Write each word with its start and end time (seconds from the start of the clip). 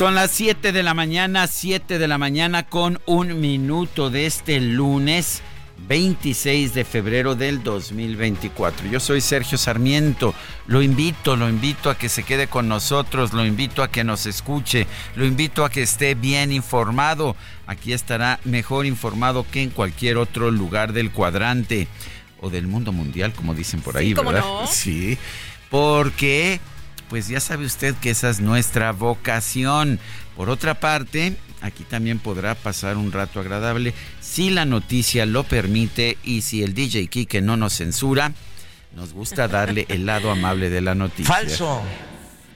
Son 0.00 0.14
las 0.14 0.30
7 0.30 0.72
de 0.72 0.82
la 0.82 0.94
mañana, 0.94 1.46
7 1.46 1.98
de 1.98 2.08
la 2.08 2.16
mañana 2.16 2.62
con 2.62 2.98
un 3.04 3.38
minuto 3.38 4.08
de 4.08 4.24
este 4.24 4.58
lunes 4.58 5.42
26 5.88 6.72
de 6.72 6.86
febrero 6.86 7.34
del 7.34 7.62
2024. 7.62 8.88
Yo 8.88 8.98
soy 8.98 9.20
Sergio 9.20 9.58
Sarmiento. 9.58 10.34
Lo 10.66 10.80
invito, 10.80 11.36
lo 11.36 11.50
invito 11.50 11.90
a 11.90 11.98
que 11.98 12.08
se 12.08 12.22
quede 12.22 12.46
con 12.46 12.66
nosotros, 12.66 13.34
lo 13.34 13.44
invito 13.44 13.82
a 13.82 13.90
que 13.90 14.02
nos 14.02 14.24
escuche, 14.24 14.86
lo 15.16 15.26
invito 15.26 15.66
a 15.66 15.70
que 15.70 15.82
esté 15.82 16.14
bien 16.14 16.50
informado. 16.50 17.36
Aquí 17.66 17.92
estará 17.92 18.40
mejor 18.44 18.86
informado 18.86 19.44
que 19.52 19.62
en 19.62 19.68
cualquier 19.68 20.16
otro 20.16 20.50
lugar 20.50 20.94
del 20.94 21.10
cuadrante 21.10 21.88
o 22.40 22.48
del 22.48 22.66
mundo 22.66 22.92
mundial, 22.92 23.34
como 23.34 23.52
dicen 23.52 23.82
por 23.82 23.98
ahí, 23.98 24.14
¿verdad? 24.14 24.44
Sí, 24.66 25.18
porque 25.68 26.58
pues 27.10 27.26
ya 27.26 27.40
sabe 27.40 27.66
usted 27.66 27.94
que 27.96 28.10
esa 28.10 28.30
es 28.30 28.40
nuestra 28.40 28.92
vocación. 28.92 29.98
Por 30.36 30.48
otra 30.48 30.78
parte, 30.78 31.36
aquí 31.60 31.82
también 31.82 32.20
podrá 32.20 32.54
pasar 32.54 32.96
un 32.96 33.10
rato 33.10 33.40
agradable 33.40 33.92
si 34.20 34.48
la 34.48 34.64
noticia 34.64 35.26
lo 35.26 35.42
permite 35.42 36.16
y 36.22 36.42
si 36.42 36.62
el 36.62 36.72
DJ 36.72 37.08
Kike 37.08 37.42
no 37.42 37.56
nos 37.56 37.74
censura. 37.74 38.32
Nos 38.94 39.12
gusta 39.12 39.48
darle 39.48 39.86
el 39.88 40.06
lado 40.06 40.30
amable 40.30 40.70
de 40.70 40.80
la 40.80 40.94
noticia. 40.94 41.34
Falso. 41.34 41.82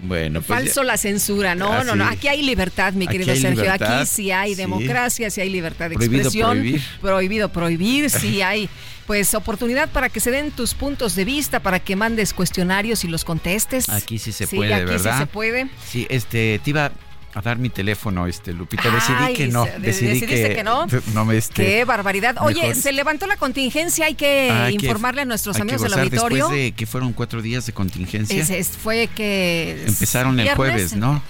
Bueno, 0.07 0.43
pues 0.43 0.59
Falso 0.61 0.83
la 0.83 0.97
censura, 0.97 1.55
no, 1.55 1.83
no, 1.85 1.95
no, 1.97 2.09
sí. 2.09 2.15
aquí 2.17 2.29
hay 2.29 2.43
libertad, 2.43 2.93
mi 2.93 3.07
Aquí 3.07 3.13
querido 3.13 3.33
hay 3.33 3.41
Sergio, 3.41 3.63
libertad, 3.63 4.01
aquí 4.01 4.07
sí 4.07 4.31
hay 4.31 4.51
sí. 4.51 4.57
democracia, 4.57 5.31
sí 5.31 5.41
hay 5.41 5.51
libertad 5.51 5.89
de 5.91 5.97
Prohibido 5.97 6.23
expresión, 6.23 6.59
prohibir. 6.59 6.83
prohibido 7.01 7.49
prohibir, 7.51 8.11
sí 8.11 8.43
hay 8.43 8.69
pues 9.07 9.35
oportunidad 9.35 9.91
para 9.91 10.09
que 10.09 10.21
se 10.21 10.31
den 10.31 10.51
tus 10.51 10.75
puntos 10.75 11.15
de 11.15 11.25
vista, 11.25 11.61
para 11.61 11.79
que 11.79 11.95
mandes 11.97 12.33
cuestionarios 12.33 13.05
y 13.05 13.09
los 13.09 13.25
contestes. 13.25 13.89
Aquí 13.89 14.19
sí 14.19 14.33
se 14.33 14.47
puede, 14.47 14.75
aquí 14.75 14.85
¿verdad? 14.85 15.13
sí 15.13 15.19
se 15.21 15.27
puede. 15.27 15.69
Sí, 15.87 16.07
este, 16.09 16.61
te 16.65 16.71
iba 16.71 16.91
a 17.35 17.41
dar 17.43 17.59
mi 17.59 17.69
teléfono, 17.69 18.27
este, 18.29 18.53
Lupita. 18.53 18.89
Decidí 18.91 19.17
Ay, 19.19 19.35
que 19.35 19.49
no. 19.49 19.65
Decidí 19.65 20.09
decidiste 20.21 20.55
que 20.55 20.63
no. 20.65 20.87
No 21.15 21.25
me 21.25 21.37
este. 21.37 21.65
Qué 21.65 21.85
barbaridad. 21.85 22.37
Oye, 22.41 22.61
mejor- 22.63 22.77
se 22.77 22.93
levantó 22.93 23.27
la 23.27 23.37
contingencia, 23.37 24.07
hay 24.07 24.15
que 24.15 24.53
que- 24.79 24.87
informarle 24.87 25.23
a 25.23 25.25
nuestros 25.25 25.57
que 25.57 25.63
amigos 25.63 25.83
del 25.83 25.95
auditorio. 25.95 26.45
Después 26.45 26.59
de 26.63 26.73
que 26.73 26.87
fueron 26.87 27.13
cuatro 27.13 27.43
días 27.43 27.67
de 27.67 27.73
contingencia. 27.73 28.41
Es- 28.41 28.51
es- 28.51 28.69
fue 28.69 29.09
que 29.09 29.83
Empezaron 29.87 30.39
el 30.39 30.45
viernes, 30.45 30.57
jueves, 30.57 30.97
¿no? 30.97 31.21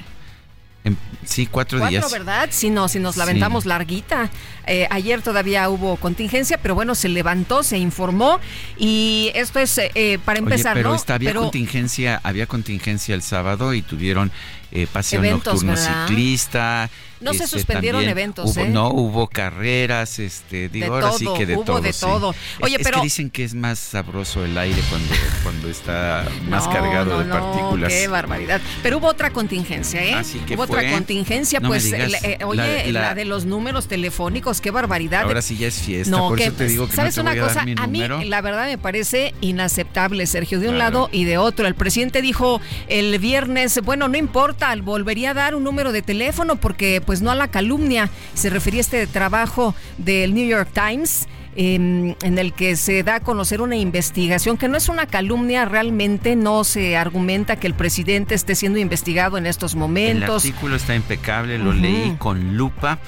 Em- 0.84 0.96
sí, 1.26 1.46
cuatro, 1.46 1.78
Cuatro, 1.78 1.90
días. 1.98 2.10
¿verdad? 2.12 2.48
Sí, 2.50 2.70
no, 2.70 2.88
si 2.88 2.98
nos 2.98 3.16
la 3.16 3.24
Sí. 3.24 3.30
aventamos 3.30 3.66
larguita. 3.66 4.30
Eh, 4.66 4.86
ayer 4.90 5.20
todavía 5.22 5.68
hubo 5.68 5.96
contingencia, 5.96 6.58
pero 6.58 6.74
bueno, 6.74 6.94
se 6.94 7.08
levantó, 7.08 7.62
se 7.62 7.76
informó 7.78 8.40
y 8.78 9.30
esto 9.34 9.58
es 9.58 9.76
eh, 9.78 9.90
eh, 9.94 10.18
para 10.24 10.38
Oye, 10.38 10.44
empezar, 10.46 10.74
pero 10.74 10.90
¿no? 10.90 10.94
esta- 10.96 11.14
había 11.14 11.30
Pero- 11.30 11.42
contingencia, 11.42 12.20
había 12.22 12.46
contingencia 12.46 13.14
el 13.14 13.22
sábado 13.22 13.74
y 13.74 13.82
tuvieron 13.82 14.32
eh, 14.72 14.88
paseo 14.92 15.20
Eventos, 15.20 15.62
nocturno 15.62 15.74
¿verdad? 15.74 16.06
ciclista. 16.08 16.90
No 17.20 17.30
se 17.32 17.44
este, 17.44 17.56
suspendieron 17.58 18.00
también 18.00 18.10
eventos, 18.18 18.50
hubo- 18.56 18.64
¿eh? 18.64 18.68
No, 18.68 18.88
hubo 18.88 19.28
carreras, 19.28 20.18
este, 20.18 20.68
digo, 20.68 20.86
De 20.98 21.04
ahora 21.06 21.12
sí 21.16 21.24
todo, 21.24 21.34
que 21.38 21.46
de 21.46 21.54
hubo 21.56 21.64
todo. 21.64 21.80
de 21.80 21.92
sí. 21.92 22.00
todo. 22.00 22.30
Es- 22.32 22.36
Oye, 22.60 22.76
es, 22.76 22.82
pero- 22.82 22.98
que 22.98 23.04
dicen 23.04 23.30
que 23.30 23.44
es 23.44 23.54
más 23.54 23.78
sabroso 23.78 24.44
el 24.44 24.58
aire 24.58 24.82
cuando, 24.90 25.14
cuando 25.44 25.68
está 25.70 26.26
más 26.48 26.66
No, 26.66 26.72
cargado 26.72 27.10
no, 27.12 27.18
de 27.24 27.30
partículas. 27.30 27.92
qué 27.92 28.08
barbaridad. 28.08 28.60
Pero 28.82 28.98
hubo 28.98 29.06
otra 29.06 29.30
contingencia, 29.30 30.02
¿eh? 30.04 30.12
Así 30.14 30.40
que 30.40 30.54
hubo 30.56 30.66
fue. 30.66 30.76
otra 30.78 30.90
contingencia, 30.90 31.13
No 31.60 31.68
pues, 31.68 31.84
digas. 31.84 32.24
eh, 32.24 32.36
La- 32.40 32.46
oye, 32.46 32.92
la, 32.92 33.00
la- 33.00 33.14
de 33.14 33.24
los 33.24 33.44
números 33.44 33.86
telefónicos, 33.88 34.60
qué 34.60 34.70
barbaridad. 34.70 35.22
Ahora 35.22 35.42
sí 35.42 35.56
ya 35.56 35.68
es 35.68 35.80
fiesta, 35.80 36.10
No, 36.10 36.28
por 36.28 36.38
que- 36.38 36.44
eso 36.44 36.52
te 36.54 36.66
digo 36.66 36.86
que 36.86 36.92
no 36.92 36.96
¿sabes 36.96 37.14
te 37.14 37.20
una 37.20 37.30
voy 37.30 37.40
a 37.40 37.42
cosa? 37.42 37.54
dar 37.56 37.64
mi 37.66 37.72
a 37.76 37.86
mí 37.86 37.98
número. 38.00 38.22
la 38.24 38.40
verdad 38.40 38.66
me 38.66 38.78
parece 38.78 39.34
inaceptable, 39.40 40.26
Sergio, 40.26 40.60
de 40.60 40.68
un 40.68 40.74
Claro. 40.76 40.92
lado 40.94 41.08
y 41.12 41.24
de 41.24 41.38
otro. 41.38 41.66
El 41.66 41.74
presidente 41.74 42.22
dijo 42.22 42.60
el 42.88 43.18
viernes, 43.18 43.80
bueno, 43.84 44.08
no 44.08 44.16
importa, 44.18 44.74
volvería 44.76 45.30
a 45.30 45.34
dar 45.34 45.54
un 45.54 45.64
número 45.64 45.92
de 45.92 46.02
teléfono 46.02 46.56
porque 46.56 47.00
pues 47.04 47.22
no 47.22 47.30
a 47.30 47.34
la 47.34 47.48
calumnia. 47.48 48.10
Se 48.34 48.50
refería 48.50 48.80
a 48.80 48.82
este 48.82 49.06
trabajo 49.06 49.74
del 49.98 50.34
New 50.34 50.46
York 50.46 50.68
Times. 50.72 51.26
Em, 51.56 52.14
en 52.22 52.38
el 52.38 52.52
que 52.52 52.76
se 52.76 53.02
da 53.02 53.16
a 53.16 53.20
conocer 53.20 53.60
una 53.60 53.76
investigación 53.76 54.56
que 54.56 54.68
no 54.68 54.76
es 54.76 54.88
una 54.88 55.06
calumnia, 55.06 55.64
realmente 55.64 56.36
no 56.36 56.64
se 56.64 56.96
argumenta 56.96 57.56
que 57.56 57.66
el 57.66 57.74
presidente 57.74 58.34
esté 58.34 58.54
siendo 58.54 58.78
investigado 58.78 59.38
en 59.38 59.46
estos 59.46 59.74
El 59.74 59.78
momentos. 59.80 60.44
artículo 60.44 60.76
está 60.76 60.94
impecable, 60.94 61.58
lo 61.58 61.72
leí 61.72 62.16
con 62.18 62.56
lupa. 62.56 62.98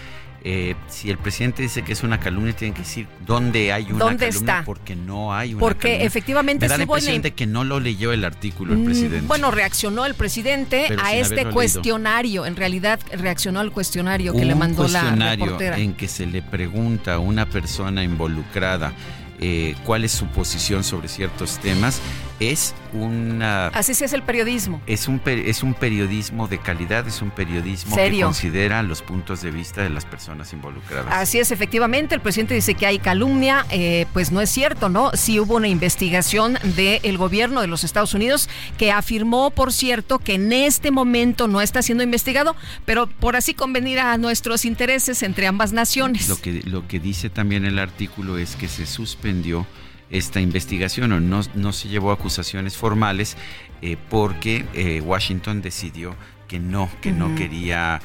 Eh, 0.49 0.77
si 0.87 1.11
el 1.11 1.19
presidente 1.19 1.61
dice 1.61 1.83
que 1.83 1.93
es 1.93 2.05
una 2.05 2.21
calumnia, 2.21 2.55
tienen 2.55 2.73
que 2.73 2.83
decir 2.83 3.09
dónde 3.27 3.73
hay 3.73 3.87
una 3.91 3.99
¿Dónde 3.99 4.29
calumnia, 4.29 4.53
está? 4.53 4.65
porque 4.65 4.95
no 4.95 5.35
hay 5.35 5.55
una 5.55 5.59
Porque 5.61 5.89
calumnia. 5.89 6.07
efectivamente 6.07 6.65
Me 6.67 6.69
da 6.69 6.77
la 6.77 6.85
impresión 6.85 7.21
de 7.23 7.35
que 7.35 7.47
no 7.47 7.65
lo 7.65 7.81
leyó 7.81 8.13
el 8.13 8.25
artículo 8.25 8.73
el 8.75 8.79
Mm, 8.79 8.85
presidente. 8.85 9.27
Bueno, 9.27 9.51
reaccionó 9.51 10.07
el 10.07 10.15
presidente 10.15 10.85
Pero 10.87 11.03
a 11.03 11.15
este 11.17 11.47
cuestionario. 11.47 12.47
En 12.47 12.55
realidad 12.55 13.01
reaccionó 13.13 13.59
al 13.59 13.73
cuestionario 13.73 14.35
que 14.35 14.45
le 14.45 14.55
mandó 14.55 14.85
la 14.87 15.01
cuestionario 15.01 15.45
reportera. 15.47 15.79
en 15.79 15.95
que 15.95 16.07
se 16.07 16.27
le 16.27 16.43
pregunta 16.43 17.15
a 17.15 17.19
una 17.19 17.47
persona 17.47 18.05
involucrada 18.05 18.93
eh, 19.41 19.75
cuál 19.85 20.05
es 20.05 20.13
su 20.13 20.27
posición 20.29 20.85
sobre 20.85 21.09
ciertos 21.09 21.59
temas, 21.59 22.01
es 22.41 22.75
una 22.93 23.69
Así 23.69 23.95
sí 23.95 24.05
es 24.05 24.13
el 24.13 24.23
periodismo. 24.23 24.81
es 24.87 25.09
un 25.09 25.21
es 25.27 25.63
un 25.63 25.75
periodismo 25.75 26.49
de 26.49 26.59
calidad, 26.59 27.07
es 27.09 27.23
un 27.23 27.31
periodismo 27.31 27.97
que 27.97 28.21
considera 28.21 28.83
los 28.83 29.03
puntos 29.03 29.43
de 29.43 29.51
vista 29.51 29.83
de 29.83 29.91
las 29.91 30.05
personas 30.05 30.53
involucradas. 30.53 31.13
Así 31.13 31.39
es, 31.39 31.51
efectivamente, 31.51 32.15
el 32.15 32.21
presidente 32.21 32.55
dice 32.55 32.75
que 32.75 32.87
hay 32.87 32.99
calumnia, 32.99 33.67
eh, 33.71 34.07
pues 34.13 34.31
no 34.33 34.41
es 34.41 34.51
cierto, 34.51 34.89
¿no? 34.89 35.11
Sí 35.15 35.41
hubo 35.41 35.57
una 35.57 35.69
investigación 35.69 36.59
del 36.77 37.19
gobierno 37.19 37.61
de 37.61 37.67
los 37.67 37.85
Estados 37.85 38.15
Unidos 38.15 38.49
que 38.79 38.93
afirmó, 38.93 39.51
por 39.51 39.73
cierto, 39.73 40.19
que 40.19 40.35
en 40.35 40.53
este 40.53 40.91
momento 40.91 41.49
no 41.49 41.61
está 41.61 41.83
siendo 41.83 42.05
investigado, 42.05 42.57
pero 42.85 43.07
por 43.07 43.37
así 43.37 43.55
convenir 43.55 43.99
a 43.99 44.17
nuestros 44.19 44.65
intereses 44.65 45.23
entre 45.23 45.47
ambas 45.47 45.73
naciones. 45.73 46.29
Lo 46.29 46.41
que, 46.41 46.63
lo 46.65 46.87
que 46.87 47.01
dice 47.01 47.31
también 47.31 47.65
el 47.65 47.79
artículo 47.79 48.39
es 48.39 48.57
que 48.57 48.69
se 48.69 48.87
suspendió 48.87 49.67
esta 50.11 50.41
investigación 50.41 51.13
o 51.13 51.21
no, 51.21 51.41
no 51.55 51.73
se 51.73 51.89
llevó 51.89 52.13
acusaciones 52.13 52.77
formales 52.77 53.37
eh, 53.83 53.97
porque 54.09 54.65
eh, 54.75 55.01
Washington 55.01 55.63
decidió 55.63 56.15
que 56.49 56.59
no, 56.59 56.89
que 57.01 57.13
no 57.13 57.35
quería 57.35 58.01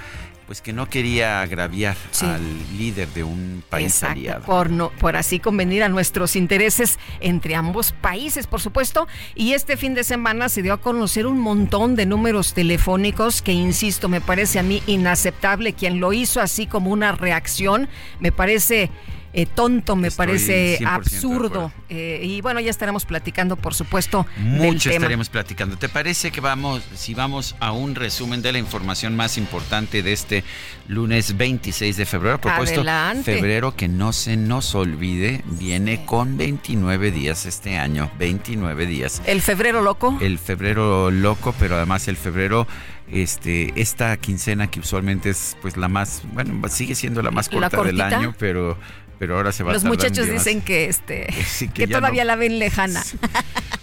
pues 0.52 0.62
que 0.62 0.74
no 0.74 0.90
quería 0.90 1.42
agraviar 1.42 1.96
al 2.24 2.42
líder 2.78 3.08
de 3.14 3.24
un 3.24 3.64
país 3.70 4.04
aliado. 4.04 4.44
Por, 4.44 4.70
no, 4.70 4.90
por 5.00 5.16
así 5.16 5.40
convenir 5.40 5.82
a 5.82 5.88
nuestros 5.88 6.36
intereses 6.36 7.00
entre 7.22 7.56
ambos 7.56 7.94
países, 7.94 8.48
por 8.48 8.60
supuesto. 8.60 9.08
Y 9.34 9.54
este 9.54 9.78
fin 9.78 9.94
de 9.94 10.04
semana 10.04 10.50
se 10.50 10.62
dio 10.62 10.74
a 10.74 10.82
conocer 10.82 11.26
un 11.26 11.40
montón 11.40 11.96
de 11.96 12.06
números 12.06 12.54
telefónicos 12.54 13.42
que, 13.42 13.54
insisto, 13.54 14.10
me 14.10 14.20
parece 14.20 14.60
a 14.60 14.64
mí 14.64 14.84
inaceptable. 14.88 15.72
Quien 15.72 16.02
lo 16.02 16.12
hizo 16.12 16.42
así 16.42 16.68
como 16.68 16.92
una 16.92 17.14
reacción, 17.14 17.88
me 18.20 18.34
parece 18.34 18.90
eh, 19.34 19.46
tonto, 19.46 19.96
me 19.96 20.12
parece 20.12 20.80
absurdo. 20.86 21.72
Eh, 21.90 22.22
y 22.24 22.42
bueno, 22.42 22.60
ya 22.60 22.70
estaremos 22.70 23.06
platicando, 23.06 23.56
por 23.56 23.74
supuesto. 23.74 24.26
Mucho 24.38 24.90
estaremos 24.90 25.30
platicando. 25.30 25.78
¿Te 25.78 25.90
parece 25.90 26.32
que 26.32 26.42
vamos, 26.42 26.84
si 26.96 27.14
vamos 27.14 27.56
a 27.60 27.72
un 27.72 27.96
resumen 27.96 28.42
de 28.42 28.52
la 28.52 28.60
información 28.60 29.16
más 29.16 29.38
importante 29.38 30.04
de 30.04 30.14
este 30.14 30.44
lunes 30.88 31.38
26 31.38 31.98
de 31.98 32.06
febrero? 32.06 32.42
Propuesto 32.42 32.84
febrero 33.24 33.76
que 33.76 33.88
no 33.88 34.12
se 34.14 34.36
nos 34.38 34.76
olvide, 34.76 35.44
viene 35.46 36.06
con 36.06 36.38
29 36.38 37.12
días 37.12 37.46
este 37.46 37.78
año, 37.78 38.12
29 38.20 38.86
días. 38.86 39.22
¿El 39.26 39.42
febrero 39.42 39.82
loco? 39.82 40.18
El 40.22 40.40
febrero 40.40 41.10
loco, 41.10 41.56
pero 41.58 41.76
además 41.76 42.08
el 42.08 42.18
febrero 42.18 42.68
este 43.12 43.74
esta 43.76 44.16
quincena 44.18 44.68
que 44.68 44.80
usualmente 44.80 45.30
es 45.30 45.58
pues 45.62 45.76
la 45.78 45.88
más 45.88 46.22
bueno 46.32 46.68
sigue 46.70 46.96
siendo 46.96 47.22
la 47.22 47.32
más 47.32 47.50
corta 47.50 47.84
del 47.84 48.00
año 48.00 48.34
pero 48.38 48.78
pero 49.22 49.38
ahora 49.38 49.52
se 49.52 49.62
va 49.62 49.72
Los 49.72 49.84
muchachos 49.84 50.28
dicen 50.28 50.62
que 50.62 50.86
este 50.86 51.28
que, 51.76 51.86
todavía 51.86 52.26
la 52.26 52.36
ven 52.36 52.58
lejana. 52.58 53.04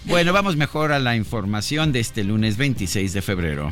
Bueno, 0.03 0.33
vamos 0.33 0.57
mejor 0.57 0.91
a 0.91 0.99
la 0.99 1.15
información 1.15 1.93
de 1.93 2.01
este 2.01 2.25
lunes 2.25 2.57
26 2.57 3.13
de 3.13 3.21
febrero. 3.21 3.71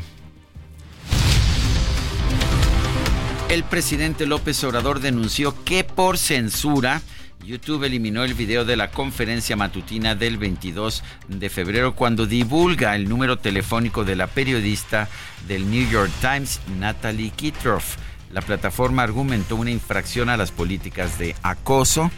El 3.50 3.64
presidente 3.64 4.24
López 4.24 4.64
Obrador 4.64 5.00
denunció 5.00 5.62
que 5.64 5.84
por 5.84 6.16
censura 6.16 7.02
YouTube 7.44 7.84
eliminó 7.84 8.24
el 8.24 8.32
video 8.32 8.64
de 8.64 8.78
la 8.78 8.90
conferencia 8.90 9.54
matutina 9.54 10.14
del 10.14 10.38
22 10.38 11.04
de 11.28 11.50
febrero 11.50 11.94
cuando 11.94 12.24
divulga 12.24 12.96
el 12.96 13.10
número 13.10 13.40
telefónico 13.40 14.06
de 14.06 14.16
la 14.16 14.26
periodista 14.26 15.06
del 15.46 15.70
New 15.70 15.86
York 15.90 16.10
Times, 16.22 16.60
Natalie 16.78 17.28
Kitroff. 17.28 17.96
La 18.32 18.42
plataforma 18.42 19.02
argumentó 19.02 19.56
una 19.56 19.70
infracción 19.70 20.28
a 20.28 20.36
las 20.36 20.50
políticas 20.50 21.18
de 21.18 21.34
acoso 21.42 22.10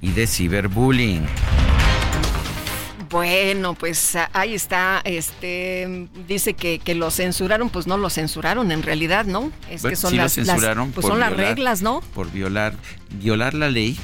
y 0.00 0.12
de 0.12 0.26
ciberbullying. 0.26 1.26
Bueno, 3.10 3.74
pues 3.74 4.16
ahí 4.34 4.54
está, 4.54 5.00
este 5.04 6.08
dice 6.28 6.52
que, 6.52 6.78
que, 6.78 6.94
lo 6.94 7.10
censuraron, 7.10 7.70
pues 7.70 7.86
no 7.86 7.96
lo 7.96 8.10
censuraron 8.10 8.70
en 8.70 8.82
realidad, 8.82 9.24
¿no? 9.24 9.50
Es 9.70 9.82
que 9.82 9.96
son 9.96 10.14
las, 10.16 10.34
pues 10.34 11.06
son 11.06 11.18
las 11.18 11.32
reglas, 11.32 11.80
¿no? 11.80 12.02
Por 12.14 12.30
violar 12.30 12.74
violar 13.18 13.54
la 13.54 13.70
ley 13.70 13.98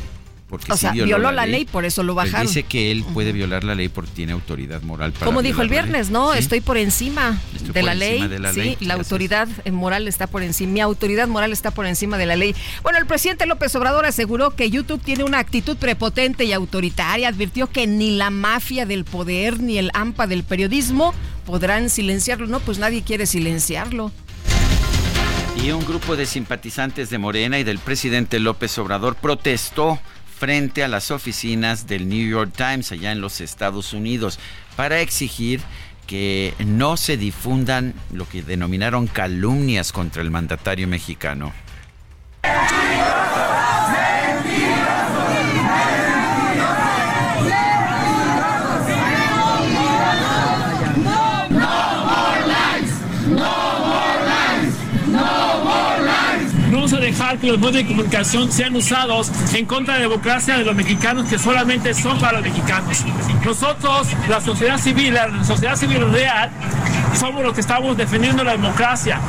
o 0.68 0.76
sea, 0.76 0.92
violó, 0.92 1.32
la, 1.32 1.46
ley, 1.46 1.64
por 1.64 1.84
eso 1.84 2.02
lo 2.02 2.14
bajaron. 2.14 2.46
dice 2.46 2.62
que 2.64 2.90
él 2.90 3.04
puede 3.14 3.32
violar 3.32 3.64
la 3.64 3.74
ley 3.74 3.88
porque 3.88 4.10
tiene 4.12 4.32
autoridad 4.32 4.82
moral 4.82 5.12
para 5.12 5.26
Como 5.26 5.42
dijo 5.42 5.62
el 5.62 5.68
viernes, 5.68 6.10
¿no? 6.10 6.34
Estoy 6.34 6.60
por 6.60 6.76
encima, 6.76 7.40
de, 7.72 7.82
la 7.82 7.94
ley. 7.94 8.20
sí, 8.52 8.76
la 8.80 8.94
autoridad 8.94 9.48
moral 9.70 10.08
está 10.08 10.26
por 10.26 10.42
encima. 10.42 10.72
Mi 10.72 10.80
autoridad 10.80 11.28
moral 11.28 11.52
está 11.52 11.70
por 11.70 11.86
encima 11.86 12.18
de 12.18 12.26
la 12.26 12.36
ley. 12.36 12.54
Bueno, 12.82 12.98
el 12.98 13.06
presidente 13.06 13.46
López 13.46 13.74
Obrador 13.76 14.06
aseguró 14.06 14.50
que 14.50 14.70
YouTube 14.70 15.02
tiene 15.02 15.24
una 15.24 15.38
actitud 15.38 15.76
prepotente 15.76 16.44
y 16.44 16.52
autoritaria. 16.52 17.28
Advirtió 17.28 17.68
que 17.68 17.86
ni 17.86 18.16
la 18.16 18.30
mafia 18.30 18.86
del 18.86 19.04
poder 19.04 19.60
ni 19.60 19.78
el 19.78 19.90
AMPA 19.94 20.26
del 20.26 20.44
periodismo 20.44 21.14
podrán 21.44 21.90
silenciarlo. 21.90 22.46
No, 22.46 22.60
pues 22.60 22.78
nadie 22.78 23.02
quiere 23.02 23.26
silenciarlo. 23.26 24.12
Y 25.62 25.70
un 25.70 25.84
grupo 25.86 26.16
de 26.16 26.26
simpatizantes 26.26 27.10
de 27.10 27.18
Morena 27.18 27.58
y 27.58 27.64
del 27.64 27.78
presidente 27.78 28.38
López 28.40 28.76
Obrador 28.78 29.14
protestó 29.14 29.98
frente 30.38 30.84
a 30.84 30.88
las 30.88 31.10
oficinas 31.10 31.86
del 31.86 32.08
New 32.08 32.28
York 32.28 32.52
Times 32.56 32.92
allá 32.92 33.12
en 33.12 33.20
los 33.20 33.40
Estados 33.40 33.92
Unidos 33.92 34.38
para 34.76 35.00
exigir 35.00 35.60
que 36.06 36.54
no 36.58 36.96
se 36.96 37.16
difundan 37.16 37.94
lo 38.12 38.28
que 38.28 38.42
denominaron 38.42 39.06
calumnias 39.06 39.92
contra 39.92 40.22
el 40.22 40.31
mandatario 40.31 40.86
mexicano. 40.86 41.52
Los 57.44 57.58
medios 57.58 57.75
de 57.75 57.87
comunicación 57.87 58.50
sean 58.50 58.75
usados 58.75 59.31
en 59.55 59.67
contra 59.67 59.94
de 59.94 60.00
la 60.00 60.08
democracia 60.08 60.56
de 60.56 60.64
los 60.64 60.75
mexicanos 60.75 61.29
que 61.29 61.38
solamente 61.38 61.94
son 61.94 62.19
para 62.19 62.41
los 62.41 62.43
mexicanos. 62.43 63.05
Nosotros, 63.44 64.08
la 64.29 64.41
sociedad 64.41 64.79
civil, 64.79 65.14
la 65.14 65.44
sociedad 65.44 65.76
civil 65.76 66.11
real, 66.11 66.50
somos 67.19 67.43
los 67.43 67.52
que 67.55 67.61
estamos 67.61 67.96
defendiendo 67.96 68.44
la 68.44 68.52
democracia 68.52 69.20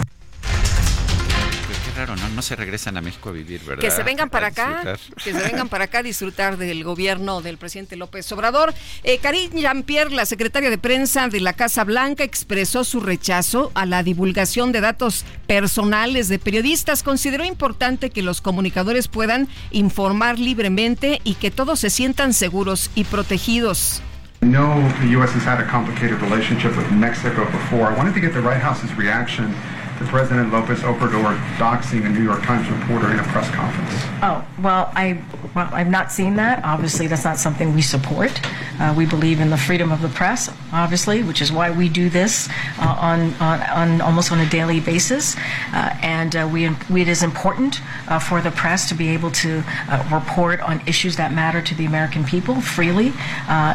raro, 1.96 2.16
¿no? 2.16 2.30
No 2.30 2.42
se 2.42 2.56
regresan 2.56 2.98
a 2.98 3.02
México 3.02 3.30
a 3.30 3.32
vivir, 3.32 3.62
¿verdad? 3.64 3.82
Que 3.82 3.92
se 3.92 4.04
vengan 4.04 4.30
para 4.30 4.48
acá, 4.48 4.98
que 5.24 5.34
se 5.34 5.40
vengan 5.40 5.70
para 5.70 5.86
acá 5.86 6.00
a 6.00 6.04
disfrutar 6.04 6.58
del 6.58 6.84
gobierno 6.84 7.42
del 7.42 7.58
presidente 7.58 7.96
López 7.96 8.32
Obrador. 8.32 8.74
Eh, 9.04 9.20
Karine 9.20 9.62
Jean-Pierre, 9.62 10.12
la 10.12 10.26
secretaria 10.26 10.70
de 10.70 10.78
prensa 10.78 11.28
de 11.28 11.40
la 11.40 11.54
Casa 11.54 11.84
Blanca, 11.84 12.24
expresó 12.24 12.84
su 12.84 13.00
rechazo 13.00 13.72
a 13.74 13.86
la 13.86 14.04
divulgación 14.04 14.72
de 14.72 14.82
datos 14.82 15.26
personales 15.48 16.28
de 16.28 16.40
periodistas. 16.40 17.04
Consideró 17.04 17.46
importante 17.46 18.10
que 18.10 18.22
los 18.22 18.42
comunicadores 18.42 19.08
puedan 19.08 19.48
informar 19.72 20.40
libremente 20.40 21.22
y 21.24 21.36
que 21.36 21.52
todos 21.52 21.80
se 21.80 21.90
sientan 21.90 22.34
seguros 22.34 22.92
y 22.96 23.06
protegidos. 23.06 24.02
No, 24.42 24.76
the 25.02 25.16
U.S. 25.18 25.34
has 25.34 25.44
had 25.44 25.60
a 25.60 25.68
complicated 25.68 26.22
relationship 26.22 26.76
with 26.78 26.92
Mexico 26.92 27.46
before. 27.46 27.90
I 27.92 27.98
wanted 27.98 28.14
to 28.14 28.20
get 28.20 28.34
the 28.34 28.42
White 28.42 28.62
House's 28.62 28.94
reaction 28.96 29.56
to 29.98 30.06
President 30.06 30.52
Lopez 30.52 30.80
Obrador 30.82 31.38
doxing 31.58 32.06
a 32.06 32.10
New 32.10 32.24
York 32.24 32.44
Times 32.44 32.70
reporter 32.70 33.12
in 33.12 33.20
a 33.20 33.24
press 33.24 33.50
conference? 33.52 33.92
Oh, 34.22 34.46
well, 34.62 34.92
I, 34.94 35.22
well, 35.54 35.70
I've 35.72 35.90
not 35.90 36.12
seen 36.12 36.36
that. 36.36 36.64
Obviously, 36.66 37.08
that's 37.08 37.24
not 37.24 37.38
something 37.38 37.74
we 37.74 37.82
support. 37.82 38.42
Uh, 38.80 38.94
we 38.98 39.06
believe 39.06 39.40
in 39.40 39.50
the 39.50 39.58
freedom 39.58 39.92
of 39.92 40.02
the 40.02 40.10
press, 40.10 40.52
obviously, 40.74 41.24
which 41.24 41.42
is 41.42 41.52
why 41.52 41.72
we 41.72 41.88
do 41.88 42.10
this 42.10 42.50
uh, 42.78 42.98
on, 43.00 43.34
on, 43.36 43.62
on, 43.62 44.02
almost 44.02 44.32
on 44.32 44.40
a 44.40 44.50
daily 44.50 44.82
basis. 44.82 45.38
Uh, 45.74 45.98
and 46.02 46.36
uh, 46.36 46.50
we, 46.52 46.70
we, 46.90 47.02
it 47.02 47.08
is 47.08 47.24
important 47.24 47.80
uh, 48.10 48.20
for 48.20 48.42
the 48.42 48.52
press 48.52 48.90
to 48.90 48.96
be 48.96 49.10
able 49.10 49.32
to 49.32 49.64
uh, 49.88 50.04
report 50.12 50.60
on 50.60 50.82
issues 50.88 51.16
that 51.16 51.32
matter 51.32 51.62
to 51.62 51.74
the 51.76 51.86
American 51.86 52.26
people 52.26 52.60
freely 52.60 53.08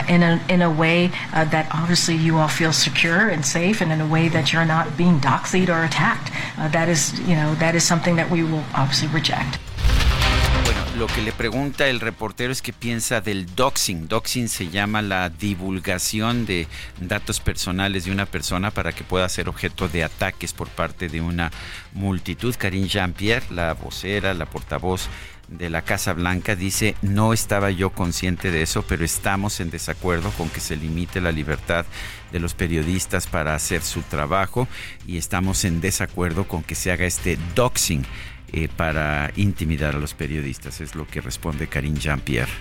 in, 0.09 0.23
a, 0.23 0.41
in 0.49 0.61
a 0.61 0.71
way 0.71 1.07
that 1.33 1.67
obviously 1.73 2.15
you 2.15 2.37
all 2.37 2.49
feel 2.49 2.73
secure 2.73 3.29
and 3.29 3.47
safe 3.47 3.81
and 3.81 3.91
in 3.91 4.01
a 4.01 4.07
way 4.07 4.29
that 4.29 4.53
you're 4.53 4.67
not 4.67 4.97
being 4.99 5.19
doxied 5.19 5.69
or 5.69 5.85
attacked. 5.85 6.10
Uh, 6.59 6.69
that 6.71 6.89
is, 6.89 7.19
you 7.27 7.35
know, 7.35 7.55
that 7.57 7.75
is 7.75 7.85
something 7.85 8.17
that 8.17 8.31
we 8.31 8.43
will 8.43 8.65
obviously 8.75 9.09
reject. 9.09 9.59
Bueno, 10.65 10.81
lo 10.99 11.07
que 11.07 11.23
le 11.23 11.33
pregunta 11.33 11.88
el 11.88 12.00
reportero 12.00 12.52
es 12.52 12.62
qué 12.62 12.73
piensa 12.73 13.21
del 13.21 13.47
doxing. 13.55 14.09
Doxing 14.09 14.49
se 14.49 14.69
llama 14.69 15.02
la 15.02 15.29
divulgación 15.31 16.47
de 16.47 16.69
datos 17.00 17.40
personales 17.40 18.05
de 18.05 18.12
una 18.12 18.26
persona 18.26 18.71
para 18.71 18.93
que 18.93 19.05
pueda 19.05 19.29
ser 19.29 19.49
objeto 19.49 19.88
de 19.88 20.05
ataques 20.05 20.52
por 20.52 20.69
parte 20.69 21.09
de 21.09 21.21
una 21.21 21.50
multitud. 21.93 22.55
Karine 22.57 22.88
Jean-Pierre, 22.88 23.47
la 23.50 23.75
vocera, 23.75 24.35
la 24.35 24.47
portavoz 24.47 25.09
de 25.50 25.69
la 25.69 25.83
Casa 25.83 26.12
Blanca 26.12 26.54
dice, 26.54 26.95
no 27.02 27.33
estaba 27.33 27.71
yo 27.71 27.90
consciente 27.90 28.50
de 28.50 28.62
eso, 28.62 28.85
pero 28.87 29.04
estamos 29.04 29.61
en 29.61 29.71
desacuerdo 29.71 30.30
con 30.30 30.49
que 30.49 30.61
se 30.61 30.76
limite 30.76 31.21
la 31.21 31.33
libertad 31.33 31.85
de 32.33 32.40
los 32.40 32.54
periodistas 32.54 33.26
para 33.26 33.54
hacer 33.54 33.83
su 33.83 34.02
trabajo 34.02 34.69
y 35.07 35.19
estamos 35.19 35.64
en 35.64 35.80
desacuerdo 35.80 36.47
con 36.47 36.62
que 36.62 36.76
se 36.76 36.92
haga 36.92 37.04
este 37.04 37.37
doxing 37.54 38.04
eh, 38.52 38.69
para 38.69 39.33
intimidar 39.37 39.97
a 39.97 39.99
los 39.99 40.14
periodistas, 40.14 40.80
es 40.80 40.95
lo 40.95 41.07
que 41.07 41.21
responde 41.21 41.66
Karim 41.66 41.97
Jean-Pierre. 41.97 42.52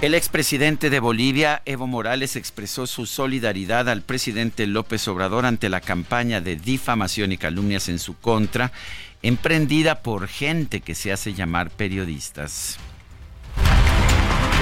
El 0.00 0.14
expresidente 0.14 0.90
de 0.90 1.00
Bolivia, 1.00 1.62
Evo 1.64 1.86
Morales, 1.86 2.36
expresó 2.36 2.86
su 2.86 3.06
solidaridad 3.06 3.88
al 3.88 4.02
presidente 4.02 4.66
López 4.66 5.08
Obrador 5.08 5.46
ante 5.46 5.70
la 5.70 5.80
campaña 5.80 6.42
de 6.42 6.56
difamación 6.56 7.32
y 7.32 7.38
calumnias 7.38 7.88
en 7.88 7.98
su 7.98 8.14
contra 8.14 8.70
emprendida 9.24 10.02
por 10.02 10.28
gente 10.28 10.82
que 10.82 10.94
se 10.94 11.10
hace 11.10 11.32
llamar 11.32 11.70
periodistas. 11.70 12.78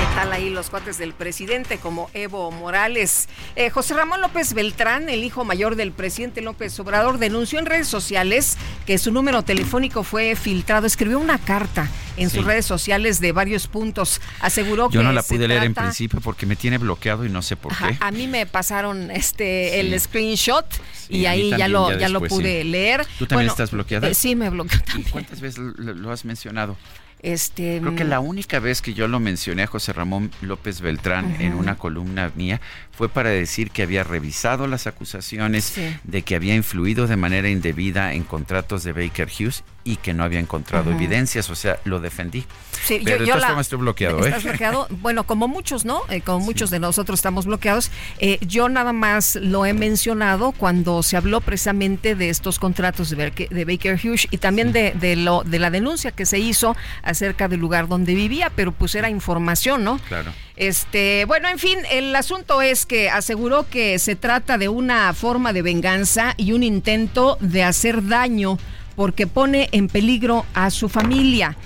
¿Qué 0.03 0.09
tal 0.17 0.33
ahí 0.33 0.51
los 0.51 0.69
cuates 0.69 0.99
del 0.99 1.13
presidente 1.13 1.79
como 1.79 2.11
Evo 2.13 2.51
Morales? 2.51 3.29
Eh, 3.55 3.71
José 3.71 3.95
Ramón 3.95 4.21
López 4.21 4.53
Beltrán, 4.53 5.09
el 5.09 5.23
hijo 5.23 5.45
mayor 5.45 5.77
del 5.77 5.93
presidente 5.93 6.41
López 6.41 6.77
Obrador, 6.81 7.19
denunció 7.19 7.61
en 7.61 7.67
redes 7.67 7.87
sociales 7.87 8.59
que 8.85 8.99
su 8.99 9.13
número 9.13 9.45
telefónico 9.45 10.03
fue 10.03 10.35
filtrado. 10.35 10.89
Escribió 10.89 11.21
una 11.21 11.39
carta 11.39 11.89
en 12.17 12.31
sus 12.31 12.45
redes 12.45 12.67
sociales 12.67 13.21
de 13.21 13.31
varios 13.31 13.69
puntos. 13.69 14.21
Aseguró 14.41 14.89
que. 14.89 14.97
Yo 14.97 15.05
no 15.05 15.13
la 15.13 15.23
pude 15.23 15.47
leer 15.47 15.63
en 15.63 15.75
principio 15.75 16.21
porque 16.21 16.47
me 16.47 16.57
tiene 16.57 16.79
bloqueado 16.79 17.25
y 17.25 17.29
no 17.29 17.41
sé 17.41 17.55
por 17.55 17.73
qué. 17.77 17.97
A 18.01 18.11
mí 18.11 18.27
me 18.27 18.45
pasaron 18.45 19.09
este 19.13 19.79
el 19.79 19.99
screenshot 20.01 20.67
y 21.11 21.27
ahí 21.27 21.51
ya 21.57 21.69
lo, 21.69 21.97
ya, 21.97 22.09
lo 22.09 22.23
pude 22.23 22.65
leer. 22.65 23.07
¿Tú 23.21 23.27
también 23.29 23.53
estás 23.53 23.71
bloqueada? 23.71 24.09
Eh, 24.09 24.15
sí, 24.15 24.35
me 24.35 24.51
bloqueó 24.51 24.81
también. 24.81 25.13
¿Cuántas 25.13 25.41
veces 25.41 25.63
lo 25.79 26.11
has 26.11 26.25
mencionado? 26.25 26.77
Este, 27.23 27.79
Creo 27.81 27.95
que 27.95 28.05
la 28.05 28.19
única 28.19 28.59
vez 28.59 28.83
que 28.83 28.95
yo 28.95 29.07
lo 29.07 29.21
mencioné 29.21 29.63
a 29.63 29.67
José 29.69 29.93
Ramón 29.93 30.33
López 30.41 30.81
Beltrán 30.81 31.41
en 31.41 31.55
una 31.55 31.77
columna 31.77 32.33
mía 32.35 32.61
fue 32.93 33.09
para 33.09 33.31
decir 33.31 33.71
que 33.71 33.83
había 33.83 34.05
revisado 34.05 34.67
las 34.67 34.87
acusaciones 34.87 35.75
de 36.05 36.23
que 36.23 36.37
había 36.37 36.55
influido 36.55 37.07
de 37.07 37.17
manera 37.17 37.49
indebida 37.49 38.13
en 38.15 38.23
contratos 38.23 38.85
de 38.85 38.93
Baker 38.93 39.29
Hughes 39.29 39.65
y 39.85 39.97
que 39.97 40.15
no 40.15 40.23
había 40.23 40.39
encontrado 40.39 40.93
evidencias, 40.93 41.51
o 41.51 41.55
sea, 41.55 41.81
lo 41.85 42.01
defendí. 42.01 42.45
Sí, 42.85 43.01
Pero 43.05 43.25
yo, 43.25 43.39
yo 43.39 43.61
estoy 43.61 43.79
bloqueado, 43.79 44.25
¿eh? 44.25 44.29
¿Estás 44.29 44.45
bloqueado? 44.45 44.87
Bueno, 45.03 45.25
como 45.25 45.49
muchos, 45.49 45.85
¿no? 45.85 46.03
Eh, 46.11 46.21
como 46.21 46.41
muchos 46.41 46.71
de 46.71 46.79
nosotros 46.79 47.19
estamos 47.19 47.47
bloqueados. 47.47 47.91
Eh, 48.19 48.39
yo 48.47 48.69
nada 48.69 48.93
más 48.93 49.37
lo 49.37 49.67
he 49.67 49.73
mencionado 49.73 50.53
cuando 50.53 51.03
se 51.03 51.17
habló 51.17 51.41
precisamente 51.41 52.15
de 52.15 52.29
estos 52.29 52.59
contratos 52.59 53.11
de, 53.11 53.65
Baker 53.65 53.99
Hughes 54.03 54.29
y 54.31 54.39
también 54.39 54.73
de, 54.73 54.93
de, 54.93 55.17
lo, 55.17 55.43
de 55.45 55.59
la 55.59 55.71
denuncia 55.71 56.13
que 56.13 56.27
se 56.27 56.39
hizo 56.39 56.77
acerca 57.03 57.49
del 57.49 57.61
lugar 57.61 57.89
donde 57.89 58.15
vivía, 58.15 58.51
pero 58.55 58.73
pues 58.73 58.95
era 58.95 59.11
información, 59.11 59.83
¿no? 59.83 59.99
Claro. 60.09 60.33
Este, 60.57 61.25
bueno, 61.25 61.49
en 61.49 61.59
fin, 61.59 61.79
el 61.91 62.15
asunto 62.15 62.61
es 62.61 62.85
que 62.87 63.09
aseguró 63.09 63.69
que 63.69 63.99
se 63.99 64.17
trata 64.17 64.59
de 64.59 64.69
una 64.69 65.13
forma 65.15 65.53
de 65.53 65.63
venganza 65.63 66.35
y 66.37 66.53
un 66.53 66.63
intento 66.63 67.39
de 67.41 67.65
hacer 67.65 68.07
daño 68.07 68.59
porque 68.95 69.27
pone 69.27 69.69
en 69.73 69.89
peligro 69.89 70.45
a 70.55 70.71
su 70.71 70.89
familia. 70.89 71.57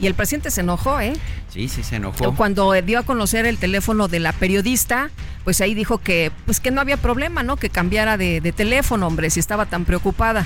Y 0.00 0.06
el 0.06 0.14
presidente 0.14 0.50
se 0.50 0.62
enojó, 0.62 0.98
¿eh? 1.00 1.12
Sí, 1.48 1.68
sí, 1.68 1.84
se 1.84 1.96
enojó. 1.96 2.34
Cuando 2.34 2.72
dio 2.82 2.98
a 2.98 3.02
conocer 3.04 3.46
el 3.46 3.58
teléfono 3.58 4.08
de 4.08 4.18
la 4.18 4.32
periodista, 4.32 5.10
pues 5.44 5.60
ahí 5.60 5.74
dijo 5.74 5.98
que, 5.98 6.32
pues 6.44 6.58
que 6.58 6.72
no 6.72 6.80
había 6.80 6.96
problema, 6.96 7.44
¿no? 7.44 7.56
Que 7.56 7.70
cambiara 7.70 8.16
de, 8.16 8.40
de 8.40 8.52
teléfono, 8.52 9.06
hombre, 9.06 9.30
si 9.30 9.38
estaba 9.38 9.66
tan 9.66 9.84
preocupada. 9.84 10.44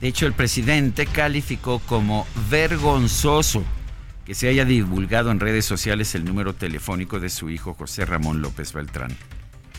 De 0.00 0.08
hecho, 0.08 0.26
el 0.26 0.32
presidente 0.32 1.06
calificó 1.06 1.80
como 1.80 2.26
vergonzoso 2.50 3.64
que 4.24 4.34
se 4.34 4.48
haya 4.48 4.64
divulgado 4.64 5.30
en 5.30 5.40
redes 5.40 5.64
sociales 5.64 6.14
el 6.14 6.24
número 6.24 6.54
telefónico 6.54 7.20
de 7.20 7.28
su 7.28 7.50
hijo 7.50 7.74
José 7.74 8.04
Ramón 8.06 8.40
López 8.40 8.72
Beltrán. 8.72 9.16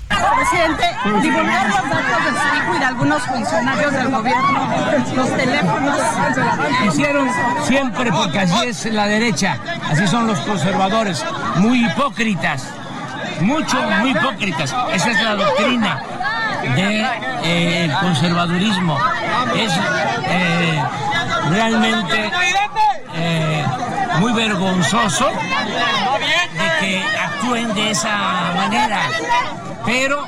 Presidente, 0.08 0.84
divulgar 1.24 1.68
los 1.68 1.90
datos 1.90 2.26
de 2.26 2.32
su 2.32 2.56
hijo 2.56 2.76
y 2.76 2.80
de 2.80 2.86
algunos 2.86 3.24
funcionarios 3.24 3.92
del 3.92 4.12
gobierno, 4.12 4.70
los 5.16 5.36
teléfonos. 5.36 6.00
Hicieron 6.88 7.30
siempre 7.64 8.12
porque 8.12 8.40
así 8.40 8.68
es 8.68 8.86
la 8.86 9.08
derecha, 9.08 9.58
así 9.90 10.08
son 10.08 10.28
los 10.28 10.40
conservadores, 10.42 11.26
muy 11.58 11.86
hipócritas, 11.86 12.68
mucho, 13.42 13.82
muy 14.00 14.12
hipócritas. 14.12 14.76
Esa 14.94 15.12
es 15.12 15.24
la 15.24 15.36
doctrina 15.36 16.04
del 16.62 16.76
de, 16.76 17.06
eh, 17.44 17.92
conservadurismo. 18.00 19.00
Es 19.56 19.72
eh, 20.28 20.84
realmente 21.50 22.32
muy 24.20 24.34
vergonzoso 24.34 25.28
de 25.30 26.80
que 26.80 27.04
actúen 27.04 27.74
de 27.74 27.92
esa 27.92 28.54
manera. 28.56 29.02
Pero 29.86 30.26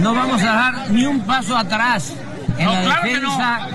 no 0.00 0.14
vamos 0.14 0.42
a 0.42 0.52
dar 0.52 0.90
ni 0.90 1.04
un 1.06 1.20
paso 1.20 1.56
atrás 1.56 2.12
en 2.58 2.66
la 2.66 2.80
defensa 2.80 3.68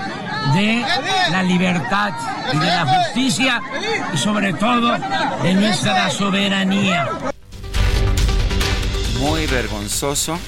de 0.54 0.84
la 1.30 1.42
libertad 1.42 2.12
y 2.52 2.58
de 2.58 2.66
la 2.66 2.86
justicia 2.86 3.60
y 4.12 4.16
sobre 4.16 4.52
todo 4.54 4.96
de 5.42 5.54
nuestra 5.54 6.10
soberanía. 6.10 7.08
Muy 9.18 9.46
vergonzoso 9.46 10.38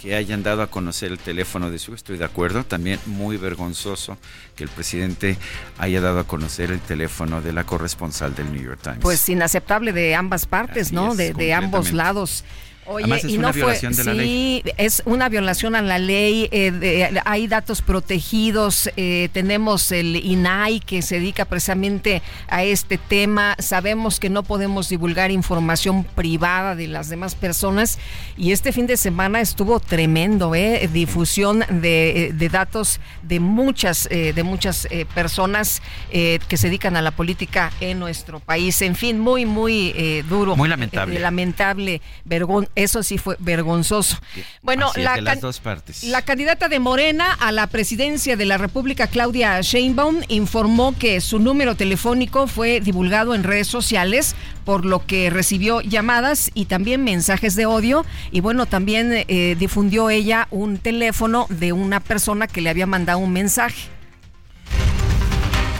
que 0.00 0.14
hayan 0.14 0.42
dado 0.42 0.62
a 0.62 0.68
conocer 0.68 1.12
el 1.12 1.18
teléfono 1.18 1.70
de 1.70 1.78
su, 1.78 1.92
estoy 1.92 2.16
de 2.16 2.24
acuerdo, 2.24 2.64
también 2.64 2.98
muy 3.04 3.36
vergonzoso 3.36 4.16
que 4.56 4.64
el 4.64 4.70
presidente 4.70 5.36
haya 5.76 6.00
dado 6.00 6.20
a 6.20 6.24
conocer 6.24 6.70
el 6.70 6.80
teléfono 6.80 7.42
de 7.42 7.52
la 7.52 7.64
corresponsal 7.64 8.34
del 8.34 8.50
New 8.50 8.62
York 8.62 8.80
Times. 8.82 9.00
Pues 9.02 9.28
inaceptable 9.28 9.92
de 9.92 10.14
ambas 10.14 10.46
partes, 10.46 10.90
¿no? 10.92 11.14
de, 11.14 11.34
de 11.34 11.52
ambos 11.52 11.92
lados. 11.92 12.44
Oye, 12.92 13.14
es 13.14 13.24
y 13.24 13.38
una 13.38 13.48
no 13.48 13.54
violación 13.54 13.94
de 13.94 14.04
la 14.04 14.12
sí, 14.14 14.64
es 14.76 15.02
una 15.04 15.28
violación 15.28 15.76
a 15.76 15.82
la 15.82 16.00
ley. 16.00 16.48
Eh, 16.50 17.20
hay 17.24 17.46
datos 17.46 17.82
protegidos. 17.82 18.90
Eh, 18.96 19.28
tenemos 19.32 19.92
el 19.92 20.16
INAI 20.16 20.80
que 20.80 21.00
se 21.00 21.20
dedica 21.20 21.44
precisamente 21.44 22.20
a 22.48 22.64
este 22.64 22.98
tema. 22.98 23.54
Sabemos 23.60 24.18
que 24.18 24.28
no 24.28 24.42
podemos 24.42 24.88
divulgar 24.88 25.30
información 25.30 26.02
privada 26.02 26.74
de 26.74 26.88
las 26.88 27.08
demás 27.08 27.36
personas. 27.36 28.00
Y 28.36 28.50
este 28.50 28.72
fin 28.72 28.88
de 28.88 28.96
semana 28.96 29.40
estuvo 29.40 29.78
tremendo, 29.78 30.56
¿eh? 30.56 30.90
Difusión 30.92 31.60
de, 31.70 32.32
de 32.34 32.48
datos 32.48 32.98
de 33.22 33.38
muchas, 33.38 34.08
eh, 34.10 34.32
de 34.32 34.42
muchas 34.42 34.88
personas 35.14 35.80
que 36.10 36.56
se 36.56 36.66
dedican 36.66 36.96
a 36.96 37.02
la 37.02 37.12
política 37.12 37.70
en 37.80 38.00
nuestro 38.00 38.40
país. 38.40 38.82
En 38.82 38.96
fin, 38.96 39.20
muy, 39.20 39.46
muy 39.46 40.22
duro. 40.28 40.56
Muy 40.56 40.68
lamentable. 40.68 41.20
lamentable, 41.20 42.00
vergüenza 42.24 42.79
eso 42.82 43.02
sí 43.02 43.18
fue 43.18 43.36
vergonzoso. 43.38 44.18
Bueno, 44.62 44.90
la, 44.96 45.20
las 45.20 45.40
dos 45.40 45.60
partes. 45.60 46.04
la 46.04 46.22
candidata 46.22 46.68
de 46.68 46.80
Morena 46.80 47.32
a 47.32 47.52
la 47.52 47.66
presidencia 47.66 48.36
de 48.36 48.46
la 48.46 48.58
República, 48.58 49.06
Claudia 49.06 49.60
Sheinbaum, 49.60 50.22
informó 50.28 50.96
que 50.98 51.20
su 51.20 51.38
número 51.38 51.74
telefónico 51.74 52.46
fue 52.46 52.80
divulgado 52.80 53.34
en 53.34 53.44
redes 53.44 53.66
sociales, 53.66 54.34
por 54.64 54.84
lo 54.84 55.06
que 55.06 55.30
recibió 55.30 55.80
llamadas 55.80 56.50
y 56.54 56.66
también 56.66 57.04
mensajes 57.04 57.56
de 57.56 57.66
odio. 57.66 58.04
Y 58.30 58.40
bueno, 58.40 58.66
también 58.66 59.10
eh, 59.12 59.56
difundió 59.58 60.10
ella 60.10 60.48
un 60.50 60.78
teléfono 60.78 61.46
de 61.48 61.72
una 61.72 62.00
persona 62.00 62.46
que 62.46 62.60
le 62.60 62.70
había 62.70 62.86
mandado 62.86 63.18
un 63.18 63.32
mensaje. 63.32 63.88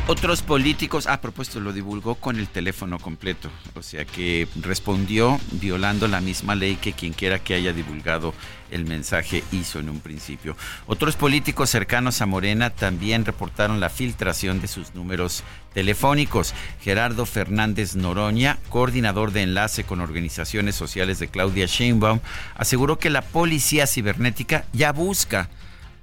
Otros 0.07 0.43
políticos, 0.43 1.07
a 1.07 1.21
propósito, 1.21 1.61
lo 1.61 1.73
divulgó 1.73 2.17
con 2.17 2.37
el 2.37 2.49
teléfono 2.49 2.99
completo, 2.99 3.49
o 3.75 3.83
sea 3.83 4.05
que 4.05 4.49
respondió 4.61 5.39
violando 5.53 6.09
la 6.09 6.21
misma 6.21 6.57
ley 6.57 6.77
que 6.77 6.93
quien 6.93 7.13
quiera 7.13 7.39
que 7.39 7.55
haya 7.55 7.73
divulgado 7.73 8.35
el 8.73 8.87
mensaje 8.87 9.45
hizo 9.53 9.79
en 9.79 9.89
un 9.89 10.01
principio. 10.01 10.57
Otros 10.87 11.15
políticos 11.15 11.71
cercanos 11.71 12.21
a 12.21 12.27
Morena 12.27 12.71
también 12.71 13.25
reportaron 13.25 13.79
la 13.79 13.89
filtración 13.89 14.61
de 14.61 14.67
sus 14.67 14.95
números 14.95 15.45
telefónicos. 15.75 16.55
Gerardo 16.81 17.25
Fernández 17.25 17.95
Noroña, 17.95 18.59
coordinador 18.69 19.31
de 19.31 19.43
enlace 19.43 19.85
con 19.85 20.01
organizaciones 20.01 20.75
sociales 20.75 21.21
de 21.21 21.29
Claudia 21.29 21.67
Sheinbaum, 21.67 22.19
aseguró 22.57 22.99
que 22.99 23.11
la 23.11 23.23
policía 23.23 23.87
cibernética 23.87 24.65
ya 24.73 24.93
busca 24.93 25.51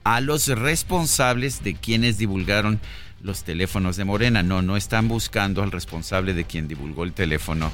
a 0.05 0.21
los 0.21 0.47
responsables 0.47 1.63
de 1.63 1.75
quienes 1.75 2.17
divulgaron 2.17 2.79
los 3.21 3.43
teléfonos 3.43 3.97
de 3.97 4.05
Morena. 4.05 4.43
No, 4.43 4.61
no 4.61 4.77
están 4.77 5.07
buscando 5.07 5.63
al 5.63 5.71
responsable 5.71 6.33
de 6.33 6.45
quien 6.45 6.67
divulgó 6.67 7.03
el 7.03 7.13
teléfono 7.13 7.71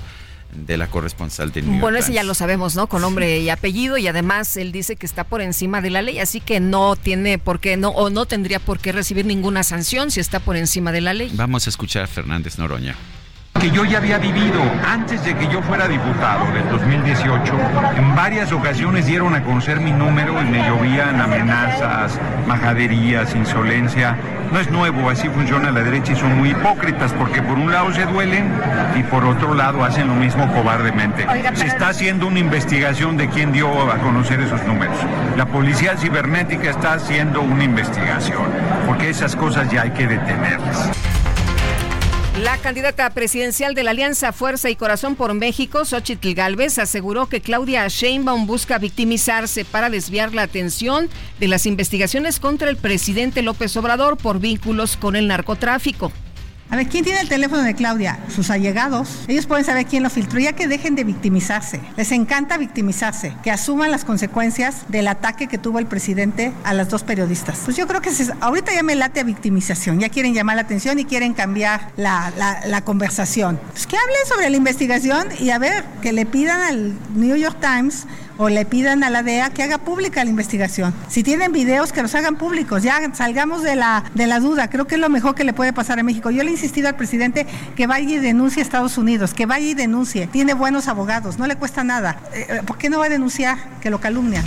de 0.53 0.77
la 0.77 0.87
corresponsal 0.87 1.51
de 1.51 1.61
New 1.61 1.71
York 1.71 1.81
Bueno, 1.81 1.97
ese 1.97 2.13
ya 2.13 2.23
lo 2.23 2.33
sabemos, 2.33 2.75
¿no? 2.75 2.87
Con 2.87 3.01
nombre 3.01 3.39
y 3.39 3.49
apellido 3.49 3.97
y 3.97 4.07
además 4.07 4.55
él 4.57 4.71
dice 4.71 4.95
que 4.95 5.05
está 5.05 5.23
por 5.23 5.41
encima 5.41 5.81
de 5.81 5.89
la 5.89 6.01
ley, 6.01 6.19
así 6.19 6.41
que 6.41 6.59
no 6.59 6.95
tiene 6.95 7.39
por 7.39 7.59
qué 7.59 7.75
no 7.75 7.89
o 7.89 8.09
no 8.09 8.25
tendría 8.25 8.59
por 8.59 8.79
qué 8.79 8.91
recibir 8.91 9.25
ninguna 9.25 9.63
sanción 9.63 10.11
si 10.11 10.19
está 10.19 10.39
por 10.39 10.55
encima 10.55 10.91
de 10.91 11.01
la 11.01 11.13
ley. 11.13 11.31
Vamos 11.33 11.65
a 11.65 11.69
escuchar 11.69 12.03
a 12.03 12.07
Fernández 12.07 12.57
Noroña 12.57 12.95
que 13.63 13.71
yo 13.71 13.85
ya 13.85 13.99
había 13.99 14.17
vivido 14.17 14.61
antes 14.85 15.23
de 15.23 15.35
que 15.35 15.47
yo 15.47 15.61
fuera 15.61 15.87
diputado 15.87 16.45
del 16.51 16.67
2018. 16.67 17.53
En 17.95 18.13
varias 18.13 18.51
ocasiones 18.51 19.05
dieron 19.05 19.33
a 19.35 19.41
conocer 19.41 19.79
mi 19.79 19.93
número 19.93 20.33
y 20.41 20.45
me 20.47 20.67
llovían 20.67 21.21
amenazas, 21.21 22.19
majaderías, 22.45 23.33
insolencia. 23.33 24.17
No 24.51 24.59
es 24.59 24.69
nuevo, 24.69 25.09
así 25.09 25.29
funciona 25.29 25.71
la 25.71 25.79
derecha 25.79 26.11
y 26.11 26.15
son 26.17 26.37
muy 26.39 26.49
hipócritas 26.49 27.13
porque 27.13 27.41
por 27.41 27.57
un 27.57 27.71
lado 27.71 27.93
se 27.93 28.05
duelen 28.05 28.51
y 28.97 29.03
por 29.03 29.23
otro 29.23 29.53
lado 29.53 29.81
hacen 29.85 30.09
lo 30.09 30.15
mismo 30.15 30.45
cobardemente. 30.51 31.25
Se 31.53 31.67
está 31.67 31.87
haciendo 31.87 32.27
una 32.27 32.39
investigación 32.39 33.15
de 33.15 33.29
quién 33.29 33.53
dio 33.53 33.89
a 33.89 33.97
conocer 33.99 34.41
esos 34.41 34.61
números. 34.65 34.97
La 35.37 35.45
policía 35.45 35.95
cibernética 35.95 36.69
está 36.69 36.95
haciendo 36.95 37.39
una 37.39 37.63
investigación 37.63 38.43
porque 38.85 39.09
esas 39.09 39.37
cosas 39.37 39.71
ya 39.71 39.83
hay 39.83 39.91
que 39.91 40.05
detenerlas. 40.05 40.91
La 42.43 42.57
candidata 42.57 43.09
presidencial 43.11 43.73
de 43.73 43.83
la 43.83 43.91
Alianza 43.91 44.33
Fuerza 44.33 44.69
y 44.69 44.75
Corazón 44.75 45.15
por 45.15 45.33
México, 45.33 45.85
Xochitl 45.85 46.33
Galvez, 46.33 46.77
aseguró 46.77 47.27
que 47.27 47.39
Claudia 47.39 47.87
Sheinbaum 47.87 48.47
busca 48.47 48.79
victimizarse 48.79 49.63
para 49.63 49.89
desviar 49.89 50.33
la 50.33 50.41
atención 50.41 51.07
de 51.39 51.47
las 51.47 51.65
investigaciones 51.65 52.41
contra 52.41 52.69
el 52.69 52.75
presidente 52.75 53.43
López 53.43 53.77
Obrador 53.77 54.17
por 54.17 54.41
vínculos 54.41 54.97
con 54.97 55.15
el 55.15 55.29
narcotráfico. 55.29 56.11
A 56.69 56.75
ver, 56.75 56.87
¿quién 56.87 57.03
tiene 57.03 57.21
el 57.21 57.29
teléfono 57.29 57.61
de 57.61 57.75
Claudia? 57.75 58.17
Sus 58.29 58.49
allegados. 58.49 59.25
Ellos 59.27 59.45
pueden 59.45 59.63
saber 59.63 59.85
quién 59.85 60.01
lo 60.01 60.09
filtró, 60.09 60.39
ya 60.39 60.53
que 60.53 60.67
dejen 60.67 60.95
de 60.95 61.03
victimizarse. 61.03 61.79
Les 61.97 62.11
encanta 62.11 62.57
victimizarse, 62.57 63.35
que 63.43 63.51
asuman 63.51 63.91
las 63.91 64.05
consecuencias 64.05 64.85
del 64.87 65.07
ataque 65.07 65.47
que 65.47 65.59
tuvo 65.59 65.77
el 65.77 65.85
presidente 65.85 66.51
a 66.63 66.73
las 66.73 66.89
dos 66.89 67.03
periodistas. 67.03 67.59
Pues 67.65 67.77
yo 67.77 67.87
creo 67.87 68.01
que 68.01 68.09
ahorita 68.41 68.73
ya 68.73 68.81
me 68.81 68.95
late 68.95 69.19
a 69.19 69.23
victimización, 69.23 69.99
ya 69.99 70.09
quieren 70.09 70.33
llamar 70.33 70.55
la 70.55 70.63
atención 70.63 70.97
y 70.97 71.05
quieren 71.05 71.33
cambiar 71.33 71.91
la, 71.95 72.33
la 72.65 72.81
conversación. 72.83 73.59
Pues 73.71 73.85
que 73.85 73.97
hablen 73.97 74.25
sobre 74.27 74.49
la 74.49 74.57
investigación 74.57 75.27
y 75.39 75.51
a 75.51 75.59
ver, 75.59 75.85
que 76.01 76.11
le 76.11 76.25
pidan 76.25 76.61
al 76.61 76.93
New 77.13 77.35
York 77.35 77.57
Times 77.61 78.07
o 78.37 78.49
le 78.49 78.65
pidan 78.65 79.03
a 79.03 79.09
la 79.09 79.23
DEA 79.23 79.49
que 79.51 79.63
haga 79.63 79.77
pública 79.77 80.23
la 80.23 80.29
investigación. 80.29 80.93
Si 81.09 81.23
tienen 81.23 81.51
videos, 81.51 81.91
que 81.91 82.01
los 82.01 82.13
hagan 82.15 82.35
públicos. 82.37 82.83
Ya 82.83 83.13
salgamos 83.13 83.63
de 83.63 83.75
la, 83.75 84.03
de 84.13 84.27
la 84.27 84.39
duda. 84.39 84.69
Creo 84.69 84.85
que 84.85 84.95
es 84.95 85.01
lo 85.01 85.09
mejor 85.09 85.35
que 85.35 85.43
le 85.43 85.53
puede 85.53 85.73
pasar 85.73 85.99
a 85.99 86.03
México. 86.03 86.31
Yo 86.31 86.43
le 86.43 86.49
he 86.49 86.53
insistido 86.53 86.87
al 86.87 86.95
presidente 86.95 87.45
que 87.75 87.87
vaya 87.87 88.09
y 88.09 88.19
denuncie 88.19 88.61
a 88.61 88.63
Estados 88.63 88.97
Unidos, 88.97 89.33
que 89.33 89.45
vaya 89.45 89.67
y 89.67 89.73
denuncie. 89.73 90.27
Tiene 90.27 90.53
buenos 90.53 90.87
abogados, 90.87 91.37
no 91.37 91.47
le 91.47 91.55
cuesta 91.55 91.83
nada. 91.83 92.19
Eh, 92.33 92.61
¿Por 92.65 92.77
qué 92.77 92.89
no 92.89 92.99
va 92.99 93.05
a 93.05 93.09
denunciar 93.09 93.57
que 93.79 93.89
lo 93.89 93.99
calumnian? 93.99 94.43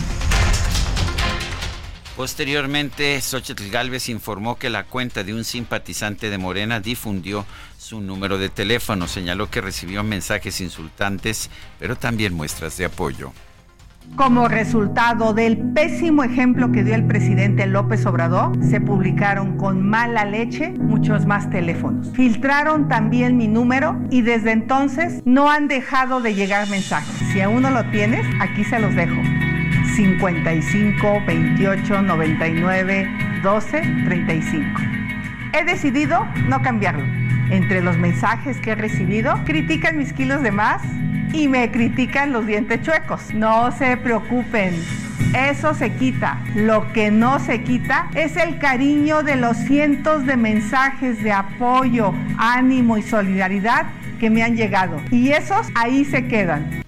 Posteriormente, 2.16 3.20
Xochitl 3.20 3.68
Galvez 3.68 4.08
informó 4.08 4.56
que 4.56 4.70
la 4.70 4.84
cuenta 4.84 5.22
de 5.22 5.34
un 5.34 5.44
simpatizante 5.44 6.30
de 6.30 6.38
Morena 6.38 6.80
difundió 6.80 7.44
su 7.76 8.00
número 8.00 8.38
de 8.38 8.48
teléfono. 8.48 9.06
Señaló 9.06 9.50
que 9.50 9.60
recibió 9.60 10.02
mensajes 10.02 10.62
insultantes, 10.62 11.50
pero 11.78 11.94
también 11.96 12.32
muestras 12.32 12.78
de 12.78 12.86
apoyo. 12.86 13.34
Como 14.14 14.48
resultado 14.48 15.34
del 15.34 15.58
pésimo 15.58 16.24
ejemplo 16.24 16.72
que 16.72 16.84
dio 16.84 16.94
el 16.94 17.06
presidente 17.06 17.66
López 17.66 18.06
Obrador, 18.06 18.52
se 18.64 18.80
publicaron 18.80 19.58
con 19.58 19.86
mala 19.86 20.24
leche 20.24 20.72
muchos 20.78 21.26
más 21.26 21.50
teléfonos. 21.50 22.10
Filtraron 22.12 22.88
también 22.88 23.36
mi 23.36 23.48
número 23.48 24.00
y 24.10 24.22
desde 24.22 24.52
entonces 24.52 25.20
no 25.26 25.50
han 25.50 25.68
dejado 25.68 26.20
de 26.20 26.34
llegar 26.34 26.68
mensajes. 26.70 27.14
Si 27.32 27.40
aún 27.40 27.62
no 27.62 27.70
lo 27.70 27.90
tienes, 27.90 28.24
aquí 28.40 28.64
se 28.64 28.78
los 28.78 28.94
dejo. 28.94 29.20
55 29.96 31.22
28 31.26 32.02
99 32.02 33.08
12 33.42 33.80
35. 34.06 34.80
He 35.52 35.64
decidido 35.64 36.26
no 36.48 36.62
cambiarlo. 36.62 37.04
Entre 37.50 37.80
los 37.80 37.96
mensajes 37.96 38.58
que 38.58 38.72
he 38.72 38.74
recibido, 38.74 39.38
critican 39.44 39.96
mis 39.96 40.12
kilos 40.12 40.42
de 40.42 40.50
más 40.52 40.82
y 41.32 41.48
me 41.48 41.70
critican 41.70 42.32
los 42.32 42.46
dientes 42.46 42.82
chuecos. 42.82 43.34
No 43.34 43.72
se 43.72 43.96
preocupen. 43.96 44.74
Eso 45.34 45.74
se 45.74 45.92
quita. 45.92 46.40
Lo 46.54 46.92
que 46.92 47.10
no 47.10 47.38
se 47.38 47.62
quita 47.62 48.08
es 48.14 48.36
el 48.36 48.58
cariño 48.58 49.22
de 49.22 49.36
los 49.36 49.56
cientos 49.56 50.26
de 50.26 50.36
mensajes 50.36 51.22
de 51.22 51.32
apoyo, 51.32 52.12
ánimo 52.38 52.96
y 52.96 53.02
solidaridad 53.02 53.86
que 54.18 54.30
me 54.30 54.42
han 54.42 54.56
llegado. 54.56 55.00
Y 55.10 55.30
esos 55.30 55.66
ahí 55.74 56.04
se 56.04 56.26
quedan. 56.26 56.85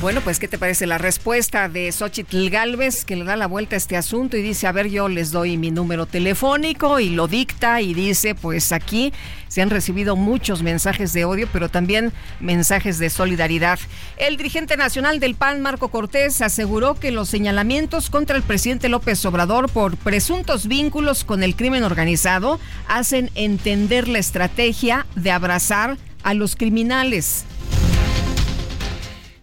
Bueno, 0.00 0.20
pues, 0.20 0.38
¿qué 0.38 0.46
te 0.46 0.58
parece 0.58 0.86
la 0.86 0.96
respuesta 0.96 1.68
de 1.68 1.90
Xochitl 1.90 2.50
Galvez 2.50 3.04
que 3.04 3.16
le 3.16 3.24
da 3.24 3.34
la 3.34 3.48
vuelta 3.48 3.74
a 3.74 3.78
este 3.78 3.96
asunto 3.96 4.36
y 4.36 4.42
dice, 4.42 4.68
a 4.68 4.72
ver, 4.72 4.88
yo 4.88 5.08
les 5.08 5.32
doy 5.32 5.56
mi 5.56 5.72
número 5.72 6.06
telefónico 6.06 7.00
y 7.00 7.08
lo 7.08 7.26
dicta 7.26 7.80
y 7.80 7.94
dice, 7.94 8.36
pues 8.36 8.70
aquí 8.70 9.12
se 9.48 9.60
han 9.60 9.70
recibido 9.70 10.14
muchos 10.14 10.62
mensajes 10.62 11.12
de 11.12 11.24
odio, 11.24 11.48
pero 11.52 11.68
también 11.68 12.12
mensajes 12.38 13.00
de 13.00 13.10
solidaridad. 13.10 13.80
El 14.18 14.36
dirigente 14.36 14.76
nacional 14.76 15.18
del 15.18 15.34
PAN, 15.34 15.62
Marco 15.62 15.88
Cortés, 15.88 16.42
aseguró 16.42 16.94
que 16.94 17.10
los 17.10 17.28
señalamientos 17.28 18.08
contra 18.08 18.36
el 18.36 18.44
presidente 18.44 18.88
López 18.88 19.24
Obrador 19.24 19.68
por 19.68 19.96
presuntos 19.96 20.68
vínculos 20.68 21.24
con 21.24 21.42
el 21.42 21.56
crimen 21.56 21.82
organizado 21.82 22.60
hacen 22.86 23.32
entender 23.34 24.06
la 24.06 24.20
estrategia 24.20 25.06
de 25.16 25.32
abrazar 25.32 25.98
a 26.22 26.34
los 26.34 26.54
criminales. 26.54 27.44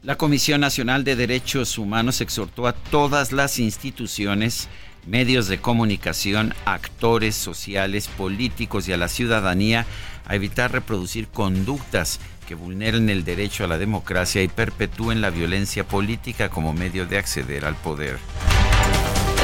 La 0.05 0.17
Comisión 0.19 0.61
Nacional 0.61 1.03
de 1.03 1.15
Derechos 1.15 1.79
Humanos 1.79 2.21
exhortó 2.21 2.67
a 2.67 2.73
todas 2.73 3.31
las 3.31 3.57
instituciones, 3.57 4.67
medios 5.07 5.47
de 5.47 5.57
comunicación, 5.57 6.53
actores 6.65 7.33
sociales, 7.33 8.07
políticos 8.07 8.87
y 8.87 8.93
a 8.93 8.97
la 8.97 9.07
ciudadanía 9.07 9.87
a 10.27 10.35
evitar 10.35 10.71
reproducir 10.71 11.27
conductas 11.27 12.19
que 12.47 12.53
vulneren 12.53 13.09
el 13.09 13.25
derecho 13.25 13.63
a 13.63 13.67
la 13.67 13.79
democracia 13.79 14.43
y 14.43 14.47
perpetúen 14.47 15.21
la 15.21 15.31
violencia 15.31 15.87
política 15.87 16.49
como 16.49 16.71
medio 16.71 17.07
de 17.07 17.17
acceder 17.17 17.65
al 17.65 17.73
poder. 17.73 18.19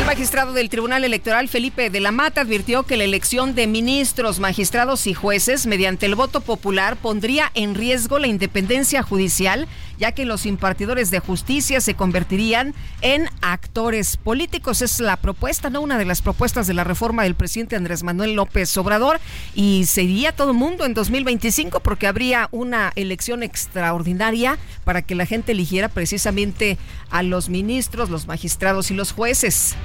El 0.02 0.08
magistrado 0.08 0.54
del 0.54 0.70
Tribunal 0.70 1.04
Electoral, 1.04 1.48
Felipe 1.48 1.92
de 1.92 2.00
la 2.00 2.12
Mata, 2.12 2.42
advirtió 2.42 2.84
que 2.84 2.98
la 2.98 3.04
elección 3.04 3.54
de 3.54 3.68
ministros, 3.68 4.40
magistrados 4.40 5.06
y 5.06 5.14
jueces 5.14 5.68
mediante 5.68 6.08
el 6.08 6.16
voto 6.16 6.42
popular 6.42 6.98
pondría 6.98 7.52
en 7.54 7.76
riesgo 7.76 8.18
la 8.18 8.26
independencia 8.26 9.04
judicial, 9.04 9.68
ya 9.98 10.12
que 10.12 10.26
los 10.26 10.46
impartidores 10.46 11.12
de 11.12 11.20
justicia 11.20 11.82
se 11.82 11.94
convertirían 11.94 12.74
en 13.02 13.28
actores 13.42 14.18
políticos. 14.18 14.82
Es 14.82 15.00
la 15.00 15.18
propuesta, 15.18 15.70
¿no? 15.70 15.82
Una 15.82 15.98
de 15.98 16.06
las 16.06 16.22
propuestas 16.22 16.68
de 16.68 16.74
la 16.74 16.84
reforma 16.84 17.24
del 17.24 17.36
presidente 17.36 17.76
Andrés 17.76 18.04
Manuel 18.04 18.34
López 18.34 18.76
Obrador. 18.78 19.20
Y 19.56 19.86
sería 19.86 20.32
todo 20.32 20.52
el 20.52 20.58
mundo 20.58 20.86
en 20.86 20.94
2025 20.94 21.80
porque 21.80 22.08
habría 22.08 22.50
una 22.52 22.92
elección 22.96 23.44
extraordinaria 23.44 24.58
para 24.84 25.02
que 25.02 25.16
la 25.16 25.26
gente 25.26 25.52
eligiera 25.52 25.90
precisamente 25.90 26.78
a 27.10 27.24
los 27.24 27.50
ministros, 27.50 28.10
los 28.10 28.28
magistrados 28.28 28.92
y 28.92 28.94
los 28.94 29.12
jueces. 29.12 29.76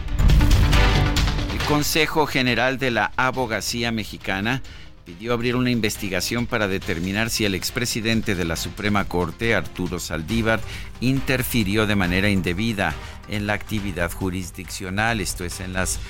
El 1.53 1.59
Consejo 1.67 2.27
General 2.27 2.79
de 2.79 2.91
la 2.91 3.13
Abogacía 3.17 3.91
Mexicana 3.91 4.63
pidió 5.07 5.33
abrir 5.33 5.55
una 5.55 5.71
investigación 5.71 6.47
para 6.47 6.67
determinar 6.67 7.31
si 7.31 7.45
el 7.45 7.55
expresidente 7.55 8.35
de 8.35 8.45
la 8.45 8.57
Suprema 8.57 9.05
Corte, 9.05 9.55
Arturo 9.55 10.01
Saldívar, 10.01 10.61
interfirió 11.01 11.87
de 11.87 11.95
manera 11.95 12.29
indebida 12.29 12.93
en 13.29 13.47
la 13.47 13.53
actividad 13.53 14.11
jurisdiccional, 14.11 15.21
esto 15.21 15.45
es, 15.45 15.61
en 15.61 15.75
las 15.75 16.01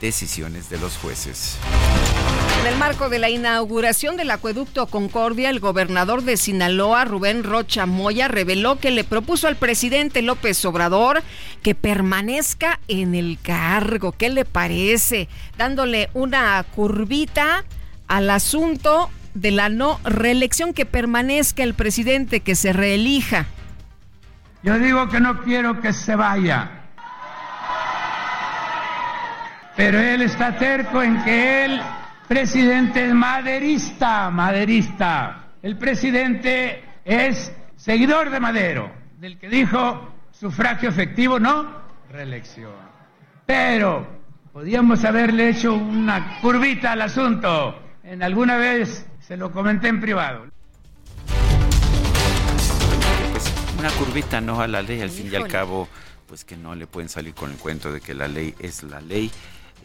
decisiones 0.00 0.70
de 0.70 0.78
los 0.78 0.96
jueces. 0.96 1.58
En 2.62 2.72
el 2.72 2.78
marco 2.78 3.10
de 3.10 3.18
la 3.18 3.28
inauguración 3.28 4.16
del 4.16 4.30
acueducto 4.30 4.86
Concordia, 4.86 5.50
el 5.50 5.60
gobernador 5.60 6.22
de 6.22 6.38
Sinaloa, 6.38 7.04
Rubén 7.04 7.44
Rocha 7.44 7.84
Moya, 7.84 8.26
reveló 8.26 8.78
que 8.78 8.90
le 8.90 9.04
propuso 9.04 9.48
al 9.48 9.56
presidente 9.56 10.22
López 10.22 10.64
Obrador 10.64 11.22
que 11.62 11.74
permanezca 11.74 12.80
en 12.88 13.14
el 13.14 13.38
cargo. 13.42 14.12
¿Qué 14.12 14.30
le 14.30 14.46
parece? 14.46 15.28
Dándole 15.58 16.08
una 16.14 16.64
curvita 16.74 17.66
al 18.08 18.30
asunto 18.30 19.10
de 19.34 19.50
la 19.50 19.68
no 19.68 20.00
reelección, 20.04 20.72
que 20.72 20.86
permanezca 20.86 21.62
el 21.62 21.74
presidente, 21.74 22.40
que 22.40 22.54
se 22.54 22.72
reelija. 22.72 23.46
Yo 24.62 24.78
digo 24.78 25.08
que 25.08 25.20
no 25.20 25.42
quiero 25.42 25.80
que 25.80 25.92
se 25.92 26.16
vaya. 26.16 26.70
Pero 29.76 30.00
él 30.00 30.22
está 30.22 30.56
terco 30.56 31.02
en 31.02 31.22
que 31.22 31.64
él 31.64 31.82
presidente 32.26 33.06
es 33.06 33.14
maderista, 33.14 34.30
maderista. 34.30 35.44
El 35.62 35.76
presidente 35.76 36.82
es 37.04 37.52
seguidor 37.76 38.30
de 38.30 38.40
Madero, 38.40 38.90
del 39.18 39.38
que 39.38 39.48
dijo 39.48 40.12
sufragio 40.32 40.88
efectivo, 40.88 41.38
no 41.38 41.66
reelección. 42.10 42.72
Pero 43.44 44.06
podíamos 44.52 45.04
haberle 45.04 45.50
hecho 45.50 45.74
una 45.74 46.40
curvita 46.40 46.92
al 46.92 47.02
asunto. 47.02 47.85
En 48.06 48.22
alguna 48.22 48.56
vez 48.56 49.04
se 49.18 49.36
lo 49.36 49.50
comenté 49.50 49.88
en 49.88 50.00
privado. 50.00 50.46
Pues 53.32 53.52
una 53.80 53.90
curvita 53.90 54.40
no 54.40 54.60
a 54.60 54.68
la 54.68 54.80
ley, 54.80 55.00
al 55.00 55.10
fin 55.10 55.28
y 55.32 55.34
al 55.34 55.48
cabo, 55.48 55.88
pues 56.28 56.44
que 56.44 56.56
no 56.56 56.76
le 56.76 56.86
pueden 56.86 57.08
salir 57.08 57.34
con 57.34 57.50
el 57.50 57.56
cuento 57.58 57.92
de 57.92 58.00
que 58.00 58.14
la 58.14 58.28
ley 58.28 58.54
es 58.60 58.84
la 58.84 59.00
ley. 59.00 59.32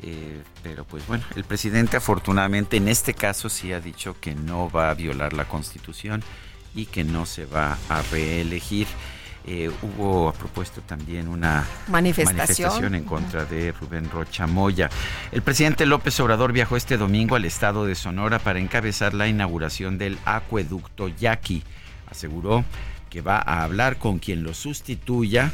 Eh, 0.04 0.44
pero 0.62 0.86
pues 0.86 1.08
bueno, 1.08 1.24
el 1.36 1.46
presidente 1.46 1.98
afortunadamente 1.98 2.78
en 2.78 2.90
este 2.90 3.16
caso 3.16 3.50
sí 3.50 3.74
ha 3.74 3.82
dicho 3.82 4.16
que 4.22 4.36
no 4.36 4.70
va 4.70 4.92
a 4.92 4.94
violar 4.94 5.34
la 5.34 5.46
constitución 5.46 6.24
y 6.76 6.86
que 6.86 7.04
no 7.04 7.26
se 7.26 7.48
va 7.48 7.76
a 7.90 8.04
reelegir. 8.04 8.86
Eh, 9.46 9.72
hubo 9.82 10.32
propuesto 10.34 10.82
también 10.82 11.28
una 11.28 11.66
manifestación. 11.88 12.94
en 12.94 13.04
contra 13.04 13.46
de 13.46 13.72
Rubén 13.72 14.10
Rocha 14.12 14.46
Moya. 14.46 14.90
El 15.32 15.42
presidente 15.42 15.88
López 15.88 16.20
Obrador 16.20 16.54
viajó 16.54 16.78
este 16.78 16.98
domingo 16.98 17.36
al 17.36 17.46
estado 17.46 17.86
de 17.86 17.96
Sonora 17.96 18.38
para 18.38 18.60
encabezar 18.60 19.16
la 19.16 19.28
inauguración 19.28 19.98
del 19.98 20.20
acueducto 20.26 21.08
Yaqui. 21.08 21.64
Aseguró 22.10 22.64
que 23.10 23.22
va 23.22 23.38
a 23.38 23.64
hablar 23.64 23.98
con 23.98 24.20
quien 24.20 24.44
lo 24.44 24.54
sustituya 24.54 25.52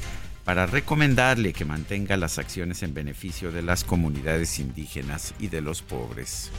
para 0.47 0.65
recomendarle 0.65 1.51
que 1.51 1.65
mantenga 1.65 2.15
las 2.15 2.39
acciones 2.39 2.81
en 2.81 2.93
beneficio 2.93 3.51
de 3.51 3.61
las 3.61 3.83
comunidades 3.83 4.59
indígenas 4.59 5.33
y 5.39 5.49
de 5.49 5.59
los 5.59 5.81
pobres. 5.81 6.53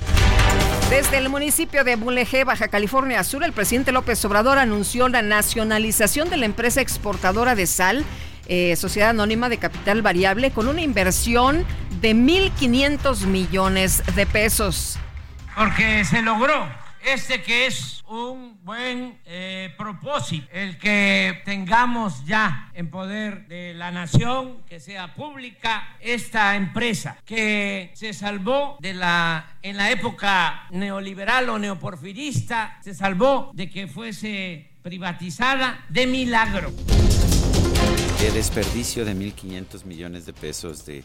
Desde 0.91 1.17
el 1.17 1.31
municipio 1.31 1.85
de 1.85 1.97
Mulegé, 1.97 2.45
Baja 2.45 2.69
California 2.69 3.25
Sur, 3.25 3.45
el 3.45 3.55
presidente 3.55 3.91
López 3.91 4.23
Obrador 4.27 4.59
anunció 4.59 5.09
la 5.09 5.23
nacionalización 5.23 6.29
de 6.29 6.37
la 6.37 6.45
empresa 6.45 6.83
exportadora 6.83 7.55
de 7.55 7.67
sal, 7.67 8.05
eh, 8.47 8.77
Sociedad 8.77 9.09
Anónima 9.09 9.49
de 9.49 9.57
Capital 9.57 10.03
Variable, 10.03 10.51
con 10.51 10.69
una 10.69 10.83
inversión 10.83 11.65
de 12.03 12.15
1.500 12.15 13.25
millones 13.25 14.03
de 14.15 14.27
pesos. 14.27 14.99
porque 15.57 16.05
se 16.05 16.21
logró 16.21 16.69
este 17.13 17.43
que 17.43 17.67
es 17.67 18.05
un 18.09 18.59
buen 18.65 19.19
eh, 19.25 19.75
propósito, 19.79 20.47
el 20.53 20.77
que 20.77 21.41
tengamos 21.47 22.25
ya 22.27 22.71
en 22.75 22.91
poder 22.91 23.49
de 23.49 23.73
la 23.73 23.91
nación, 23.91 24.59
que 24.69 24.79
sea 24.79 25.15
pública 25.15 25.97
esta 26.01 26.55
empresa, 26.55 27.19
que 27.25 27.91
se 27.95 28.13
salvó 28.13 28.77
de 28.81 28.93
la, 28.93 29.57
en 29.63 29.79
la 29.79 29.91
época 29.91 30.67
neoliberal 30.71 31.49
o 31.49 31.59
neoporfirista, 31.59 32.79
se 32.83 32.95
salvó 32.95 33.53
de 33.55 33.71
que 33.71 33.87
fuese 33.87 34.71
privatizada 34.83 35.87
de 35.89 36.07
milagro. 36.07 36.73
Qué 38.21 38.31
desperdicio 38.33 39.07
de 39.07 39.15
1.500 39.15 39.85
millones 39.85 40.27
de 40.27 40.35
pesos 40.35 40.85
de 40.85 41.05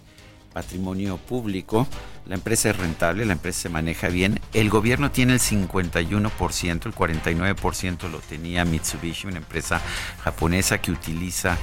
patrimonio 0.54 1.18
público. 1.18 1.88
La 2.26 2.36
empresa 2.36 2.70
es 2.70 2.78
rentable, 2.78 3.26
la 3.26 3.34
empresa 3.34 3.64
se 3.64 3.70
maneja 3.70 4.08
bien. 4.08 4.40
El 4.54 4.70
gobierno 4.70 5.12
tiene 5.12 5.34
el 5.34 5.40
51%, 5.40 6.86
el 6.86 6.96
49% 6.96 8.10
lo 8.10 8.20
tenía 8.20 8.64
Mitsubishi, 8.64 9.28
una 9.28 9.38
empresa 9.38 9.82
japonesa 10.24 10.80
que 10.80 10.92
utiliza 10.92 11.58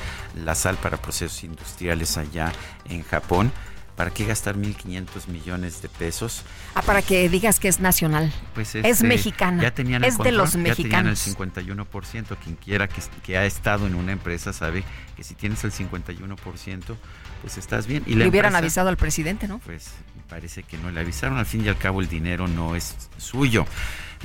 la 0.44 0.54
sal 0.54 0.76
para 0.76 0.98
procesos 0.98 1.44
industriales 1.44 2.18
allá 2.18 2.52
en 2.84 3.02
Japón. 3.02 3.52
¿Para 4.00 4.12
qué 4.12 4.24
gastar 4.24 4.56
1.500 4.56 5.28
millones 5.28 5.82
de 5.82 5.90
pesos? 5.90 6.42
Ah, 6.74 6.80
para 6.80 7.02
que 7.02 7.28
digas 7.28 7.60
que 7.60 7.68
es 7.68 7.80
nacional. 7.80 8.32
Pues 8.54 8.74
es 8.74 8.86
este, 8.86 9.06
mexicana. 9.06 9.62
Ya 9.62 9.74
tenían 9.74 10.02
es 10.04 10.16
de 10.16 10.32
los 10.32 10.54
ya 10.54 10.58
mexicanos. 10.58 11.22
tenían 11.22 11.38
el 11.38 11.86
51%. 11.86 12.38
Quien 12.42 12.56
quiera 12.56 12.88
que, 12.88 13.02
que, 13.22 13.36
ha 13.36 13.44
estado 13.44 13.86
en 13.86 13.94
una 13.94 14.12
empresa 14.12 14.54
sabe 14.54 14.84
que 15.18 15.22
si 15.22 15.34
tienes 15.34 15.64
el 15.64 15.72
51%, 15.72 16.96
pues 17.42 17.58
estás 17.58 17.86
bien. 17.86 18.02
Y 18.06 18.14
le 18.14 18.26
hubieran 18.26 18.52
empresa, 18.52 18.58
avisado 18.64 18.88
al 18.88 18.96
presidente, 18.96 19.46
¿no? 19.46 19.58
Pues 19.58 19.90
parece 20.30 20.62
que 20.62 20.78
no 20.78 20.90
le 20.90 20.98
avisaron. 21.00 21.36
Al 21.36 21.44
fin 21.44 21.66
y 21.66 21.68
al 21.68 21.76
cabo 21.76 22.00
el 22.00 22.08
dinero 22.08 22.48
no 22.48 22.76
es 22.76 22.96
suyo. 23.18 23.66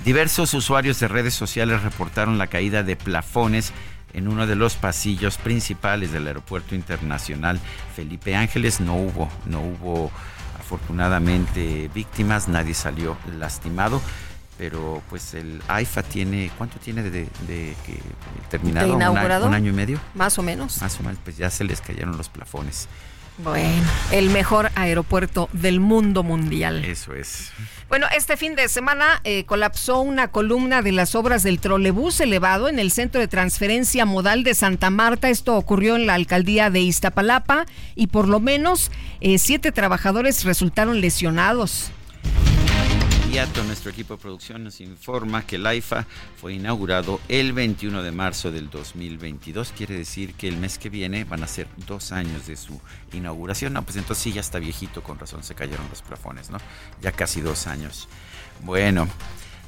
Diversos 0.06 0.54
usuarios 0.54 1.02
de 1.02 1.10
redes 1.10 1.34
sociales 1.34 1.84
reportaron 1.84 2.38
la 2.38 2.48
caída 2.48 2.82
de 2.84 2.96
plafones 2.96 3.74
en 4.15 4.30
uno 4.30 4.47
de 4.47 4.56
los 4.56 4.75
pasillos 4.75 5.38
principales 5.38 6.12
del 6.13 6.28
aeropuerto 6.28 6.73
internacional 6.73 7.60
Felipe 7.95 8.36
Ángeles. 8.36 8.80
No 8.80 8.95
hubo, 8.95 9.30
no 9.45 9.60
hubo 9.60 10.10
afortunadamente 10.58 11.89
víctimas, 11.93 12.47
nadie 12.47 12.73
salió 12.73 13.17
lastimado. 13.38 14.01
Pero 14.58 15.04
pues 15.10 15.34
el 15.34 15.62
AIFA 15.67 16.04
tiene, 16.04 16.49
¿cuánto 16.58 16.80
tiene 16.80 17.04
de, 17.04 17.12
de, 17.12 17.28
de 17.45 17.75
que 17.86 17.99
terminado? 18.49 18.88
¿De 18.88 18.93
inaugurado? 18.93 19.47
¿Un, 19.47 19.54
año 19.54 19.71
y 19.71 19.73
medio? 19.73 19.99
Más 20.13 20.39
o 20.39 20.43
menos. 20.43 20.82
Más 20.82 20.97
o 20.97 21.04
menos, 21.04 21.19
pues 21.21 21.36
ya 21.36 21.49
se 21.49 21.65
les 21.65 21.82
cayeron 21.82 22.15
los 22.15 22.30
plafones. 22.30 22.88
Bueno, 23.38 23.84
el 24.12 24.30
mejor 24.30 24.71
aeropuerto 24.75 25.49
del 25.51 25.82
mundo 25.82 26.23
mundial. 26.23 26.86
Eso 26.86 27.13
es. 27.13 27.51
Bueno, 27.88 28.08
este 28.15 28.36
fin 28.36 28.56
de 28.56 28.67
semana 28.67 29.21
eh, 29.24 29.45
colapsó 29.45 30.02
una 30.02 30.30
columna 30.30 30.82
de 30.82 30.91
las 30.91 31.13
obras 31.13 31.43
del 31.43 31.60
trolebús 31.60 32.19
elevado 32.19 32.67
en 32.67 32.80
el 32.80 32.91
centro 32.91 33.21
de 33.21 33.28
transferencia 33.28 34.06
modal 34.06 34.43
de 34.43 34.56
Santa 34.56 34.89
Marta. 34.89 35.30
Esto 35.30 35.56
ocurrió 35.56 35.95
en 35.95 36.08
la 36.08 36.15
alcaldía 36.15 36.71
de 36.71 36.80
Iztapalapa 36.80 37.67
y 37.95 38.08
por 38.08 38.28
lo 38.28 38.39
menos 38.39 38.91
eh, 39.21 39.38
siete 39.38 39.71
trabajadores 39.71 40.45
resultaron 40.45 41.00
lesionados 41.00 41.91
nuestro 43.36 43.91
equipo 43.91 44.15
de 44.15 44.21
producción 44.21 44.63
nos 44.63 44.80
informa 44.80 45.45
que 45.45 45.58
el 45.58 45.67
AIFA 45.67 46.08
fue 46.39 46.54
inaugurado 46.54 47.19
el 47.28 47.52
21 47.52 48.02
de 48.02 48.13
marzo 48.13 48.50
del 48.50 48.69
2022. 48.69 49.74
Quiere 49.76 49.98
decir 49.98 50.36
que 50.36 50.48
el 50.48 50.56
mes 50.56 50.78
que 50.78 50.89
viene 50.89 51.26
van 51.26 51.43
a 51.43 51.48
ser 51.48 51.67
dos 51.86 52.13
años 52.13 52.48
de 52.48 52.56
su 52.56 52.80
inauguración. 53.12 53.74
No, 53.74 53.84
pues 53.84 53.98
entonces 53.98 54.24
sí, 54.24 54.32
ya 54.32 54.39
está 54.39 54.58
viejito, 54.60 55.04
con 55.04 55.19
razón 55.19 55.43
se 55.43 55.54
cayeron 55.54 55.86
los 55.89 56.02
plafones, 56.02 56.50
¿no? 56.50 56.60
Ya 57.02 57.12
casi 57.12 57.41
dos 57.41 57.67
años. 57.67 58.08
Bueno, 58.63 59.06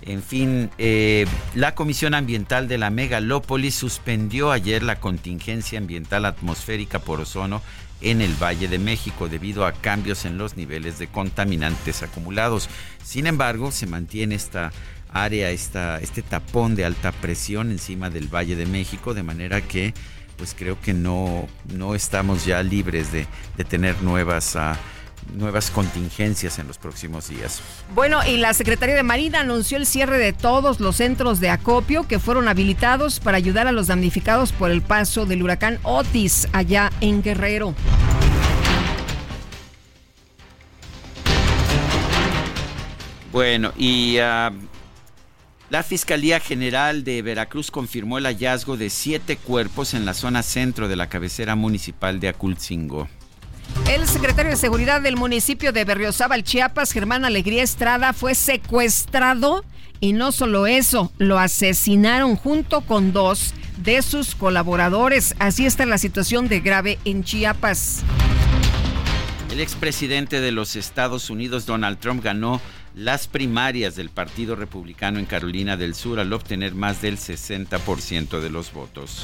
en 0.01 0.23
fin, 0.23 0.69
eh, 0.77 1.25
la 1.53 1.75
Comisión 1.75 2.13
Ambiental 2.13 2.69
de 2.69 2.77
la 2.77 2.89
Megalópolis 2.89 3.75
suspendió 3.75 4.53
ayer 4.53 4.82
la 4.82 5.01
contingencia 5.01 5.77
ambiental 5.77 6.23
atmosférica 6.23 6.99
por 6.99 7.19
ozono 7.19 7.62
en 8.01 8.21
el 8.21 8.33
Valle 8.41 8.67
de 8.67 8.79
México 8.79 9.27
debido 9.27 9.65
a 9.65 9.73
cambios 9.73 10.25
en 10.25 10.38
los 10.38 10.55
niveles 10.57 10.99
de 10.99 11.07
contaminantes 11.07 12.03
acumulados. 12.03 12.69
Sin 13.03 13.27
embargo, 13.27 13.71
se 13.71 13.88
mantiene 13.88 14.36
esta 14.36 14.71
área, 15.12 15.49
esta, 15.51 15.99
este 15.99 16.21
tapón 16.21 16.75
de 16.75 16.86
alta 16.86 17.12
presión 17.12 17.71
encima 17.71 18.10
del 18.10 18.27
Valle 18.33 18.55
de 18.55 18.65
México, 18.65 19.13
de 19.13 19.23
manera 19.23 19.62
que 19.62 19.93
pues 20.38 20.55
creo 20.57 20.79
que 20.79 20.93
no, 20.93 21.47
no 21.73 21.95
estamos 21.95 22.45
ya 22.45 22.62
libres 22.63 23.12
de, 23.12 23.27
tener 23.65 24.01
nuevas... 24.01 24.55
Uh, 24.55 24.75
nuevas 25.34 25.70
contingencias 25.70 26.60
en 26.60 26.68
los 26.68 26.78
próximos 26.78 27.30
días. 27.30 27.62
Bueno, 27.94 28.20
y 28.26 28.38
la 28.38 28.54
Secretaría 28.54 28.96
de 28.96 29.04
Marina 29.04 29.42
anunció 29.42 29.78
el 29.78 29.86
cierre 29.86 30.18
de 30.18 30.34
todos 30.34 30.80
los 30.80 30.98
centros 30.98 31.40
de 31.40 31.50
acopio 31.50 32.08
que 32.08 32.20
fueron 32.20 32.48
habilitados 32.48 33.20
para 33.20 33.38
ayudar 33.38 33.68
a 33.68 33.72
los 33.72 33.88
damnificados 33.88 34.52
por 34.52 34.72
el 34.72 34.82
paso 34.82 35.26
del 35.26 35.44
huracán 35.44 35.80
Otis 35.84 36.48
allá 36.54 36.92
en 37.02 37.22
Guerrero. 37.22 37.76
Bueno, 43.32 43.74
y 43.78 44.18
uh, 44.18 44.52
la 45.70 45.84
Fiscalía 45.84 46.40
General 46.40 47.04
de 47.04 47.22
Veracruz 47.22 47.70
confirmó 47.70 48.18
el 48.18 48.26
hallazgo 48.26 48.78
de 48.78 48.90
siete 48.90 49.36
cuerpos 49.36 49.94
en 49.94 50.06
la 50.06 50.13
zona 50.13 50.42
centro 50.42 50.88
de 50.88 50.96
la 50.96 51.10
cabecera 51.10 51.56
municipal 51.56 52.20
de 52.20 52.30
Aculcingo. 52.30 53.10
El 53.89 54.08
secretario 54.08 54.51
de 54.51 54.58
Seguridad 54.58 55.01
del 55.01 55.15
municipio 55.15 55.71
de 55.71 55.86
Berriozábal, 55.86 56.43
Chiapas, 56.43 56.91
Germán 56.91 57.25
Alegría 57.25 57.63
Estrada, 57.63 58.13
fue 58.13 58.36
secuestrado 58.36 59.63
y 59.99 60.13
no 60.13 60.32
solo 60.32 60.67
eso, 60.67 61.12
lo 61.17 61.39
asesinaron 61.39 62.36
junto 62.36 62.82
con 62.82 63.13
dos 63.13 63.53
de 63.77 64.01
sus 64.01 64.36
colaboradores. 64.36 65.36
Así 65.39 65.65
está 65.65 65.86
la 65.86 65.97
situación 65.97 66.47
de 66.47 66.60
grave 66.60 66.99
en 67.06 67.23
Chiapas. 67.23 68.03
El 69.51 69.62
expresidente 69.62 70.41
de 70.41 70.51
los 70.51 70.75
Estados 70.75 71.30
Unidos, 71.30 71.65
Donald 71.65 71.99
Trump, 71.99 72.23
ganó 72.23 72.62
las 72.97 73.27
primarias 73.27 73.95
del 73.95 74.10
Partido 74.10 74.55
Republicano 74.55 75.19
en 75.19 75.25
Carolina 75.25 75.77
del 75.77 75.93
Sur 75.93 76.19
al 76.19 76.33
obtener 76.33 76.73
más 76.73 76.99
del 76.99 77.19
60% 77.19 78.39
de 78.39 78.49
los 78.49 78.73
votos. 78.73 79.23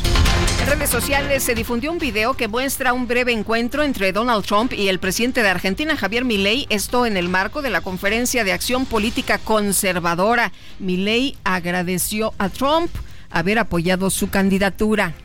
En 0.61 0.67
redes 0.67 0.91
sociales 0.91 1.41
se 1.41 1.55
difundió 1.55 1.91
un 1.91 1.97
video 1.97 2.35
que 2.35 2.47
muestra 2.47 2.93
un 2.93 3.07
breve 3.07 3.31
encuentro 3.31 3.81
entre 3.81 4.11
Donald 4.11 4.45
Trump 4.45 4.73
y 4.73 4.89
el 4.89 4.99
presidente 4.99 5.41
de 5.41 5.49
Argentina, 5.49 5.97
Javier 5.97 6.23
Milei, 6.23 6.67
esto 6.69 7.07
en 7.07 7.17
el 7.17 7.29
marco 7.29 7.63
de 7.63 7.71
la 7.71 7.81
conferencia 7.81 8.43
de 8.43 8.51
acción 8.51 8.85
política 8.85 9.39
conservadora. 9.39 10.51
Milei 10.77 11.35
agradeció 11.43 12.35
a 12.37 12.49
Trump 12.49 12.91
haber 13.31 13.57
apoyado 13.57 14.11
su 14.11 14.29
candidatura. 14.29 15.15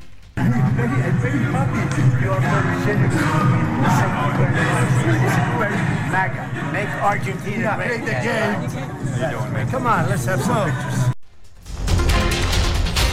Make 6.09 6.88
Argentina 7.03 7.77
great 7.77 8.03
again. 8.03 9.68
Come 9.71 9.87
on, 9.87 10.09
let's 10.09 10.27
have 10.27 10.42
some 10.42 10.73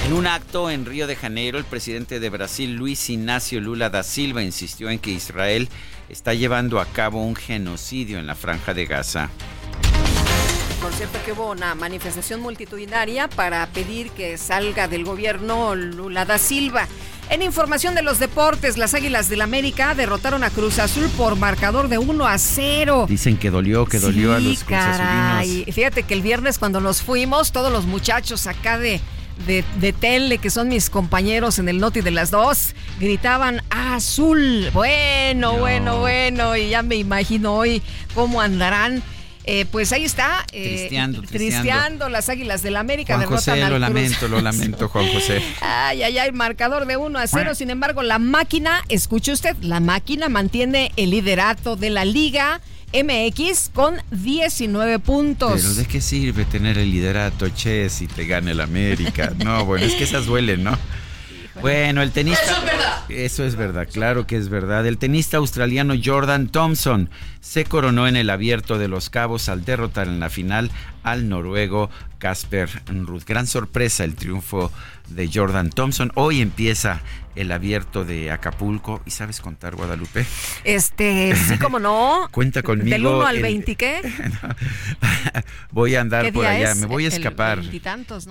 En 0.05 0.13
un 0.13 0.27
acto 0.27 0.69
en 0.69 0.85
Río 0.85 1.07
de 1.07 1.15
Janeiro, 1.15 1.57
el 1.57 1.65
presidente 1.65 2.19
de 2.19 2.29
Brasil, 2.29 2.75
Luis 2.75 3.09
Ignacio 3.09 3.59
Lula 3.59 3.89
da 3.89 4.03
Silva, 4.03 4.43
insistió 4.43 4.89
en 4.89 4.99
que 4.99 5.11
Israel 5.11 5.67
está 6.09 6.33
llevando 6.33 6.79
a 6.79 6.85
cabo 6.85 7.21
un 7.21 7.35
genocidio 7.35 8.19
en 8.19 8.27
la 8.27 8.35
franja 8.35 8.73
de 8.73 8.85
Gaza. 8.85 9.29
Por 10.81 10.93
cierto 10.93 11.17
que 11.25 11.31
hubo 11.31 11.51
una 11.51 11.73
manifestación 11.75 12.39
multitudinaria 12.39 13.27
para 13.27 13.65
pedir 13.67 14.11
que 14.11 14.37
salga 14.37 14.87
del 14.87 15.03
gobierno 15.03 15.75
Lula 15.75 16.23
da 16.23 16.37
Silva. 16.37 16.87
En 17.29 17.41
información 17.41 17.95
de 17.95 18.03
los 18.03 18.19
deportes, 18.19 18.77
las 18.77 18.93
Águilas 18.93 19.29
del 19.29 19.41
América 19.41 19.95
derrotaron 19.95 20.43
a 20.43 20.51
Cruz 20.51 20.77
Azul 20.77 21.09
por 21.17 21.35
marcador 21.35 21.87
de 21.87 21.97
1 21.97 22.27
a 22.27 22.37
0. 22.37 23.07
Dicen 23.09 23.37
que 23.37 23.49
dolió, 23.49 23.85
que 23.85 23.99
dolió 23.99 24.35
a 24.35 24.39
los 24.39 24.63
Cruz 24.63 24.77
Azulinos. 24.77 25.73
Fíjate 25.73 26.03
que 26.03 26.13
el 26.13 26.21
viernes 26.21 26.59
cuando 26.59 26.79
nos 26.79 27.01
fuimos, 27.01 27.51
todos 27.51 27.71
los 27.71 27.85
muchachos 27.85 28.45
acá 28.45 28.77
de, 28.77 29.01
de, 29.47 29.93
tele, 29.93 30.37
que 30.37 30.49
son 30.49 30.69
mis 30.69 30.89
compañeros 30.89 31.57
en 31.57 31.67
el 31.67 31.79
Noti 31.79 32.01
de 32.01 32.11
las 32.11 32.29
dos, 32.29 32.75
gritaban 32.99 33.61
azul. 33.69 34.69
Bueno, 34.71 35.57
bueno, 35.57 35.99
bueno. 35.99 36.55
Y 36.55 36.69
ya 36.69 36.83
me 36.83 36.95
imagino 36.95 37.55
hoy 37.55 37.81
cómo 38.13 38.39
andarán. 38.39 39.01
Eh, 39.47 39.65
pues 39.71 39.91
ahí 39.91 40.03
está. 40.03 40.45
Eh, 40.51 40.77
tristeando, 40.77 41.21
tristeando. 41.21 42.09
las 42.09 42.29
Águilas 42.29 42.63
del 42.63 42.77
América. 42.77 43.15
Juan 43.17 43.27
José, 43.27 43.57
lo 43.57 43.77
lamento, 43.77 44.27
lo 44.27 44.41
lamento, 44.41 44.89
Juan 44.89 45.07
José. 45.13 45.41
ay, 45.61 46.01
ay, 46.01 46.17
ay, 46.17 46.31
marcador 46.31 46.87
de 46.87 46.97
1 46.97 47.19
a 47.19 47.27
0. 47.27 47.53
Sin 47.53 47.69
embargo, 47.69 48.01
la 48.01 48.17
máquina, 48.17 48.83
escuche 48.89 49.31
usted, 49.31 49.55
la 49.61 49.79
máquina 49.79 50.29
mantiene 50.29 50.91
el 50.95 51.11
liderato 51.11 51.75
de 51.75 51.89
la 51.91 52.05
liga. 52.05 52.61
MX 52.93 53.71
con 53.73 53.97
19 54.11 54.99
puntos. 54.99 55.61
Pero 55.61 55.73
¿de 55.73 55.85
qué 55.85 55.99
sirve 55.99 56.45
tener 56.45 56.77
el 56.77 56.91
liderato, 56.91 57.49
Che, 57.49 57.89
si 57.89 58.07
te 58.07 58.25
gana 58.25 58.51
el 58.51 58.61
América? 58.61 59.33
No, 59.43 59.65
bueno, 59.65 59.85
es 59.85 59.95
que 59.95 60.05
esas 60.05 60.27
duelen, 60.27 60.63
¿no? 60.63 60.77
Bueno, 61.61 62.01
el 62.01 62.11
tenista. 62.11 62.43
Eso 62.43 62.55
es 62.57 62.65
verdad. 62.65 63.03
Eso 63.09 63.43
es 63.43 63.55
verdad, 63.55 63.87
claro 63.91 64.27
que 64.27 64.37
es 64.37 64.49
verdad. 64.49 64.85
El 64.85 64.97
tenista 64.97 65.37
australiano 65.37 65.93
Jordan 66.03 66.47
Thompson 66.49 67.09
se 67.39 67.65
coronó 67.65 68.07
en 68.07 68.15
el 68.15 68.29
abierto 68.29 68.77
de 68.77 68.87
los 68.87 69.09
cabos 69.09 69.49
al 69.49 69.63
derrotar 69.63 70.07
en 70.07 70.19
la 70.19 70.29
final 70.29 70.71
al 71.03 71.29
noruego 71.29 71.89
Casper 72.17 72.69
Ruth. 72.87 73.23
Gran 73.25 73.47
sorpresa 73.47 74.03
el 74.03 74.15
triunfo 74.15 74.71
de 75.09 75.29
Jordan 75.31 75.69
Thompson. 75.69 76.11
Hoy 76.15 76.41
empieza 76.41 77.01
el 77.35 77.51
abierto 77.51 78.05
de 78.05 78.31
Acapulco. 78.31 79.01
¿Y 79.05 79.11
sabes 79.11 79.39
contar, 79.39 79.75
Guadalupe? 79.75 80.25
Este, 80.63 81.35
sí, 81.35 81.57
como 81.61 81.79
no. 81.79 82.27
Cuenta 82.31 82.63
conmigo. 82.63 82.89
¿Del 82.89 83.05
1 83.05 83.25
al 83.25 83.41
20 83.41 83.75
qué? 83.75 84.01
voy 85.71 85.95
a 85.95 86.01
andar 86.01 86.31
por 86.33 86.45
allá. 86.45 86.73
Me 86.75 86.87
voy 86.87 87.05
a 87.05 87.09
escapar. 87.09 87.61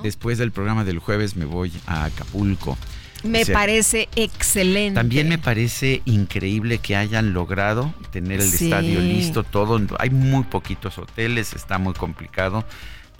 Después 0.03 0.39
del 0.39 0.53
programa 0.53 0.85
del 0.85 0.99
jueves 0.99 1.37
me 1.37 1.45
voy 1.45 1.73
a 1.87 2.05
Acapulco. 2.05 2.77
Me 3.25 3.47
parece 3.47 4.09
excelente. 4.17 5.01
También 5.01 5.29
me 5.29 5.39
parece 5.39 6.03
increíble 6.05 6.79
que 6.79 6.95
hayan 6.95 7.33
logrado 7.33 7.93
tener 8.11 8.41
el 8.41 8.49
estadio 8.49 9.01
listo, 9.01 9.43
todo. 9.43 9.81
Hay 9.99 10.11
muy 10.11 10.45
poquitos 10.45 10.99
hoteles, 10.99 11.55
está 11.55 11.79
muy 11.79 11.95
complicado 11.95 12.65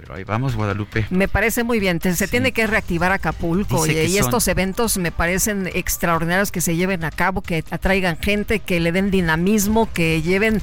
pero 0.05 0.17
ahí 0.17 0.25
vamos, 0.25 0.55
Guadalupe. 0.55 1.07
Me 1.09 1.29
parece 1.29 1.65
muy 1.65 1.81
bien. 1.81 1.99
Se 1.99 2.29
tiene 2.29 2.53
que 2.53 2.67
reactivar 2.67 3.11
Acapulco 3.11 3.87
y, 3.87 4.19
estos 4.19 4.49
eventos 4.49 4.99
me 4.99 5.11
parecen 5.11 5.67
extraordinarios 5.73 6.53
que 6.53 6.61
se 6.61 6.77
lleven 6.77 7.05
a 7.05 7.11
cabo, 7.11 7.41
que 7.41 7.65
atraigan 7.71 8.19
gente, 8.19 8.59
que 8.59 8.81
le 8.81 8.93
den 8.93 9.11
dinamismo, 9.11 9.91
que 9.91 10.21
lleven 10.21 10.61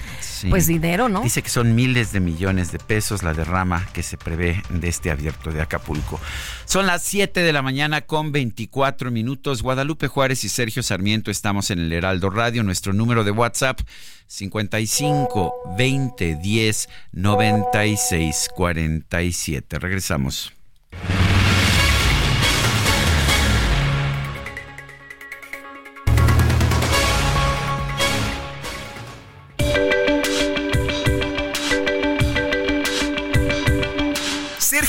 pues 0.47 0.67
dinero, 0.67 1.09
¿no? 1.09 1.21
Dice 1.21 1.41
que 1.41 1.49
son 1.49 1.73
miles 1.73 2.11
de 2.11 2.19
millones 2.19 2.71
de 2.71 2.77
pesos 2.77 3.23
la 3.23 3.33
derrama 3.33 3.87
que 3.93 4.03
se 4.03 4.15
prevé 4.15 4.61
de 4.69 4.87
este 4.87 5.09
abierto 5.09 5.51
de 5.51 5.59
Acapulco. 5.59 6.19
Son 6.65 6.85
las 6.85 7.01
7 7.01 7.39
de 7.41 7.51
la 7.51 7.63
mañana 7.63 8.01
con 8.01 8.31
24 8.31 9.09
minutos. 9.09 9.63
Guadalupe 9.63 10.07
Juárez 10.07 10.43
y 10.43 10.49
Sergio 10.49 10.83
Sarmiento 10.83 11.31
estamos 11.31 11.71
en 11.71 11.79
el 11.79 11.91
Heraldo 11.91 12.29
Radio. 12.29 12.61
Nuestro 12.61 12.93
número 12.93 13.23
de 13.23 13.31
WhatsApp 13.31 13.79
55 14.31 15.51
20 15.77 16.35
10 16.35 16.89
96 17.11 18.47
47. 18.55 19.77
Regresamos. 19.79 20.53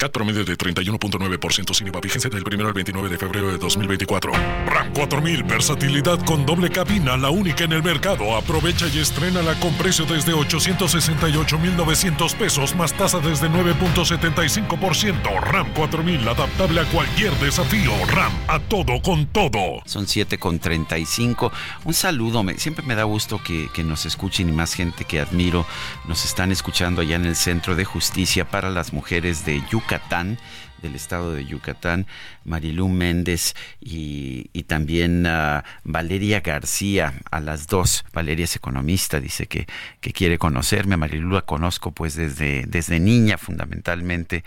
CAT 0.00 0.12
promedio 0.12 0.44
de 0.44 0.56
31.9% 0.56 1.74
sin 1.74 1.88
IVA. 1.88 2.00
Vigencia 2.00 2.30
del 2.30 2.44
1 2.44 2.68
al 2.68 2.72
29 2.72 3.08
de 3.08 3.18
febrero 3.18 3.50
de 3.50 3.58
2024. 3.58 4.30
RAM 4.66 4.92
4000, 4.92 5.42
versatilidad 5.42 6.24
con 6.24 6.46
doble 6.46 6.70
cabina, 6.70 7.16
la 7.16 7.30
única 7.30 7.64
en 7.64 7.72
el 7.72 7.82
mercado. 7.82 8.36
Aprovecha 8.36 8.86
y 8.86 9.00
estrénala 9.00 9.58
con 9.58 9.74
precio 9.74 10.04
desde 10.04 10.34
868,900 10.34 12.32
pesos, 12.36 12.76
más 12.76 12.92
tasa 12.92 13.18
desde 13.18 13.50
9.75%. 13.50 15.40
RAM 15.40 15.74
4000, 15.74 16.28
adaptable 16.28 16.82
a 16.82 16.84
cualquier 16.84 17.32
desafío. 17.40 17.90
RAM, 18.06 18.32
a 18.46 18.60
todo 18.60 19.02
con 19.02 19.26
todo. 19.26 19.82
Son 19.84 20.06
7 20.06 20.38
con 20.38 20.60
35. 20.60 21.50
Un 21.82 21.94
saludo, 21.94 22.44
siempre 22.56 22.86
me 22.86 22.94
da 22.94 23.02
gusto 23.02 23.42
que, 23.42 23.68
que 23.74 23.82
nos 23.82 24.06
escuchen 24.06 24.48
y 24.48 24.52
más 24.52 24.74
gente 24.74 25.04
que 25.04 25.18
admiro 25.18 25.66
nos 26.06 26.24
están 26.24 26.52
escuchando 26.52 27.00
allá 27.00 27.16
en 27.16 27.24
el 27.24 27.34
Centro 27.34 27.74
de 27.74 27.84
Justicia 27.84 28.48
para 28.48 28.70
las 28.70 28.92
Mujeres 28.92 29.44
de 29.44 29.60
Yucatán 29.68 29.87
Yucatán, 29.88 30.38
del 30.82 30.94
estado 30.94 31.32
de 31.32 31.44
Yucatán, 31.44 32.06
Marilú 32.44 32.88
Méndez 32.88 33.54
y, 33.80 34.44
también 34.64 35.26
uh, 35.26 35.62
Valeria 35.84 36.40
García, 36.40 37.14
a 37.30 37.40
las 37.40 37.66
dos. 37.66 38.04
Valeria 38.12 38.44
es 38.44 38.54
economista, 38.54 39.18
dice 39.18 39.46
que, 39.46 39.66
que 40.00 40.12
quiere 40.12 40.38
conocerme. 40.38 40.96
Marilú 40.96 41.30
la 41.30 41.42
conozco 41.42 41.92
pues 41.92 42.14
desde, 42.14 42.64
desde 42.66 43.00
niña 43.00 43.38
fundamentalmente. 43.38 44.44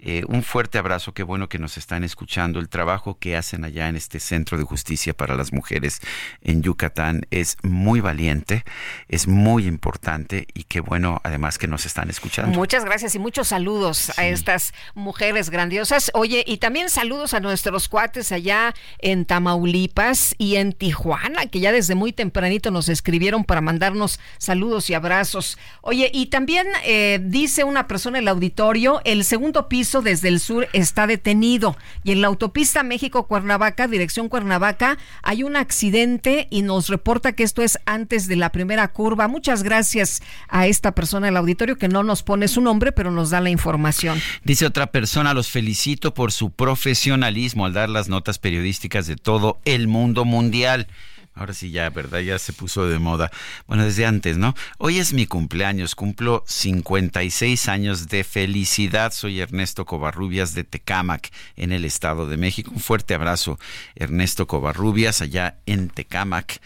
Eh, 0.00 0.24
un 0.26 0.42
fuerte 0.42 0.78
abrazo, 0.78 1.12
qué 1.12 1.22
bueno 1.22 1.48
que 1.48 1.58
nos 1.58 1.76
están 1.76 2.04
escuchando. 2.04 2.58
El 2.58 2.68
trabajo 2.68 3.18
que 3.18 3.36
hacen 3.36 3.64
allá 3.64 3.88
en 3.88 3.96
este 3.96 4.18
Centro 4.18 4.58
de 4.58 4.64
Justicia 4.64 5.14
para 5.14 5.34
las 5.34 5.52
Mujeres 5.52 6.00
en 6.42 6.62
Yucatán 6.62 7.26
es 7.30 7.58
muy 7.62 8.00
valiente, 8.00 8.64
es 9.08 9.28
muy 9.28 9.66
importante 9.66 10.46
y 10.54 10.64
qué 10.64 10.80
bueno 10.80 11.20
además 11.22 11.58
que 11.58 11.68
nos 11.68 11.86
están 11.86 12.10
escuchando. 12.10 12.58
Muchas 12.58 12.84
gracias 12.84 13.14
y 13.14 13.18
muchos 13.18 13.48
saludos 13.48 14.18
a 14.18 14.26
estas 14.26 14.72
mujeres 14.94 15.50
grandiosas. 15.50 16.10
Oye, 16.14 16.44
y 16.46 16.58
también 16.58 16.90
saludos 16.90 17.34
a 17.34 17.40
nuestros 17.40 17.88
cuates 17.88 18.32
allá 18.32 18.74
en 18.98 19.24
Tamaulipas 19.24 20.34
y 20.38 20.56
en 20.56 20.72
Tijuana, 20.72 21.46
que 21.46 21.60
ya 21.60 21.72
desde 21.72 21.94
muy 21.94 22.12
tempranito 22.12 22.70
nos 22.70 22.88
escribieron 22.88 23.44
para 23.44 23.60
mandarnos 23.60 24.20
saludos 24.38 24.90
y 24.90 24.94
abrazos. 24.94 25.58
Oye, 25.82 26.10
y 26.12 26.26
también 26.26 26.66
eh, 26.84 27.20
dice 27.22 27.64
una 27.64 27.86
persona 27.86 28.18
en 28.18 28.24
el 28.24 28.28
auditorio, 28.28 29.00
el 29.04 29.24
segundo 29.24 29.68
piso 29.68 30.02
desde 30.02 30.28
el 30.28 30.40
sur 30.40 30.68
está 30.72 31.06
detenido 31.06 31.76
y 32.04 32.12
en 32.12 32.20
la 32.20 32.28
autopista 32.28 32.82
México-Cuernavaca, 32.82 33.86
dirección 33.88 34.28
Cuernavaca, 34.28 34.98
hay 35.22 35.42
un 35.42 35.56
accidente 35.56 36.46
y 36.50 36.62
nos 36.62 36.88
reporta 36.88 37.32
que 37.32 37.42
esto 37.42 37.62
es 37.62 37.78
antes 37.86 38.26
de 38.26 38.36
la 38.36 38.50
primera 38.52 38.88
curva. 38.88 39.28
Muchas 39.28 39.62
gracias 39.62 40.22
a 40.48 40.66
esta 40.66 40.92
persona 40.92 41.26
del 41.26 41.36
auditorio 41.36 41.76
que 41.76 41.88
no 41.88 42.02
nos 42.02 42.22
pone 42.22 42.48
su 42.48 42.60
nombre, 42.60 42.92
pero 42.92 43.10
nos 43.10 43.30
da 43.30 43.40
la 43.40 43.50
información. 43.50 44.20
Dice 44.44 44.66
otra 44.70 44.92
persona, 44.92 45.34
los 45.34 45.48
felicito 45.48 46.14
por 46.14 46.30
su 46.30 46.52
profesionalismo 46.52 47.66
al 47.66 47.72
dar 47.72 47.88
las 47.88 48.08
notas 48.08 48.38
periodísticas 48.38 49.08
de 49.08 49.16
todo 49.16 49.58
el 49.64 49.88
mundo 49.88 50.24
mundial. 50.24 50.86
Ahora 51.34 51.54
sí 51.54 51.72
ya, 51.72 51.90
¿verdad? 51.90 52.20
Ya 52.20 52.38
se 52.38 52.52
puso 52.52 52.86
de 52.86 53.00
moda. 53.00 53.32
Bueno, 53.66 53.84
desde 53.84 54.06
antes, 54.06 54.38
¿no? 54.38 54.54
Hoy 54.78 55.00
es 55.00 55.12
mi 55.12 55.26
cumpleaños, 55.26 55.96
cumplo 55.96 56.44
56 56.46 57.68
años 57.68 58.06
de 58.06 58.22
felicidad. 58.22 59.12
Soy 59.12 59.40
Ernesto 59.40 59.84
Covarrubias 59.84 60.54
de 60.54 60.62
Tecámac, 60.62 61.32
en 61.56 61.72
el 61.72 61.84
Estado 61.84 62.28
de 62.28 62.36
México. 62.36 62.70
Un 62.72 62.80
fuerte 62.80 63.14
abrazo, 63.14 63.58
Ernesto 63.96 64.46
Covarrubias, 64.46 65.20
allá 65.20 65.56
en 65.66 65.88
Tecámac. 65.88 66.60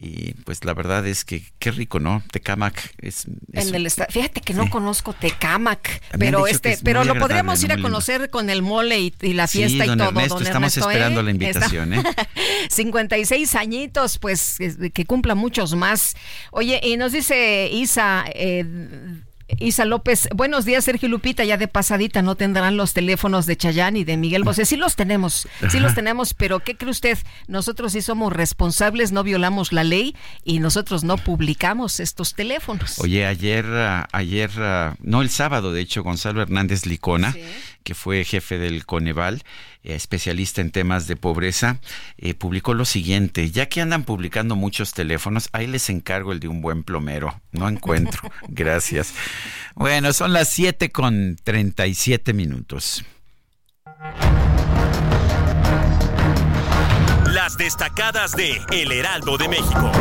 Y 0.00 0.34
pues 0.44 0.64
la 0.64 0.74
verdad 0.74 1.04
es 1.08 1.24
que 1.24 1.42
qué 1.58 1.72
rico, 1.72 1.98
¿no? 1.98 2.22
Tecamac 2.30 2.94
es, 2.98 3.26
en 3.52 3.74
el 3.74 3.90
fíjate 3.90 4.40
que 4.40 4.54
no 4.54 4.70
conozco 4.70 5.12
Tecamac, 5.12 6.00
pero 6.16 6.46
este, 6.46 6.78
pero 6.84 7.02
lo 7.02 7.18
podríamos 7.18 7.60
ir 7.64 7.72
a 7.72 7.80
conocer 7.80 8.30
con 8.30 8.48
el 8.48 8.62
mole 8.62 9.00
y, 9.00 9.32
la 9.32 9.48
fiesta 9.48 9.86
y 9.86 9.88
todo. 9.88 10.10
Ernesto, 10.10 10.40
estamos 10.40 10.76
esperando 10.76 11.20
¿eh? 11.20 11.24
la 11.24 11.30
invitación, 11.32 11.94
¿eh? 11.94 12.02
56 12.70 13.54
añitos, 13.56 14.18
pues 14.18 14.58
que 14.94 15.04
cumpla 15.04 15.34
muchos 15.34 15.74
más. 15.74 16.14
Oye, 16.52 16.80
y 16.82 16.96
nos 16.96 17.10
dice 17.10 17.68
Isa, 17.72 18.24
eh, 18.34 18.64
Isa 19.58 19.86
López, 19.86 20.28
buenos 20.34 20.66
días, 20.66 20.84
Sergio 20.84 21.08
Lupita. 21.08 21.44
Ya 21.44 21.56
de 21.56 21.68
pasadita 21.68 22.20
no 22.20 22.34
tendrán 22.34 22.76
los 22.76 22.92
teléfonos 22.92 23.46
de 23.46 23.56
Chayán 23.56 23.96
y 23.96 24.04
de 24.04 24.16
Miguel 24.16 24.44
Bosé. 24.44 24.66
Sí 24.66 24.76
los 24.76 24.94
tenemos, 24.94 25.48
sí 25.70 25.80
los 25.80 25.94
tenemos, 25.94 26.34
pero 26.34 26.60
¿qué 26.60 26.76
cree 26.76 26.90
usted? 26.90 27.18
Nosotros 27.46 27.92
sí 27.92 28.02
somos 28.02 28.32
responsables, 28.32 29.10
no 29.10 29.22
violamos 29.22 29.72
la 29.72 29.84
ley 29.84 30.14
y 30.44 30.58
nosotros 30.58 31.02
no 31.02 31.16
publicamos 31.16 31.98
estos 31.98 32.34
teléfonos. 32.34 32.98
Oye, 32.98 33.24
ayer, 33.26 33.64
ah, 33.66 34.06
ayer, 34.12 34.50
ah, 34.58 34.94
no 35.00 35.22
el 35.22 35.30
sábado, 35.30 35.72
de 35.72 35.80
hecho, 35.80 36.02
Gonzalo 36.02 36.42
Hernández 36.42 36.84
Licona, 36.84 37.34
que 37.82 37.94
fue 37.94 38.24
jefe 38.24 38.58
del 38.58 38.86
Coneval, 38.86 39.42
eh, 39.82 39.94
especialista 39.94 40.60
en 40.60 40.70
temas 40.70 41.06
de 41.06 41.16
pobreza, 41.16 41.80
eh, 42.16 42.34
publicó 42.34 42.74
lo 42.74 42.84
siguiente, 42.84 43.50
ya 43.50 43.66
que 43.66 43.80
andan 43.80 44.04
publicando 44.04 44.56
muchos 44.56 44.92
teléfonos, 44.92 45.48
ahí 45.52 45.66
les 45.66 45.88
encargo 45.90 46.32
el 46.32 46.40
de 46.40 46.48
un 46.48 46.60
buen 46.60 46.82
plomero, 46.84 47.40
no 47.52 47.68
encuentro, 47.68 48.30
gracias. 48.48 49.14
Bueno, 49.74 50.12
son 50.12 50.32
las 50.32 50.48
7 50.48 50.90
con 50.90 51.36
37 51.42 52.32
minutos. 52.32 53.04
Las 57.26 57.56
destacadas 57.56 58.32
de 58.36 58.60
El 58.72 58.92
Heraldo 58.92 59.36
de 59.38 59.48
México. 59.48 59.92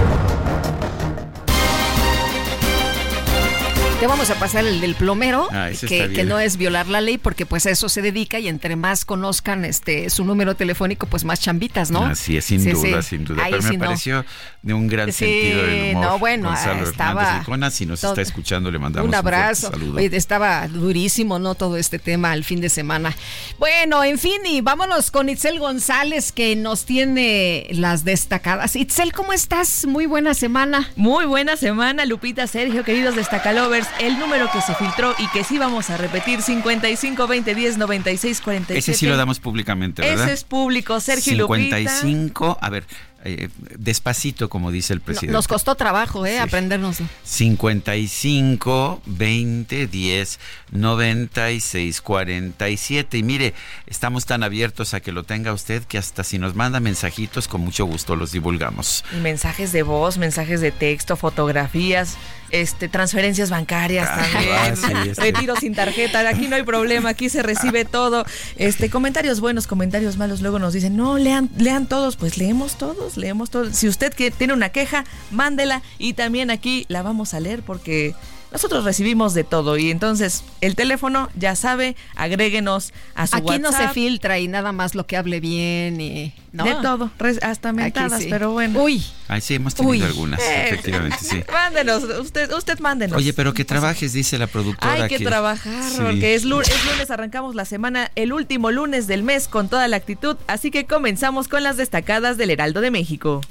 Te 4.00 4.06
vamos 4.06 4.30
a 4.30 4.36
pasar 4.36 4.64
el 4.64 4.80
del 4.80 4.94
plomero, 4.94 5.48
Ah, 5.52 5.70
que, 5.88 6.24
no 6.24 6.38
es 6.40 6.58
violar 6.58 6.86
la 6.88 7.02
ley, 7.02 7.18
porque 7.18 7.48
pues 7.48 7.66
a 7.66 7.72
eso 7.72 7.90
se 7.90 8.04
dedica 8.04 8.38
y 8.38 8.48
entre 8.48 8.76
más 8.76 9.06
conozcan 9.06 9.66
este 9.66 10.12
su 10.12 10.24
número 10.24 10.56
telefónico, 10.56 11.08
pues 11.08 11.26
más 11.26 11.40
chambitas, 11.40 11.90
¿no? 11.90 12.06
Así 12.06 12.38
es, 12.38 12.46
sin 12.46 12.62
Sí, 12.62 12.74
duda, 12.74 13.02
sí. 13.02 13.10
sin 13.10 13.26
duda. 13.26 13.44
Ahí 13.44 13.54
Pero 13.54 13.64
me 13.64 13.78
no. 13.78 13.86
pareció 13.86 14.24
de 14.62 14.74
un 14.76 14.88
gran 14.88 15.12
Sí, 15.12 15.26
sentido 15.26 15.64
del 15.66 15.96
humor. 15.96 16.06
no, 16.06 16.20
bueno, 16.20 16.50
Gonzalo 16.50 16.88
estaba 16.88 17.40
Licona, 17.40 17.72
si 17.72 17.88
nos 17.88 18.00
todo- 18.02 18.12
está 18.12 18.22
escuchando, 18.22 18.70
le 18.70 18.78
mandamos 18.78 19.10
Un 19.10 19.16
abrazo. 19.16 19.68
Un 19.70 19.74
saludo. 19.74 19.98
Oye, 19.98 20.16
estaba 20.16 20.68
durísimo, 20.68 21.40
¿no? 21.40 21.56
Todo 21.56 21.76
este 21.78 21.98
tema 21.98 22.36
el 22.36 22.44
fin 22.44 22.62
de 22.62 22.70
semana. 22.70 23.16
Bueno, 23.58 24.04
en 24.04 24.20
fin, 24.20 24.38
y 24.46 24.62
vámonos 24.62 25.10
con 25.10 25.28
Itzel 25.28 25.58
González, 25.58 26.32
que 26.32 26.56
nos 26.56 26.86
tiene 26.86 27.66
las 27.72 28.06
destacadas. 28.06 28.76
Itzel, 28.76 29.12
¿cómo 29.12 29.34
estás? 29.34 29.86
Muy 29.88 30.06
buena 30.06 30.36
semana. 30.36 30.88
Muy 30.96 31.26
buena 31.26 31.58
semana, 31.58 32.06
Lupita, 32.06 32.46
Sergio, 32.46 32.84
queridos 32.84 33.16
destacalovers. 33.16 33.87
El 34.00 34.20
número 34.20 34.50
que 34.52 34.62
se 34.62 34.74
filtró 34.76 35.14
y 35.18 35.28
que 35.30 35.44
sí 35.44 35.58
vamos 35.58 35.90
a 35.90 35.98
repetir, 35.98 36.42
55 36.42 37.28
20 37.28 37.56
10 37.56 37.78
96 37.78 38.42
47. 38.42 38.80
Ese 38.80 38.94
sí 38.94 39.06
lo 39.08 39.18
damos 39.18 39.40
públicamente, 39.40 40.02
¿verdad? 40.02 40.26
Ese 40.26 40.34
es 40.34 40.44
público, 40.44 41.00
Sergio 41.00 41.34
y 41.34 41.36
Lupita. 41.38 41.78
55, 41.78 42.58
a 42.62 42.70
ver, 42.70 42.86
eh, 43.24 43.50
despacito, 43.78 44.48
como 44.50 44.72
dice 44.72 44.94
el 44.94 45.00
No- 45.00 45.06
presidente. 45.06 45.34
nos 45.34 45.48
costó 45.48 45.76
trabajo, 45.76 46.26
¿eh? 46.26 46.40
Aprendernos. 46.40 46.98
55 47.26 49.02
20 49.06 49.88
10 49.88 50.40
96 50.72 52.02
47 52.02 53.18
y 53.18 53.24
mire 53.24 53.54
estamos 53.88 54.26
tan 54.26 54.44
abiertos 54.44 54.94
a 54.94 55.00
que 55.00 55.12
lo 55.12 55.24
tenga 55.24 55.54
usted 55.54 55.84
que 55.84 55.98
hasta 55.98 56.24
si 56.24 56.38
nos 56.38 56.56
manda 56.56 56.80
mensajitos 56.80 57.48
con 57.48 57.62
mucho 57.62 57.86
gusto 57.86 58.16
los 58.16 58.32
divulgamos 58.32 59.04
mensajes 59.22 59.72
de 59.72 59.84
voz, 59.84 60.18
mensajes 60.18 60.62
de 60.62 60.72
texto, 60.72 61.16
fotografías, 61.16 62.18
este, 62.52 62.88
transferencias 62.90 63.50
bancarias 63.50 64.08
Ah, 64.12 64.26
también, 64.32 64.78
sí, 65.04 65.10
este. 65.10 65.22
retiro 65.22 65.56
sin 65.56 65.76
tarjeta, 65.76 66.28
aquí 66.28 66.48
no 66.48 66.56
hay 66.56 66.64
problema, 66.64 67.10
aquí 67.10 67.30
se 67.30 67.44
recibe 67.44 67.86
todo. 67.86 68.26
Este, 68.58 68.90
comentarios 68.90 69.40
buenos, 69.40 69.68
comentarios 69.68 70.18
malos, 70.18 70.42
luego 70.42 70.60
nos 70.60 70.74
dicen, 70.74 70.96
no, 70.96 71.18
lean, 71.18 71.50
lean 71.58 71.88
todos, 71.88 72.16
pues 72.16 72.38
leemos 72.38 72.78
todos, 72.78 73.18
leemos 73.18 73.50
todos. 73.50 73.76
Si 73.76 73.88
usted 73.88 74.14
que 74.14 74.32
tiene 74.32 74.54
una 74.54 74.70
queja, 74.70 75.04
mándela 75.32 75.82
y 75.98 76.14
también 76.14 76.52
aquí 76.52 76.86
la 76.90 77.02
vamos 77.02 77.34
a 77.34 77.40
leer 77.40 77.62
porque 77.64 78.14
nosotros 78.58 78.86
recibimos 78.86 79.36
de 79.36 79.44
todo 79.44 79.78
y 79.78 79.92
entonces 79.92 80.44
el 80.62 80.74
teléfono, 80.76 81.30
ya 81.36 81.56
sabe, 81.56 81.96
agréguenos 82.16 82.92
a 83.14 83.28
su 83.28 83.36
Aquí 83.36 83.60
no 83.60 83.72
se 83.72 83.88
filtra 83.90 84.40
y 84.40 84.48
nada 84.48 84.72
más 84.72 84.96
lo 84.96 85.06
que 85.06 85.16
hable 85.16 85.40
bien 85.40 86.02
y... 86.02 86.34
¿no? 86.54 86.64
De 86.64 86.74
todo, 86.82 87.12
hasta 87.44 87.72
mentadas, 87.72 88.24
sí. 88.24 88.30
pero 88.32 88.52
bueno. 88.54 88.82
Uy. 88.82 89.06
Ay, 89.28 89.42
sí, 89.42 89.54
hemos 89.54 89.76
tenido 89.76 89.92
Uy. 89.92 90.02
algunas, 90.02 90.40
Eh, 90.40 90.70
efectivamente, 90.70 91.18
sí. 91.22 91.44
Mándenos, 91.54 92.04
usted, 92.20 92.52
usted 92.52 92.80
mándenos. 92.80 93.16
Oye, 93.16 93.32
pero 93.32 93.54
que 93.54 93.64
trabajes, 93.64 94.14
dice 94.14 94.40
la 94.40 94.48
productora. 94.48 95.04
Hay 95.04 95.08
que, 95.08 95.20
trabajar, 95.20 95.92
Sí. 95.92 96.00
porque 96.02 96.34
es 96.34 96.46
lunes, 96.46 96.68
es 96.70 96.84
lunes, 96.86 97.12
arrancamos 97.12 97.54
la 97.54 97.66
semana, 97.66 98.10
el 98.16 98.34
último 98.34 98.72
lunes 98.72 99.06
del 99.06 99.22
mes 99.22 99.48
con 99.48 99.70
toda 99.70 99.88
la 99.88 99.98
actitud, 99.98 100.36
así 100.48 100.72
que 100.72 100.88
comenzamos 100.88 101.48
con 101.48 101.62
las 101.62 101.78
destacadas 101.78 102.38
del 102.38 102.50
Heraldo 102.50 102.82
de 102.82 102.90
México. 102.90 103.42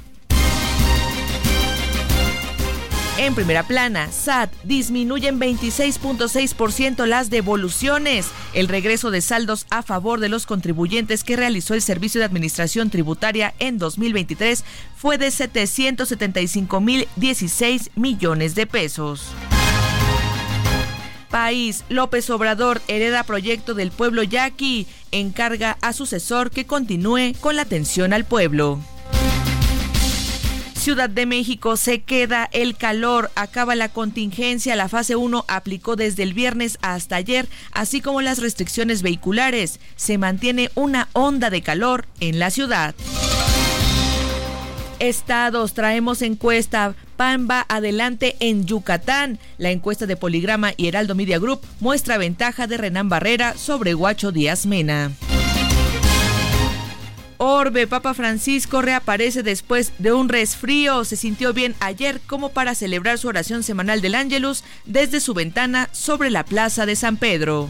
En 3.18 3.34
primera 3.34 3.62
plana, 3.62 4.12
SAT 4.12 4.52
disminuye 4.64 5.28
en 5.28 5.40
26.6% 5.40 7.06
las 7.06 7.30
devoluciones. 7.30 8.26
El 8.52 8.68
regreso 8.68 9.10
de 9.10 9.22
saldos 9.22 9.64
a 9.70 9.82
favor 9.82 10.20
de 10.20 10.28
los 10.28 10.44
contribuyentes 10.44 11.24
que 11.24 11.34
realizó 11.34 11.72
el 11.72 11.80
Servicio 11.80 12.18
de 12.18 12.26
Administración 12.26 12.90
Tributaria 12.90 13.54
en 13.58 13.78
2023 13.78 14.64
fue 14.96 15.16
de 15.16 15.28
775.016 15.28 17.88
millones 17.94 18.54
de 18.54 18.66
pesos. 18.66 19.28
País, 21.30 21.84
López 21.88 22.28
Obrador 22.28 22.82
hereda 22.86 23.24
proyecto 23.24 23.72
del 23.72 23.92
pueblo 23.92 24.24
yaqui, 24.24 24.86
encarga 25.10 25.78
a 25.80 25.94
sucesor 25.94 26.50
que 26.50 26.66
continúe 26.66 27.32
con 27.40 27.56
la 27.56 27.62
atención 27.62 28.12
al 28.12 28.26
pueblo. 28.26 28.78
Ciudad 30.86 31.10
de 31.10 31.26
México 31.26 31.76
se 31.76 32.02
queda 32.02 32.48
el 32.52 32.76
calor, 32.76 33.32
acaba 33.34 33.74
la 33.74 33.88
contingencia, 33.88 34.76
la 34.76 34.88
fase 34.88 35.16
1 35.16 35.44
aplicó 35.48 35.96
desde 35.96 36.22
el 36.22 36.32
viernes 36.32 36.78
hasta 36.80 37.16
ayer, 37.16 37.48
así 37.72 38.00
como 38.00 38.20
las 38.22 38.38
restricciones 38.38 39.02
vehiculares. 39.02 39.80
Se 39.96 40.16
mantiene 40.16 40.70
una 40.76 41.08
onda 41.12 41.50
de 41.50 41.60
calor 41.60 42.06
en 42.20 42.38
la 42.38 42.50
ciudad. 42.50 42.94
Estados, 45.00 45.74
traemos 45.74 46.22
encuesta. 46.22 46.94
PAN 47.16 47.48
va 47.50 47.66
adelante 47.68 48.36
en 48.38 48.64
Yucatán. 48.64 49.40
La 49.58 49.72
encuesta 49.72 50.06
de 50.06 50.16
Poligrama 50.16 50.70
y 50.76 50.86
Heraldo 50.86 51.16
Media 51.16 51.40
Group 51.40 51.62
muestra 51.80 52.16
ventaja 52.16 52.68
de 52.68 52.76
Renán 52.76 53.08
Barrera 53.08 53.56
sobre 53.56 53.94
Guacho 53.94 54.30
Díaz 54.30 54.66
Mena. 54.66 55.10
Orbe, 57.38 57.86
Papa 57.86 58.14
Francisco 58.14 58.82
reaparece 58.82 59.42
después 59.42 59.92
de 59.98 60.12
un 60.12 60.28
resfrío. 60.28 61.04
Se 61.04 61.16
sintió 61.16 61.52
bien 61.52 61.74
ayer 61.80 62.20
como 62.26 62.50
para 62.50 62.74
celebrar 62.74 63.18
su 63.18 63.28
oración 63.28 63.62
semanal 63.62 64.00
del 64.00 64.14
Ángelus 64.14 64.64
desde 64.84 65.20
su 65.20 65.34
ventana 65.34 65.88
sobre 65.92 66.30
la 66.30 66.44
plaza 66.44 66.86
de 66.86 66.96
San 66.96 67.16
Pedro. 67.16 67.68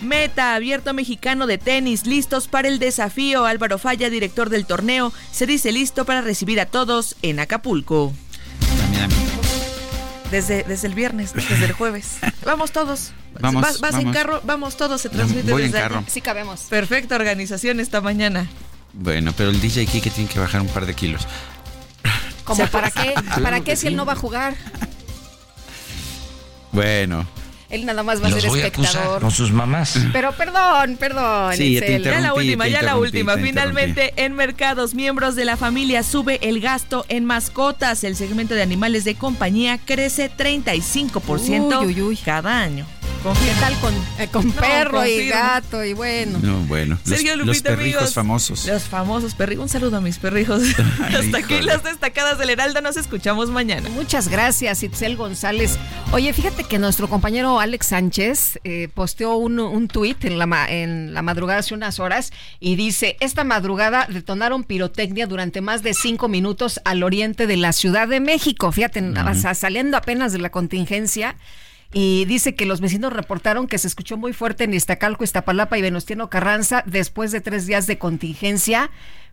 Meta, 0.00 0.54
abierto 0.54 0.94
mexicano 0.94 1.46
de 1.46 1.58
tenis, 1.58 2.06
listos 2.06 2.48
para 2.48 2.68
el 2.68 2.78
desafío. 2.78 3.44
Álvaro 3.44 3.78
Falla, 3.78 4.08
director 4.08 4.48
del 4.48 4.64
torneo, 4.64 5.12
se 5.32 5.46
dice 5.46 5.72
listo 5.72 6.04
para 6.04 6.22
recibir 6.22 6.60
a 6.60 6.66
todos 6.66 7.16
en 7.22 7.40
Acapulco. 7.40 8.12
Desde, 10.30 10.62
desde 10.64 10.86
el 10.88 10.94
viernes, 10.94 11.32
desde 11.32 11.64
el 11.64 11.72
jueves. 11.72 12.18
Vamos 12.44 12.70
todos. 12.72 13.12
Vamos, 13.40 13.62
vas 13.62 13.80
vas 13.80 13.94
en 13.94 13.98
vamos. 13.98 14.16
carro, 14.16 14.40
vamos 14.44 14.76
todos, 14.76 15.00
se 15.00 15.08
transmite 15.08 15.52
Voy 15.52 15.62
en 15.62 15.70
desde 15.70 15.82
carro. 15.82 16.04
Sí 16.08 16.20
cabemos. 16.20 16.62
Perfecta 16.62 17.14
organización 17.14 17.78
esta 17.78 18.00
mañana. 18.00 18.48
Bueno, 18.92 19.32
pero 19.36 19.50
el 19.50 19.60
DJ 19.60 19.86
Kike 19.86 20.10
tiene 20.10 20.28
que 20.28 20.40
bajar 20.40 20.60
un 20.60 20.68
par 20.68 20.86
de 20.86 20.94
kilos. 20.94 21.26
¿Como 22.44 22.66
para 22.70 22.90
qué? 22.90 23.14
¿Para 23.42 23.60
que 23.60 23.64
qué 23.66 23.76
si 23.76 23.86
él 23.86 23.96
no 23.96 24.04
va 24.04 24.14
a 24.14 24.16
jugar? 24.16 24.56
Bueno. 26.72 27.26
Él 27.70 27.84
nada 27.84 28.02
más 28.02 28.22
va 28.22 28.28
a 28.28 28.30
Los 28.30 28.40
ser 28.40 28.50
voy 28.50 28.60
a 28.60 28.66
espectador. 28.66 28.96
acusar 29.02 29.20
con 29.20 29.30
sus 29.30 29.52
mamás. 29.52 29.98
Pero 30.12 30.32
perdón, 30.32 30.96
perdón. 30.98 31.54
Sí, 31.54 31.74
ya 31.74 31.80
te. 31.80 32.00
Ya 32.02 32.20
la 32.20 32.32
última, 32.32 32.64
te 32.64 32.70
ya 32.70 32.82
la 32.82 32.96
última. 32.96 33.34
te 33.36 33.42
Finalmente, 33.42 34.12
en 34.16 34.34
mercados, 34.34 34.94
miembros 34.94 35.36
de 35.36 35.44
la 35.44 35.56
familia 35.58 36.02
sube 36.02 36.38
el 36.48 36.60
gasto 36.60 37.04
en 37.08 37.24
mascotas. 37.26 38.04
El 38.04 38.16
segmento 38.16 38.54
de 38.54 38.62
animales 38.62 39.04
de 39.04 39.16
compañía 39.16 39.78
crece 39.84 40.30
35% 40.34 41.80
Uy, 41.80 41.86
uy, 41.86 42.02
uy. 42.02 42.16
cada 42.16 42.58
año. 42.60 42.86
¿Qué 43.22 43.52
tal 43.60 43.74
con, 43.80 43.94
eh, 44.18 44.28
con 44.32 44.46
No, 44.46 44.54
perro 44.54 45.04
y 45.04 45.28
gato 45.28 45.84
y 45.84 45.92
bueno? 45.92 46.38
No, 46.40 46.58
bueno. 46.60 46.96
Los, 47.04 47.18
Sergio 47.18 47.36
los 47.36 47.48
Lupita, 47.48 47.70
perrijos 47.70 47.96
amigos. 48.02 48.14
famosos. 48.14 48.66
Los 48.66 48.82
famosos 48.84 49.34
perrijos. 49.34 49.64
Un 49.64 49.68
saludo 49.68 49.96
a 49.96 50.00
mis 50.00 50.18
perrijos. 50.18 50.62
Hasta 51.00 51.38
aquí 51.38 51.60
las 51.60 51.82
destacadas 51.82 52.38
del 52.38 52.50
Heraldo. 52.50 52.80
Nos 52.80 52.96
escuchamos 52.96 53.50
mañana. 53.50 53.88
Muchas 53.90 54.28
gracias, 54.28 54.82
Itzel 54.82 55.16
González. 55.16 55.78
Oye, 56.12 56.32
fíjate 56.32 56.64
que 56.64 56.78
nuestro 56.78 57.08
compañero 57.08 57.60
Alex 57.60 57.86
Sánchez 57.88 58.60
eh, 58.64 58.88
posteó 58.94 59.34
un, 59.36 59.58
un 59.58 59.88
tuit 59.88 60.24
en 60.24 60.38
la, 60.38 60.46
ma- 60.46 60.70
en 60.70 61.12
la 61.12 61.20
madrugada 61.22 61.58
hace 61.60 61.74
unas 61.74 61.98
horas 61.98 62.32
y 62.60 62.76
dice, 62.76 63.16
esta 63.20 63.42
madrugada 63.44 64.06
detonaron 64.08 64.64
pirotecnia 64.64 65.26
durante 65.26 65.60
más 65.60 65.82
de 65.82 65.92
cinco 65.92 66.28
minutos 66.28 66.80
al 66.84 67.02
oriente 67.02 67.46
de 67.46 67.56
la 67.56 67.72
Ciudad 67.72 68.08
de 68.08 68.20
México. 68.20 68.70
Fíjate, 68.72 69.00
o 69.02 69.34
sea, 69.34 69.54
saliendo 69.54 69.96
apenas 69.96 70.32
de 70.32 70.38
la 70.38 70.50
contingencia. 70.50 71.36
Y 71.92 72.26
dice 72.26 72.54
que 72.54 72.66
los 72.66 72.80
vecinos 72.80 73.12
reportaron 73.12 73.66
que 73.66 73.78
se 73.78 73.88
escuchó 73.88 74.16
muy 74.16 74.32
fuerte 74.32 74.64
en 74.64 74.74
Iztacalco, 74.74 75.24
Iztapalapa 75.24 75.78
y 75.78 75.82
Venustiano 75.82 76.28
Carranza 76.28 76.82
después 76.86 77.32
de 77.32 77.40
tres 77.40 77.66
días 77.66 77.86
de 77.86 77.98
contingencia. 77.98 78.90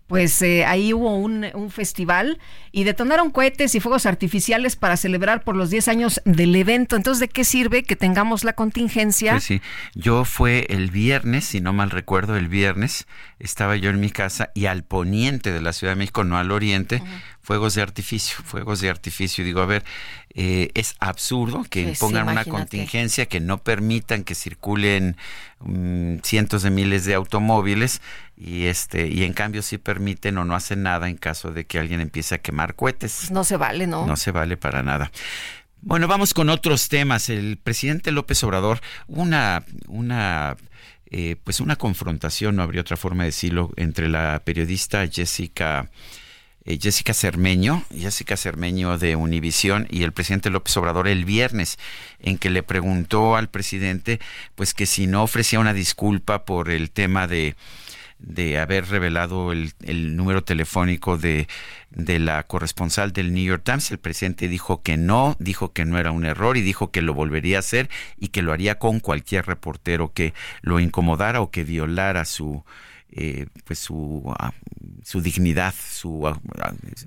Pues 0.08 0.40
eh, 0.44 0.66
ahí 0.66 0.94
hubo 0.94 1.18
un, 1.18 1.48
un 1.56 1.72
festival 1.72 2.38
y 2.72 2.84
detonaron 2.84 3.32
cohetes 3.32 3.74
y 3.74 3.80
fuegos 3.80 4.06
artificiales 4.06 4.76
para 4.76 4.98
celebrar 4.98 5.44
por 5.44 5.56
los 5.56 5.72
10 5.72 5.88
años 5.88 6.22
del 6.26 6.56
evento. 6.56 6.96
Entonces, 6.96 7.20
¿de 7.20 7.28
qué 7.28 7.44
sirve 7.44 7.82
que 7.82 7.96
tengamos 7.96 8.44
la 8.44 8.54
contingencia? 8.54 9.32
Pues 9.32 9.46
sí, 9.46 9.62
yo 9.96 10.24
fue 10.24 10.68
el 10.70 10.92
viernes, 10.92 11.46
si 11.46 11.60
no 11.60 11.74
mal 11.74 11.90
recuerdo, 11.90 12.38
el 12.38 12.50
viernes 12.50 13.08
estaba 13.40 13.78
yo 13.78 13.90
en 13.90 14.00
mi 14.00 14.12
casa 14.12 14.52
y 14.54 14.68
al 14.68 14.84
poniente 14.84 15.52
de 15.52 15.62
la 15.62 15.74
Ciudad 15.74 15.94
de 15.94 15.98
México, 15.98 16.24
no 16.24 16.38
al 16.38 16.52
oriente, 16.52 17.02
fuegos 17.46 17.76
de 17.76 17.82
artificio, 17.84 18.38
fuegos 18.44 18.82
de 18.82 18.90
artificio. 18.90 19.46
Digo, 19.46 19.62
a 19.62 19.66
ver, 19.66 19.86
eh, 20.34 20.72
es 20.74 20.96
absurdo 21.00 21.64
que 21.70 21.84
Pues, 21.84 22.00
pongan 22.00 22.28
una 22.28 22.44
contingencia 22.44 23.28
que 23.28 23.40
no 23.40 23.60
permitan 23.60 24.24
que 24.24 24.36
circulen 24.36 25.16
mm, 25.60 26.18
cientos 26.24 26.64
de 26.64 26.72
miles 26.72 27.06
de 27.06 27.14
automóviles 27.14 28.02
y 28.36 28.66
este 28.66 29.08
y 29.08 29.24
en 29.24 29.34
cambio 29.34 29.62
sí 29.62 29.78
permiten 29.78 30.38
o 30.38 30.44
no 30.44 30.56
hacen 30.56 30.84
nada 30.84 31.08
en 31.08 31.16
caso 31.16 31.52
de 31.52 31.66
que 31.66 31.80
alguien 31.80 32.02
empiece 32.02 32.36
a 32.36 32.40
quemar 32.40 32.76
cohetes. 32.76 33.16
Pues 33.22 33.32
no 33.32 33.44
se 33.44 33.58
vale, 33.58 33.88
¿no? 33.88 34.06
No 34.06 34.16
se 34.18 34.32
vale 34.32 34.58
para 34.58 34.82
nada. 34.84 35.12
Bueno, 35.82 36.08
vamos 36.08 36.34
con 36.34 36.50
otros 36.50 36.90
temas. 36.90 37.30
El 37.30 37.58
presidente 37.58 38.12
López 38.12 38.44
Obrador, 38.44 38.82
una, 39.08 39.64
una, 39.88 40.58
eh, 41.12 41.36
pues 41.44 41.60
una 41.60 41.76
confrontación, 41.76 42.56
no 42.56 42.64
habría 42.64 42.82
otra 42.82 42.98
forma 42.98 43.22
de 43.22 43.28
decirlo, 43.28 43.72
entre 43.76 44.10
la 44.10 44.42
periodista 44.44 45.06
Jessica 45.08 45.92
eh, 46.66 46.80
Jessica 46.82 47.14
Cermeño, 47.14 47.84
Jessica 47.96 48.38
Cermeño 48.38 48.98
de 48.98 49.16
Univisión 49.16 49.88
y 49.90 50.04
el 50.04 50.12
presidente 50.12 50.50
López 50.50 50.76
Obrador 50.78 51.08
el 51.08 51.26
viernes, 51.26 51.78
en 52.20 52.38
que 52.38 52.50
le 52.50 52.64
preguntó 52.64 53.36
al 53.36 53.50
presidente, 53.50 54.20
pues 54.56 54.74
que 54.74 54.86
si 54.86 55.08
no 55.08 55.24
ofrecía 55.24 55.60
una 55.60 55.74
disculpa 55.74 56.46
por 56.46 56.70
el 56.70 56.92
tema 56.92 57.28
de 57.28 57.56
de 58.18 58.60
haber 58.60 58.88
revelado 58.88 59.52
el, 59.52 59.74
el 59.84 60.16
número 60.16 60.44
telefónico 60.44 61.18
de, 61.18 61.48
de, 61.92 62.18
la 62.18 62.44
corresponsal 62.44 63.12
del 63.12 63.34
New 63.34 63.44
York 63.44 63.64
Times. 63.64 63.92
El 63.92 64.00
presidente 64.00 64.48
dijo 64.48 64.82
que 64.82 64.98
no, 64.98 65.36
dijo 65.40 65.74
que 65.74 65.86
no 65.86 65.98
era 65.98 66.12
un 66.12 66.26
error 66.26 66.58
y 66.58 66.62
dijo 66.62 66.92
que 66.92 67.02
lo 67.02 67.14
volvería 67.14 67.58
a 67.58 67.60
hacer 67.60 67.90
y 68.18 68.30
que 68.30 68.42
lo 68.42 68.54
haría 68.54 68.80
con 68.80 69.00
cualquier 69.00 69.46
reportero 69.46 70.14
que 70.14 70.34
lo 70.62 70.80
incomodara 70.80 71.42
o 71.42 71.52
que 71.52 71.66
violara 71.66 72.26
su, 72.26 72.64
eh, 73.12 73.48
pues 73.64 73.80
su, 73.80 74.24
ah, 74.38 74.54
su 75.04 75.22
dignidad, 75.22 75.74
su, 75.74 76.28
ah, 76.28 76.40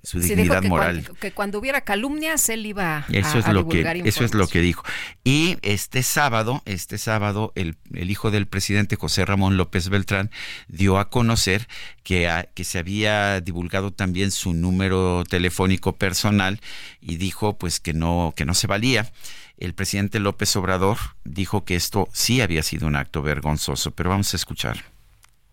su 0.03 0.21
dignidad 0.21 0.63
moral. 0.63 1.07
que 1.21 1.33
cuando 1.33 1.59
hubiera 1.59 1.83
calumnias 1.83 2.49
él 2.49 2.65
iba 2.67 3.05
eso 3.13 3.37
a, 3.37 3.41
es 3.41 3.49
lo 3.49 3.69
que 3.69 4.03
Eso 4.05 4.25
es 4.25 4.33
lo 4.33 4.47
que 4.47 4.61
dijo. 4.61 4.85
Y 5.23 5.59
este 5.63 6.03
sábado, 6.03 6.63
este 6.65 6.97
sábado, 6.97 7.53
el, 7.57 7.77
el, 7.93 8.11
hijo 8.11 8.31
del 8.31 8.47
presidente 8.47 8.97
José 8.97 9.25
Ramón 9.25 9.57
López 9.57 9.89
Beltrán 9.89 10.31
dio 10.69 10.99
a 10.99 11.11
conocer 11.11 11.69
que, 12.03 12.31
que 12.55 12.65
se 12.65 12.79
había 12.79 13.41
divulgado 13.41 13.93
también 13.93 14.31
su 14.31 14.55
número 14.55 15.25
telefónico 15.29 15.97
personal 15.97 16.61
y 17.01 17.17
dijo 17.17 17.59
pues 17.59 17.81
que 17.81 17.93
no, 17.93 18.33
que 18.35 18.45
no 18.45 18.55
se 18.55 18.67
valía 18.67 19.13
el 19.59 19.75
presidente 19.75 20.21
López 20.21 20.55
Obrador 20.57 20.97
dijo 21.25 21.65
que 21.65 21.75
esto 21.75 22.09
sí 22.13 22.41
había 22.41 22.63
sido 22.63 22.87
un 22.87 22.95
acto 22.95 23.23
vergonzoso, 23.23 23.91
pero 23.91 24.11
vamos 24.11 24.33
a 24.33 24.37
escuchar. 24.37 24.85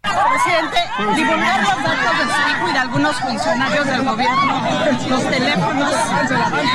Presidente, 0.06 1.16
divulgar 1.16 1.60
los 1.62 1.84
datos 1.84 2.18
de 2.18 2.26
su 2.26 2.70
y 2.70 2.74
de 2.74 2.80
algunos 2.80 3.16
funcionarios 3.18 3.86
del 3.86 4.04
gobierno, 4.04 4.62
los 5.10 5.30
teléfonos. 5.30 5.94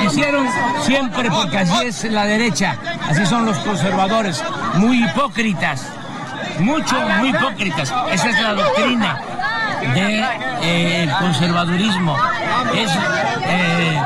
Hicieron 0.04 0.48
siempre, 0.82 1.30
porque 1.30 1.58
así 1.58 1.84
es 1.86 2.04
la 2.04 2.24
derecha, 2.24 2.76
así 3.08 3.24
son 3.26 3.46
los 3.46 3.58
conservadores, 3.58 4.42
muy 4.74 5.04
hipócritas, 5.04 5.86
mucho, 6.58 7.00
muy 7.18 7.30
hipócritas. 7.30 7.92
Esa 8.12 8.28
es 8.28 8.42
la 8.42 8.54
doctrina 8.54 9.20
del 9.80 9.94
de, 9.94 10.24
eh, 10.62 11.10
conservadurismo. 11.18 12.16
Es 12.74 12.90
eh, 13.44 14.02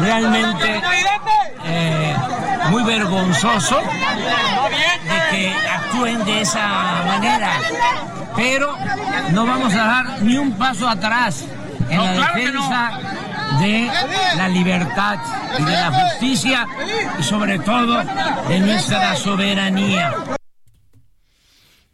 realmente 0.00 0.82
eh, 1.64 2.16
muy 2.70 2.82
vergonzoso 2.84 3.80
de 3.80 5.36
que 5.36 5.54
actúen 5.68 6.24
de 6.24 6.40
esa 6.42 6.68
manera 7.06 7.52
pero 8.36 8.76
no 9.32 9.46
vamos 9.46 9.74
a 9.74 9.84
dar 9.84 10.22
ni 10.22 10.36
un 10.36 10.52
paso 10.52 10.88
atrás 10.88 11.44
en 11.88 11.98
la 11.98 12.12
defensa 12.12 13.00
de 13.60 13.90
la 14.36 14.48
libertad 14.48 15.18
y 15.58 15.64
de 15.64 15.72
la 15.72 15.90
justicia 15.92 16.66
y 17.18 17.22
sobre 17.22 17.58
todo 17.58 18.02
de 18.48 18.60
nuestra 18.60 19.14
soberanía. 19.16 20.14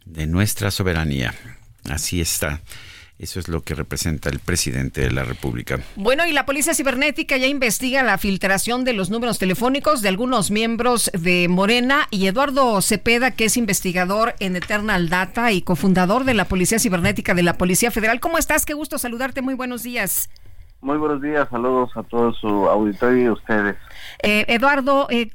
De 0.05 0.25
nuestra 0.27 0.71
soberanía. 0.71 1.33
Así 1.89 2.21
está. 2.21 2.61
Eso 3.19 3.41
es 3.41 3.49
lo 3.49 3.61
que 3.61 3.75
representa 3.75 4.29
el 4.29 4.39
presidente 4.39 5.01
de 5.01 5.11
la 5.11 5.25
República. 5.25 5.79
Bueno, 5.97 6.25
y 6.25 6.31
la 6.31 6.45
Policía 6.45 6.73
Cibernética 6.73 7.35
ya 7.35 7.47
investiga 7.47 8.01
la 8.01 8.17
filtración 8.17 8.85
de 8.85 8.93
los 8.93 9.09
números 9.09 9.37
telefónicos 9.39 10.01
de 10.01 10.07
algunos 10.07 10.51
miembros 10.51 11.11
de 11.13 11.49
Morena 11.49 12.07
y 12.11 12.27
Eduardo 12.27 12.81
Cepeda, 12.81 13.31
que 13.31 13.45
es 13.45 13.57
investigador 13.57 14.35
en 14.39 14.55
Eternal 14.55 15.09
Data 15.09 15.51
y 15.51 15.61
cofundador 15.61 16.23
de 16.23 16.33
la 16.33 16.45
Policía 16.45 16.79
Cibernética 16.79 17.33
de 17.33 17.43
la 17.43 17.57
Policía 17.57 17.91
Federal. 17.91 18.21
¿Cómo 18.21 18.37
estás? 18.37 18.65
Qué 18.65 18.73
gusto 18.73 18.97
saludarte. 18.97 19.41
Muy 19.41 19.53
buenos 19.53 19.83
días. 19.83 20.29
Muy 20.81 20.97
buenos 20.97 21.21
días, 21.21 21.45
saludos 21.49 21.91
a 21.95 22.03
todo 22.03 22.31
su 22.31 22.47
auditorio 22.47 23.21
y 23.21 23.25
a 23.25 23.33
ustedes. 23.33 23.75
Eh, 24.21 24.45
Eduardo, 24.49 25.07
eh, 25.09 25.29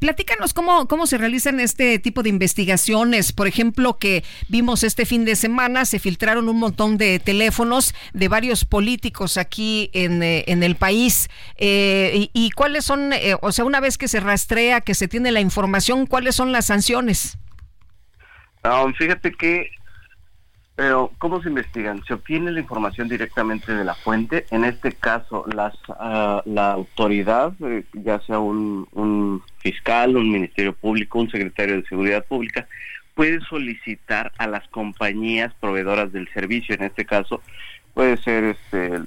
platícanos 0.00 0.52
cómo, 0.52 0.88
cómo 0.88 1.06
se 1.06 1.16
realizan 1.16 1.60
este 1.60 1.98
tipo 1.98 2.22
de 2.22 2.28
investigaciones. 2.28 3.32
Por 3.32 3.46
ejemplo, 3.46 3.98
que 3.98 4.24
vimos 4.48 4.82
este 4.82 5.06
fin 5.06 5.24
de 5.24 5.36
semana, 5.36 5.84
se 5.84 5.98
filtraron 5.98 6.48
un 6.48 6.58
montón 6.58 6.98
de 6.98 7.20
teléfonos 7.20 7.94
de 8.12 8.28
varios 8.28 8.64
políticos 8.64 9.36
aquí 9.36 9.90
en, 9.92 10.22
eh, 10.22 10.44
en 10.48 10.62
el 10.62 10.74
país. 10.74 11.28
Eh, 11.56 12.28
y, 12.32 12.50
cuáles 12.50 12.84
son, 12.84 13.10
o 13.42 13.52
sea, 13.52 13.64
una 13.64 13.80
vez 13.80 13.98
que 13.98 14.08
se 14.08 14.20
rastrea, 14.20 14.80
que 14.80 14.94
se 14.94 15.08
tiene 15.08 15.30
la 15.30 15.40
información, 15.40 16.06
cuáles 16.06 16.34
son 16.34 16.50
las 16.52 16.66
sanciones? 16.66 17.38
Um, 18.64 18.92
fíjate 18.94 19.32
que 19.32 19.70
pero, 20.76 21.10
¿cómo 21.16 21.42
se 21.42 21.48
investigan? 21.48 22.04
Se 22.04 22.12
obtiene 22.12 22.52
la 22.52 22.60
información 22.60 23.08
directamente 23.08 23.74
de 23.74 23.82
la 23.82 23.94
fuente. 23.94 24.44
En 24.50 24.62
este 24.62 24.92
caso, 24.92 25.46
las, 25.50 25.74
uh, 25.88 26.42
la 26.44 26.72
autoridad, 26.72 27.54
eh, 27.64 27.84
ya 27.94 28.20
sea 28.20 28.40
un, 28.40 29.42
fiscal, 29.56 30.18
un 30.18 30.30
ministerio 30.30 30.74
público, 30.74 31.18
un 31.18 31.30
secretario 31.30 31.76
de 31.76 31.88
seguridad 31.88 32.26
pública, 32.26 32.68
puede 33.14 33.40
solicitar 33.40 34.32
a 34.36 34.46
las 34.46 34.68
compañías 34.68 35.54
proveedoras 35.60 36.12
del 36.12 36.28
servicio, 36.28 36.74
en 36.74 36.82
este 36.82 37.06
caso, 37.06 37.40
puede 37.94 38.18
ser 38.18 38.44
este 38.44 39.00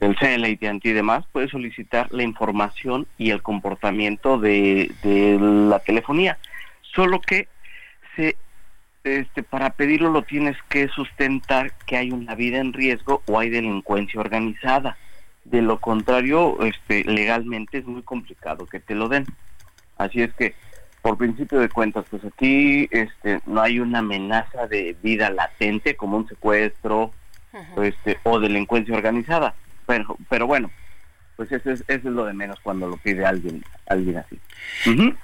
el, 0.00 0.16
el 0.20 0.80
y 0.82 0.92
demás, 0.92 1.24
puede 1.32 1.48
solicitar 1.48 2.12
la 2.12 2.24
información 2.24 3.06
y 3.16 3.30
el 3.30 3.40
comportamiento 3.40 4.38
de 4.38 4.90
la 5.40 5.78
telefonía. 5.78 6.36
Solo 6.82 7.22
que 7.22 7.48
se 8.16 8.36
este, 9.04 9.42
para 9.42 9.70
pedirlo 9.70 10.10
lo 10.10 10.22
tienes 10.22 10.56
que 10.68 10.88
sustentar 10.88 11.72
que 11.86 11.98
hay 11.98 12.10
una 12.10 12.34
vida 12.34 12.58
en 12.58 12.72
riesgo 12.72 13.22
o 13.26 13.38
hay 13.38 13.50
delincuencia 13.50 14.18
organizada. 14.18 14.96
De 15.44 15.60
lo 15.60 15.78
contrario, 15.78 16.58
este, 16.62 17.04
legalmente 17.04 17.78
es 17.78 17.84
muy 17.84 18.02
complicado 18.02 18.66
que 18.66 18.80
te 18.80 18.94
lo 18.94 19.08
den. 19.08 19.26
Así 19.98 20.22
es 20.22 20.32
que, 20.34 20.54
por 21.02 21.18
principio 21.18 21.60
de 21.60 21.68
cuentas, 21.68 22.06
pues 22.10 22.24
aquí 22.24 22.88
este, 22.90 23.40
no 23.44 23.60
hay 23.60 23.78
una 23.78 23.98
amenaza 23.98 24.66
de 24.66 24.96
vida 25.02 25.28
latente 25.28 25.96
como 25.96 26.16
un 26.16 26.26
secuestro 26.26 27.12
este, 27.82 28.18
o 28.22 28.40
delincuencia 28.40 28.96
organizada. 28.96 29.54
Pero, 29.86 30.16
pero 30.30 30.46
bueno, 30.46 30.70
pues 31.36 31.50
eso 31.52 31.70
es, 31.70 31.84
eso 31.88 32.08
es 32.08 32.14
lo 32.14 32.24
de 32.24 32.32
menos 32.32 32.58
cuando 32.62 32.88
lo 32.88 32.96
pide 32.96 33.24
alguien, 33.24 33.64
alguien 33.86 34.18
así. 34.18 34.38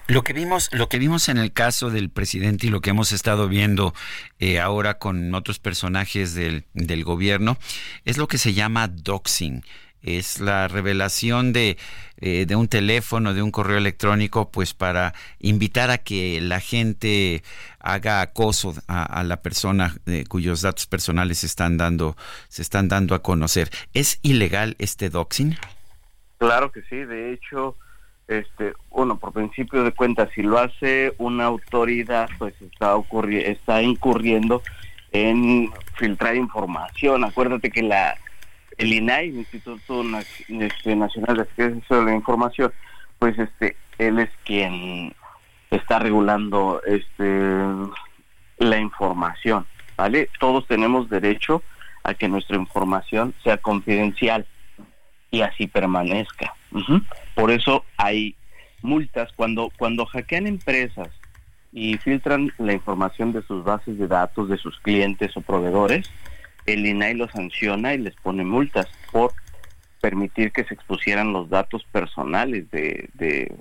Lo 0.09 0.23
que 0.23 0.33
vimos, 0.33 0.69
lo 0.73 0.89
que 0.89 0.99
vimos 0.99 1.29
en 1.29 1.39
el 1.39 1.53
caso 1.53 1.91
del 1.91 2.11
presidente 2.11 2.67
y 2.67 2.71
lo 2.71 2.81
que 2.81 2.91
hemos 2.91 3.13
estado 3.13 3.49
viendo 3.49 3.95
eh, 4.39 4.61
ahora 4.61 4.99
con 4.99 5.35
otros 5.35 5.59
personajes 5.59 6.35
del, 6.35 6.65
del 6.75 7.05
gobierno 7.05 7.57
es 8.05 8.19
lo 8.19 8.29
que 8.29 8.39
se 8.39 8.53
llama 8.53 8.89
doxing 8.89 9.63
es 10.03 10.41
la 10.41 10.69
revelación 10.69 11.53
de, 11.53 11.77
eh, 12.19 12.47
de, 12.47 12.57
un 12.57 12.69
teléfono, 12.69 13.35
de 13.35 13.43
un 13.43 13.51
correo 13.51 13.79
electrónico, 13.79 14.51
pues 14.51 14.75
para 14.75 15.15
invitar 15.41 15.91
a 15.91 15.99
que 15.99 16.41
la 16.41 16.61
gente 16.61 17.43
haga 17.79 18.21
acoso 18.21 18.75
a, 18.87 19.23
la 19.25 19.43
persona 19.43 19.97
eh, 20.07 20.25
cuyos 20.29 20.63
datos 20.63 20.87
personales 20.87 21.39
se 21.39 21.47
están 21.47 21.77
dando, 21.77 22.17
se 22.49 22.63
están 22.63 22.89
dando 22.89 23.15
a 23.15 23.23
conocer. 23.23 23.71
¿Es 23.93 24.19
ilegal 24.23 24.77
este 24.79 25.11
doxing? 25.11 25.57
Claro 26.41 26.73
que 26.73 26.81
sí, 26.89 26.97
de 26.97 27.35
hecho, 27.35 27.77
este, 28.27 28.73
uno, 28.89 29.19
por 29.19 29.35
principio 29.35 29.85
de 29.85 29.93
cuentas, 29.93 30.31
si 30.35 30.43
lo 30.43 30.59
hace 30.59 31.13
una 31.19 31.45
autoridad, 31.45 32.31
pues 32.39 32.55
está, 32.63 32.95
está 33.45 33.83
incurriendo 33.83 34.63
en 35.13 35.71
filtrar 35.97 36.37
información. 36.37 37.25
Acuérdate 37.25 37.71
que 37.71 37.83
la 37.83 38.17
el 38.79 38.91
INAI, 38.91 39.29
el 39.29 39.37
Instituto 39.37 40.03
este, 40.49 40.97
Nacional 40.97 41.37
de 41.37 41.43
Acceso 41.43 42.01
a 42.01 42.05
la 42.05 42.15
Información, 42.15 42.73
pues 43.19 43.39
este, 43.39 43.77
él 43.99 44.19
es 44.19 44.31
quien 44.47 45.15
está 45.71 45.99
regulando 45.99 46.81
este 46.87 47.35
la 48.57 48.79
información, 48.79 49.67
¿vale? 49.95 50.31
Todos 50.39 50.67
tenemos 50.67 51.11
derecho 51.11 51.63
a 52.03 52.15
que 52.15 52.29
nuestra 52.29 52.57
información 52.57 53.35
sea 53.45 53.59
confidencial 53.59 54.47
y 55.31 55.43
así 55.43 55.67
permanezca. 55.67 56.55
Por 57.35 57.51
eso 57.51 57.85
hay 57.97 58.35
multas 58.83 59.31
cuando 59.37 59.71
cuando 59.79 60.07
hackean 60.07 60.47
empresas 60.47 61.09
y 61.73 61.97
filtran 61.99 62.53
la 62.59 62.73
información 62.73 63.33
de 63.33 63.43
sus 63.43 63.63
bases 63.65 63.99
de 63.99 64.09
datos 64.09 64.49
de 64.49 64.57
sus 64.57 64.79
clientes 64.81 65.37
o 65.37 65.41
proveedores, 65.41 66.11
el 66.67 66.87
INAI 66.87 67.15
los 67.15 67.31
sanciona 67.31 67.95
y 67.95 67.99
les 67.99 68.15
pone 68.17 68.45
multas 68.45 68.89
por 69.13 69.33
permitir 70.01 70.51
que 70.53 70.65
se 70.65 70.75
expusieran 70.75 71.33
los 71.33 71.49
datos 71.49 71.85
personales 71.93 72.71
de, 72.71 73.09
de, 73.15 73.55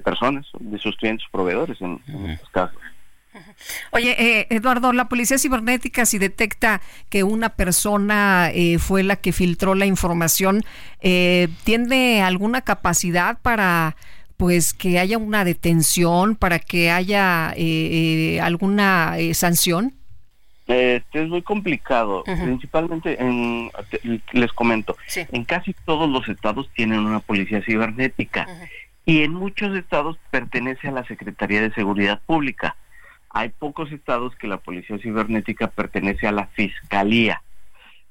personas, 0.00 0.46
de 0.58 0.78
sus 0.78 0.96
clientes 0.96 1.26
o 1.28 1.30
proveedores 1.30 1.80
en, 1.80 2.00
en 2.08 2.30
estos 2.30 2.48
casos. 2.50 2.78
Oye, 3.92 4.16
eh, 4.18 4.46
Eduardo, 4.50 4.92
la 4.92 5.08
policía 5.08 5.38
cibernética 5.38 6.06
si 6.06 6.18
detecta 6.18 6.80
que 7.08 7.22
una 7.24 7.50
persona 7.50 8.50
eh, 8.52 8.78
fue 8.78 9.02
la 9.02 9.16
que 9.16 9.32
filtró 9.32 9.74
la 9.74 9.86
información, 9.86 10.62
eh, 11.00 11.48
¿tiene 11.64 12.22
alguna 12.22 12.62
capacidad 12.62 13.38
para 13.40 13.96
pues 14.36 14.74
que 14.74 14.98
haya 14.98 15.18
una 15.18 15.44
detención, 15.44 16.34
para 16.34 16.58
que 16.58 16.90
haya 16.90 17.54
alguna 18.44 19.14
sanción? 19.34 19.94
Este 20.66 21.22
es 21.22 21.28
muy 21.28 21.42
complicado, 21.42 22.24
principalmente 22.24 23.22
en, 23.22 23.70
les 24.32 24.52
comento, 24.52 24.96
en 25.14 25.44
casi 25.44 25.74
todos 25.84 26.08
los 26.08 26.28
estados 26.28 26.68
tienen 26.74 27.00
una 27.00 27.20
policía 27.20 27.62
cibernética 27.62 28.48
y 29.04 29.22
en 29.22 29.32
muchos 29.32 29.76
estados 29.76 30.16
pertenece 30.30 30.88
a 30.88 30.92
la 30.92 31.04
Secretaría 31.04 31.60
de 31.60 31.72
Seguridad 31.72 32.20
Pública. 32.24 32.76
Hay 33.32 33.48
pocos 33.48 33.90
estados 33.92 34.36
que 34.36 34.46
la 34.46 34.58
policía 34.58 34.98
cibernética 34.98 35.68
pertenece 35.68 36.26
a 36.26 36.32
la 36.32 36.46
Fiscalía. 36.48 37.42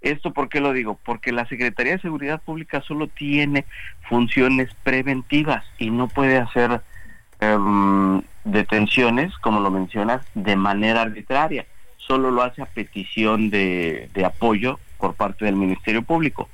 ¿Esto 0.02 0.34
por 0.34 0.50
qué 0.50 0.60
lo 0.60 0.74
digo? 0.74 1.00
Porque 1.06 1.32
la 1.32 1.46
Secretaría 1.48 1.94
de 1.94 2.02
Seguridad 2.02 2.42
Pública 2.42 2.82
solo 2.82 3.08
tiene 3.08 3.66
funciones 4.10 4.74
preventivas 4.84 5.64
y 5.78 5.92
no 5.92 6.08
puede 6.08 6.38
hacer 6.38 6.82
em, 7.40 8.24
detenciones, 8.44 9.38
como 9.38 9.60
lo 9.60 9.70
mencionas, 9.70 10.26
de 10.34 10.56
manera 10.56 11.04
arbitraria. 11.04 11.68
Solo 11.98 12.32
lo 12.32 12.42
hace 12.42 12.64
a 12.64 12.66
petición 12.66 13.52
de, 13.52 14.10
de 14.16 14.26
apoyo 14.26 14.80
por 14.98 15.14
parte 15.14 15.46
del 15.46 15.56
Ministerio 15.56 16.02
Público. 16.02 16.50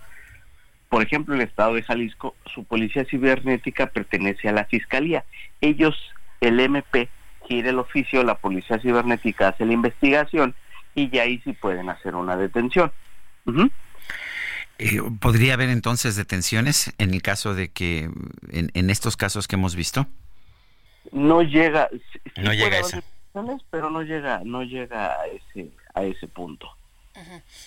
Por 0.90 1.02
ejemplo, 1.02 1.34
el 1.34 1.42
Estado 1.42 1.74
de 1.74 1.84
Jalisco, 1.84 2.36
su 2.54 2.66
policía 2.66 3.06
cibernética 3.06 3.88
pertenece 3.88 4.50
a 4.50 4.54
la 4.54 4.66
Fiscalía. 4.66 5.24
Ellos, 5.62 5.96
el 6.42 6.60
MP, 6.60 7.08
el 7.50 7.80
oficio, 7.80 8.24
la 8.24 8.36
policía 8.36 8.80
cibernética 8.80 9.50
hace 9.50 9.66
la 9.66 9.74
investigación 9.74 10.56
y 10.96 11.10
ya 11.10 11.24
ahí 11.24 11.40
sí 11.44 11.54
pueden 11.54 11.90
hacer 11.90 12.16
una 12.16 12.36
detención. 12.36 12.92
Eh, 14.80 15.00
¿Podría 15.20 15.54
haber 15.54 15.70
entonces 15.70 16.16
detenciones 16.16 16.94
en 16.98 17.14
el 17.14 17.22
caso 17.22 17.54
de 17.54 17.70
que, 17.70 18.10
en, 18.52 18.90
estos 18.90 19.18
casos 19.18 19.48
que 19.48 19.56
hemos 19.56 19.76
visto? 19.76 20.08
No 21.12 21.42
llega, 21.42 21.90
no 22.36 22.54
llega 22.54 22.80
eso. 22.80 23.00
Pero 23.70 23.90
no 23.90 24.02
llega, 24.02 24.42
no 24.44 24.64
llega 24.64 25.12
a 25.14 25.28
ese, 25.28 25.70
a 25.94 26.04
ese 26.04 26.28
punto. 26.28 26.68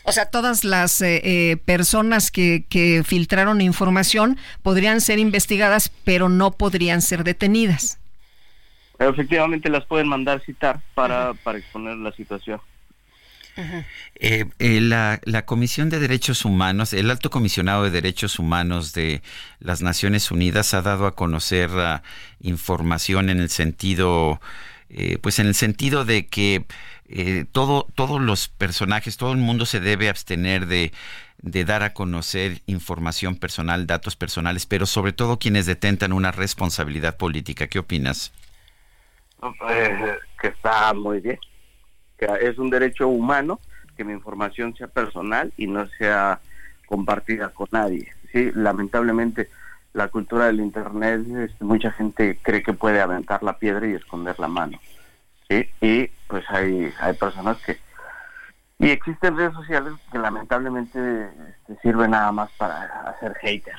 O 0.05 0.13
sea, 0.13 0.27
todas 0.27 0.65
las 0.65 1.01
eh, 1.03 1.21
eh, 1.25 1.57
personas 1.57 2.31
que, 2.31 2.65
que 2.69 3.03
filtraron 3.05 3.61
información 3.61 4.39
podrían 4.63 5.01
ser 5.01 5.19
investigadas, 5.19 5.91
pero 6.05 6.29
no 6.29 6.53
podrían 6.53 7.03
ser 7.03 7.25
detenidas. 7.25 8.00
Efectivamente, 9.01 9.71
las 9.71 9.85
pueden 9.87 10.09
mandar 10.09 10.43
citar 10.45 10.81
para, 10.95 11.33
para 11.35 11.59
exponer 11.59 11.97
la 11.97 12.13
situación. 12.13 12.61
Eh, 14.15 14.45
eh, 14.59 14.81
la, 14.81 15.21
Comisión 15.47 15.91
de 15.91 15.99
Derechos 15.99 16.45
Humanos, 16.45 16.93
el 16.93 17.11
Alto 17.11 17.31
Comisionado 17.31 17.85
de 17.85 17.91
Derechos 17.91 18.39
Humanos 18.39 18.93
de 18.93 19.23
las 19.59 19.83
Naciones 19.83 20.31
Unidas 20.31 20.75
ha 20.75 20.83
dado 20.83 21.07
a 21.07 21.15
conocer 21.15 21.71
uh, 21.71 22.01
información 22.41 23.31
en 23.31 23.41
el 23.41 23.51
sentido, 23.51 24.41
eh, 24.89 25.19
pues 25.21 25.39
en 25.39 25.47
el 25.47 25.55
sentido 25.55 26.05
de 26.05 26.27
que 26.27 26.65
todo, 27.51 27.89
todos 27.97 28.21
los 28.21 28.47
personajes, 28.47 29.17
todo 29.17 29.33
el 29.33 29.39
mundo 29.39 29.67
se 29.67 29.81
debe 29.81 30.09
abstener 30.09 30.67
de, 30.67 30.93
de 31.43 31.65
dar 31.65 31.83
a 31.83 31.93
conocer 31.93 32.63
información 32.67 33.35
personal, 33.35 33.89
datos 33.89 34.15
personales, 34.15 34.65
pero 34.65 34.87
sobre 34.87 35.13
todo 35.13 35.41
quienes 35.41 35.67
detentan 35.67 36.13
una 36.13 36.31
responsabilidad 36.31 37.17
política. 37.17 37.67
¿Qué 37.67 37.81
opinas? 37.81 38.31
Que 40.41 40.49
está 40.49 40.93
muy 40.95 41.21
bien 41.21 41.39
es 42.41 42.59
un 42.59 42.71
derecho 42.71 43.09
humano 43.09 43.61
que 43.97 44.05
mi 44.05 44.13
información 44.13 44.75
sea 44.77 44.89
personal 44.89 45.53
y 45.57 45.67
no 45.67 45.87
sea 45.99 46.41
compartida 46.87 47.51
con 47.51 47.69
nadie. 47.71 48.13
Sí, 48.33 48.51
lamentablemente 48.55 49.49
la 49.93 50.09
cultura 50.09 50.47
del 50.47 50.61
internet, 50.61 51.27
este, 51.51 51.65
mucha 51.65 51.91
gente 51.93 52.39
cree 52.43 52.63
que 52.63 52.73
puede 52.73 53.01
aventar 53.01 53.43
la 53.43 53.59
piedra 53.59 53.87
y 53.87 53.95
esconder 53.95 54.39
la 54.39 54.49
mano. 54.49 54.79
¿sí? 55.49 55.69
Y 55.81 56.07
pues 56.29 56.45
hay, 56.49 56.93
hay 57.01 57.15
personas 57.15 57.59
que... 57.59 57.79
Y 58.79 58.91
existen 58.91 59.37
redes 59.37 59.53
sociales 59.53 59.93
que 60.11 60.19
lamentablemente 60.19 61.29
este, 61.49 61.83
sirven 61.83 62.13
nada 62.13 62.33
más 62.33 62.51
para 62.53 62.85
hacer 63.11 63.35
hater. 63.43 63.75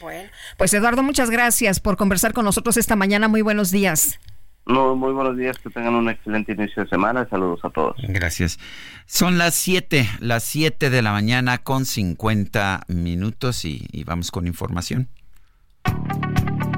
Bueno, 0.00 0.30
pues 0.56 0.72
Eduardo, 0.74 1.02
muchas 1.02 1.30
gracias 1.30 1.80
por 1.80 1.96
conversar 1.96 2.32
con 2.32 2.44
nosotros 2.44 2.76
esta 2.76 2.96
mañana. 2.96 3.28
Muy 3.28 3.42
buenos 3.42 3.70
días. 3.70 4.18
Muy, 4.66 5.12
buenos 5.12 5.36
días, 5.36 5.58
que 5.58 5.68
tengan 5.70 5.94
un 5.94 6.08
excelente 6.08 6.52
inicio 6.52 6.84
de 6.84 6.88
semana. 6.88 7.26
Saludos 7.28 7.60
a 7.64 7.70
todos. 7.70 7.96
Gracias. 8.02 8.58
Son 9.06 9.36
las 9.36 9.54
7, 9.54 10.08
las 10.20 10.44
7 10.44 10.90
de 10.90 11.02
la 11.02 11.12
mañana 11.12 11.58
con 11.58 11.84
50 11.84 12.84
minutos 12.88 13.64
y, 13.64 13.86
y 13.90 14.04
vamos 14.04 14.30
con 14.30 14.46
información. 14.46 15.08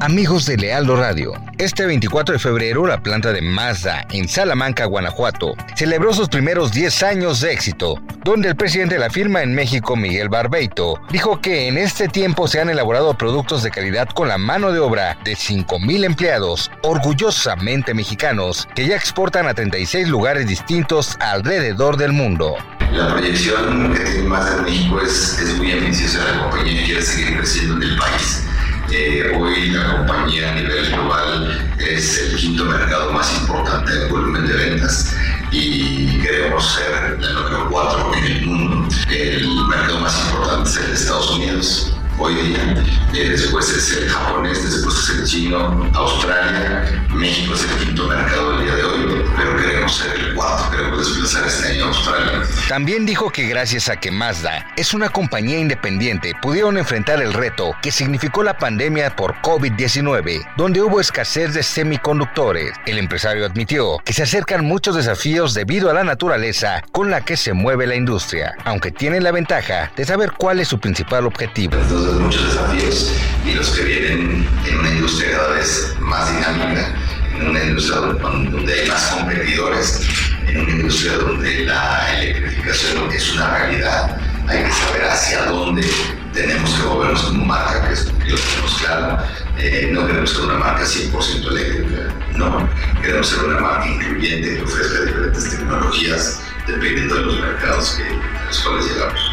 Amigos 0.02 0.46
de 0.46 0.56
Lealdo 0.56 0.96
Radio, 0.96 1.32
este 1.58 1.86
24 1.86 2.32
de 2.32 2.40
febrero 2.40 2.88
la 2.88 3.00
planta 3.00 3.32
de 3.32 3.40
Mazda 3.40 4.04
en 4.10 4.28
Salamanca, 4.28 4.86
Guanajuato, 4.86 5.54
celebró 5.76 6.12
sus 6.12 6.28
primeros 6.28 6.72
10 6.72 7.04
años 7.04 7.40
de 7.40 7.52
éxito, 7.52 8.02
donde 8.24 8.48
el 8.48 8.56
presidente 8.56 8.96
de 8.96 9.00
la 9.00 9.10
firma 9.10 9.44
en 9.44 9.54
México, 9.54 9.94
Miguel 9.94 10.28
Barbeito, 10.28 11.00
dijo 11.12 11.40
que 11.40 11.68
en 11.68 11.78
este 11.78 12.08
tiempo 12.08 12.48
se 12.48 12.60
han 12.60 12.68
elaborado 12.68 13.16
productos 13.16 13.62
de 13.62 13.70
calidad 13.70 14.08
con 14.08 14.26
la 14.26 14.38
mano 14.38 14.72
de 14.72 14.80
obra 14.80 15.16
de 15.22 15.34
5.000 15.34 16.04
empleados, 16.04 16.68
orgullosamente 16.82 17.94
mexicanos, 17.94 18.66
que 18.74 18.88
ya 18.88 18.96
exportan 18.96 19.46
a 19.46 19.54
36 19.54 20.08
lugares 20.08 20.48
distintos 20.48 21.16
alrededor 21.20 21.96
del 21.96 22.10
mundo. 22.10 22.56
La 22.90 23.06
proyección 23.06 23.94
que 23.94 24.00
tiene 24.00 24.22
Mazda 24.24 24.56
en 24.56 24.64
México 24.64 25.00
es, 25.00 25.38
es 25.38 25.56
muy 25.58 25.70
ambiciosa, 25.70 26.24
la 26.24 26.40
compañía 26.40 26.84
quiere 26.86 27.02
seguir 27.02 27.36
creciendo 27.36 27.76
en 27.76 27.82
el 27.82 27.96
país 27.96 28.42
eh, 28.90 29.32
hoy 29.36 29.70
la 29.70 29.96
compañía 29.96 30.52
a 30.52 30.54
nivel 30.54 30.90
global 30.90 31.72
es 31.78 32.18
el 32.18 32.36
quinto 32.36 32.64
mercado 32.64 33.12
más 33.12 33.32
importante 33.40 33.92
en 33.92 34.08
volumen 34.08 34.46
de 34.46 34.54
ventas 34.54 35.14
y 35.50 36.18
queremos 36.20 36.74
ser 36.74 37.18
el 37.20 37.34
número 37.34 37.68
cuatro 37.70 38.14
en 38.14 38.24
el 38.24 38.46
mundo. 38.46 38.88
El 39.10 39.66
mercado 39.68 40.00
más 40.00 40.18
importante 40.26 40.70
es 40.70 40.76
el 40.76 40.86
de 40.88 40.94
Estados 40.94 41.30
Unidos 41.30 41.92
hoy 42.22 42.34
día. 42.34 42.84
Eh, 43.14 43.28
después 43.30 43.68
es 43.68 43.96
el 43.96 44.08
japonés, 44.08 44.62
después 44.62 44.94
es 44.96 45.18
el 45.18 45.26
chino, 45.26 45.90
Australia, 45.92 47.06
México 47.10 47.54
es 47.54 47.64
el 47.64 47.86
quinto 47.86 48.06
mercado 48.06 48.56
del 48.56 48.64
día 48.64 48.74
de 48.76 48.84
hoy, 48.84 49.24
pero 49.36 49.56
queremos 49.56 49.96
ser 49.96 50.18
el 50.18 50.34
cuarto, 50.34 50.70
queremos 50.70 50.98
desplazar 50.98 51.46
este 51.48 51.68
año 51.72 51.84
a 51.84 51.88
Australia. 51.88 52.42
También 52.68 53.04
dijo 53.04 53.30
que 53.30 53.46
gracias 53.46 53.88
a 53.88 53.96
que 53.96 54.10
Mazda 54.10 54.66
es 54.76 54.94
una 54.94 55.08
compañía 55.08 55.58
independiente, 55.58 56.32
pudieron 56.40 56.78
enfrentar 56.78 57.20
el 57.20 57.32
reto 57.32 57.74
que 57.82 57.90
significó 57.90 58.42
la 58.42 58.56
pandemia 58.56 59.14
por 59.16 59.34
COVID-19, 59.42 60.46
donde 60.56 60.80
hubo 60.80 61.00
escasez 61.00 61.54
de 61.54 61.62
semiconductores. 61.62 62.72
El 62.86 62.98
empresario 62.98 63.44
admitió 63.44 63.98
que 64.04 64.12
se 64.12 64.22
acercan 64.22 64.64
muchos 64.64 64.94
desafíos 64.94 65.54
debido 65.54 65.90
a 65.90 65.94
la 65.94 66.04
naturaleza 66.04 66.82
con 66.92 67.10
la 67.10 67.20
que 67.22 67.36
se 67.36 67.52
mueve 67.52 67.86
la 67.86 67.96
industria, 67.96 68.54
aunque 68.64 68.92
tienen 68.92 69.24
la 69.24 69.32
ventaja 69.32 69.90
de 69.96 70.04
saber 70.04 70.32
cuál 70.32 70.60
es 70.60 70.68
su 70.68 70.78
principal 70.78 71.26
objetivo 71.26 71.72
muchos 72.20 72.44
desafíos 72.44 73.12
y 73.44 73.54
los 73.54 73.70
que 73.70 73.84
vienen 73.84 74.48
en 74.66 74.78
una 74.78 74.90
industria 74.90 75.32
cada 75.32 75.48
vez 75.50 75.94
más 76.00 76.34
dinámica, 76.34 76.94
en 77.38 77.48
una 77.48 77.64
industria 77.64 78.00
donde 78.00 78.72
hay 78.72 78.88
más 78.88 79.02
competidores, 79.06 80.00
en 80.46 80.60
una 80.60 80.70
industria 80.70 81.12
donde 81.18 81.64
la 81.64 82.20
electrificación 82.20 83.10
es 83.12 83.32
una 83.34 83.58
realidad. 83.58 84.16
Hay 84.48 84.64
que 84.64 84.72
saber 84.72 85.04
hacia 85.04 85.44
dónde 85.46 85.86
tenemos 86.32 86.70
que 86.70 86.82
movernos 86.84 87.22
como 87.22 87.44
marca, 87.44 87.86
que 87.88 87.94
es 87.94 88.06
lo 88.06 88.36
tenemos 88.36 88.74
claro. 88.80 89.18
Eh, 89.58 89.90
no 89.92 90.06
queremos 90.06 90.30
ser 90.30 90.44
una 90.44 90.58
marca 90.58 90.84
100% 90.84 91.50
eléctrica, 91.50 92.14
no. 92.34 92.68
Queremos 93.02 93.28
ser 93.28 93.44
una 93.44 93.60
marca 93.60 93.86
incluyente 93.86 94.56
que 94.56 94.62
ofrezca 94.62 95.04
diferentes 95.04 95.50
tecnologías 95.50 96.40
dependiendo 96.66 97.14
de 97.16 97.22
los 97.22 97.40
mercados 97.40 97.98
a 98.00 98.46
los 98.46 98.60
cuales 98.60 98.86
llegamos. 98.86 99.31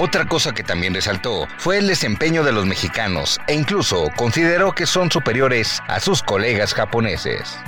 Otra 0.00 0.26
cosa 0.26 0.52
que 0.52 0.62
también 0.62 0.94
resaltó 0.94 1.48
fue 1.56 1.78
el 1.78 1.88
desempeño 1.88 2.44
de 2.44 2.52
los 2.52 2.64
mexicanos 2.66 3.40
e 3.48 3.54
incluso 3.54 4.12
consideró 4.14 4.70
que 4.70 4.86
son 4.86 5.10
superiores 5.10 5.82
a 5.88 5.98
sus 5.98 6.22
colegas 6.22 6.72
japoneses. 6.72 7.58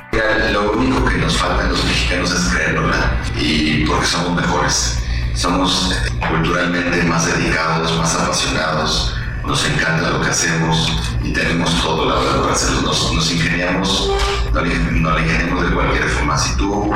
Lo 0.52 0.70
único 0.70 1.04
que 1.06 1.16
nos 1.16 1.36
falta 1.36 1.64
a 1.64 1.68
los 1.70 1.84
mexicanos 1.84 2.30
es 2.30 2.54
creerlo 2.54 2.88
y 3.36 3.84
porque 3.84 4.06
somos 4.06 4.40
mejores. 4.40 5.02
Somos 5.34 5.92
culturalmente 6.28 7.02
más 7.02 7.26
dedicados, 7.26 7.96
más 7.98 8.14
apasionados, 8.14 9.16
nos 9.46 9.64
encanta 9.64 10.10
lo 10.10 10.20
que 10.20 10.30
hacemos 10.30 10.92
y 11.22 11.32
tenemos 11.32 11.70
todo 11.82 12.08
la 12.08 12.14
verdad 12.16 12.42
para 12.42 12.52
hacerlo. 12.52 12.82
Nos, 12.82 13.32
ingeniamos, 13.32 14.12
no 14.52 14.60
le, 14.60 14.74
no 14.74 15.18
ingeniamos 15.18 15.68
de 15.68 15.74
cualquier 15.74 16.08
forma. 16.08 16.38
Si 16.38 16.56
tú 16.56 16.92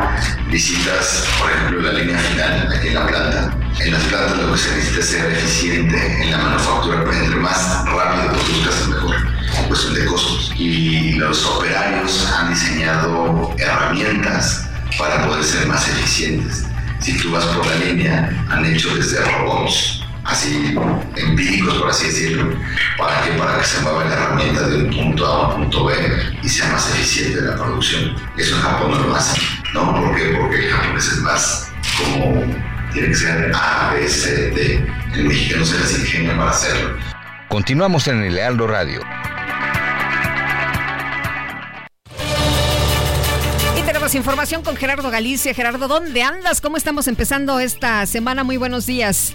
visitas, 0.51 1.25
por 1.39 1.51
ejemplo, 1.51 1.81
la 1.83 1.99
línea 1.99 2.19
final 2.19 2.73
aquí 2.73 2.89
en 2.89 2.95
la 2.95 3.07
planta, 3.07 3.57
en 3.81 3.93
las 3.93 4.03
plantas 4.05 4.39
lo 4.39 4.53
que 4.53 4.59
se 4.59 4.77
necesita 4.77 5.01
es 5.01 5.07
ser 5.07 5.33
eficiente 5.33 6.23
en 6.23 6.31
la 6.31 6.39
manufactura, 6.39 7.03
entre 7.03 7.37
más 7.37 7.85
rápido 7.87 8.33
produzcas 8.33 8.89
mejor 8.89 9.35
cuestión 9.69 9.95
de 9.95 10.05
costos. 10.07 10.53
Y 10.57 11.13
los 11.13 11.45
operarios 11.47 12.27
han 12.33 12.51
diseñado 12.51 13.55
herramientas 13.59 14.69
para 14.99 15.27
poder 15.27 15.43
ser 15.43 15.67
más 15.67 15.89
eficientes. 15.89 16.67
Si 17.01 17.17
tú 17.19 17.33
vas 17.33 17.45
por 17.47 17.67
la 17.67 17.77
línea, 17.77 18.47
han 18.49 18.65
hecho 18.65 18.95
desde 18.95 19.21
robots 19.25 20.04
así 20.25 20.75
empíricos, 21.17 21.75
por 21.79 21.91
así 21.91 22.07
decirlo, 22.07 22.57
para 22.99 23.23
que, 23.23 23.33
para 23.33 23.59
que 23.59 23.65
se 23.65 23.81
mueva 23.83 24.05
la 24.05 24.15
herramienta 24.15 24.69
de 24.69 24.85
un 24.85 24.91
punto 24.91 25.27
A 25.27 25.37
a 25.37 25.55
un 25.55 25.63
punto 25.63 25.85
B 25.85 25.95
y 26.43 26.49
sea 26.49 26.69
más 26.73 26.91
eficiente 26.91 27.41
la 27.41 27.57
producción. 27.57 28.15
Eso 28.37 28.57
en 28.57 28.63
Japón 28.63 28.91
no 28.91 28.99
lo 29.09 29.17
hacen. 29.17 29.43
¿no? 29.75 29.95
¿Por 29.95 30.17
qué? 30.17 30.37
Porque 30.39 30.57
el 30.57 30.73
japonés 30.73 31.09
es 31.09 31.19
más 31.19 31.73
como 31.99 32.43
tiene 32.93 33.09
que 33.09 33.15
ser 33.15 33.53
A, 33.55 33.93
B, 33.93 34.09
C, 34.09 34.51
D. 34.51 34.87
El 35.15 35.25
mexicano 35.25 35.65
se 35.65 35.79
las 35.79 35.99
ingenia 35.99 36.37
para 36.37 36.51
hacerlo. 36.51 36.97
Continuamos 37.49 38.07
en 38.09 38.23
el 38.23 38.35
Lealdo 38.35 38.67
Radio. 38.67 39.01
Y 43.77 43.83
tenemos 43.83 44.15
información 44.15 44.63
con 44.63 44.77
Gerardo 44.77 45.11
Galicia. 45.11 45.55
Gerardo, 45.55 45.89
¿dónde 45.89 46.23
andas? 46.23 46.61
¿Cómo 46.61 46.77
estamos 46.77 47.09
empezando 47.09 47.59
esta 47.59 48.07
semana? 48.07 48.45
Muy 48.45 48.57
buenos 48.57 48.87
días. 48.87 49.35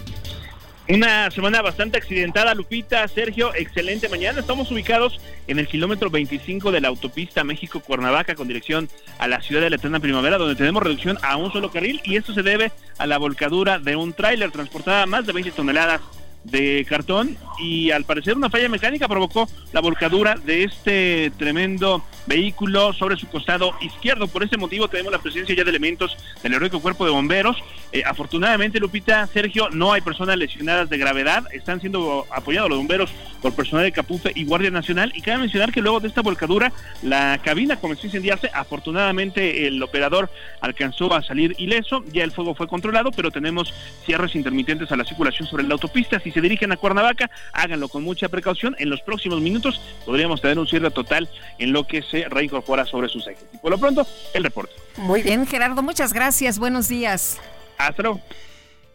Una 0.90 1.30
semana 1.30 1.62
bastante 1.62 1.98
accidentada, 1.98 2.52
Lupita, 2.52 3.06
Sergio, 3.06 3.54
excelente 3.54 4.08
mañana. 4.08 4.40
Estamos 4.40 4.72
ubicados 4.72 5.20
en 5.46 5.60
el 5.60 5.68
kilómetro 5.68 6.10
25 6.10 6.72
de 6.72 6.80
la 6.80 6.88
autopista 6.88 7.44
México-Cuernavaca 7.44 8.34
con 8.34 8.48
dirección 8.48 8.88
a 9.20 9.28
la 9.28 9.40
ciudad 9.40 9.62
de 9.62 9.70
la 9.70 9.76
Eterna 9.76 10.00
Primavera, 10.00 10.36
donde 10.36 10.56
tenemos 10.56 10.82
reducción 10.82 11.16
a 11.22 11.36
un 11.36 11.52
solo 11.52 11.70
carril 11.70 12.00
y 12.02 12.16
esto 12.16 12.34
se 12.34 12.42
debe 12.42 12.72
a 12.98 13.06
la 13.06 13.18
volcadura 13.18 13.78
de 13.78 13.94
un 13.94 14.12
tráiler 14.14 14.50
transportada 14.50 15.06
más 15.06 15.24
de 15.26 15.32
20 15.32 15.52
toneladas 15.52 16.00
de 16.44 16.86
cartón 16.88 17.36
y 17.58 17.90
al 17.90 18.04
parecer 18.04 18.36
una 18.36 18.50
falla 18.50 18.68
mecánica 18.68 19.08
provocó 19.08 19.48
la 19.72 19.80
volcadura 19.80 20.36
de 20.36 20.64
este 20.64 21.30
tremendo 21.36 22.02
vehículo 22.26 22.92
sobre 22.92 23.16
su 23.16 23.26
costado 23.28 23.74
izquierdo. 23.80 24.28
Por 24.28 24.42
ese 24.42 24.56
motivo 24.56 24.88
tenemos 24.88 25.12
la 25.12 25.18
presencia 25.18 25.54
ya 25.54 25.64
de 25.64 25.70
elementos 25.70 26.16
del 26.42 26.54
heroico 26.54 26.80
cuerpo 26.80 27.04
de 27.04 27.10
bomberos. 27.10 27.56
Eh, 27.92 28.02
afortunadamente, 28.06 28.78
Lupita, 28.78 29.26
Sergio, 29.26 29.68
no 29.70 29.92
hay 29.92 30.00
personas 30.00 30.36
lesionadas 30.36 30.88
de 30.88 30.98
gravedad. 30.98 31.44
Están 31.52 31.80
siendo 31.80 32.26
apoyados 32.30 32.70
los 32.70 32.78
bomberos 32.78 33.10
por 33.42 33.54
personal 33.54 33.84
de 33.84 33.92
Capufe 33.92 34.32
y 34.34 34.44
Guardia 34.44 34.70
Nacional. 34.70 35.12
Y 35.16 35.22
cabe 35.22 35.38
mencionar 35.38 35.72
que 35.72 35.80
luego 35.80 35.98
de 35.98 36.08
esta 36.08 36.22
volcadura, 36.22 36.72
la 37.02 37.40
cabina 37.42 37.76
comenzó 37.76 38.02
a 38.02 38.06
incendiarse. 38.06 38.50
Afortunadamente, 38.54 39.66
el 39.66 39.82
operador 39.82 40.30
alcanzó 40.60 41.12
a 41.12 41.22
salir 41.22 41.54
ileso. 41.58 42.04
Ya 42.12 42.22
el 42.22 42.32
fuego 42.32 42.54
fue 42.54 42.68
controlado, 42.68 43.10
pero 43.10 43.30
tenemos 43.30 43.74
cierres 44.06 44.36
intermitentes 44.36 44.92
a 44.92 44.96
la 44.96 45.04
circulación 45.04 45.48
sobre 45.48 45.64
la 45.64 45.74
autopista. 45.74 46.20
Se 46.32 46.40
dirigen 46.40 46.72
a 46.72 46.76
Cuernavaca, 46.76 47.30
háganlo 47.52 47.88
con 47.88 48.02
mucha 48.02 48.28
precaución. 48.28 48.76
En 48.78 48.90
los 48.90 49.00
próximos 49.02 49.40
minutos 49.40 49.80
podríamos 50.04 50.40
tener 50.40 50.58
un 50.58 50.66
cierre 50.66 50.90
total 50.90 51.28
en 51.58 51.72
lo 51.72 51.86
que 51.86 52.02
se 52.02 52.28
reincorpora 52.28 52.86
sobre 52.86 53.08
sus 53.08 53.26
ejes. 53.26 53.44
Y 53.52 53.58
por 53.58 53.70
lo 53.70 53.78
pronto, 53.78 54.06
el 54.34 54.44
reporte. 54.44 54.72
Muy 54.96 55.22
bien, 55.22 55.46
Gerardo, 55.46 55.82
muchas 55.82 56.12
gracias. 56.12 56.58
Buenos 56.58 56.88
días. 56.88 57.38
Hasta 57.78 58.02
luego. 58.02 58.20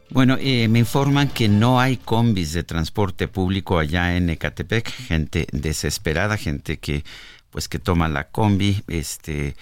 Bueno, 0.10 0.38
eh, 0.40 0.68
me 0.68 0.80
informan 0.80 1.30
que 1.30 1.48
no 1.48 1.80
hay 1.80 1.98
combis 1.98 2.54
de 2.54 2.64
transporte 2.64 3.28
público 3.28 3.80
allá 3.80 4.16
en 4.16 4.30
Ecatepec, 4.30 4.88
gente 4.88 5.48
desesperada, 5.52 6.38
gente 6.38 6.78
que 6.78 7.04
pues 7.50 7.68
que 7.68 7.80
toma 7.80 8.08
la 8.10 8.26
combi, 8.26 8.84
este 8.88 9.56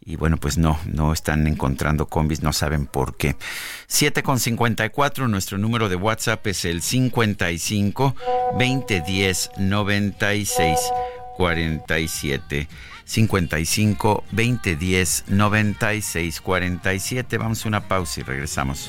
y 0.00 0.16
bueno, 0.16 0.38
pues 0.38 0.56
no, 0.58 0.78
no 0.86 1.12
están 1.12 1.46
encontrando 1.46 2.06
combis, 2.06 2.42
no 2.42 2.52
saben 2.52 2.86
por 2.86 3.16
qué. 3.16 3.36
7 3.86 4.22
con 4.22 4.38
54, 4.38 5.28
nuestro 5.28 5.58
número 5.58 5.88
de 5.88 5.96
WhatsApp 5.96 6.46
es 6.46 6.64
el 6.64 6.82
55 6.82 8.14
2010 8.58 9.50
96 9.58 10.78
47. 11.36 12.68
55 13.04 14.24
2010 14.30 15.24
96 15.28 16.40
47. 16.40 17.38
Vamos 17.38 17.64
a 17.64 17.68
una 17.68 17.88
pausa 17.88 18.20
y 18.20 18.22
regresamos. 18.22 18.88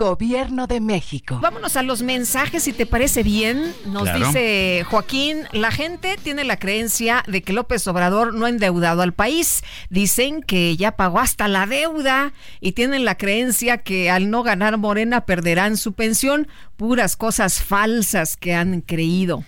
Gobierno 0.00 0.66
de 0.66 0.80
México. 0.80 1.38
Vámonos 1.42 1.76
a 1.76 1.82
los 1.82 2.00
mensajes, 2.00 2.62
si 2.62 2.72
te 2.72 2.86
parece 2.86 3.22
bien. 3.22 3.74
Nos 3.84 4.04
Claro. 4.04 4.18
dice 4.28 4.82
Joaquín, 4.88 5.42
la 5.52 5.70
gente 5.70 6.16
tiene 6.22 6.42
la 6.44 6.58
creencia 6.58 7.22
de 7.26 7.42
que 7.42 7.52
López 7.52 7.86
Obrador 7.86 8.32
no 8.32 8.46
ha 8.46 8.48
endeudado 8.48 9.02
al 9.02 9.12
país. 9.12 9.62
Dicen 9.90 10.42
que 10.42 10.74
ya 10.78 10.92
pagó 10.92 11.18
hasta 11.20 11.48
la 11.48 11.66
deuda 11.66 12.32
y 12.62 12.72
tienen 12.72 13.04
la 13.04 13.16
creencia 13.18 13.76
que 13.76 14.10
al 14.10 14.30
no 14.30 14.42
ganar 14.42 14.78
Morena 14.78 15.26
perderán 15.26 15.76
su 15.76 15.92
pensión. 15.92 16.48
Puras 16.78 17.18
cosas 17.18 17.62
falsas 17.62 18.38
que 18.38 18.54
han 18.54 18.80
creído. 18.80 19.44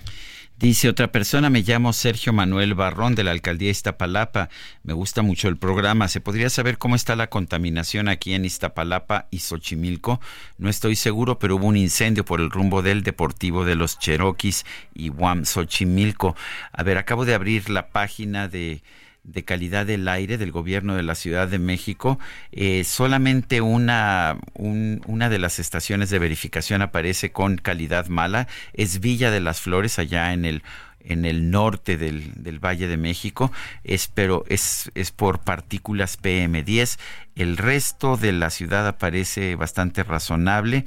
Dice 0.62 0.88
otra 0.88 1.10
persona, 1.10 1.50
me 1.50 1.62
llamo 1.62 1.92
Sergio 1.92 2.32
Manuel 2.32 2.74
Barrón 2.74 3.16
de 3.16 3.24
la 3.24 3.32
alcaldía 3.32 3.72
Iztapalapa. 3.72 4.48
Me 4.84 4.92
gusta 4.92 5.20
mucho 5.22 5.48
el 5.48 5.56
programa. 5.56 6.06
¿Se 6.06 6.20
podría 6.20 6.50
saber 6.50 6.78
cómo 6.78 6.94
está 6.94 7.16
la 7.16 7.26
contaminación 7.26 8.08
aquí 8.08 8.32
en 8.32 8.44
Iztapalapa 8.44 9.26
y 9.32 9.40
Xochimilco? 9.40 10.20
No 10.58 10.70
estoy 10.70 10.94
seguro, 10.94 11.40
pero 11.40 11.56
hubo 11.56 11.66
un 11.66 11.76
incendio 11.76 12.24
por 12.24 12.40
el 12.40 12.48
rumbo 12.48 12.80
del 12.80 13.02
Deportivo 13.02 13.64
de 13.64 13.74
los 13.74 13.98
Cherokees 13.98 14.64
y 14.94 15.08
Guam 15.08 15.46
Xochimilco. 15.46 16.36
A 16.70 16.84
ver, 16.84 16.96
acabo 16.96 17.24
de 17.24 17.34
abrir 17.34 17.68
la 17.68 17.88
página 17.88 18.46
de 18.46 18.84
de 19.24 19.44
calidad 19.44 19.86
del 19.86 20.08
aire 20.08 20.36
del 20.38 20.50
gobierno 20.52 20.94
de 20.96 21.02
la 21.02 21.14
Ciudad 21.14 21.48
de 21.48 21.58
México, 21.58 22.18
eh, 22.50 22.84
solamente 22.84 23.60
una, 23.60 24.38
un- 24.54 25.00
una 25.06 25.28
de 25.28 25.38
las 25.38 25.58
estaciones 25.58 26.10
de 26.10 26.18
verificación 26.18 26.82
aparece 26.82 27.30
con 27.32 27.56
calidad 27.56 28.06
mala, 28.08 28.48
es 28.72 29.00
Villa 29.00 29.30
de 29.30 29.40
las 29.40 29.60
Flores, 29.60 29.98
allá 29.98 30.32
en 30.32 30.44
el 30.44 30.62
en 31.04 31.24
el 31.24 31.50
norte 31.50 31.96
del, 31.96 32.30
del 32.44 32.60
Valle 32.64 32.86
de 32.86 32.96
México, 32.96 33.50
es, 33.82 34.06
pero 34.06 34.44
es, 34.48 34.88
es 34.94 35.10
por 35.10 35.40
partículas 35.40 36.16
PM10. 36.16 36.96
El 37.34 37.56
resto 37.56 38.16
de 38.16 38.30
la 38.30 38.50
ciudad 38.50 38.86
aparece 38.86 39.56
bastante 39.56 40.04
razonable. 40.04 40.84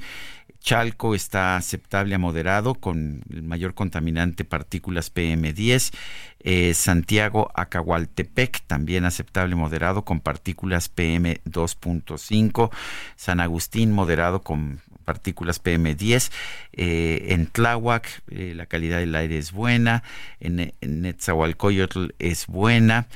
Chalco 0.66 1.14
está 1.14 1.56
aceptable 1.56 2.16
a 2.16 2.18
moderado 2.18 2.74
con 2.74 3.22
el 3.30 3.44
mayor 3.44 3.74
contaminante 3.74 4.44
partículas 4.44 5.14
PM10. 5.14 5.94
Eh, 6.40 6.74
Santiago 6.74 7.52
Acahualtepec 7.54 8.62
también 8.66 9.04
aceptable 9.04 9.54
moderado 9.54 10.04
con 10.04 10.18
partículas 10.18 10.92
PM2.5. 10.92 12.70
San 13.14 13.38
Agustín 13.38 13.92
moderado 13.92 14.42
con 14.42 14.80
partículas 15.04 15.62
PM10. 15.62 16.32
Eh, 16.72 17.26
en 17.28 17.46
Tláhuac 17.46 18.24
eh, 18.28 18.52
la 18.56 18.66
calidad 18.66 18.98
del 18.98 19.14
aire 19.14 19.38
es 19.38 19.52
buena. 19.52 20.02
En, 20.40 20.74
en 20.80 21.00
Netzahualcoyotl 21.00 22.08
es 22.18 22.48
buena. 22.48 23.06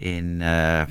En, 0.00 0.42
ah, 0.42 0.88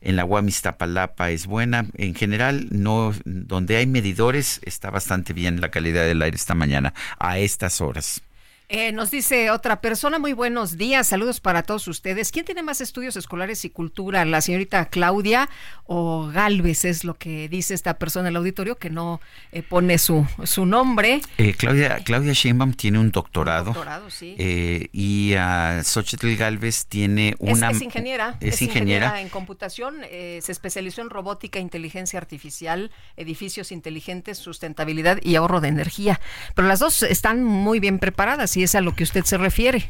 en 0.00 0.16
la 0.16 0.24
UAM 0.24 0.48
Iztapalapa 0.48 1.30
es 1.30 1.46
buena. 1.46 1.86
En 1.96 2.14
general, 2.14 2.68
no, 2.70 3.12
donde 3.24 3.76
hay 3.76 3.86
medidores 3.86 4.60
está 4.64 4.90
bastante 4.90 5.32
bien 5.32 5.60
la 5.60 5.70
calidad 5.70 6.06
del 6.06 6.22
aire 6.22 6.36
esta 6.36 6.54
mañana 6.54 6.94
a 7.18 7.38
estas 7.38 7.80
horas. 7.80 8.22
Eh, 8.68 8.90
nos 8.90 9.10
dice 9.10 9.50
otra 9.50 9.82
persona, 9.82 10.18
muy 10.18 10.32
buenos 10.32 10.78
días, 10.78 11.06
saludos 11.06 11.40
para 11.40 11.62
todos 11.62 11.86
ustedes. 11.88 12.32
¿Quién 12.32 12.46
tiene 12.46 12.62
más 12.62 12.80
estudios 12.80 13.16
escolares 13.16 13.66
y 13.66 13.70
cultura? 13.70 14.24
¿La 14.24 14.40
señorita 14.40 14.86
Claudia 14.86 15.50
o 15.84 16.28
Galvez? 16.32 16.86
Es 16.86 17.04
lo 17.04 17.12
que 17.12 17.50
dice 17.50 17.74
esta 17.74 17.98
persona 17.98 18.28
en 18.28 18.32
el 18.32 18.36
auditorio, 18.36 18.78
que 18.78 18.88
no 18.88 19.20
eh, 19.50 19.62
pone 19.62 19.98
su, 19.98 20.26
su 20.44 20.64
nombre. 20.64 21.20
Eh, 21.36 21.52
Claudia, 21.52 21.98
Claudia 22.02 22.32
Sheinbaum 22.32 22.72
tiene 22.72 22.98
un 22.98 23.10
doctorado. 23.10 23.66
doctorado, 23.74 24.08
sí. 24.08 24.36
eh, 24.38 24.88
y 24.92 25.34
uh, 25.36 25.82
Xochitl 25.84 26.34
Galvez 26.36 26.86
tiene 26.86 27.36
Es- 27.40 27.58
una... 27.58 27.72
es, 27.72 27.82
ingeniera, 27.82 28.38
Es, 28.40 28.62
ingeniera. 28.62 29.20
en 29.20 29.28
computación, 29.28 29.96
eh, 30.04 30.38
se 30.42 30.50
especializó 30.50 31.02
en 31.02 31.10
robótica, 31.10 31.58
inteligencia 31.58 32.18
artificial, 32.18 32.90
edificios 33.18 33.70
inteligentes, 33.70 34.38
sustentabilidad 34.38 35.18
y 35.22 35.34
ahorro 35.36 35.60
de 35.60 35.68
energía. 35.68 36.20
Pero 36.54 36.68
las 36.68 36.78
dos 36.78 37.02
están 37.02 37.44
muy 37.44 37.78
bien 37.78 37.98
preparadas 37.98 38.56
y 38.56 38.61
es 38.62 38.74
a 38.74 38.80
lo 38.80 38.94
que 38.94 39.04
usted 39.04 39.24
se 39.24 39.38
refiere. 39.38 39.88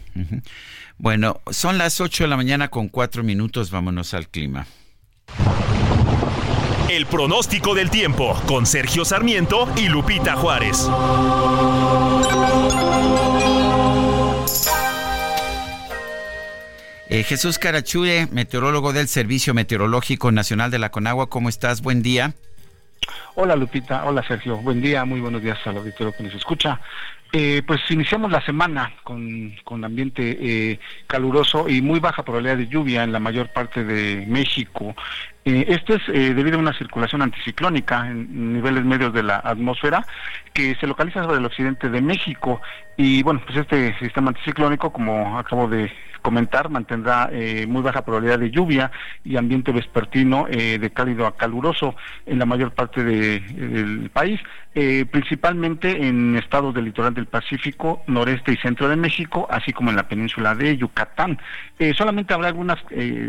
Bueno, 0.99 1.41
son 1.51 1.79
las 1.79 2.01
8 2.01 2.25
de 2.25 2.29
la 2.29 2.37
mañana 2.37 2.69
con 2.69 2.89
4 2.89 3.23
minutos, 3.23 3.71
vámonos 3.71 4.15
al 4.15 4.29
clima. 4.29 4.67
El 6.89 7.07
pronóstico 7.07 7.75
del 7.75 7.91
tiempo 7.91 8.39
con 8.47 8.67
Sergio 8.67 9.05
Sarmiento 9.05 9.69
y 9.77 9.89
Lupita 9.89 10.37
Juárez. 10.37 10.89
Eh, 17.09 17.25
Jesús 17.25 17.59
Carachure, 17.59 18.27
meteorólogo 18.31 18.93
del 18.93 19.07
Servicio 19.07 19.53
Meteorológico 19.55 20.33
Nacional 20.33 20.71
de 20.71 20.79
la 20.79 20.91
Conagua, 20.91 21.29
¿cómo 21.29 21.49
estás? 21.49 21.83
Buen 21.83 22.03
día. 22.03 22.33
Hola 23.35 23.57
Lupita, 23.57 24.05
hola 24.05 24.23
Sergio, 24.27 24.57
buen 24.59 24.81
día, 24.81 25.05
muy 25.05 25.21
buenos 25.21 25.43
días 25.43 25.59
al 25.67 25.79
auditorio 25.79 26.15
que 26.17 26.23
nos 26.23 26.35
escucha. 26.35 26.81
Eh, 27.35 27.63
pues 27.67 27.81
iniciamos 27.89 28.31
la 28.31 28.45
semana 28.45 28.93
con, 29.05 29.55
con 29.65 29.83
ambiente 29.87 30.37
eh, 30.39 30.79
caluroso 31.07 31.67
y 31.67 31.81
muy 31.81 31.99
baja 31.99 32.23
probabilidad 32.23 32.59
de 32.59 32.69
lluvia 32.69 33.05
en 33.05 33.13
la 33.13 33.21
mayor 33.21 33.51
parte 33.55 33.85
de 33.85 34.27
México. 34.27 34.95
Eh, 35.45 35.65
esto 35.69 35.95
es 35.95 36.07
debido 36.07 36.57
a 36.57 36.61
una 36.61 36.77
circulación 36.77 37.23
anticiclónica 37.23 38.07
en 38.09 38.53
niveles 38.55 38.85
medios 38.85 39.13
de 39.13 39.25
la 39.25 39.39
atmósfera 39.39 40.07
que 40.53 40.77
se 40.77 40.87
localiza 40.87 41.23
sobre 41.23 41.39
el 41.39 41.47
occidente 41.47 41.89
de 41.89 42.01
México. 42.01 42.61
Y 42.97 43.23
bueno, 43.23 43.41
pues 43.45 43.59
este 43.59 43.99
sistema 43.99 44.29
anticiclónico, 44.29 44.93
como 44.93 45.39
acabo 45.39 45.67
de 45.67 45.91
comentar, 46.23 46.71
mantendrá 46.71 47.29
eh, 47.33 47.67
muy 47.67 47.83
baja 47.83 48.05
probabilidad 48.05 48.39
de 48.39 48.51
lluvia 48.51 48.91
y 49.25 49.37
ambiente 49.37 49.73
vespertino 49.73 50.47
eh, 50.49 50.79
de 50.79 50.91
cálido 50.91 51.27
a 51.27 51.37
caluroso 51.37 51.97
en 52.25 52.39
la 52.39 52.47
mayor 52.47 52.73
parte 52.73 53.05
del 53.05 54.09
país, 54.11 54.41
eh, 54.75 55.05
principalmente 55.11 56.07
en 56.07 56.37
estados 56.37 56.75
del 56.75 56.87
litoral 56.87 57.13
del 57.13 57.27
Pacífico, 57.27 58.03
noreste 58.07 58.53
y 58.53 58.57
centro 58.57 58.89
de 58.89 58.97
México, 58.97 59.47
así 59.51 59.73
como 59.73 59.91
en 59.91 59.97
la 59.97 60.09
península 60.09 60.55
de 60.55 60.77
Yucatán. 60.77 61.39
solamente 61.97 62.33
habrá 62.33 62.49
algunas 62.49 62.81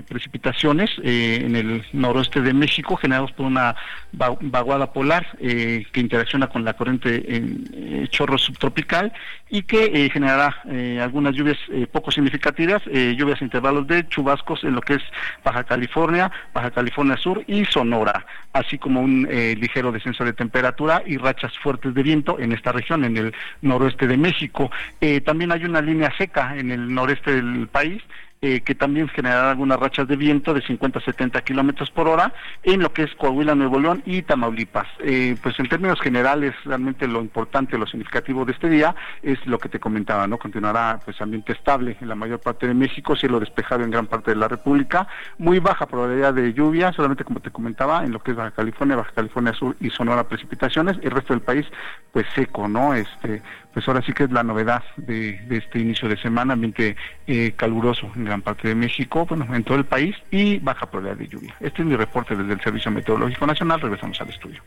precipitaciones 0.08 0.92
en 1.02 1.56
el 1.56 1.84
noroeste 2.04 2.42
de 2.42 2.54
México 2.54 2.96
generados 2.96 3.32
por 3.32 3.46
una 3.46 3.76
vaguada 4.12 4.94
polar 4.94 5.26
que 5.40 6.00
interacciona 6.08 6.48
con 6.48 6.64
la 6.64 6.74
corriente 6.74 7.36
en 7.36 8.08
chorro 8.10 8.38
subtropical 8.38 9.12
y 9.50 9.64
que 9.64 10.10
generará 10.12 10.62
algunas 11.02 11.34
lluvias 11.36 11.58
poco 11.92 12.12
significativas 12.12 12.82
eh, 12.88 13.16
lluvias 13.18 13.42
intervalos 13.42 13.88
de 13.88 14.08
chubascos 14.08 14.64
en 14.64 14.76
lo 14.76 14.82
que 14.82 14.96
es 14.96 15.04
Baja 15.44 15.64
California, 15.64 16.32
Baja 16.54 16.72
California 16.72 17.18
Sur 17.18 17.44
y 17.48 17.66
Sonora, 17.66 18.26
así 18.52 18.78
como 18.78 19.02
un 19.02 19.28
eh, 19.30 19.56
ligero 19.60 19.92
descenso 19.92 20.24
de 20.24 20.34
temperatura 20.34 21.04
y 21.06 21.18
rachas 21.18 21.58
fuertes 21.58 21.94
de 21.94 22.04
viento 22.04 22.40
en 22.40 22.52
esta 22.52 22.72
región, 22.72 23.04
en 23.06 23.18
el 23.18 23.34
noroeste 23.62 24.08
de 24.08 24.18
México. 24.18 24.70
Eh, 25.02 25.22
también 25.22 25.52
hay 25.52 25.66
una 25.66 25.82
línea 25.82 26.14
seca 26.18 26.56
en 26.58 26.72
el 26.72 26.94
noreste 26.94 27.32
del 27.36 27.68
país 27.68 28.02
eh, 28.44 28.60
que 28.60 28.76
también 28.76 29.08
generará 29.08 29.52
algunas 29.52 29.80
rachas 29.80 30.06
de 30.06 30.18
viento 30.18 30.54
de 30.54 30.62
50 30.62 31.00
a 31.00 31.02
70 31.02 31.42
kilómetros 31.44 31.90
por 31.92 32.10
hora 32.10 32.34
en 32.64 32.82
lo 32.82 32.92
que 32.92 33.04
es 33.04 33.16
Coahuila, 33.16 33.56
Nuevo 33.56 33.80
León 33.80 34.04
y 34.06 34.22
Tamaulipas. 34.22 34.86
Eh, 35.00 35.38
pues 35.42 35.58
en 35.62 35.70
términos 35.70 36.02
generales, 36.02 36.54
realmente 36.66 37.08
lo 37.08 37.22
importante, 37.22 37.78
lo 37.78 37.88
significativo 37.88 38.44
de 38.44 38.52
este 38.52 38.68
día 38.68 38.94
es 39.22 39.40
lo 39.48 39.60
que 39.60 39.70
te 39.70 39.80
comentaba, 39.80 40.28
¿no? 40.28 40.38
Continuará 40.38 41.00
pues 41.06 41.22
ambiente 41.22 41.54
estable 41.54 41.96
en 42.02 42.10
la 42.10 42.16
mayor 42.16 42.42
parte 42.42 42.68
de 42.68 42.74
México, 42.74 43.16
cielo 43.16 43.40
despejado 43.40 43.82
en 43.86 43.92
gran 43.92 44.08
parte 44.08 44.32
de 44.32 44.36
la 44.36 44.50
República, 44.50 45.08
muy 45.38 45.60
baja 45.60 45.86
probabilidad 45.86 46.34
de 46.34 46.52
lluvia, 46.52 46.92
solamente 46.92 47.24
como 47.24 47.40
te 47.40 47.50
comentaba, 47.50 48.04
en 48.04 48.12
lo 48.12 48.20
que 48.20 48.32
es 48.32 48.38
Baja 48.38 48.52
California, 48.52 48.98
Baja 48.98 49.12
California 49.16 49.54
Sur 49.54 49.78
y 49.80 49.90
Sonora 49.90 50.28
precipitaciones, 50.28 50.98
el 51.02 51.12
resto 51.12 51.32
del 51.32 51.44
país 51.44 51.66
pues 52.12 52.26
seco, 52.36 52.68
¿no? 52.68 52.94
Este, 52.94 53.42
pues 53.74 53.88
ahora 53.88 54.02
sí 54.06 54.14
que 54.14 54.26
es 54.26 54.32
la 54.32 54.44
novedad 54.44 54.84
de, 54.98 55.40
este 55.50 55.80
inicio 55.80 56.08
de 56.08 56.18
semana, 56.18 56.54
ambiente 56.54 56.96
eh, 57.28 57.54
caluroso 57.56 58.12
en 58.16 58.26
gran 58.26 58.42
parte 58.42 58.68
de 58.68 58.76
México, 58.76 59.26
bueno, 59.26 59.48
en 59.54 59.64
todo 59.64 59.78
el 59.78 59.86
país 59.86 60.16
y 60.32 60.60
baja 60.60 60.86
probabilidad 60.90 61.18
de 61.18 61.28
lluvia. 61.28 61.56
Este 61.60 61.82
es 61.82 61.88
mi 61.88 61.96
reporte 61.96 62.36
desde 62.36 62.54
el 62.54 62.62
Servicio 62.62 62.92
Meteorológico 62.92 63.48
Nacional, 63.48 63.82
regresamos 63.82 64.20
al 64.22 64.30
estudio. 64.30 64.62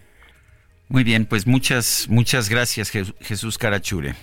Muy 0.88 1.04
bien, 1.04 1.26
pues 1.26 1.46
muchas, 1.46 2.06
muchas 2.08 2.48
gracias 2.48 2.90
Jesús 2.90 3.58
Carachure. 3.58 4.14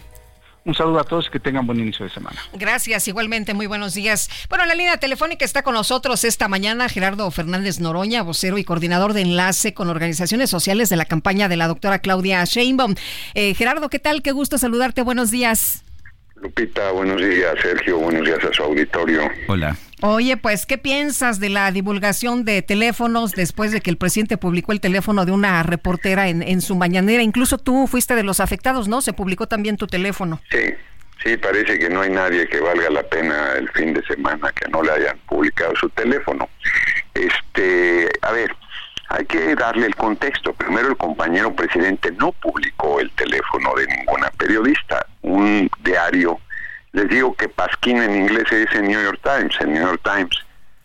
Un 0.65 0.73
saludo 0.75 0.99
a 0.99 1.03
todos 1.03 1.27
y 1.27 1.29
que 1.29 1.39
tengan 1.39 1.67
buen 1.67 1.79
inicio 1.79 2.05
de 2.05 2.11
semana. 2.11 2.39
Gracias, 2.53 3.07
igualmente, 3.07 3.53
muy 3.53 3.67
buenos 3.67 3.93
días. 3.93 4.29
Bueno, 4.49 4.65
la 4.65 4.75
línea 4.75 4.95
telefónica 4.97 5.43
está 5.43 5.61
con 5.61 5.73
nosotros 5.73 6.23
esta 6.23 6.47
mañana 6.47 6.87
Gerardo 6.87 7.29
Fernández 7.31 7.79
Noroña, 7.79 8.21
vocero 8.21 8.57
y 8.57 8.63
coordinador 8.63 9.13
de 9.13 9.21
enlace 9.21 9.73
con 9.73 9.89
organizaciones 9.89 10.49
sociales 10.49 10.89
de 10.89 10.95
la 10.95 11.05
campaña 11.05 11.49
de 11.49 11.57
la 11.57 11.67
doctora 11.67 11.99
Claudia 11.99 12.43
Sheinbaum. 12.45 12.95
Eh, 13.33 13.53
Gerardo, 13.55 13.89
¿qué 13.89 13.99
tal? 13.99 14.21
Qué 14.21 14.31
gusto 14.31 14.57
saludarte, 14.57 15.01
buenos 15.01 15.31
días. 15.31 15.83
Lupita, 16.35 16.91
buenos 16.91 17.21
días, 17.21 17.55
Sergio, 17.61 17.99
buenos 17.99 18.25
días 18.25 18.39
a 18.43 18.53
su 18.53 18.63
auditorio. 18.63 19.21
Hola. 19.47 19.77
Oye, 20.05 20.35
pues, 20.35 20.65
¿qué 20.65 20.77
piensas 20.77 21.39
de 21.39 21.47
la 21.47 21.71
divulgación 21.71 22.43
de 22.43 22.61
teléfonos 22.61 23.31
después 23.31 23.71
de 23.71 23.79
que 23.79 23.89
el 23.89 23.95
presidente 23.95 24.35
publicó 24.35 24.73
el 24.73 24.81
teléfono 24.81 25.23
de 25.23 25.31
una 25.31 25.63
reportera 25.63 26.27
en, 26.27 26.59
su 26.59 26.75
mañanera? 26.75 27.23
Incluso 27.23 27.57
tú 27.57 27.87
fuiste 27.87 28.13
de 28.13 28.23
los 28.23 28.41
afectados, 28.41 28.89
¿no? 28.89 28.99
Se 28.99 29.13
publicó 29.13 29.47
también 29.47 29.77
tu 29.77 29.87
teléfono. 29.87 30.41
Sí, 30.51 30.73
sí, 31.23 31.37
parece 31.37 31.79
que 31.79 31.89
no 31.89 32.01
hay 32.01 32.09
nadie 32.09 32.49
que 32.49 32.59
valga 32.59 32.89
la 32.89 33.03
pena 33.03 33.53
el 33.53 33.69
fin 33.69 33.93
de 33.93 34.03
semana 34.03 34.51
que 34.51 34.69
no 34.69 34.83
le 34.83 34.91
hayan 34.91 35.17
publicado 35.19 35.73
su 35.77 35.87
teléfono. 35.91 36.49
Este, 37.13 38.09
a 38.23 38.33
ver, 38.33 38.53
hay 39.07 39.23
que 39.25 39.55
darle 39.55 39.85
el 39.85 39.95
contexto. 39.95 40.51
Primero, 40.51 40.89
el 40.89 40.97
compañero 40.97 41.55
presidente 41.55 42.11
no 42.11 42.33
publicó 42.33 42.99
el 42.99 43.09
teléfono 43.11 43.73
de 43.75 43.87
ninguna 43.87 44.29
periodista. 44.31 45.07
Un 45.21 45.69
diario 45.81 46.41
les 46.93 47.09
digo 47.09 47.33
que 47.33 47.49
Pasquín 47.49 48.01
en 48.01 48.15
inglés 48.15 48.45
se 48.49 48.59
dice 48.59 48.81
New 48.81 49.01
York 49.01 49.19
Times. 49.23 49.55
El 49.59 49.73
New 49.73 49.83
York 49.83 50.01
Times 50.03 50.37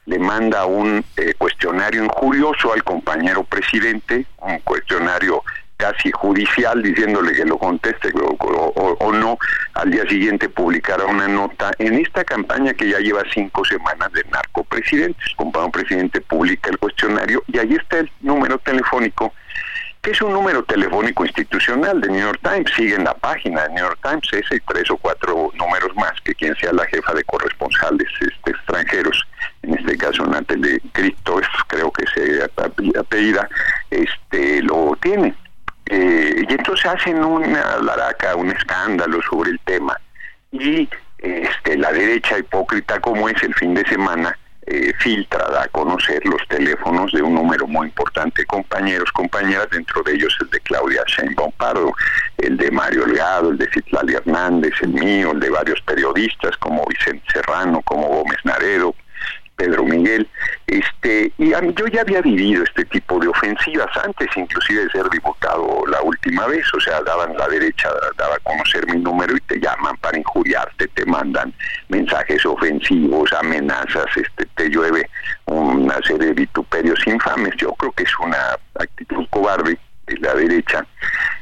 le 0.07 0.19
manda 0.19 0.65
un 0.65 1.05
eh, 1.17 1.35
cuestionario 1.37 2.03
injurioso 2.03 2.73
al 2.73 2.83
compañero 2.83 3.45
presidente, 3.45 4.25
un 4.39 4.59
cuestionario 4.61 5.43
casi 5.77 6.11
judicial 6.11 6.83
diciéndole 6.83 7.33
que 7.35 7.45
lo 7.45 7.57
conteste 7.57 8.11
o, 8.19 9.13
no, 9.13 9.39
al 9.75 9.91
día 9.91 10.03
siguiente 10.09 10.49
publicará 10.49 11.05
una 11.05 11.29
nota 11.29 11.71
en 11.79 11.95
esta 11.95 12.25
campaña 12.25 12.75
que 12.75 12.89
ya 12.89 12.99
lleva 12.99 13.23
cinco 13.33 13.65
semanas 13.65 14.11
de 14.13 14.25
narcopresidentes. 14.25 15.25
El 15.29 15.37
compañero 15.37 15.71
presidente 15.71 16.21
publica 16.23 16.71
el 16.71 16.79
cuestionario 16.79 17.45
y 17.47 17.59
ahí 17.59 17.75
está 17.75 17.99
el 17.99 18.11
número 18.23 18.59
telefónico 18.59 19.33
es 20.11 20.23
un 20.23 20.33
número 20.33 20.63
telefónico 20.65 21.25
institucional 21.25 22.01
de 22.01 22.09
New 22.09 22.21
York 22.21 22.41
Times, 22.43 22.71
sigue 22.75 22.95
en 22.95 23.05
la 23.05 23.15
página 23.15 23.63
de 23.65 23.75
New 23.75 23.85
York 23.85 23.99
Times, 24.03 24.29
ese 24.33 24.61
tres 24.67 24.91
o 24.91 24.97
cuatro 24.97 25.51
números 25.55 25.95
más 25.97 26.13
que 26.25 26.35
quien 26.35 26.57
sea 26.57 26.73
la 26.73 26.87
jefa 26.87 27.13
de 27.15 27.25
corresponsales 27.25 28.09
este, 28.21 28.51
extranjeros, 28.51 29.27
en 29.63 29.79
este 29.79 29.99
caso 29.99 30.27
Natalie 30.27 30.81
Cristo, 30.93 31.41
creo 31.67 31.93
que 31.93 32.05
se 32.15 32.43
apellida, 32.99 33.49
este, 33.91 34.63
lo 34.63 34.97
tiene. 35.03 35.35
Eh, 35.87 36.45
y 36.49 36.53
entonces 36.53 36.87
hacen 36.87 37.25
una 37.25 37.79
laraca, 37.79 38.35
un 38.37 38.51
escándalo 38.51 39.21
sobre 39.23 39.51
el 39.51 39.61
tema. 39.61 39.99
Y 40.53 40.89
este, 41.19 41.77
la 41.77 41.93
derecha 41.93 42.39
hipócrita 42.39 43.01
como 43.01 43.29
es 43.29 43.43
el 43.43 43.55
fin 43.55 43.75
de 43.75 43.85
semana, 43.87 44.39
eh, 44.71 45.27
da 45.31 45.63
a 45.63 45.69
conocer 45.69 46.25
los 46.27 46.47
teléfonos 46.49 47.13
de 47.13 47.23
un 47.23 47.35
número 47.35 47.67
muy 47.67 47.87
importante 47.87 48.43
de 48.43 48.47
compañeros, 48.47 49.11
compañeras, 49.13 49.69
dentro 49.71 50.03
de 50.03 50.15
ellos 50.15 50.37
el 50.41 50.51
de 50.51 50.61
Claudia 50.61 51.03
Sheinbaum 51.07 51.53
Pardo, 51.53 51.93
el 52.37 52.57
de 52.57 52.71
Mario 52.71 53.07
Leado, 53.07 53.51
el 53.51 53.59
de 53.59 53.69
Citlali 53.73 54.15
Hernández, 54.15 54.75
el 54.83 54.91
mío, 54.91 55.33
el 55.33 55.41
de 55.41 55.51
varios 55.51 55.81
periodistas 55.83 56.57
como 56.59 56.85
Vicente 56.87 57.25
Serrano, 57.33 57.81
como 57.83 58.09
Gómez 58.09 58.39
Naredo, 58.45 58.95
Pedro 59.59 59.83
Miguel, 59.83 60.29
este, 60.69 61.33
y 61.37 61.51
yo 61.51 61.87
ya 61.89 62.03
había 62.03 62.23
vivido 62.23 62.63
este 62.63 62.85
tipo 62.85 63.19
de 63.19 63.27
ofensivas 63.27 63.91
antes, 64.05 64.29
inclusive 64.37 64.85
de 64.85 64.91
ser 64.91 65.11
diputado 65.11 65.85
la 65.89 66.01
última 66.03 66.47
vez, 66.47 66.65
o 66.73 66.81
sea, 66.81 67.03
daban 67.03 67.37
la 67.37 67.49
derecha, 67.49 67.91
daba 68.17 68.37
a 68.37 68.39
conocer 68.39 68.87
mi 68.87 69.01
número 69.01 69.37
y 69.37 69.41
te 69.41 69.59
llaman 69.59 69.97
para 69.97 70.17
injuriarte, 70.17 70.87
te 70.89 71.05
mandan 71.07 71.53
mensajes 71.89 72.47
ofensivos, 72.47 73.33
amenazas, 73.33 74.07
este, 74.17 74.47
te 74.55 74.69
llueve 74.69 75.11
una 75.47 75.97
serie 76.07 76.29
de 76.29 76.35
vituperios 76.35 77.05
infames. 77.07 77.57
Yo 77.57 77.73
creo 77.73 77.91
que 77.93 78.05
es 78.05 78.19
una 78.21 78.57
actitud 78.77 79.27
cobarde 79.31 79.77
de 80.07 80.19
la 80.19 80.35
derecha 80.35 80.87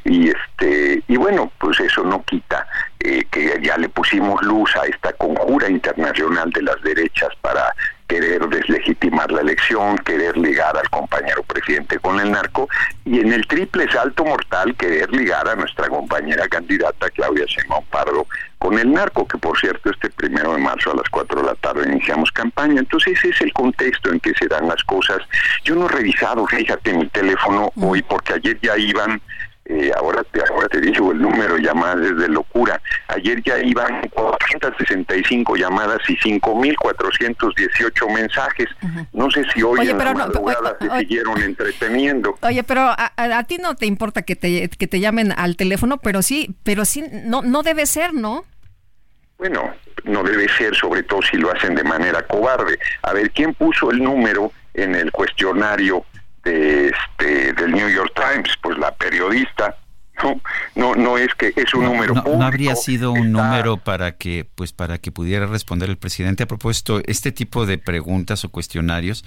y 0.03 0.29
este 0.29 1.03
y 1.07 1.17
bueno 1.17 1.51
pues 1.57 1.79
eso 1.79 2.03
no 2.03 2.23
quita 2.23 2.67
eh, 2.99 3.23
que 3.31 3.59
ya 3.61 3.77
le 3.77 3.89
pusimos 3.89 4.41
luz 4.41 4.75
a 4.75 4.85
esta 4.85 5.13
conjura 5.13 5.69
internacional 5.69 6.49
de 6.51 6.61
las 6.61 6.81
derechas 6.81 7.29
para 7.41 7.73
querer 8.07 8.47
deslegitimar 8.47 9.31
la 9.31 9.41
elección, 9.41 9.97
querer 9.99 10.37
ligar 10.37 10.77
al 10.77 10.89
compañero 10.89 11.43
presidente 11.43 11.99
con 11.99 12.19
el 12.19 12.31
narco 12.31 12.69
y 13.05 13.19
en 13.19 13.33
el 13.33 13.45
triple 13.47 13.91
salto 13.91 14.23
mortal 14.23 14.75
querer 14.75 15.11
ligar 15.11 15.47
a 15.47 15.55
nuestra 15.55 15.89
compañera 15.89 16.47
candidata 16.47 17.09
Claudia 17.09 17.45
Sheinbaum 17.45 17.85
Pardo 17.85 18.25
con 18.57 18.79
el 18.79 18.91
narco, 18.91 19.27
que 19.27 19.37
por 19.37 19.57
cierto 19.59 19.91
este 19.91 20.09
primero 20.09 20.53
de 20.53 20.59
marzo 20.59 20.91
a 20.91 20.95
las 20.95 21.09
4 21.09 21.41
de 21.41 21.47
la 21.47 21.55
tarde 21.55 21.89
iniciamos 21.91 22.31
campaña. 22.31 22.79
Entonces 22.79 23.17
ese 23.17 23.29
es 23.29 23.41
el 23.41 23.53
contexto 23.53 24.11
en 24.11 24.19
que 24.19 24.33
se 24.33 24.47
dan 24.47 24.67
las 24.67 24.83
cosas. 24.83 25.19
Yo 25.63 25.75
no 25.75 25.85
he 25.85 25.89
revisado, 25.89 26.47
fíjate, 26.47 26.93
mi 26.93 27.07
teléfono 27.07 27.71
hoy 27.75 28.01
porque 28.01 28.33
ayer 28.33 28.57
ya 28.61 28.77
iban 28.77 29.21
eh, 29.69 29.91
ahora, 29.97 30.23
te, 30.23 30.41
ahora 30.49 30.67
te 30.69 30.79
digo 30.81 31.11
el 31.11 31.21
número 31.21 31.55
de 31.55 31.61
llamadas 31.61 31.99
es 32.05 32.17
de 32.17 32.27
locura. 32.29 32.81
Ayer 33.09 33.41
ya 33.43 33.59
iban 33.59 34.07
465 34.09 35.55
llamadas 35.55 35.99
y 36.07 36.15
5.418 36.17 38.13
mensajes. 38.13 38.67
No 39.13 39.29
sé 39.31 39.43
si 39.53 39.61
hoy 39.63 39.79
Oye, 39.81 39.91
en 39.91 39.97
pero 39.97 40.13
la 40.13 40.27
no, 40.27 40.39
oye, 40.41 40.55
se 40.79 40.99
siguieron 40.99 41.41
entreteniendo. 41.41 42.37
Oye, 42.41 42.63
pero 42.63 42.81
a, 42.81 43.11
a- 43.15 43.37
a 43.37 43.43
ti 43.43 43.57
no 43.57 43.75
te 43.75 43.85
importa 43.85 44.21
que 44.21 44.35
te, 44.35 44.69
que 44.69 44.87
te 44.87 44.99
llamen 44.99 45.33
al 45.35 45.55
teléfono, 45.55 45.97
pero 45.97 46.21
sí, 46.21 46.55
pero 46.63 46.85
sí, 46.85 47.03
no, 47.25 47.41
no 47.41 47.63
debe 47.63 47.85
ser, 47.85 48.13
¿no? 48.13 48.45
Bueno, 49.37 49.71
no 50.05 50.23
debe 50.23 50.47
ser, 50.49 50.75
sobre 50.75 51.03
todo 51.03 51.21
si 51.21 51.37
lo 51.37 51.51
hacen 51.51 51.75
de 51.75 51.83
manera 51.83 52.25
cobarde. 52.25 52.79
A 53.03 53.13
ver, 53.13 53.31
¿quién 53.31 53.53
puso 53.53 53.91
el 53.91 54.01
número 54.01 54.51
en 54.73 54.95
el 54.95 55.11
cuestionario 55.11 56.05
este 56.47 57.53
del 57.53 57.71
New 57.71 57.89
York 57.89 58.11
Times? 58.15 58.53
Pues 58.61 58.77
la 58.77 58.93
periodista. 58.95 59.75
No, 60.23 60.41
no, 60.73 60.95
no 60.95 61.17
es 61.19 61.27
que 61.35 61.53
es 61.55 61.73
un 61.75 61.83
número 61.83 62.15
no, 62.15 62.23
público. 62.23 62.39
no 62.39 62.45
habría 62.47 62.75
sido 62.75 63.11
un 63.11 63.31
número 63.31 63.77
para 63.77 64.13
que 64.13 64.49
pues 64.55 64.73
para 64.73 64.97
que 64.97 65.11
pudiera 65.11 65.45
responder 65.45 65.91
el 65.91 65.97
presidente 65.97 66.41
a 66.41 66.47
propósito 66.47 67.01
este 67.05 67.31
tipo 67.31 67.67
de 67.67 67.77
preguntas 67.77 68.43
o 68.43 68.49
cuestionarios 68.49 69.23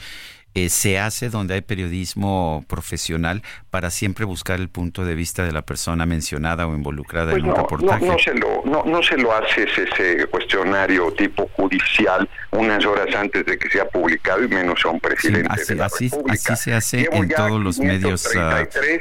eh, 0.54 0.68
se 0.68 0.98
hace 0.98 1.28
donde 1.30 1.54
hay 1.54 1.60
periodismo 1.60 2.64
profesional 2.68 3.42
para 3.70 3.90
siempre 3.90 4.24
buscar 4.24 4.58
el 4.58 4.68
punto 4.68 5.04
de 5.04 5.14
vista 5.14 5.44
de 5.44 5.52
la 5.52 5.62
persona 5.62 6.06
mencionada 6.06 6.66
o 6.66 6.74
involucrada 6.74 7.30
Pues 7.30 7.42
en 7.42 7.48
un 7.48 7.50
no, 7.50 7.56
no, 7.56 7.62
reportaje. 7.62 8.04
no 8.06 8.18
se 8.18 8.34
lo, 8.34 8.62
no, 8.64 8.82
no 8.84 9.02
se 9.02 9.16
lo 9.16 9.32
haces 9.34 9.68
ese 9.78 10.26
cuestionario 10.26 11.12
tipo 11.12 11.48
judicial 11.56 12.28
unas 12.50 12.84
horas 12.84 13.14
antes 13.14 13.46
de 13.46 13.56
que 13.58 13.70
sea 13.70 13.86
publicado 13.88 14.42
y 14.44 14.48
menos 14.48 14.84
a 14.84 14.88
un 14.88 14.98
presidente 15.00 15.48
así, 15.52 15.72
de 15.72 15.74
la 15.78 15.86
así, 15.86 16.08
República. 16.08 16.52
así 16.54 16.62
se 16.64 16.74
hace 16.74 16.96
Llevo 17.02 17.14
en 17.16 17.28
todos 17.28 17.60
los 17.60 17.78
medios. 17.78 18.26
ah, 18.36 18.64
533 18.68 19.00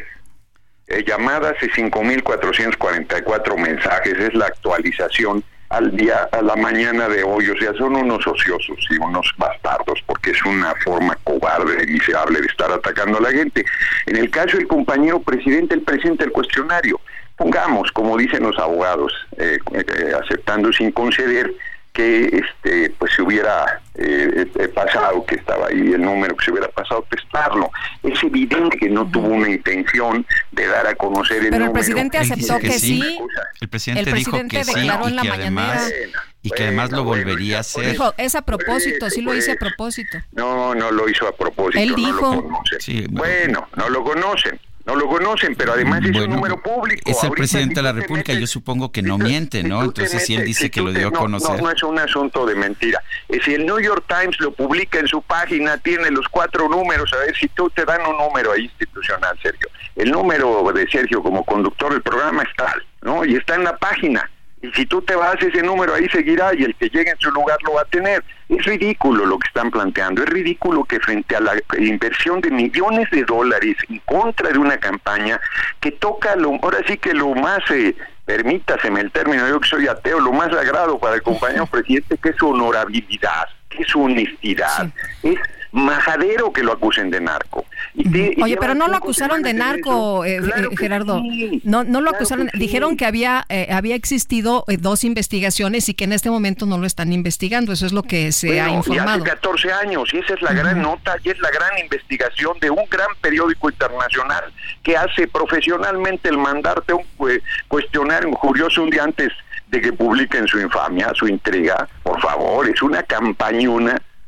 eh, 0.92 1.04
llamadas 1.08 1.56
y 1.62 1.68
5.444 1.68 3.58
mensajes. 3.58 4.14
Es 4.20 4.34
la 4.34 4.46
actualización 4.48 5.44
al 5.70 5.96
día, 5.96 6.28
a 6.32 6.42
la 6.42 6.56
mañana 6.56 7.08
de 7.08 7.24
hoy. 7.24 7.50
O 7.50 7.58
sea, 7.58 7.74
son 7.74 7.96
unos 7.96 8.26
ociosos 8.26 8.78
y 8.90 8.98
unos 8.98 9.32
bastardos, 9.38 10.02
porque 10.06 10.32
es 10.32 10.44
una 10.46 10.74
forma 10.84 11.18
cobarde 11.24 11.84
y 11.84 11.94
miserable 11.94 12.42
de 12.42 12.48
estar 12.48 12.72
atacando 12.72 13.20
a 13.20 13.22
la 13.22 13.32
gente. 13.32 13.66
En 14.06 14.16
el 14.18 14.30
caso 14.30 14.58
del 14.58 14.68
compañero 14.68 15.22
presidente, 15.22 15.76
el 15.76 15.82
presidente 15.82 16.24
del 16.24 16.34
cuestionario, 16.34 17.00
pongamos, 17.38 17.92
como 17.92 18.18
dicen 18.18 18.44
los 18.44 18.58
abogados, 18.58 19.14
eh, 19.38 19.60
eh, 19.74 20.14
aceptando 20.22 20.74
sin 20.74 20.92
conceder 20.92 21.54
que 22.00 22.44
este 22.44 22.90
pues 22.92 23.12
se 23.14 23.22
hubiera 23.22 23.82
eh, 23.96 24.46
eh, 24.56 24.68
pasado, 24.70 25.26
que 25.26 25.36
estaba 25.36 25.68
ahí 25.68 25.92
el 25.92 26.02
número 26.02 26.36
que 26.38 26.46
se 26.46 26.52
hubiera 26.52 26.70
pasado, 26.70 27.06
testarlo. 27.10 27.70
Es 28.04 28.24
evidente 28.24 28.78
que 28.78 28.90
no 28.90 29.06
tuvo 29.12 29.28
una 29.28 29.50
intención 29.50 30.26
de 30.52 30.68
dar 30.68 30.88
a 30.88 30.96
conocer 30.96 31.38
el 31.38 31.50
Pero 31.50 31.56
el 31.56 31.60
número. 31.60 31.74
presidente 31.74 32.18
Él 32.18 32.32
aceptó 32.32 32.58
que, 32.60 32.68
que 32.68 32.80
sí. 32.80 33.20
El 33.60 33.68
presidente, 33.68 34.10
El 34.10 34.16
dijo 34.16 34.32
presidente 34.32 34.58
que 34.58 34.64
sí 34.64 34.80
declaró 34.80 35.08
en 35.08 35.14
y 35.14 35.16
la 35.16 35.22
que 35.24 35.30
mañanera. 35.30 35.74
además 35.74 35.94
y 36.42 36.50
que 36.52 36.64
además 36.64 36.92
lo 36.92 37.04
volvería 37.04 37.58
a 37.58 37.60
hacer. 37.60 37.92
Dijo, 37.92 38.14
es 38.18 38.36
a 38.36 38.44
propósito, 38.44 39.10
sí 39.10 39.22
lo 39.22 39.36
hice 39.36 39.52
a 39.52 39.56
pues, 39.56 39.74
propósito. 39.74 40.20
No, 40.32 40.74
no 40.74 40.92
lo 40.92 41.10
hizo 41.10 41.28
a 41.28 41.36
propósito. 41.36 41.84
Él 41.84 41.90
no 41.90 41.96
dijo. 41.98 42.64
bueno, 43.10 43.68
no 43.76 43.90
lo 43.90 44.04
conocen. 44.06 44.58
No 44.90 44.96
lo 44.96 45.08
conocen, 45.08 45.56
pero 45.56 45.74
además 45.74 46.02
es 46.04 46.18
un 46.18 46.32
número 46.32 46.60
público. 46.64 47.02
Es 47.06 47.18
el 47.22 47.30
Ahorita, 47.30 47.36
presidente 47.36 47.76
de 47.76 47.82
la 47.84 47.92
República, 47.92 48.34
metes- 48.34 48.40
yo 48.42 48.48
supongo 48.48 48.92
que 48.92 49.04
no 49.04 49.20
miente, 49.20 49.62
¿no? 49.62 49.84
Entonces, 49.84 50.26
si 50.26 50.34
él 50.34 50.40
metes- 50.40 50.48
dice 50.48 50.72
que 50.72 50.82
lo 50.82 50.92
te- 50.92 50.98
dio 50.98 51.10
a 51.10 51.12
no, 51.12 51.20
conocer. 51.20 51.58
No, 51.58 51.62
no 51.68 51.72
es 51.72 51.84
un 51.84 52.00
asunto 52.00 52.44
de 52.48 52.56
mentira. 52.56 53.00
Eh, 53.28 53.40
Si 53.46 53.54
el 53.54 53.68
New 53.68 53.80
York 53.80 54.04
Times 54.08 54.40
lo 54.40 54.52
publica 54.52 54.98
en 55.00 55.08
su 55.08 55.22
página, 55.22 55.78
tiene 55.78 56.10
los 56.10 56.28
cuatro 56.30 56.68
números. 56.68 57.12
A 57.14 57.18
ver 57.18 57.36
si 57.38 57.48
tú 57.50 57.70
te 57.70 57.86
dan 57.86 58.02
un 58.08 58.18
número 58.18 58.52
ahí 58.52 58.64
institucional, 58.66 59.38
Sergio. 59.44 59.68
El 59.96 60.10
número 60.12 60.64
de 60.74 60.90
Sergio 60.90 61.22
como 61.22 61.44
conductor 61.46 61.92
del 61.94 62.02
programa 62.02 62.42
es 62.42 62.50
tal, 62.58 62.84
¿no? 63.04 63.24
Y 63.26 63.36
está 63.36 63.54
en 63.56 63.66
la 63.66 63.78
página. 63.78 64.28
Y 64.62 64.72
si 64.72 64.86
tú 64.86 65.02
te 65.02 65.16
vas, 65.16 65.36
ese 65.42 65.64
número 65.64 65.94
ahí 65.94 66.08
seguirá 66.10 66.54
y 66.54 66.64
el 66.64 66.76
que 66.76 66.90
llegue 66.90 67.12
en 67.12 67.20
su 67.20 67.32
lugar 67.32 67.58
lo 67.64 67.74
va 67.74 67.82
a 67.82 67.86
tener. 67.86 68.24
Es 68.50 68.66
ridículo 68.66 69.26
lo 69.26 69.40
que 69.40 69.48
están 69.48 69.72
planteando. 69.72 70.24
Es 70.24 70.30
ridículo 70.30 70.84
que 70.84 71.00
frente 71.00 71.36
a 71.36 71.40
la 71.40 71.54
inversión 71.78 72.42
de 72.42 72.52
millones 72.52 73.10
de 73.12 73.24
dólares 73.24 73.78
en 73.88 74.00
contra 74.00 74.50
de 74.50 74.58
una 74.58 74.78
campaña 74.78 75.40
que 75.80 75.92
toca, 75.92 76.36
lo, 76.36 76.60
ahora 76.62 76.80
sí 76.88 76.98
que 76.98 77.14
lo 77.14 77.34
más, 77.36 77.60
eh, 77.72 77.96
permítaseme 78.26 79.02
el 79.02 79.12
término, 79.12 79.48
yo 79.48 79.60
que 79.62 79.70
soy 79.70 79.88
ateo, 79.88 80.20
lo 80.20 80.34
más 80.34 80.52
sagrado 80.52 81.00
para 81.00 81.16
el 81.16 81.22
compañero 81.22 81.66
presidente, 81.72 82.18
que 82.18 82.30
es 82.30 82.36
su 82.36 82.50
honorabilidad, 82.50 83.48
que 83.70 83.84
es 83.84 83.88
su 83.88 84.04
honestidad. 84.04 84.92
Es 85.24 85.40
majadero 85.72 86.52
que 86.52 86.64
lo 86.64 86.74
acusen 86.74 87.10
de 87.12 87.22
narco. 87.22 87.66
Y 87.94 88.10
te- 88.10 88.34
y 88.38 88.42
Oye, 88.42 88.58
pero 88.58 88.76
no 88.76 88.88
lo 88.88 88.98
acusaron 88.98 89.42
de 89.42 89.54
narco, 89.54 90.26
eh, 90.26 90.40
Claro 90.42 90.72
eh, 90.72 90.78
Gerardo. 90.78 91.22
sí. 91.22 91.62
No, 91.64 91.84
no 91.84 92.00
lo 92.02 92.06
Claro 92.12 92.18
acusaron. 92.18 92.46
que 92.48 92.52
sí. 92.54 92.60
Dijeron 92.60 92.98
que 92.98 93.06
había 93.06 93.46
eh, 93.50 93.68
había 93.72 93.96
existido 93.96 94.64
eh, 94.68 94.78
dos 94.78 95.04
investigaciones 95.04 95.90
y 95.90 95.94
que 95.94 96.04
en 96.06 96.14
este 96.14 96.30
momento 96.30 96.66
no 96.66 96.78
lo 96.78 96.86
están 96.88 97.14
investigando. 97.14 97.72
Eso 97.74 97.86
es 97.86 97.94
lo 97.94 98.04
que 98.04 98.32
se 98.32 98.60
ha 98.60 98.66
Bueno, 98.66 98.74
y 98.74 98.78
informado. 98.78 99.22
hace 99.22 99.24
14 99.30 99.72
años, 99.74 100.14
y 100.14 100.18
esa 100.18 100.34
es 100.34 100.42
la 100.42 100.54
gran 100.54 100.82
nota 100.82 101.16
y 101.24 101.30
es 101.30 101.40
la 101.40 101.50
gran 101.52 101.78
investigación 101.80 102.58
de 102.60 102.70
un 102.70 102.86
gran 102.90 103.08
periódico 103.22 103.70
internacional 103.70 104.44
que 104.84 104.98
hace 104.98 105.28
profesionalmente 105.28 106.30
el 106.30 106.38
mandarte 106.38 106.94
un 106.94 107.04
cue- 107.18 107.42
cuestionario 107.68 108.32
curioso 108.32 108.84
un 108.84 108.90
día 108.90 109.04
antes 109.04 109.30
de 109.68 109.82
que 109.82 109.94
publiquen 109.94 110.48
su 110.48 110.60
infamia, 110.60 111.12
su 111.14 111.28
intriga. 111.28 111.88
Por 112.04 112.20
favor, 112.22 112.68
es 112.68 112.82
una 112.82 113.04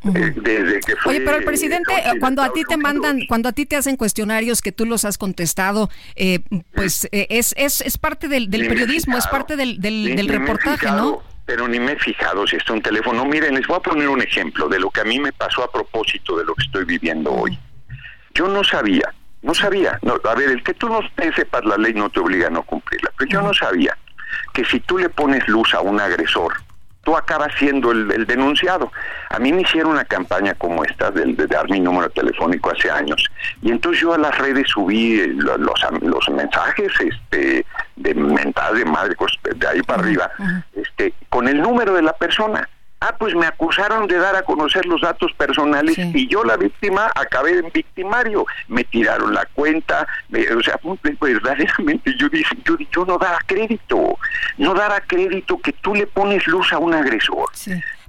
desde 0.04 0.80
que 0.80 0.96
fue... 0.96 1.16
Oye, 1.16 1.22
pero 1.26 1.38
el 1.38 1.44
presidente, 1.44 1.94
eh, 1.94 2.20
cuando 2.20 2.42
a 2.42 2.52
ti 2.54 2.64
te 2.68 2.78
mandan, 2.78 3.26
cuando 3.28 3.50
a 3.50 3.52
ti 3.52 3.66
te 3.66 3.76
hacen 3.76 3.98
cuestionarios 3.98 4.62
que 4.62 4.72
tú 4.72 4.86
los 4.86 5.06
has 5.06 5.18
contestado, 5.18 5.90
eh, 6.16 6.40
pues 6.74 7.08
eh, 7.12 7.28
es, 7.30 7.54
es, 7.58 7.82
es 7.82 7.98
parte 7.98 8.28
del, 8.28 8.50
del 8.50 8.68
periodismo, 8.68 9.18
es 9.18 9.28
parte 9.28 9.56
del, 9.56 9.80
del, 9.80 10.04
Ni- 10.04 10.16
del 10.16 10.28
ni 10.28 10.32
me 10.32 10.36
he 10.36 10.40
reportaje, 10.40 10.78
fijado, 10.80 11.12
¿no? 11.12 11.24
Pero 11.46 11.68
ni 11.68 11.80
me 11.80 11.94
he 11.94 12.00
fijado 12.00 12.48
si 12.48 12.56
está 12.56 12.74
un 12.74 12.82
teléfono. 12.82 13.26
Miren, 13.26 13.56
les 13.56 13.68
voy 13.68 13.78
a 13.78 13.82
poner 13.82 14.08
un 14.08 14.22
ejemplo 14.22 14.70
de 14.70 14.80
lo 14.80 14.90
que 14.90 15.02
a 15.02 15.04
mí 15.04 15.20
me 15.20 15.34
pasó 15.34 15.64
a 15.64 15.72
propósito 15.72 16.38
de 16.38 16.46
lo 16.46 16.56
que 16.56 16.64
estoy 16.64 16.86
viviendo 16.86 17.32
hoy. 17.32 17.58
Yo 18.34 18.48
no 18.48 18.64
sabía, 18.64 19.14
no 19.42 19.54
sabía. 19.54 20.00
No, 20.02 20.16
a 20.24 20.36
ver, 20.36 20.50
el 20.50 20.64
que 20.64 20.74
tú 20.74 20.88
no 20.88 21.02
sepas 21.36 21.66
la 21.66 21.78
ley 21.78 21.94
no 21.94 22.10
te 22.10 22.20
obliga 22.22 22.48
a 22.48 22.50
no 22.52 22.64
cumplirla. 22.64 23.12
Pero 23.18 23.30
yo 23.30 23.42
no 23.42 23.54
sabía 23.54 23.98
que 24.54 24.64
si 24.66 24.80
tú 24.80 24.98
le 24.98 25.10
pones 25.10 25.46
luz 25.48 25.74
a 25.74 25.82
un 25.82 26.00
agresor, 26.00 26.54
tú 27.04 27.16
acabas 27.18 27.52
siendo 27.58 27.92
el, 27.92 28.12
el 28.12 28.26
denunciado. 28.28 28.92
A 29.30 29.40
mí 29.40 29.52
me 29.52 29.62
hicieron 29.64 29.92
una 29.94 30.06
campaña 30.06 30.54
como 30.56 30.84
esta 30.84 31.10
de, 31.12 31.26
de 31.34 31.48
dar 31.48 31.70
mi 31.70 31.80
número 31.80 32.10
telefónico 32.12 32.72
hace 32.72 32.92
años. 32.92 33.26
Y 33.62 33.72
entonces 33.72 34.02
yo 34.02 34.14
a 34.14 34.18
las 34.18 34.38
redes 34.38 34.68
subí 34.70 35.20
eh, 35.20 35.28
lo- 35.36 35.58
los, 35.58 35.80
los 36.02 36.30
mensajes 36.30 36.92
este, 37.00 37.66
de 37.96 38.14
mentadas 38.16 38.78
de 38.78 38.86
madre, 38.86 39.16
cosas 39.16 39.40
de 39.56 39.68
ahí 39.68 39.82
para 39.82 40.02
arriba, 40.04 40.32
este, 40.76 41.14
con 41.30 41.48
el 41.48 41.60
número 41.62 41.94
de 41.94 42.04
la 42.04 42.14
persona. 42.14 42.68
Ah, 43.04 43.16
pues 43.18 43.34
me 43.34 43.48
acusaron 43.48 44.06
de 44.08 44.16
dar 44.20 44.36
a 44.36 44.44
conocer 44.44 44.86
los 44.86 45.02
datos 45.02 45.34
personales 45.34 45.96
y 46.14 46.28
yo 46.28 46.44
la 46.44 46.56
víctima 46.56 47.12
acabé 47.16 47.58
en 47.58 47.72
victimario. 47.74 48.46
Me 48.68 48.84
tiraron 48.84 49.34
la 49.34 49.44
cuenta, 49.56 50.08
me- 50.30 50.48
o 50.50 50.62
sea, 50.62 50.80
verdaderamente 51.20 52.14
yo 52.20 52.30
dije, 52.30 52.56
yo, 52.64 52.76
yo 52.92 53.04
no 53.06 53.18
daba 53.18 53.40
crédito, 53.48 54.18
no 54.60 54.76
daba 54.76 55.00
crédito 55.02 55.58
que 55.60 55.74
tú 55.74 55.96
le 55.96 56.06
pones 56.06 56.46
luz 56.46 56.72
a 56.74 56.78
un 56.78 56.94
agresor. 56.94 57.46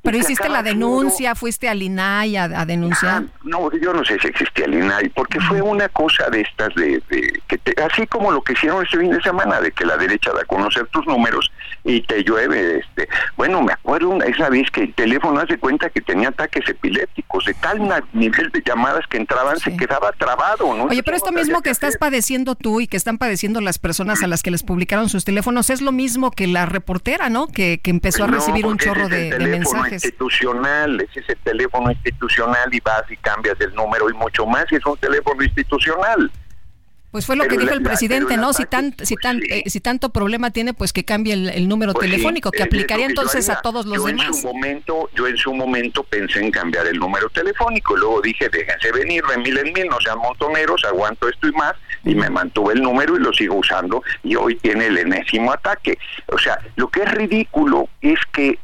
Pero 0.03 0.17
hiciste 0.19 0.49
la 0.49 0.63
denuncia, 0.65 1.35
fuiste 1.37 1.69
al 1.69 1.81
INAI 1.81 2.37
a, 2.37 2.45
a 2.45 2.67
denunciar. 2.67 3.23
no, 3.45 3.71
yo 3.81 3.93
no 3.93 4.05
sé 4.05 4.19
si 4.21 4.27
existía 4.27 4.65
el 4.65 4.75
INAI, 4.75 5.11
porque 5.11 5.39
fue 5.41 5.63
una 5.63 5.89
cosa 5.89 6.29
de 6.29 6.41
estas, 6.41 6.75
de, 6.75 7.01
de- 7.09 7.41
que 7.47 7.57
te- 7.59 7.81
así 7.81 8.05
como 8.09 8.33
lo 8.33 8.43
que 8.43 8.53
hicieron 8.55 8.85
este 8.85 8.99
fin 8.99 9.11
de 9.13 9.23
semana, 9.23 9.61
de 9.61 9.71
que 9.71 9.85
la 9.85 9.97
derecha 9.97 10.33
da 10.33 10.41
a 10.41 10.45
conocer 10.45 10.87
tus 10.89 11.07
números 11.07 11.53
y 11.85 12.01
te 12.03 12.25
llueve. 12.25 12.79
este 12.81 13.09
Bueno, 13.37 13.63
me 13.63 13.73
acuerdo 13.75 14.09
una, 14.11 14.25
esa 14.25 14.49
vez 14.49 14.69
que 14.73 14.83
el 14.83 14.95
teléfono 14.95 15.39
hace 15.41 15.57
cuenta 15.59 15.89
que 15.89 16.01
tenía 16.01 16.31
ataques 16.31 16.69
epilépticos, 16.69 17.45
de 17.45 17.55
tal 17.55 17.81
nivel 18.13 18.51
de 18.51 18.63
llamadas 18.67 19.07
que 19.09 19.19
entraban 19.19 19.57
se 19.61 19.77
quedaba 19.77 20.11
trabado. 20.19 20.75
¿no? 20.75 20.85
Oye, 20.87 21.03
pero 21.05 21.17
esto 21.17 21.31
mismo 21.31 21.63
que 21.63 21.71
estás 21.71 21.97
padeciendo 21.97 22.57
tú 22.57 22.81
y 22.81 22.89
que 22.89 22.97
están 22.97 23.19
padeciendo 23.19 23.61
las 23.61 23.79
personas 23.79 24.23
a 24.25 24.27
las 24.27 24.43
que 24.43 24.51
les 24.51 24.65
publicaron 24.65 25.09
sus 25.09 25.25
teléfonos 25.25 25.71
es 25.71 25.81
lo 25.81 25.93
mismo 25.93 26.33
que 26.33 26.49
la 26.49 26.67
reportera, 26.67 27.29
¿no? 27.29 27.47
Que, 27.47 27.79
que 27.81 27.91
empezó 27.91 28.25
a 28.25 28.27
No, 28.27 28.35
recibir 28.35 28.67
un 28.67 28.79
chorro 28.79 29.09
de, 29.09 29.31
de 29.31 29.37
teléfono 29.39 29.92
mensajes. 29.93 30.05
institucional, 30.05 31.01
ese 31.01 31.21
es 31.21 31.29
el 31.29 31.39
teléfono 31.39 31.91
institucional 31.91 32.73
y 32.73 32.81
vas 32.81 33.03
y 33.11 33.17
cambias 33.17 33.61
el 33.61 33.75
número 33.75 34.09
y 34.11 34.15
mucho 34.15 34.47
más 34.47 34.65
y 34.71 34.77
es 34.77 34.87
un 34.87 34.97
teléfono 34.99 35.43
institucional. 35.43 36.31
Pues 37.11 37.27
fue 37.27 37.37
lo 37.37 37.43
Pero 37.43 37.57
que 37.57 37.61
dijo 37.61 37.75
el 37.75 37.83
la- 37.83 37.89
presidente, 37.91 38.39
¿no? 38.39 38.55
Si 38.55 38.65
tan, 38.65 38.95
si 39.03 39.17
tan, 39.17 39.39
eh, 39.51 39.65
si 39.67 39.81
tanto 39.81 40.09
problema 40.09 40.51
tiene, 40.51 40.73
pues 40.73 40.95
que 40.95 41.05
cambie 41.05 41.35
el, 41.35 41.51
el 41.51 41.69
número 41.69 41.93
Pues 41.93 42.07
sí, 42.07 42.11
telefónico, 42.11 42.51
que 42.51 42.63
aplicaría 42.63 43.05
que 43.05 43.11
entonces 43.13 43.51
a 43.51 43.61
todos 43.61 43.85
los 43.85 43.99
yo 43.99 44.09
En 44.09 44.17
demás. 44.17 44.41
su 44.41 44.47
momento, 44.47 45.11
yo 45.15 45.27
en 45.29 45.37
su 45.37 45.53
momento 45.53 46.05
pensé 46.05 46.41
en 46.41 46.51
cambiar 46.51 46.87
el 46.87 46.99
número 46.99 47.29
telefónico, 47.29 47.95
luego 47.99 48.23
dije, 48.23 48.49
déjense 48.49 48.93
venir, 48.93 49.23
de 49.27 49.37
mil 49.37 49.59
en 49.59 49.75
mil, 49.75 49.89
no 49.89 50.01
sean 50.01 50.17
montoneros, 50.21 50.83
aguanto 50.87 51.29
esto 51.29 51.49
y 51.49 51.53
más, 51.53 51.75
y 52.03 52.15
me 52.15 52.31
mantuve 52.31 52.73
el 52.73 52.81
número 52.83 53.15
y 53.15 53.21
lo 53.21 53.31
sigo 53.35 53.57
usando, 53.57 54.03
y 54.23 54.35
hoy 54.35 54.57
tiene 54.57 54.87
el 54.87 54.97
enésimo 54.97 55.53
ataque. 55.53 55.99
O 56.29 56.39
sea, 56.39 56.59
lo 56.77 56.89
que 56.89 57.03
es 57.03 57.11
ridículo 57.13 57.91
es 58.01 58.19
que 58.33 58.59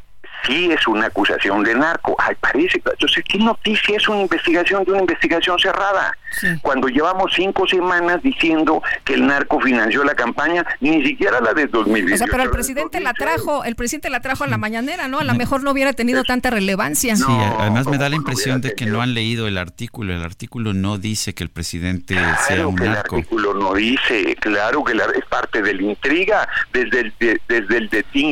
sí 0.45 0.71
es 0.71 0.87
una 0.87 1.07
acusación 1.07 1.63
de 1.63 1.75
narco. 1.75 2.17
Ay, 2.19 2.35
parece, 2.41 2.81
entonces, 2.85 3.25
¿qué 3.29 3.39
noticia 3.39 3.97
es 3.97 4.09
una 4.09 4.23
investigación 4.23 4.85
de 4.85 4.93
una 4.93 5.01
investigación 5.01 5.59
cerrada? 5.59 6.17
Cuando 6.63 6.89
llevamos 6.89 7.33
cinco 7.35 7.67
semanas 7.67 8.23
diciendo 8.23 8.83
que 9.05 9.15
el 9.15 9.27
narco 9.27 9.61
financió 9.61 10.05
la 10.05 10.15
campaña, 10.15 10.65
ni 10.81 11.03
siquiera 11.03 11.41
la 11.41 11.55
de 11.55 11.67
2018. 11.67 12.15
O 12.15 12.19
sea, 12.19 12.27
pero 12.31 12.43
el 12.43 12.51
presidente 12.51 13.01
la 13.01 13.13
trajo, 13.15 13.65
el 13.65 13.75
presidente 13.75 14.11
la 14.11 14.21
trajo 14.21 14.45
a 14.45 14.47
la 14.47 14.59
mañanera, 14.59 15.09
¿no? 15.09 15.19
A 15.19 15.25
lo 15.25 15.35
mejor 15.35 15.63
no 15.63 15.71
hubiera 15.71 15.93
tenido 15.95 16.23
tanta 16.25 16.51
relevancia. 16.51 17.17
Sí, 17.17 17.25
además 17.59 17.87
me 17.87 17.99
da 17.99 18.09
la 18.09 18.17
impresión 18.17 18.61
de 18.61 18.75
que 18.75 18.87
no 18.87 19.01
han 19.01 19.15
leído 19.15 19.49
el 19.49 19.59
artículo. 19.59 20.15
El 20.15 20.23
artículo 20.23 20.75
no 20.75 20.99
dice 20.99 21.35
que 21.35 21.43
el 21.43 21.51
presidente 21.51 22.17
sea 22.47 22.67
un 22.67 22.77
que 22.77 22.85
narco. 22.85 23.17
El 23.17 23.23
artículo 23.23 23.55
no 23.55 23.75
dice, 23.75 24.37
claro 24.39 24.85
que 24.85 24.95
la, 24.95 25.05
es 25.05 25.25
parte 25.25 25.63
de 25.63 25.75
la 25.75 25.83
intriga, 25.83 26.49
desde 26.73 27.01
el 27.01 27.15
de, 27.19 27.41
desde 27.49 27.77
el 27.79 27.89
de 27.89 28.03
Tim 28.05 28.29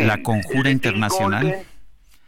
la 0.00 0.22
conjura 0.22 0.70
internacional. 0.70 1.57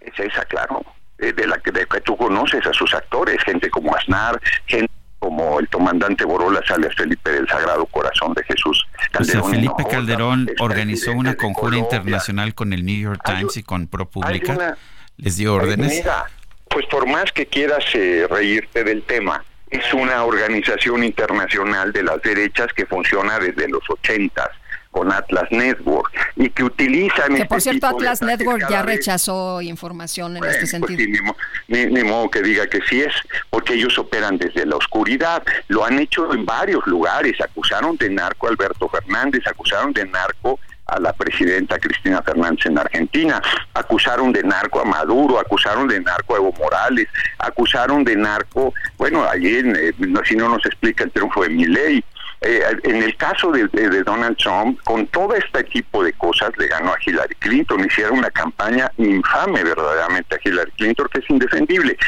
Es 0.01 0.19
esa, 0.19 0.45
claro, 0.47 0.83
eh, 1.19 1.33
de 1.33 1.47
la 1.47 1.59
que, 1.59 1.71
de 1.71 1.87
que 1.87 2.01
tú 2.01 2.17
conoces 2.17 2.65
a 2.67 2.73
sus 2.73 2.93
actores, 2.95 3.43
gente 3.45 3.69
como 3.71 3.95
Aznar, 3.95 4.41
gente 4.67 4.93
como 5.19 5.61
el 5.61 5.69
comandante 5.69 6.25
Borola 6.25 6.63
Sales 6.67 6.95
Felipe 6.97 7.31
del 7.31 7.47
Sagrado 7.47 7.85
Corazón 7.87 8.33
de 8.33 8.43
Jesús. 8.45 8.87
O 8.95 8.99
sea, 8.99 9.09
Calderón 9.13 9.51
Felipe 9.51 9.65
Hinojosa, 9.75 9.89
Calderón 9.97 10.51
organizó 10.61 11.13
una 11.13 11.35
conjura 11.35 11.73
Colombia. 11.77 11.99
internacional 11.99 12.55
con 12.55 12.73
el 12.73 12.87
New 12.87 12.99
York 13.03 13.21
Times 13.25 13.57
y 13.59 13.63
con 13.63 13.87
ProPublica. 13.87 14.53
una- 14.55 14.79
Les 15.19 15.37
dio 15.37 15.53
órdenes. 15.55 15.93
Mira, 15.97 16.25
pues 16.71 16.87
por 16.87 17.07
más 17.07 17.31
que 17.33 17.45
quieras 17.45 17.85
eh, 17.93 18.27
reírte 18.31 18.83
del 18.83 19.03
tema, 19.03 19.45
es 19.69 19.93
una 19.93 20.25
organización 20.25 21.05
internacional 21.05 21.93
de 21.93 22.03
las 22.05 22.23
derechas 22.23 22.69
que 22.73 22.87
funciona 22.87 23.39
desde 23.39 23.69
los 23.69 23.83
ochentas 23.91 24.49
con 24.91 25.13
Atlas 25.13 25.45
Network 25.51 26.11
y 26.37 26.51
que 26.51 26.65
utilizan 26.65 27.29
Que 27.29 27.35
este 27.43 27.47
por 27.47 27.61
cierto, 27.61 27.89
tipo 27.89 28.01
de 28.01 28.09
Atlas 28.09 28.23
Network 28.23 28.69
ya 28.69 28.83
vez 28.83 28.97
rechazó 28.99 29.63
información 29.63 30.33
en 30.33 30.39
Bueno, 30.41 30.47
este 30.53 30.61
pues 30.63 30.71
sentido. 30.71 30.99
sí, 30.99 31.07
ni, 31.11 31.21
mo- 31.21 31.37
ni- 31.69 31.87
ni 31.87 32.03
modo 32.05 32.29
que 32.31 32.43
diga 32.43 32.67
que 32.67 32.81
sí 32.89 33.01
es, 33.01 33.13
porque 33.51 33.75
ellos 33.75 33.97
operan 33.99 34.37
desde 34.37 34.67
la 34.67 34.77
oscuridad. 34.77 35.43
Lo 35.69 35.85
han 35.85 35.99
hecho 36.01 36.33
en 36.35 36.45
varios 36.45 36.85
lugares. 36.87 37.41
Acusaron 37.41 37.97
de 37.99 38.11
narco 38.11 38.47
a 38.47 38.51
Alberto 38.51 38.89
Fernández, 38.89 39.47
acusaron 39.47 39.93
de 39.93 40.07
narco 40.07 40.59
a 40.87 40.99
la 40.99 41.13
presidenta 41.13 41.79
Cristina 41.79 42.21
Fernández 42.23 42.67
en 42.67 42.77
Argentina, 42.77 43.41
acusaron 43.75 44.33
de 44.33 44.43
narco 44.43 44.81
a 44.81 44.85
Maduro, 44.85 45.39
acusaron 45.39 45.87
de 45.87 46.01
narco 46.01 46.35
a 46.35 46.39
Evo 46.39 46.53
Morales, 46.59 47.07
acusaron 47.39 48.03
de 48.03 48.17
narco, 48.17 48.75
bueno, 48.99 49.23
ayer, 49.29 49.65
eh, 49.67 49.93
si 50.27 50.35
no 50.35 50.49
nos 50.49 50.67
explica 50.67 51.05
el 51.05 51.13
triunfo 51.13 51.45
de 51.45 51.51
Milei, 51.51 52.05
eh, 52.43 52.63
en 52.85 52.97
el 52.97 53.17
caso 53.17 53.53
de, 53.53 53.69
Donald 54.03 54.37
Trump, 54.39 54.81
con 54.85 55.07
todo 55.09 55.35
este 55.35 55.63
tipo 55.65 56.03
de 56.03 56.13
cosas 56.15 56.51
le 56.57 56.69
ganó 56.69 56.93
a 56.93 56.99
Hillary 57.05 57.35
Clinton, 57.35 57.85
hicieron 57.85 58.19
una 58.19 58.31
campaña 58.31 58.91
infame 58.97 59.63
verdaderamente 59.63 60.37
a 60.37 60.39
Hillary 60.43 60.71
Clinton, 60.73 61.09
que 61.13 61.19
es 61.21 61.29
indefendible. 61.29 61.99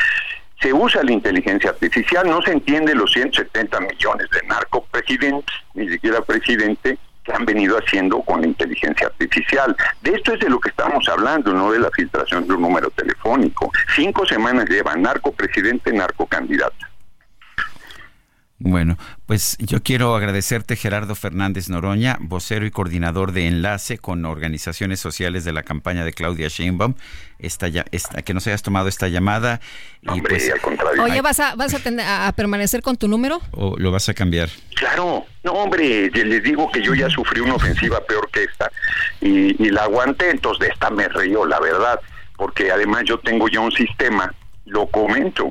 Se 0.60 0.72
usa 0.72 1.02
la 1.02 1.12
inteligencia 1.12 1.70
artificial, 1.70 2.26
no 2.28 2.40
se 2.40 2.52
entiende 2.52 2.94
los 2.94 3.12
170 3.12 3.80
millones 3.80 4.30
de 4.30 4.42
narcopresidentes, 4.46 5.54
ni 5.74 5.88
siquiera 5.88 6.22
presidente, 6.22 6.98
que 7.24 7.32
han 7.32 7.44
venido 7.44 7.76
haciendo 7.76 8.22
con 8.22 8.40
la 8.40 8.46
inteligencia 8.46 9.08
artificial. 9.08 9.76
De 10.00 10.12
esto 10.12 10.32
es 10.32 10.40
de 10.40 10.48
lo 10.48 10.58
que 10.60 10.70
estamos 10.70 11.06
hablando, 11.08 11.52
no 11.52 11.72
de 11.72 11.78
la 11.78 11.90
filtración 11.90 12.46
de 12.46 12.54
un 12.54 12.62
número 12.62 12.90
telefónico. 12.90 13.70
Cinco 13.94 14.24
semanas 14.26 14.64
lleva 14.68 14.96
narcopresidente, 14.96 15.92
narcocandidato. 15.92 16.91
Bueno, 18.64 18.96
pues 19.26 19.56
yo 19.58 19.82
quiero 19.82 20.14
agradecerte 20.14 20.76
Gerardo 20.76 21.16
Fernández 21.16 21.68
Noroña, 21.68 22.16
vocero 22.20 22.64
y 22.64 22.70
coordinador 22.70 23.32
de 23.32 23.48
enlace 23.48 23.98
con 23.98 24.24
organizaciones 24.24 25.00
sociales 25.00 25.44
de 25.44 25.52
la 25.52 25.64
campaña 25.64 26.04
de 26.04 26.12
Claudia 26.12 26.46
Sheinbaum, 26.46 26.94
esta 27.40 27.66
ya, 27.66 27.84
esta, 27.90 28.22
que 28.22 28.34
nos 28.34 28.46
hayas 28.46 28.62
tomado 28.62 28.86
esta 28.86 29.08
llamada 29.08 29.60
y 30.02 30.20
pues 30.20 30.48
al 30.52 30.60
contrario. 30.60 31.02
Oye, 31.02 31.20
¿vas 31.22 31.40
a, 31.40 31.56
vas 31.56 31.74
a, 31.74 31.80
tener- 31.80 32.06
a 32.06 32.32
permanecer 32.36 32.82
con 32.82 32.96
tu 32.96 33.08
número? 33.08 33.40
o 33.50 33.76
lo 33.78 33.90
vas 33.90 34.08
a 34.08 34.14
cambiar. 34.14 34.48
Claro, 34.76 35.24
no 35.42 35.52
hombre, 35.54 36.08
ya 36.14 36.22
les 36.24 36.42
digo 36.44 36.70
que 36.70 36.82
yo 36.82 36.94
ya 36.94 37.10
sufrí 37.10 37.40
una 37.40 37.54
ofensiva 37.54 38.00
peor 38.06 38.30
que 38.30 38.44
esta 38.44 38.70
y, 39.20 39.60
y 39.60 39.70
la 39.70 39.82
aguanté, 39.82 40.30
entonces 40.30 40.68
de 40.68 40.72
esta 40.72 40.88
me 40.90 41.08
río, 41.08 41.44
la 41.46 41.58
verdad, 41.58 41.98
porque 42.36 42.70
además 42.70 43.02
yo 43.06 43.18
tengo 43.18 43.48
ya 43.48 43.58
un 43.58 43.72
sistema, 43.72 44.32
lo 44.66 44.86
comento. 44.86 45.50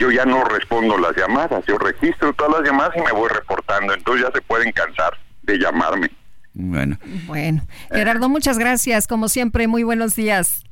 Yo 0.00 0.10
ya 0.10 0.24
no 0.24 0.42
respondo 0.44 0.96
las 0.96 1.14
llamadas, 1.14 1.62
yo 1.68 1.76
registro 1.76 2.32
todas 2.32 2.60
las 2.60 2.70
llamadas 2.70 2.96
y 2.96 3.00
me 3.02 3.12
voy 3.12 3.28
reportando, 3.28 3.92
entonces 3.92 4.26
ya 4.26 4.32
se 4.32 4.40
pueden 4.40 4.72
cansar 4.72 5.12
de 5.42 5.58
llamarme. 5.58 6.10
Bueno, 6.54 6.98
Bueno, 7.26 7.66
Gerardo, 7.92 8.30
muchas 8.30 8.58
gracias. 8.58 9.06
Como 9.06 9.28
siempre, 9.28 9.68
muy 9.68 9.82
buenos 9.82 10.16
días. 10.16 10.64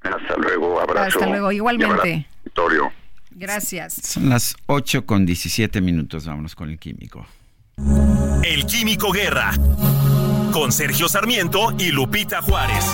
Hasta 0.00 0.36
luego, 0.38 0.80
abrazo. 0.80 1.18
Hasta 1.18 1.26
luego, 1.26 1.52
igualmente. 1.52 1.92
abrazo, 1.94 2.26
Victorio. 2.44 2.92
Gracias. 3.32 3.92
son 3.94 4.30
las 4.30 4.56
8 4.66 5.04
con 5.04 5.26
17 5.26 5.82
minutos, 5.82 6.26
vámonos 6.26 6.54
con 6.54 6.70
el 6.70 6.78
químico. 6.78 7.26
El 8.42 8.64
Químico 8.66 9.12
Guerra. 9.12 9.52
Con 10.50 10.72
Sergio 10.72 11.08
Sarmiento 11.08 11.74
y 11.78 11.90
Lupita 11.92 12.40
Juárez. 12.40 12.84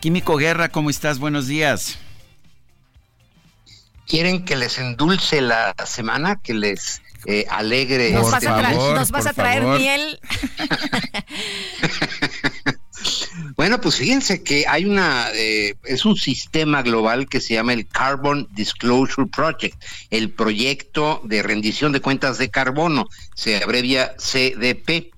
Químico 0.00 0.36
Guerra, 0.36 0.68
¿cómo 0.68 0.90
estás? 0.90 1.18
Buenos 1.18 1.46
días. 1.46 1.98
¿Quieren 4.08 4.44
que 4.44 4.56
les 4.56 4.78
endulce 4.78 5.40
la 5.40 5.74
semana? 5.84 6.40
¿Que 6.42 6.54
les 6.54 7.02
eh, 7.26 7.44
alegre? 7.50 8.10
Nos 8.12 8.32
este 8.32 8.48
vas 8.48 8.64
a, 8.64 8.72
nos 8.72 9.10
vas 9.10 9.26
a 9.26 9.32
traer 9.34 9.64
miel. 9.64 10.18
Bueno, 13.56 13.80
pues 13.80 13.96
fíjense 13.96 14.42
que 14.42 14.66
hay 14.68 14.84
una, 14.84 15.30
eh, 15.34 15.74
es 15.84 16.04
un 16.04 16.16
sistema 16.16 16.82
global 16.82 17.28
que 17.28 17.40
se 17.40 17.54
llama 17.54 17.72
el 17.72 17.88
Carbon 17.88 18.48
Disclosure 18.52 19.28
Project, 19.28 19.82
el 20.10 20.30
proyecto 20.30 21.20
de 21.24 21.42
rendición 21.42 21.92
de 21.92 22.00
cuentas 22.00 22.38
de 22.38 22.50
carbono, 22.50 23.08
se 23.34 23.62
abrevia 23.62 24.14
CDP. 24.16 25.12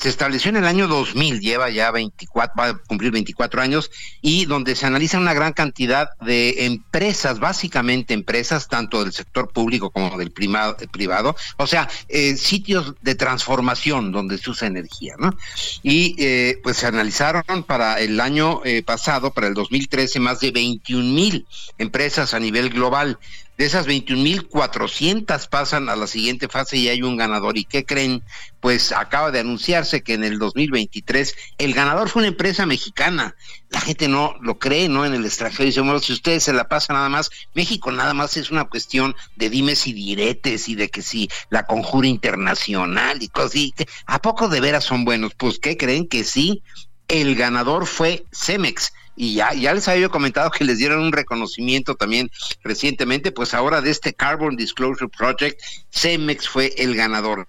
Se 0.00 0.08
estableció 0.08 0.48
en 0.48 0.56
el 0.56 0.64
año 0.64 0.88
2000, 0.88 1.40
lleva 1.40 1.68
ya 1.68 1.90
24, 1.90 2.54
va 2.58 2.68
a 2.68 2.78
cumplir 2.78 3.12
24 3.12 3.60
años, 3.60 3.90
y 4.22 4.46
donde 4.46 4.74
se 4.74 4.86
analiza 4.86 5.18
una 5.18 5.34
gran 5.34 5.52
cantidad 5.52 6.08
de 6.22 6.64
empresas, 6.64 7.38
básicamente 7.38 8.14
empresas, 8.14 8.68
tanto 8.68 9.04
del 9.04 9.12
sector 9.12 9.52
público 9.52 9.90
como 9.90 10.16
del 10.16 10.32
privado, 10.32 11.36
o 11.58 11.66
sea, 11.66 11.86
eh, 12.08 12.36
sitios 12.38 12.94
de 13.02 13.14
transformación 13.14 14.10
donde 14.10 14.38
se 14.38 14.48
usa 14.48 14.68
energía, 14.68 15.16
¿no? 15.18 15.36
Y 15.82 16.16
eh, 16.18 16.58
pues 16.62 16.78
se 16.78 16.86
analizaron 16.86 17.62
para 17.64 18.00
el 18.00 18.20
año 18.20 18.62
eh, 18.64 18.82
pasado, 18.82 19.34
para 19.34 19.48
el 19.48 19.54
2013, 19.54 20.18
más 20.18 20.40
de 20.40 20.50
21 20.50 21.12
mil 21.12 21.46
empresas 21.76 22.32
a 22.32 22.40
nivel 22.40 22.70
global. 22.70 23.18
De 23.60 23.66
esas 23.66 23.86
21.400 23.86 25.46
pasan 25.50 25.90
a 25.90 25.94
la 25.94 26.06
siguiente 26.06 26.48
fase 26.48 26.78
y 26.78 26.88
hay 26.88 27.02
un 27.02 27.18
ganador. 27.18 27.58
¿Y 27.58 27.66
qué 27.66 27.84
creen? 27.84 28.22
Pues 28.58 28.90
acaba 28.90 29.30
de 29.30 29.40
anunciarse 29.40 30.02
que 30.02 30.14
en 30.14 30.24
el 30.24 30.38
2023 30.38 31.34
el 31.58 31.74
ganador 31.74 32.08
fue 32.08 32.20
una 32.20 32.28
empresa 32.28 32.64
mexicana. 32.64 33.36
La 33.68 33.82
gente 33.82 34.08
no 34.08 34.34
lo 34.40 34.58
cree, 34.58 34.88
¿no? 34.88 35.04
En 35.04 35.12
el 35.12 35.26
extranjero 35.26 35.66
dice, 35.66 35.82
bueno, 35.82 36.00
si 36.00 36.14
ustedes 36.14 36.44
se 36.44 36.54
la 36.54 36.68
pasan 36.68 36.96
nada 36.96 37.10
más, 37.10 37.28
México 37.52 37.92
nada 37.92 38.14
más 38.14 38.38
es 38.38 38.50
una 38.50 38.64
cuestión 38.64 39.14
de 39.36 39.50
dimes 39.50 39.86
y 39.86 39.92
diretes 39.92 40.70
y 40.70 40.74
de 40.74 40.88
que 40.88 41.02
si 41.02 41.28
la 41.50 41.66
conjura 41.66 42.08
internacional 42.08 43.22
y 43.22 43.28
cosas 43.28 43.50
así. 43.50 43.74
¿A 44.06 44.22
poco 44.22 44.48
de 44.48 44.62
veras 44.62 44.84
son 44.84 45.04
buenos? 45.04 45.34
Pues, 45.34 45.58
¿qué 45.58 45.76
creen? 45.76 46.08
Que 46.08 46.24
sí. 46.24 46.62
El 47.08 47.36
ganador 47.36 47.86
fue 47.86 48.24
Cemex. 48.32 48.94
Y 49.22 49.34
ya, 49.34 49.52
ya 49.52 49.74
les 49.74 49.86
había 49.86 50.08
comentado 50.08 50.50
que 50.50 50.64
les 50.64 50.78
dieron 50.78 51.00
un 51.00 51.12
reconocimiento 51.12 51.94
también 51.94 52.30
recientemente, 52.64 53.32
pues 53.32 53.52
ahora 53.52 53.82
de 53.82 53.90
este 53.90 54.14
Carbon 54.14 54.56
Disclosure 54.56 55.10
Project, 55.14 55.60
Cemex 55.90 56.48
fue 56.48 56.72
el 56.78 56.96
ganador. 56.96 57.46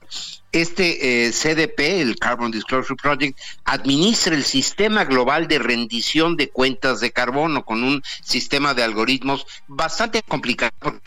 Este 0.51 1.27
eh, 1.27 1.31
CDP, 1.31 2.01
el 2.01 2.17
Carbon 2.17 2.51
Disclosure 2.51 2.97
Project, 3.01 3.39
administra 3.63 4.35
el 4.35 4.43
sistema 4.43 5.05
global 5.05 5.47
de 5.47 5.59
rendición 5.59 6.35
de 6.35 6.49
cuentas 6.49 6.99
de 6.99 7.11
carbono 7.11 7.63
con 7.63 7.85
un 7.85 8.03
sistema 8.21 8.73
de 8.73 8.83
algoritmos 8.83 9.47
bastante 9.69 10.23
complicado. 10.23 10.73
porque 10.77 10.99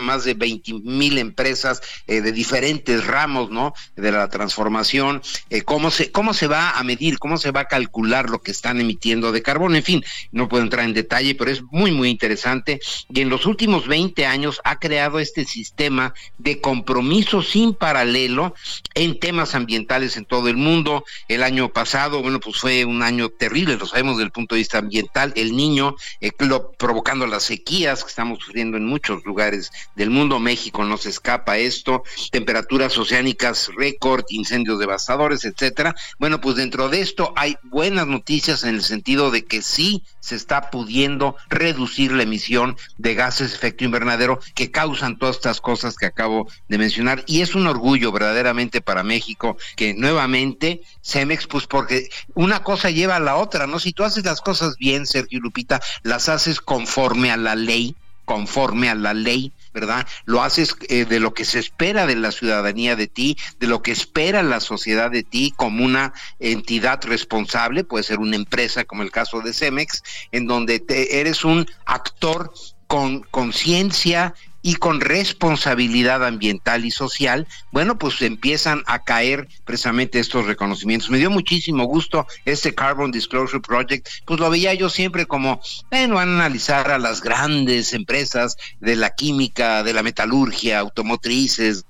más 0.00 0.24
de 0.24 0.34
20 0.34 0.74
mil 0.84 1.18
empresas 1.18 1.80
eh, 2.06 2.20
de 2.20 2.32
diferentes 2.32 3.06
ramos, 3.06 3.50
¿no? 3.50 3.74
De 3.96 4.12
la 4.12 4.28
transformación, 4.28 5.22
eh, 5.50 5.62
cómo 5.62 5.90
se 5.90 6.10
cómo 6.10 6.34
se 6.34 6.46
va 6.46 6.78
a 6.78 6.82
medir, 6.84 7.18
cómo 7.18 7.36
se 7.36 7.50
va 7.50 7.60
a 7.60 7.68
calcular 7.68 8.30
lo 8.30 8.40
que 8.42 8.50
están 8.50 8.80
emitiendo 8.80 9.32
de 9.32 9.42
carbono, 9.42 9.76
en 9.76 9.82
fin, 9.82 10.04
no 10.32 10.48
puedo 10.48 10.62
entrar 10.62 10.84
en 10.84 10.94
detalle, 10.94 11.34
pero 11.34 11.50
es 11.50 11.62
muy 11.62 11.92
muy 11.92 12.08
interesante. 12.08 12.80
Y 13.08 13.20
en 13.20 13.28
los 13.28 13.46
últimos 13.46 13.86
20 13.86 14.26
años 14.26 14.60
ha 14.64 14.78
creado 14.78 15.18
este 15.18 15.44
sistema 15.44 16.14
de 16.38 16.60
compromiso 16.60 17.42
sin 17.42 17.74
paralelo 17.74 18.54
en 18.94 19.18
temas 19.18 19.54
ambientales 19.54 20.16
en 20.16 20.24
todo 20.24 20.48
el 20.48 20.56
mundo. 20.56 21.04
El 21.28 21.42
año 21.42 21.72
pasado, 21.72 22.22
bueno, 22.22 22.40
pues 22.40 22.58
fue 22.58 22.84
un 22.84 23.02
año 23.02 23.28
terrible, 23.28 23.76
lo 23.76 23.86
sabemos 23.86 24.16
desde 24.16 24.26
el 24.26 24.32
punto 24.32 24.54
de 24.54 24.60
vista 24.60 24.78
ambiental, 24.78 25.32
el 25.36 25.56
niño 25.56 25.96
eh, 26.20 26.30
lo, 26.38 26.72
provocando 26.72 27.26
las 27.26 27.44
sequías 27.44 28.02
que 28.02 28.10
estamos 28.10 28.38
sufriendo 28.40 28.76
en 28.76 28.86
muchos 28.86 29.24
lugares 29.24 29.70
del 29.94 30.10
mundo, 30.10 30.38
México 30.38 30.84
no 30.84 30.96
se 30.96 31.10
escapa 31.10 31.58
esto, 31.58 32.02
temperaturas 32.30 32.96
oceánicas 32.96 33.70
récord, 33.76 34.24
incendios 34.30 34.78
devastadores, 34.78 35.44
etcétera. 35.44 35.94
Bueno, 36.18 36.40
pues 36.40 36.56
dentro 36.56 36.88
de 36.88 37.00
esto 37.00 37.32
hay 37.36 37.56
buenas 37.62 38.06
noticias 38.06 38.64
en 38.64 38.74
el 38.74 38.82
sentido 38.82 39.30
de 39.30 39.44
que 39.44 39.62
sí 39.62 40.02
se 40.20 40.36
está 40.36 40.70
pudiendo 40.70 41.36
reducir 41.48 42.12
la 42.12 42.22
emisión 42.22 42.76
de 42.98 43.14
gases 43.14 43.50
de 43.50 43.56
efecto 43.56 43.84
invernadero 43.84 44.40
que 44.54 44.70
causan 44.70 45.18
todas 45.18 45.36
estas 45.36 45.60
cosas 45.60 45.96
que 45.96 46.06
acabo 46.06 46.48
de 46.68 46.78
mencionar 46.78 47.24
y 47.26 47.40
es 47.40 47.54
un 47.54 47.66
orgullo 47.66 48.12
verdaderamente 48.12 48.80
para 48.80 49.02
México 49.02 49.56
que 49.76 49.94
nuevamente 49.94 50.82
Cemex 51.02 51.46
pues 51.46 51.66
porque 51.66 52.08
una 52.34 52.62
cosa 52.62 52.90
lleva 52.90 53.16
a 53.16 53.20
la 53.20 53.36
otra, 53.36 53.66
¿no? 53.66 53.78
Si 53.78 53.92
tú 53.92 54.04
haces 54.04 54.24
las 54.24 54.40
cosas 54.40 54.76
bien, 54.76 55.06
Sergio 55.06 55.40
Lupita, 55.40 55.80
las 56.02 56.28
haces 56.28 56.60
conforme 56.60 57.30
a 57.30 57.36
la 57.36 57.54
ley, 57.54 57.94
conforme 58.24 58.88
a 58.88 58.94
la 58.94 59.14
ley, 59.14 59.52
¿verdad? 59.72 60.06
Lo 60.24 60.42
haces 60.42 60.76
eh, 60.88 61.04
de 61.04 61.20
lo 61.20 61.34
que 61.34 61.44
se 61.44 61.58
espera 61.58 62.06
de 62.06 62.16
la 62.16 62.32
ciudadanía 62.32 62.96
de 62.96 63.06
ti, 63.06 63.36
de 63.58 63.66
lo 63.66 63.82
que 63.82 63.92
espera 63.92 64.42
la 64.42 64.60
sociedad 64.60 65.10
de 65.10 65.22
ti 65.22 65.52
como 65.56 65.84
una 65.84 66.12
entidad 66.38 67.00
responsable, 67.04 67.84
puede 67.84 68.04
ser 68.04 68.18
una 68.18 68.36
empresa 68.36 68.84
como 68.84 69.02
el 69.02 69.10
caso 69.10 69.40
de 69.40 69.52
Cemex, 69.52 70.02
en 70.32 70.46
donde 70.46 70.80
te, 70.80 71.20
eres 71.20 71.44
un 71.44 71.66
actor 71.86 72.52
con 72.86 73.20
conciencia 73.20 74.34
y 74.62 74.74
con 74.74 75.00
responsabilidad 75.00 76.24
ambiental 76.24 76.84
y 76.84 76.90
social, 76.90 77.46
bueno, 77.72 77.98
pues 77.98 78.20
empiezan 78.22 78.82
a 78.86 79.04
caer 79.04 79.48
precisamente 79.64 80.18
estos 80.18 80.46
reconocimientos. 80.46 81.10
Me 81.10 81.18
dio 81.18 81.30
muchísimo 81.30 81.84
gusto 81.84 82.26
este 82.44 82.74
Carbon 82.74 83.10
Disclosure 83.10 83.60
Project, 83.60 84.08
pues 84.26 84.40
lo 84.40 84.50
veía 84.50 84.74
yo 84.74 84.90
siempre 84.90 85.26
como, 85.26 85.60
bueno, 85.90 86.16
van 86.16 86.28
a 86.28 86.34
analizar 86.34 86.90
a 86.90 86.98
las 86.98 87.20
grandes 87.22 87.92
empresas 87.92 88.56
de 88.80 88.96
la 88.96 89.10
química, 89.10 89.82
de 89.82 89.94
la 89.94 90.02
metalurgia, 90.02 90.78
automotrices, 90.78 91.84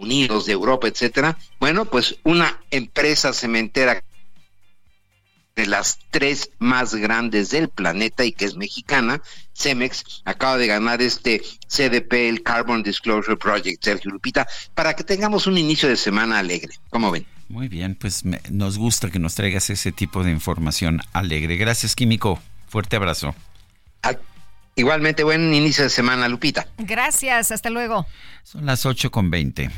Unidos 0.00 0.46
de 0.46 0.52
Europa, 0.52 0.88
etcétera. 0.88 1.36
Bueno, 1.58 1.84
pues 1.84 2.16
una 2.24 2.58
empresa 2.70 3.34
cementera 3.34 4.02
de 5.56 5.66
las 5.66 5.98
tres 6.10 6.50
más 6.58 6.94
grandes 6.94 7.50
del 7.50 7.68
planeta 7.68 8.24
y 8.24 8.32
que 8.32 8.44
es 8.44 8.56
mexicana, 8.56 9.20
Cemex, 9.54 10.22
acaba 10.24 10.56
de 10.56 10.66
ganar 10.66 11.02
este 11.02 11.42
CDP, 11.68 12.28
el 12.28 12.42
Carbon 12.42 12.82
Disclosure 12.82 13.36
Project, 13.36 13.84
Sergio 13.84 14.10
Lupita, 14.10 14.46
para 14.74 14.94
que 14.94 15.04
tengamos 15.04 15.46
un 15.46 15.58
inicio 15.58 15.88
de 15.88 15.96
semana 15.96 16.38
alegre. 16.38 16.74
¿Cómo 16.88 17.10
ven? 17.10 17.26
Muy 17.48 17.68
bien, 17.68 17.96
pues 17.96 18.22
nos 18.50 18.78
gusta 18.78 19.10
que 19.10 19.18
nos 19.18 19.34
traigas 19.34 19.70
ese 19.70 19.92
tipo 19.92 20.22
de 20.22 20.30
información 20.30 21.00
alegre. 21.12 21.56
Gracias, 21.56 21.96
Químico. 21.96 22.40
Fuerte 22.68 22.96
abrazo. 22.96 23.34
igualmente, 24.76 25.24
buen 25.24 25.52
inicio 25.52 25.84
de 25.84 25.90
semana, 25.90 26.28
Lupita. 26.28 26.66
Gracias, 26.78 27.50
hasta 27.50 27.68
luego. 27.68 28.06
Son 28.44 28.64
las 28.64 28.86
8 28.86 29.10
con 29.10 29.30
20. 29.30 29.68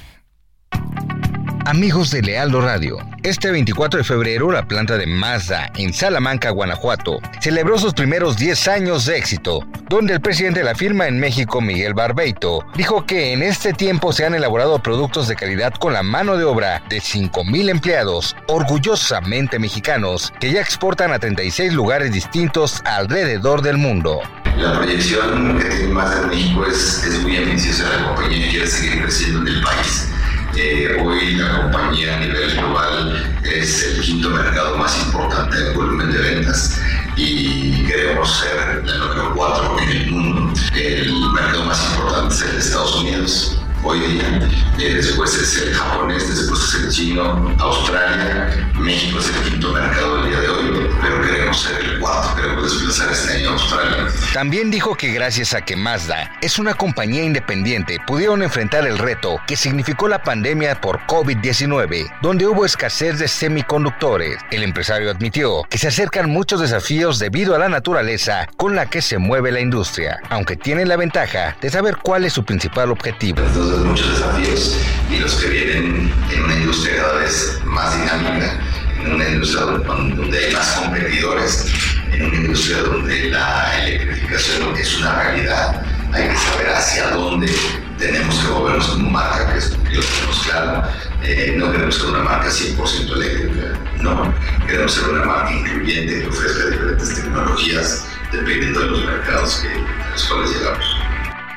Amigos 1.65 2.11
de 2.11 2.23
Lealdo 2.23 2.61
Radio, 2.61 2.99
este 3.23 3.53
24 3.53 3.99
de 3.99 4.05
febrero 4.05 4.51
la 4.51 4.67
planta 4.67 4.99
de 4.99 5.07
Mazda 5.07 5.71
en 5.77 5.95
Salamanca, 5.95 6.51
Guanajuato, 6.51 7.21
celebró 7.41 7.79
sus 7.79 7.95
primeros 7.95 8.37
10 8.37 8.67
años 8.67 9.07
de 9.07 9.17
éxito, 9.17 9.61
donde 9.89 10.15
el 10.15 10.21
presidente 10.21 10.59
de 10.61 10.67
la 10.67 10.75
firma 10.75 11.07
en 11.07 11.21
México, 11.21 11.61
Miguel 11.61 11.95
Barbeito, 11.95 12.65
dijo 12.75 13.07
que 13.07 13.33
en 13.33 13.45
este 13.45 13.73
tiempo 13.73 14.13
se 14.13 14.27
han 14.27 14.35
elaborado 14.35 14.83
productos 14.83 15.29
de 15.29 15.37
calidad 15.37 15.73
con 15.75 15.93
la 15.93 16.03
mano 16.03 16.37
de 16.37 16.43
obra 16.43 16.83
de 16.89 16.99
5.000 16.99 17.71
empleados, 17.71 18.35
orgullosamente 18.49 19.61
mexicanos, 19.61 20.33
que 20.41 20.51
ya 20.51 20.61
exportan 20.61 21.13
a 21.13 21.21
36 21.21 21.75
lugares 21.75 22.13
distintos 22.13 22.83
alrededor 22.85 23.63
del 23.63 23.77
mundo. 23.77 24.21
La 24.57 24.75
proyección 24.79 25.61
que 25.61 25.69
tiene 25.69 25.95
Mazda 25.95 26.23
en 26.23 26.29
México 26.29 26.67
es, 26.67 27.05
es 27.05 27.23
muy 27.23 27.37
ambiciosa, 27.37 27.89
la 27.89 28.09
compañía 28.09 28.51
quiere 28.51 28.67
seguir 28.67 29.01
creciendo 29.03 29.43
en 29.43 29.47
el 29.47 29.63
país 29.63 30.09
eh, 30.57 30.96
hoy 31.00 31.36
la 31.36 31.62
compañía 31.62 32.16
a 32.16 32.20
nivel 32.20 32.57
global 32.57 33.38
es 33.44 33.84
el 33.84 34.00
quinto 34.00 34.30
mercado 34.30 34.76
más 34.76 34.96
importante 35.07 35.57
en 35.57 35.74
volumen 35.74 36.12
de 36.12 36.18
ventas 36.18 36.80
y 37.16 37.84
queremos 37.84 38.38
ser 38.38 38.82
el 38.86 38.98
número 38.98 39.34
cuatro 39.34 39.78
en 39.80 39.88
el 39.88 40.11
mundo. 40.11 40.61
El 40.74 41.12
mercado 41.32 41.64
más 41.64 41.82
importante 41.90 42.34
es 42.34 42.42
el 42.42 42.53
de 42.53 42.59
Estados 42.59 42.94
Unidos 42.96 43.62
hoy 43.85 44.01
día. 44.01 44.49
Eh, 44.78 44.95
después 44.95 45.35
es 45.35 45.62
el 45.62 45.74
japonés, 45.74 46.28
después 46.28 46.61
es 46.61 46.74
el 46.83 46.91
chino, 46.91 47.55
Australia, 47.59 48.70
México 48.78 49.18
es 49.18 49.28
el 49.28 49.51
quinto 49.51 49.72
mercado 49.72 50.18
del 50.18 50.30
día 50.30 50.41
de 50.41 50.49
hoy, 50.49 50.91
pero 51.01 51.22
queremos 51.22 51.61
ser 51.61 51.85
el 51.85 52.01
cuarto, 52.01 52.35
queremos 52.37 52.62
desplazar 52.62 53.12
este 53.12 53.33
año 53.35 53.51
a 53.51 53.53
Australia. 53.53 54.07
También 54.33 54.70
dijo 54.70 54.95
que 54.95 55.12
gracias 55.12 55.55
a 55.55 55.61
que 55.61 55.76
Mazda 55.76 56.30
es 56.41 56.59
una 56.59 56.74
compañía 56.74 57.24
independiente, 57.24 57.99
pudieron 58.07 58.43
enfrentar 58.43 58.87
el 58.87 58.99
reto 58.99 59.39
que 59.47 59.57
significó 59.57 60.09
la 60.09 60.22
pandemia 60.22 60.80
por 60.80 61.01
COVID-19, 61.07 62.12
donde 62.22 62.47
hubo 62.47 62.64
escasez 62.64 63.18
de 63.18 63.28
semiconductores. 63.28 64.39
El 64.51 64.62
empresario 64.62 65.11
admitió 65.11 65.64
que 65.68 65.78
se 65.78 65.89
acercan 65.89 66.30
muchos 66.30 66.61
desafíos 66.61 67.18
debido 67.18 67.55
a 67.55 67.59
la 67.59 67.68
naturaleza 67.68 68.49
con 68.57 68.74
la 68.76 68.87
que 68.87 69.03
se 69.03 69.18
mueve 69.18 69.53
la 69.53 69.61
industria, 69.61 70.20
aunque 70.30 70.57
tienen 70.57 70.89
la 70.89 70.97
ventaja 70.97 71.57
de 71.61 71.70
saber 71.70 71.97
cuál 72.03 72.24
es 72.24 72.33
su 72.33 72.45
principal 72.45 72.91
objetivo 72.91 73.43
muchos 73.81 74.11
desafíos 74.11 74.79
y 75.11 75.18
los 75.18 75.35
que 75.35 75.49
vienen 75.49 76.12
en 76.31 76.45
una 76.45 76.55
industria 76.55 76.97
cada 76.97 77.14
vez 77.18 77.61
más 77.64 77.95
dinámica, 77.99 78.61
en 79.05 79.14
una 79.14 79.29
industria 79.29 79.62
donde 79.62 80.39
hay 80.39 80.53
más 80.53 80.66
competidores, 80.73 81.66
en 82.12 82.27
una 82.27 82.37
industria 82.37 82.79
donde 82.83 83.31
la 83.31 83.87
electrificación 83.87 84.77
es 84.77 84.99
una 84.99 85.23
realidad. 85.23 85.83
Hay 86.12 86.29
que 86.29 86.37
saber 86.37 86.68
hacia 86.68 87.11
dónde 87.11 87.51
tenemos 87.99 88.35
que 88.37 88.49
movernos 88.49 88.87
como 88.89 89.11
marca, 89.11 89.53
que 89.53 89.59
es 89.59 89.66
que 89.66 89.95
lo 89.95 90.03
tenemos 90.03 90.43
claro. 90.47 90.83
Eh, 91.23 91.55
no 91.57 91.73
queremos 91.73 91.95
ser 91.95 92.07
una 92.11 92.23
marca 92.23 92.49
100% 92.49 93.16
eléctrica, 93.16 93.79
no. 94.01 94.35
Queremos 94.66 94.93
ser 94.93 95.09
una 95.09 95.25
marca 95.25 95.53
incluyente 95.53 96.20
que 96.20 96.27
ofrezca 96.27 96.66
diferentes 96.66 97.14
tecnologías 97.14 98.05
dependiendo 98.33 98.81
de 98.81 98.87
los 98.87 99.05
mercados 99.05 99.62
que, 99.62 99.68
a 99.68 100.11
los 100.11 100.25
cuales 100.25 100.51
llegamos. 100.51 101.01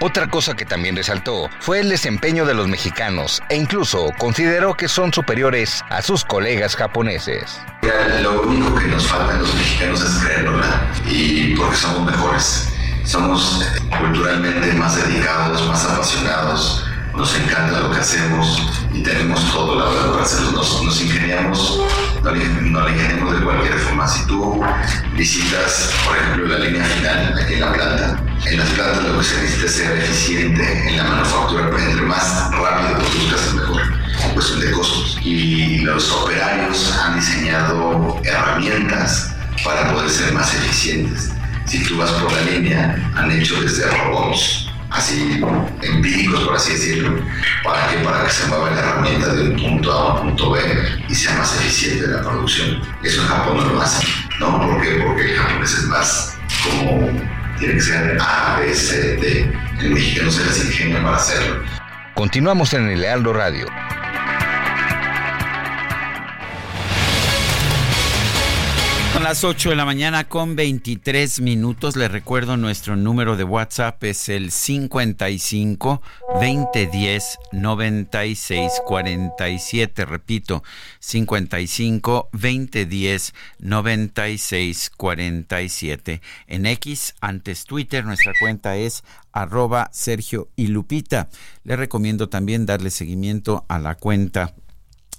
Otra 0.01 0.27
cosa 0.27 0.55
que 0.55 0.65
también 0.65 0.95
resaltó 0.95 1.49
fue 1.59 1.79
el 1.79 1.89
desempeño 1.89 2.45
de 2.45 2.53
los 2.53 2.67
mexicanos 2.67 3.41
e 3.49 3.55
incluso 3.55 4.11
consideró 4.17 4.73
que 4.73 4.89
son 4.89 5.13
superiores 5.13 5.83
a 5.89 6.01
sus 6.01 6.25
colegas 6.25 6.75
japoneses. 6.75 7.59
Lo 8.21 8.41
único 8.41 8.75
que 8.75 8.87
nos 8.87 9.07
falta 9.07 9.35
a 9.35 9.37
los 9.37 9.53
mexicanos 9.55 10.01
es 10.01 10.23
creerla 10.23 10.91
y 11.09 11.55
porque 11.55 11.75
somos 11.77 12.11
mejores. 12.11 12.69
Somos 13.05 13.63
culturalmente 13.99 14.73
más 14.73 14.95
dedicados, 14.95 15.65
más 15.67 15.85
apasionados, 15.85 16.83
nos 17.17 17.35
encanta 17.39 17.79
lo 17.79 17.91
que 17.91 17.99
hacemos 17.99 18.61
y 18.93 19.01
tenemos 19.01 19.51
todo 19.51 19.79
la 19.79 19.85
verdad 19.85 20.11
para 20.11 20.23
hacerlo. 20.23 20.51
Nos, 20.51 21.01
ingeniamos, 21.01 21.81
no 22.21 22.31
le, 22.31 22.43
ingeniamos 22.43 23.39
de 23.39 23.45
cualquier 23.45 23.73
forma. 23.79 24.07
Si 24.07 24.25
tú 24.27 24.61
visitas, 25.15 25.91
por 26.05 26.17
ejemplo, 26.17 26.47
la 26.47 26.59
línea 26.65 26.83
final 26.83 27.39
aquí 27.41 27.53
en 27.53 27.61
la 27.61 27.73
planta, 27.73 28.23
en 28.45 28.59
las 28.59 28.69
plantas 28.69 29.03
lo 29.03 29.17
que 29.19 29.23
se 29.23 29.41
necesita 29.41 29.65
es 29.65 29.71
ser 29.71 29.97
eficiente 29.97 30.89
en 30.89 30.97
la 30.97 31.03
manufactura, 31.03 31.69
pero 31.69 31.79
entre 31.79 32.05
más 32.05 32.51
rápido 32.51 32.99
produzcas 32.99 33.53
mejor 33.53 33.81
cuestión 34.33 34.59
de 34.59 34.71
costos. 34.71 35.17
Y 35.23 35.77
los 35.79 36.11
operarios 36.11 36.93
han 36.97 37.15
diseñado 37.15 38.19
herramientas 38.23 39.33
para 39.63 39.93
poder 39.93 40.09
ser 40.09 40.33
más 40.33 40.53
eficientes. 40.53 41.31
Si 41.65 41.83
tú 41.83 41.97
vas 41.97 42.11
por 42.11 42.31
la 42.31 42.41
línea, 42.41 43.11
han 43.15 43.31
hecho 43.31 43.59
desde 43.61 43.89
robots 43.89 44.64
así 44.95 45.41
empíricos, 45.81 46.41
por 46.41 46.55
así 46.55 46.73
decirlo, 46.73 47.19
para 47.63 47.87
que, 47.89 47.97
para 47.97 48.23
que 48.23 48.29
se 48.29 48.47
mueva 48.47 48.71
la 48.71 48.79
herramienta 48.79 49.33
de 49.33 49.49
un 49.49 49.55
punto 49.55 49.91
A 49.91 49.95
a 49.95 50.13
un 50.15 50.29
punto 50.29 50.51
B 50.51 50.61
y 51.09 51.15
sea 51.15 51.35
más 51.37 51.55
eficiente 51.59 52.07
la 52.07 52.21
producción. 52.21 52.81
Eso 53.03 53.21
en 53.21 53.27
Japón 53.27 53.57
no 53.57 53.73
lo 53.73 53.81
hace, 53.81 54.07
¿no? 54.39 54.59
¿Por 54.59 54.81
qué? 54.81 55.01
Porque 55.05 55.31
el 55.31 55.37
japonés 55.37 55.73
es 55.73 55.83
más 55.85 56.37
como 56.63 57.09
tiene 57.59 57.75
que 57.75 57.81
ser 57.81 58.17
A, 58.21 58.59
B, 58.59 58.73
C, 58.73 59.15
D. 59.17 59.53
El 59.79 59.91
mexicano 59.91 60.31
se 60.31 60.45
las 60.45 60.65
ingenia 60.65 61.01
para 61.03 61.17
hacerlo. 61.17 61.63
Continuamos 62.13 62.73
en 62.73 62.89
el 62.89 63.01
Lealdo 63.01 63.33
Radio. 63.33 63.67
Las 69.23 69.43
8 69.43 69.69
de 69.69 69.75
la 69.75 69.85
mañana 69.85 70.27
con 70.27 70.55
23 70.55 71.39
minutos. 71.41 71.95
Les 71.95 72.11
recuerdo 72.11 72.57
nuestro 72.57 72.95
número 72.95 73.37
de 73.37 73.43
WhatsApp 73.43 74.03
es 74.03 74.29
el 74.29 74.51
55 74.51 76.01
2010 76.33 77.37
96 77.51 78.71
47. 78.85 80.05
Repito, 80.05 80.63
55 80.99 82.29
2010 82.33 83.33
96 83.59 84.91
47. 84.97 86.21
En 86.47 86.65
X, 86.65 87.15
antes 87.21 87.65
Twitter, 87.65 88.05
nuestra 88.05 88.33
cuenta 88.39 88.75
es 88.75 89.03
arroba 89.31 89.89
Sergio 89.93 90.49
y 90.55 90.67
Lupita. 90.67 91.29
Les 91.63 91.77
recomiendo 91.77 92.27
también 92.27 92.65
darle 92.65 92.89
seguimiento 92.89 93.65
a 93.69 93.79
la 93.79 93.95
cuenta 93.95 94.53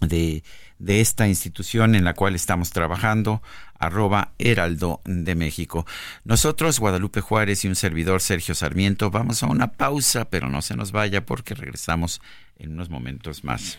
de 0.00 0.42
de 0.78 1.00
esta 1.00 1.26
institución 1.28 1.94
en 1.94 2.04
la 2.04 2.14
cual 2.14 2.34
estamos 2.34 2.70
trabajando, 2.70 3.42
arroba 3.78 4.32
Heraldo 4.38 5.00
de 5.04 5.34
México. 5.34 5.86
Nosotros, 6.24 6.80
Guadalupe 6.80 7.20
Juárez 7.20 7.64
y 7.64 7.68
un 7.68 7.76
servidor 7.76 8.20
Sergio 8.20 8.54
Sarmiento, 8.54 9.10
vamos 9.10 9.42
a 9.42 9.46
una 9.46 9.72
pausa, 9.72 10.26
pero 10.28 10.48
no 10.48 10.62
se 10.62 10.76
nos 10.76 10.92
vaya 10.92 11.24
porque 11.24 11.54
regresamos 11.54 12.20
en 12.58 12.72
unos 12.72 12.90
momentos 12.90 13.44
más. 13.44 13.78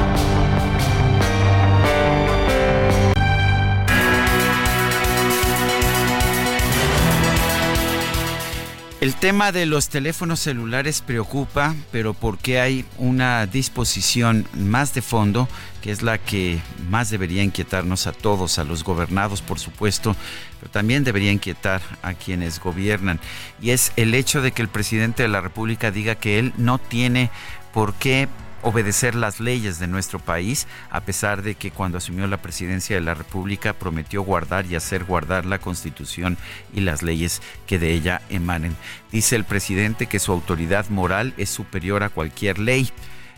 El 9.01 9.15
tema 9.15 9.51
de 9.51 9.65
los 9.65 9.89
teléfonos 9.89 10.41
celulares 10.41 11.01
preocupa, 11.01 11.73
pero 11.91 12.13
porque 12.13 12.59
hay 12.59 12.85
una 12.99 13.47
disposición 13.47 14.45
más 14.53 14.93
de 14.93 15.01
fondo, 15.01 15.49
que 15.81 15.89
es 15.89 16.03
la 16.03 16.19
que 16.19 16.61
más 16.87 17.09
debería 17.09 17.41
inquietarnos 17.41 18.05
a 18.05 18.11
todos, 18.11 18.59
a 18.59 18.63
los 18.63 18.83
gobernados 18.83 19.41
por 19.41 19.57
supuesto, 19.57 20.15
pero 20.59 20.71
también 20.71 21.03
debería 21.03 21.31
inquietar 21.31 21.81
a 22.03 22.13
quienes 22.13 22.59
gobiernan, 22.59 23.19
y 23.59 23.71
es 23.71 23.91
el 23.95 24.13
hecho 24.13 24.43
de 24.43 24.51
que 24.51 24.61
el 24.61 24.69
presidente 24.69 25.23
de 25.23 25.29
la 25.29 25.41
República 25.41 25.89
diga 25.89 26.13
que 26.13 26.37
él 26.37 26.53
no 26.57 26.77
tiene 26.77 27.31
por 27.73 27.95
qué 27.95 28.27
obedecer 28.61 29.15
las 29.15 29.39
leyes 29.39 29.79
de 29.79 29.87
nuestro 29.87 30.19
país, 30.19 30.67
a 30.89 31.01
pesar 31.01 31.41
de 31.41 31.55
que 31.55 31.71
cuando 31.71 31.97
asumió 31.97 32.27
la 32.27 32.41
presidencia 32.41 32.95
de 32.95 33.01
la 33.01 33.13
República 33.13 33.73
prometió 33.73 34.21
guardar 34.21 34.65
y 34.65 34.75
hacer 34.75 35.03
guardar 35.03 35.45
la 35.45 35.59
Constitución 35.59 36.37
y 36.73 36.81
las 36.81 37.01
leyes 37.01 37.41
que 37.67 37.79
de 37.79 37.93
ella 37.93 38.21
emanen. 38.29 38.75
Dice 39.11 39.35
el 39.35 39.43
presidente 39.43 40.07
que 40.07 40.19
su 40.19 40.31
autoridad 40.31 40.89
moral 40.89 41.33
es 41.37 41.49
superior 41.49 42.03
a 42.03 42.09
cualquier 42.09 42.59
ley. 42.59 42.91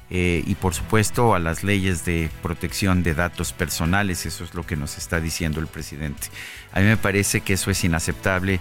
Eh, 0.10 0.44
y 0.46 0.56
por 0.56 0.76
supuesto 0.76 1.34
a 1.34 1.40
las 1.40 1.64
leyes 1.64 2.06
de 2.06 2.30
protección 2.44 3.02
de 3.02 3.16
datos 3.16 3.52
personales, 3.52 4.28
eso 4.28 4.44
es 4.44 4.54
lo 4.54 4.64
que 4.64 4.76
nos 4.76 4.98
está 4.98 5.20
diciendo 5.20 5.60
el 5.60 5.66
presidente. 5.66 6.28
A 6.72 6.82
mí 6.82 6.86
me 6.86 6.98
parece 6.98 7.42
que 7.42 7.54
eso 7.54 7.72
es 7.72 7.84
inaceptable 7.84 8.60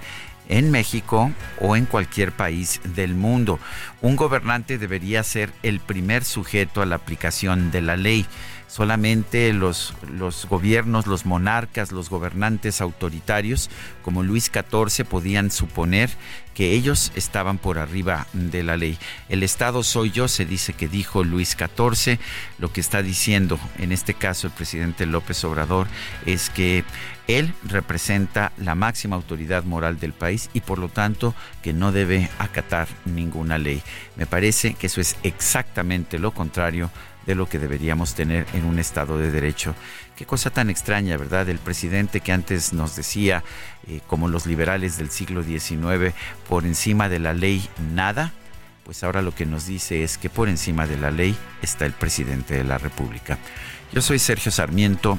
en 0.48 0.70
México 0.70 1.31
o 1.60 1.77
en 1.77 1.86
cualquier 1.86 2.32
país 2.32 2.81
del 2.94 3.14
mundo. 3.14 3.59
Un 4.01 4.16
gobernante 4.16 4.78
debería 4.78 5.23
ser 5.23 5.52
el 5.62 5.81
primer 5.81 6.24
sujeto 6.24 6.82
a 6.82 6.86
la 6.86 6.97
aplicación 6.97 7.70
de 7.70 7.82
la 7.82 7.97
ley. 7.97 8.27
Solamente 8.69 9.52
los, 9.52 9.93
los 10.10 10.47
gobiernos, 10.47 11.06
los 11.06 11.27
monarcas, 11.27 11.93
los 11.93 12.09
gobernantes 12.09 12.81
autoritarios 12.81 13.69
como 14.02 14.23
Luis 14.23 14.51
XIV 14.51 15.05
podían 15.05 15.51
suponer 15.51 16.09
que 16.55 16.73
ellos 16.73 17.12
estaban 17.14 17.59
por 17.59 17.78
arriba 17.78 18.27
de 18.32 18.62
la 18.62 18.78
ley. 18.78 18.98
El 19.28 19.43
Estado 19.43 19.82
soy 19.82 20.10
yo, 20.10 20.27
se 20.27 20.47
dice 20.47 20.73
que 20.73 20.89
dijo 20.89 21.23
Luis 21.23 21.51
XIV. 21.51 22.19
Lo 22.59 22.73
que 22.73 22.81
está 22.81 23.02
diciendo 23.02 23.59
en 23.78 23.93
este 23.93 24.14
caso 24.14 24.47
el 24.47 24.55
presidente 24.55 25.05
López 25.05 25.44
Obrador 25.44 25.86
es 26.24 26.48
que 26.48 26.82
él 27.38 27.54
representa 27.64 28.52
la 28.59 28.74
máxima 28.74 29.16
autoridad 29.16 29.64
moral 29.64 29.98
del 29.98 30.12
país 30.12 30.50
y 30.52 30.60
por 30.60 30.78
lo 30.78 30.88
tanto 30.88 31.34
que 31.62 31.72
no 31.72 31.92
debe 31.92 32.28
acatar 32.38 32.88
ninguna 33.04 33.59
ley. 33.59 33.82
Me 34.16 34.26
parece 34.26 34.74
que 34.74 34.86
eso 34.86 35.00
es 35.00 35.16
exactamente 35.22 36.18
lo 36.18 36.32
contrario 36.32 36.90
de 37.26 37.34
lo 37.34 37.48
que 37.48 37.59
deberíamos 37.59 38.14
tener 38.14 38.46
en 38.52 38.64
un 38.64 38.78
Estado 38.78 39.18
de 39.18 39.30
Derecho. 39.30 39.74
Qué 40.16 40.26
cosa 40.26 40.50
tan 40.50 40.70
extraña, 40.70 41.16
¿verdad? 41.16 41.48
El 41.48 41.59
presidente 41.59 42.20
que 42.20 42.32
antes 42.32 42.72
nos 42.72 42.96
decía, 42.96 43.44
eh, 43.86 44.00
como 44.06 44.28
los 44.28 44.46
liberales 44.46 44.98
del 44.98 45.10
siglo 45.10 45.42
XIX, 45.42 46.14
por 46.48 46.64
encima 46.64 47.09
de 47.09 47.18
la 47.18 47.32
ley 47.32 47.68
nada, 47.94 48.32
pues 48.84 49.04
ahora 49.04 49.22
lo 49.22 49.34
que 49.34 49.46
nos 49.46 49.66
dice 49.66 50.02
es 50.02 50.18
que 50.18 50.28
por 50.28 50.48
encima 50.48 50.86
de 50.86 50.96
la 50.96 51.10
ley 51.10 51.36
está 51.62 51.86
el 51.86 51.92
presidente 51.92 52.54
de 52.54 52.64
la 52.64 52.78
República. 52.78 53.38
Yo 53.92 54.02
soy 54.02 54.18
Sergio 54.18 54.50
Sarmiento 54.50 55.18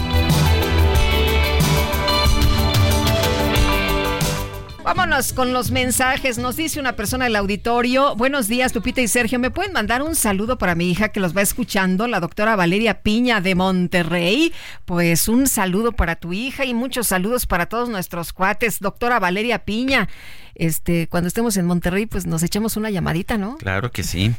Vámonos 4.93 5.31
con 5.31 5.53
los 5.53 5.71
mensajes. 5.71 6.37
Nos 6.37 6.57
dice 6.57 6.77
una 6.77 6.97
persona 6.97 7.23
del 7.23 7.37
auditorio. 7.37 8.13
Buenos 8.17 8.49
días, 8.49 8.75
Lupita 8.75 8.99
y 8.99 9.07
Sergio. 9.07 9.39
¿Me 9.39 9.49
pueden 9.49 9.71
mandar 9.71 10.01
un 10.01 10.15
saludo 10.15 10.57
para 10.57 10.75
mi 10.75 10.91
hija 10.91 11.13
que 11.13 11.21
los 11.21 11.33
va 11.35 11.41
escuchando, 11.41 12.07
la 12.07 12.19
doctora 12.19 12.57
Valeria 12.57 13.01
Piña 13.01 13.39
de 13.39 13.55
Monterrey? 13.55 14.51
Pues 14.83 15.29
un 15.29 15.47
saludo 15.47 15.93
para 15.93 16.17
tu 16.17 16.33
hija 16.33 16.65
y 16.65 16.73
muchos 16.73 17.07
saludos 17.07 17.45
para 17.45 17.67
todos 17.67 17.87
nuestros 17.87 18.33
cuates. 18.33 18.81
Doctora 18.81 19.21
Valeria 19.21 19.59
Piña, 19.59 20.09
este, 20.55 21.07
cuando 21.07 21.27
estemos 21.27 21.57
en 21.57 21.65
Monterrey, 21.65 22.05
pues 22.05 22.25
nos 22.25 22.43
echamos 22.43 22.77
una 22.77 22.89
llamadita, 22.89 23.37
¿no? 23.37 23.57
Claro 23.57 23.91
que 23.91 24.03
sí. 24.03 24.33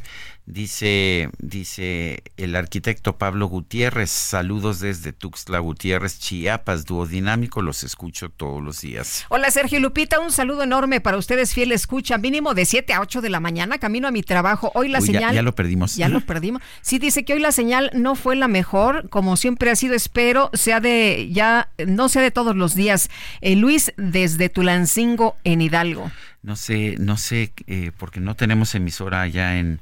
Dice, 0.45 1.29
dice 1.39 2.21
el 2.35 2.57
arquitecto 2.57 3.17
Pablo 3.17 3.47
Gutiérrez, 3.47 4.09
saludos 4.09 4.81
desde 4.81 5.13
Tuxtla 5.13 5.59
Gutiérrez, 5.59 6.19
Chiapas, 6.19 6.83
duodinámico, 6.83 7.61
los 7.61 7.85
escucho 7.85 8.27
todos 8.27 8.61
los 8.61 8.81
días. 8.81 9.25
Hola 9.29 9.49
Sergio 9.51 9.79
Lupita, 9.79 10.19
un 10.19 10.33
saludo 10.33 10.63
enorme 10.63 10.99
para 10.99 11.15
ustedes, 11.15 11.53
fiel 11.53 11.71
escucha, 11.71 12.17
mínimo 12.17 12.53
de 12.53 12.65
7 12.65 12.91
a 12.91 12.99
8 12.99 13.21
de 13.21 13.29
la 13.29 13.39
mañana, 13.39 13.77
camino 13.77 14.09
a 14.09 14.11
mi 14.11 14.21
trabajo. 14.21 14.69
Hoy 14.75 14.89
la 14.89 14.99
señal... 14.99 15.33
Ya, 15.33 15.41
lo 15.43 15.55
perdimos. 15.55 15.95
Ya 15.95 16.09
lo 16.09 16.19
perdimos. 16.19 16.61
Sí, 16.81 16.99
dice 16.99 17.23
que 17.23 17.31
hoy 17.31 17.39
la 17.39 17.53
señal 17.53 17.89
no 17.93 18.15
fue 18.15 18.35
la 18.35 18.49
mejor, 18.49 19.07
como 19.07 19.37
siempre 19.37 19.71
ha 19.71 19.77
sido, 19.77 19.95
espero, 19.95 20.49
sea 20.51 20.81
de, 20.81 21.29
ya, 21.31 21.69
no 21.87 22.09
sea 22.09 22.21
de 22.21 22.31
todos 22.31 22.53
los 22.53 22.75
días. 22.75 23.09
Eh, 23.39 23.55
Luis, 23.55 23.93
desde 23.95 24.49
Tulancingo, 24.49 25.37
en 25.45 25.61
Hidalgo. 25.61 26.02
No 26.41 26.55
sé, 26.55 26.95
no 26.99 27.17
sé, 27.17 27.53
eh, 27.67 27.91
porque 27.97 28.19
no 28.19 28.35
tenemos 28.35 28.75
emisora 28.75 29.21
allá 29.21 29.57
en 29.57 29.79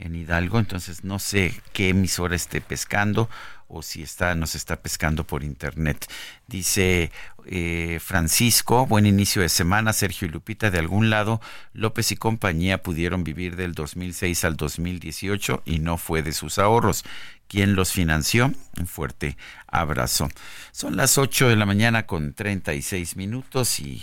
en 0.00 0.14
Hidalgo, 0.14 0.58
entonces 0.58 1.04
no 1.04 1.18
sé 1.18 1.54
qué 1.72 1.90
emisora 1.90 2.34
esté 2.34 2.60
pescando 2.60 3.28
o 3.68 3.82
si 3.82 4.02
está, 4.02 4.34
nos 4.34 4.56
está 4.56 4.76
pescando 4.76 5.24
por 5.24 5.44
internet. 5.44 6.10
Dice 6.48 7.12
eh, 7.46 7.98
Francisco, 8.02 8.86
buen 8.86 9.06
inicio 9.06 9.42
de 9.42 9.48
semana, 9.48 9.92
Sergio 9.92 10.26
y 10.26 10.30
Lupita, 10.30 10.70
de 10.70 10.78
algún 10.78 11.08
lado 11.08 11.40
López 11.72 12.10
y 12.10 12.16
compañía 12.16 12.82
pudieron 12.82 13.22
vivir 13.22 13.54
del 13.54 13.74
2006 13.74 14.44
al 14.44 14.56
2018 14.56 15.62
y 15.66 15.78
no 15.78 15.98
fue 15.98 16.22
de 16.22 16.32
sus 16.32 16.58
ahorros. 16.58 17.04
¿Quién 17.46 17.74
los 17.74 17.92
financió? 17.92 18.52
Un 18.78 18.86
fuerte 18.86 19.36
abrazo. 19.66 20.28
Son 20.72 20.96
las 20.96 21.18
8 21.18 21.48
de 21.48 21.56
la 21.56 21.66
mañana 21.66 22.06
con 22.06 22.32
36 22.32 23.16
minutos 23.16 23.80
y 23.80 24.02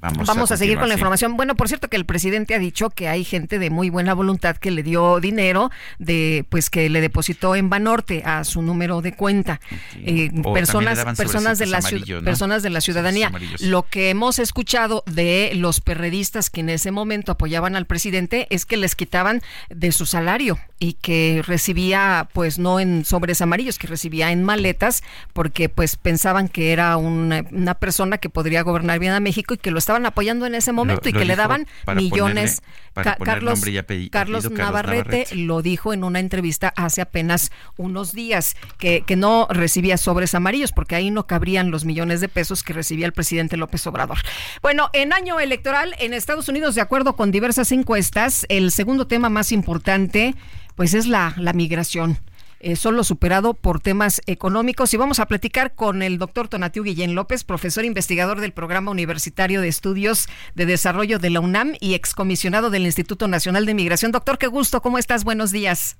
vamos, 0.00 0.50
a, 0.50 0.56
seguir 0.56 0.78
con 0.78 0.88
la 0.88 0.94
información. 0.94 1.36
Bueno, 1.36 1.54
por 1.54 1.68
cierto 1.68 1.88
que 1.88 1.96
el 1.96 2.04
presidente 2.04 2.54
ha 2.54 2.58
dicho 2.58 2.90
que 2.90 3.08
hay 3.08 3.24
gente 3.24 3.58
de 3.58 3.70
muy 3.70 3.90
buena 3.90 4.14
voluntad 4.14 4.56
que 4.56 4.70
le 4.70 4.82
dio 4.82 5.20
dinero 5.20 5.70
de 5.98 6.44
pues 6.48 6.70
que 6.70 6.88
le 6.88 7.00
depositó 7.00 7.56
en 7.56 7.68
Banorte 7.68 8.22
a 8.24 8.44
su 8.44 8.62
número 8.62 9.02
de 9.02 9.14
cuenta. 9.14 9.60
Eh, 9.96 10.30
personas 10.54 11.04
personas 11.16 11.58
de 11.58 11.66
la 11.66 11.80
personas 12.24 12.62
de 12.62 12.70
la 12.70 12.80
ciudadanía. 12.80 13.32
Lo 13.60 13.82
que 13.82 14.10
hemos 14.10 14.38
escuchado 14.38 15.02
de 15.06 15.52
los 15.54 15.80
perredistas 15.80 16.50
que 16.50 16.60
en 16.60 16.70
ese 16.70 16.90
momento 16.90 17.32
apoyaban 17.32 17.76
al 17.76 17.86
presidente 17.86 18.46
es 18.50 18.66
que 18.66 18.76
les 18.76 18.94
quitaban 18.94 19.42
de 19.68 19.92
su 19.92 20.06
salario 20.06 20.58
y 20.78 20.94
que 20.94 21.42
recibía 21.46 22.28
pues 22.32 22.58
no 22.58 22.80
en 22.80 23.04
sobres 23.04 23.40
amarillos, 23.40 23.78
que 23.78 23.86
recibía 23.86 24.32
en 24.32 24.42
maletas 24.42 25.02
porque 25.32 25.68
pues 25.68 25.96
pensaban 25.96 26.48
que 26.48 26.72
era 26.72 26.96
una, 26.96 27.44
una 27.50 27.74
persona 27.74 28.18
que 28.18 28.28
podría 28.28 28.62
gobernar 28.62 28.98
bien 28.98 29.12
a 29.12 29.20
México 29.20 29.54
y 29.54 29.58
que 29.58 29.71
lo 29.72 29.78
estaban 29.78 30.06
apoyando 30.06 30.46
en 30.46 30.54
ese 30.54 30.72
momento 30.72 31.08
y 31.08 31.12
que 31.12 31.24
le 31.24 31.36
daban 31.36 31.66
millones. 31.94 32.62
Carlos, 32.94 33.64
Carlos, 34.10 34.50
Navarrete, 34.50 35.26
lo 35.34 35.62
dijo 35.62 35.92
en 35.92 36.04
una 36.04 36.20
entrevista 36.20 36.72
hace 36.76 37.00
apenas 37.00 37.50
unos 37.78 38.12
días, 38.12 38.54
que, 38.78 39.02
que 39.06 39.16
no 39.16 39.46
recibía 39.50 39.96
sobres 39.96 40.34
amarillos 40.34 40.72
porque 40.72 40.94
ahí 40.94 41.10
no 41.10 41.26
cabrían 41.26 41.70
los 41.70 41.84
millones 41.84 42.20
de 42.20 42.28
pesos 42.28 42.62
que 42.62 42.72
recibía 42.72 43.06
el 43.06 43.12
presidente 43.12 43.56
López 43.56 43.86
Obrador. 43.86 44.18
Bueno, 44.60 44.90
en 44.92 45.12
año 45.12 45.40
electoral 45.40 45.94
en 45.98 46.12
Estados 46.12 46.48
Unidos, 46.48 46.74
de 46.74 46.82
acuerdo 46.82 47.16
con 47.16 47.30
diversas 47.30 47.72
encuestas, 47.72 48.46
el 48.48 48.70
segundo 48.70 49.06
tema 49.06 49.28
más 49.28 49.52
importante 49.52 50.34
pues 50.76 50.94
es 50.94 51.06
la, 51.06 51.34
la 51.36 51.52
migración 51.52 52.18
eh, 52.62 52.76
solo 52.76 53.04
superado 53.04 53.54
por 53.54 53.80
temas 53.80 54.22
económicos. 54.26 54.94
Y 54.94 54.96
vamos 54.96 55.18
a 55.18 55.26
platicar 55.26 55.74
con 55.74 56.02
el 56.02 56.18
doctor 56.18 56.48
Tonatiu 56.48 56.84
Guillén 56.84 57.14
López, 57.14 57.44
profesor 57.44 57.84
investigador 57.84 58.40
del 58.40 58.52
Programa 58.52 58.90
Universitario 58.90 59.60
de 59.60 59.68
Estudios 59.68 60.28
de 60.54 60.66
Desarrollo 60.66 61.18
de 61.18 61.30
la 61.30 61.40
UNAM 61.40 61.74
y 61.80 61.94
excomisionado 61.94 62.70
del 62.70 62.86
Instituto 62.86 63.28
Nacional 63.28 63.66
de 63.66 63.74
Migración. 63.74 64.12
Doctor, 64.12 64.38
qué 64.38 64.46
gusto, 64.46 64.80
¿cómo 64.80 64.98
estás? 64.98 65.24
Buenos 65.24 65.50
días. 65.50 65.96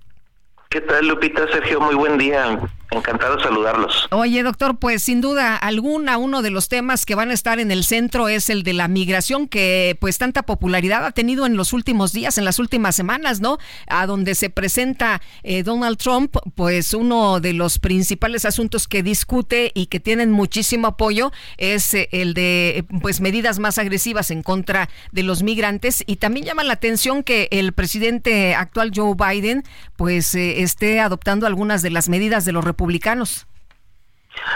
¿Qué 0.72 0.80
tal, 0.80 1.06
Lupita? 1.06 1.46
Sergio, 1.52 1.82
muy 1.82 1.94
buen 1.94 2.16
día. 2.16 2.58
Encantado 2.92 3.36
de 3.36 3.42
saludarlos. 3.42 4.06
Oye, 4.10 4.42
doctor, 4.42 4.76
pues 4.78 5.02
sin 5.02 5.22
duda 5.22 5.56
alguna 5.56 6.18
uno 6.18 6.42
de 6.42 6.50
los 6.50 6.68
temas 6.68 7.06
que 7.06 7.14
van 7.14 7.30
a 7.30 7.34
estar 7.34 7.58
en 7.58 7.70
el 7.70 7.84
centro 7.84 8.28
es 8.28 8.50
el 8.50 8.62
de 8.64 8.74
la 8.74 8.86
migración 8.86 9.48
que 9.48 9.96
pues 9.98 10.18
tanta 10.18 10.42
popularidad 10.42 11.06
ha 11.06 11.12
tenido 11.12 11.46
en 11.46 11.56
los 11.56 11.72
últimos 11.72 12.12
días, 12.12 12.36
en 12.36 12.44
las 12.44 12.58
últimas 12.58 12.94
semanas, 12.94 13.40
¿no? 13.40 13.56
A 13.86 14.06
donde 14.06 14.34
se 14.34 14.50
presenta 14.50 15.22
eh, 15.42 15.62
Donald 15.62 15.96
Trump, 15.96 16.36
pues 16.54 16.92
uno 16.92 17.40
de 17.40 17.54
los 17.54 17.78
principales 17.78 18.44
asuntos 18.44 18.86
que 18.88 19.02
discute 19.02 19.72
y 19.74 19.86
que 19.86 20.00
tienen 20.00 20.30
muchísimo 20.30 20.88
apoyo 20.88 21.32
es 21.56 21.94
eh, 21.94 22.10
el 22.12 22.34
de 22.34 22.84
pues 23.00 23.22
medidas 23.22 23.58
más 23.58 23.78
agresivas 23.78 24.30
en 24.30 24.42
contra 24.42 24.90
de 25.12 25.22
los 25.22 25.42
migrantes 25.42 26.04
y 26.06 26.16
también 26.16 26.44
llama 26.44 26.62
la 26.62 26.74
atención 26.74 27.22
que 27.22 27.48
el 27.52 27.72
presidente 27.72 28.54
actual 28.54 28.92
Joe 28.94 29.14
Biden 29.14 29.64
pues 29.96 30.34
eh, 30.34 30.61
esté 30.62 31.00
adoptando 31.00 31.46
algunas 31.46 31.82
de 31.82 31.90
las 31.90 32.08
medidas 32.08 32.44
de 32.44 32.52
los 32.52 32.64
republicanos. 32.64 33.46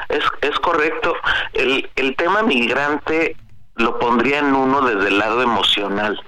Es, 0.08 0.24
es 0.40 0.58
correcto. 0.60 1.14
El, 1.52 1.90
el 1.96 2.16
tema 2.16 2.42
migrante 2.42 3.36
lo 3.76 3.98
pondría 3.98 4.38
en 4.38 4.54
uno 4.54 4.80
desde 4.80 5.08
el 5.08 5.18
lado 5.18 5.42
emocional, 5.42 6.18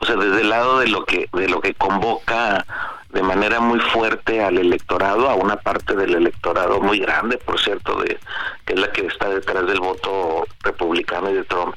o 0.00 0.06
sea, 0.06 0.16
desde 0.16 0.40
el 0.40 0.48
lado 0.48 0.78
de 0.78 0.88
lo 0.88 1.04
que 1.04 1.28
de 1.32 1.48
lo 1.48 1.60
que 1.60 1.74
convoca 1.74 2.64
de 3.10 3.22
manera 3.22 3.60
muy 3.60 3.78
fuerte 3.78 4.42
al 4.42 4.56
electorado, 4.56 5.28
a 5.28 5.34
una 5.34 5.56
parte 5.56 5.94
del 5.94 6.14
electorado 6.14 6.80
muy 6.80 6.98
grande, 6.98 7.36
por 7.36 7.60
cierto, 7.60 8.00
de 8.00 8.18
que 8.64 8.72
es 8.72 8.80
la 8.80 8.90
que 8.90 9.06
está 9.06 9.28
detrás 9.28 9.66
del 9.66 9.80
voto 9.80 10.46
republicano 10.60 11.30
y 11.30 11.34
de 11.34 11.44
Trump. 11.44 11.74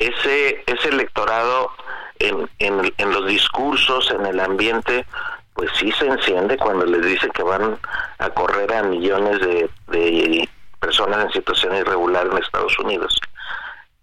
Ese 0.00 0.64
ese 0.66 0.88
electorado 0.88 1.70
en, 2.18 2.50
en, 2.58 2.92
en 2.98 3.12
los 3.12 3.26
discursos, 3.28 4.10
en 4.10 4.26
el 4.26 4.40
ambiente, 4.40 5.06
pues 5.54 5.70
sí 5.78 5.92
se 5.92 6.06
enciende 6.06 6.56
cuando 6.56 6.84
les 6.84 7.04
dice 7.06 7.28
que 7.30 7.42
van 7.42 7.78
a 8.18 8.30
correr 8.30 8.72
a 8.74 8.82
millones 8.82 9.40
de, 9.40 10.48
personas 10.80 11.24
en 11.24 11.32
situación 11.32 11.76
irregular 11.76 12.26
en 12.26 12.38
Estados 12.38 12.78
Unidos. 12.78 13.18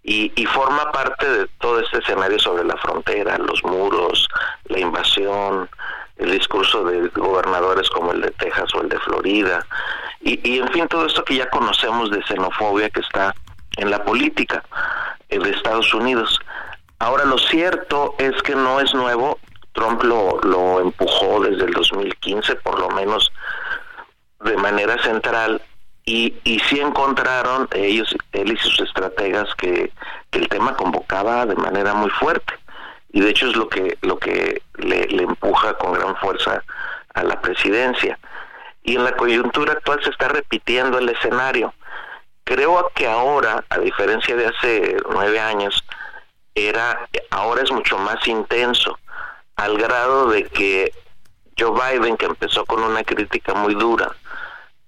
Y, 0.04 0.32
y, 0.36 0.46
forma 0.48 0.92
parte 0.92 1.30
de 1.30 1.48
todo 1.60 1.80
este 1.80 2.00
escenario 2.00 2.40
sobre 2.40 2.64
la 2.64 2.76
frontera, 2.78 3.38
los 3.38 3.64
muros, 3.64 4.28
la 4.66 4.80
invasión, 4.80 5.70
el 6.18 6.32
discurso 6.32 6.84
de 6.86 7.08
gobernadores 7.10 7.88
como 7.92 8.12
el 8.12 8.22
de 8.22 8.32
Texas 8.32 8.74
o 8.74 8.82
el 8.82 8.90
de 8.90 9.00
Florida, 9.00 9.64
y, 10.22 10.40
y 10.50 10.60
en 10.60 10.68
fin, 10.70 10.88
todo 10.88 11.06
esto 11.06 11.24
que 11.24 11.36
ya 11.36 11.50
conocemos 11.52 12.10
de 12.10 12.24
xenofobia 12.24 12.90
que 12.90 13.02
está 13.02 13.36
en 13.78 13.92
la 13.92 14.04
política 14.04 14.64
de 15.30 15.50
Estados 15.50 15.94
Unidos. 15.94 16.40
Ahora, 17.00 17.26
lo 17.26 17.38
cierto 17.38 18.16
es 18.20 18.40
que 18.44 18.56
no 18.56 18.80
es 18.80 18.94
nuevo, 18.94 19.40
Trump 19.74 20.04
lo, 20.04 20.40
lo 20.42 20.80
empujó 20.82 21.42
desde 21.42 21.66
el 21.66 21.72
2015, 21.72 22.56
por 22.58 22.80
lo 22.80 22.90
menos 22.90 23.32
de 24.42 24.58
manera 24.58 25.02
central, 25.04 25.62
y, 26.06 26.34
y 26.44 26.60
sí 26.62 26.80
encontraron 26.80 27.68
ellos, 27.74 28.16
él 28.32 28.52
y 28.52 28.58
sus 28.58 28.80
estrategas, 28.80 29.54
que, 29.56 29.92
el 30.32 30.48
tema 30.48 30.76
convocaba 30.76 31.46
de 31.46 31.56
manera 31.56 31.94
muy 31.94 32.10
fuerte. 32.10 32.54
Y 33.12 33.20
de 33.20 33.32
hecho 33.32 33.50
es 33.50 33.56
lo 33.58 33.68
que, 33.68 33.98
lo 34.02 34.18
que 34.18 34.62
le, 34.78 35.06
le 35.08 35.24
empuja 35.24 35.74
con 35.74 35.92
gran 35.92 36.16
fuerza 36.16 36.64
a 37.14 37.24
la 37.24 37.42
presidencia. 37.42 38.18
Y 38.84 38.96
en 38.96 39.04
la 39.04 39.16
coyuntura 39.18 39.74
actual 39.74 40.02
se 40.04 40.10
está 40.10 40.30
repitiendo 40.30 40.98
el 40.98 41.10
escenario. 41.10 41.74
Creo 42.46 42.90
que 42.96 43.08
ahora, 43.08 43.64
a 43.70 43.80
diferencia 43.80 44.36
de 44.36 44.48
hace 44.48 44.98
nueve 45.12 45.40
años, 45.40 45.84
era 46.56 47.08
ahora 47.30 47.62
es 47.62 47.72
mucho 47.72 47.98
más 47.98 48.26
intenso 48.28 48.98
al 49.62 49.78
grado 49.78 50.28
de 50.28 50.46
que 50.46 50.92
Joe 51.58 51.72
Biden, 51.72 52.18
que 52.18 52.26
empezó 52.26 52.66
con 52.66 52.82
una 52.82 53.04
crítica 53.04 53.54
muy 53.54 53.76
dura 53.76 54.12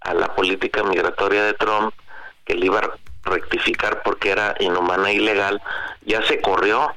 a 0.01 0.15
la 0.15 0.33
política 0.33 0.81
migratoria 0.83 1.43
de 1.43 1.53
Trump, 1.53 1.93
que 2.43 2.55
le 2.55 2.65
iba 2.65 2.79
a 2.79 2.89
rectificar 3.23 4.01
porque 4.01 4.31
era 4.31 4.55
inhumana 4.59 5.11
e 5.11 5.13
ilegal, 5.13 5.61
ya 6.01 6.23
se 6.23 6.41
corrió 6.41 6.91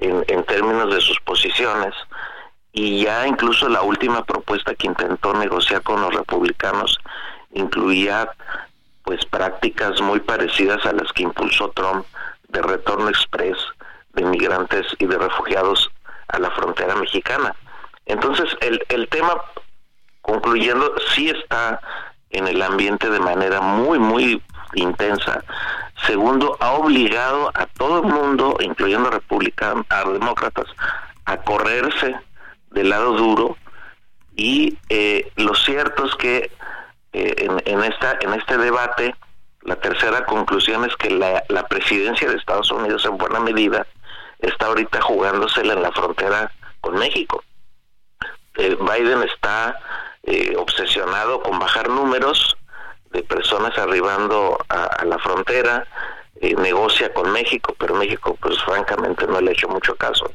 en, 0.00 0.24
en 0.26 0.42
términos 0.44 0.92
de 0.92 1.00
sus 1.00 1.20
posiciones 1.20 1.94
y 2.72 3.04
ya 3.04 3.28
incluso 3.28 3.68
la 3.68 3.82
última 3.82 4.24
propuesta 4.24 4.74
que 4.74 4.88
intentó 4.88 5.34
negociar 5.34 5.82
con 5.82 6.00
los 6.00 6.12
republicanos 6.12 6.98
incluía 7.52 8.28
pues 9.04 9.24
prácticas 9.26 10.00
muy 10.00 10.18
parecidas 10.18 10.84
a 10.84 10.92
las 10.92 11.12
que 11.12 11.22
impulsó 11.22 11.70
Trump 11.70 12.04
de 12.48 12.60
retorno 12.60 13.08
express 13.08 13.56
de 14.14 14.24
migrantes 14.24 14.84
y 14.98 15.06
de 15.06 15.16
refugiados 15.16 15.92
a 16.28 16.38
la 16.38 16.50
frontera 16.50 16.94
mexicana. 16.96 17.54
Entonces, 18.06 18.56
el, 18.60 18.84
el 18.88 19.08
tema, 19.08 19.34
concluyendo, 20.20 20.94
sí 21.14 21.30
está 21.30 21.80
en 22.30 22.48
el 22.48 22.60
ambiente 22.62 23.08
de 23.08 23.20
manera 23.20 23.60
muy, 23.60 23.98
muy 23.98 24.42
intensa. 24.74 25.42
Segundo, 26.06 26.56
ha 26.60 26.72
obligado 26.72 27.50
a 27.54 27.66
todo 27.66 28.00
el 28.00 28.06
mundo, 28.06 28.56
incluyendo 28.60 29.10
republicanos, 29.10 29.86
a 29.88 30.08
demócratas, 30.08 30.66
a 31.24 31.36
correrse 31.38 32.14
del 32.70 32.90
lado 32.90 33.12
duro 33.12 33.56
y 34.36 34.78
eh, 34.88 35.30
lo 35.36 35.54
cierto 35.54 36.06
es 36.06 36.14
que 36.16 36.50
eh, 37.12 37.34
en, 37.38 37.62
en, 37.64 37.84
esta 37.84 38.18
en 38.20 38.34
este 38.34 38.58
debate 38.58 39.14
la 39.62 39.76
tercera 39.76 40.26
conclusión 40.26 40.84
es 40.84 40.94
que 40.96 41.10
la, 41.10 41.42
la 41.48 41.66
presidencia 41.68 42.28
de 42.28 42.36
Estados 42.36 42.70
Unidos 42.70 43.04
en 43.06 43.16
buena 43.16 43.40
medida 43.40 43.86
está 44.40 44.66
ahorita 44.66 45.00
jugándosela 45.00 45.74
en 45.74 45.82
la 45.82 45.92
frontera 45.92 46.52
con 46.80 46.94
México. 46.94 47.42
Eh, 48.56 48.76
Biden 48.80 49.22
está 49.22 49.80
eh, 50.22 50.54
obsesionado 50.56 51.42
con 51.42 51.58
bajar 51.58 51.88
números 51.88 52.56
de 53.10 53.22
personas 53.22 53.76
arribando 53.78 54.58
a, 54.68 55.04
la 55.04 55.18
frontera, 55.18 55.86
eh, 56.40 56.54
negocia 56.56 57.12
con 57.14 57.32
México, 57.32 57.74
pero 57.78 57.94
México 57.94 58.36
pues 58.40 58.60
francamente 58.64 59.26
no 59.26 59.40
le 59.40 59.50
ha 59.50 59.52
hecho 59.52 59.68
mucho 59.68 59.94
caso. 59.96 60.30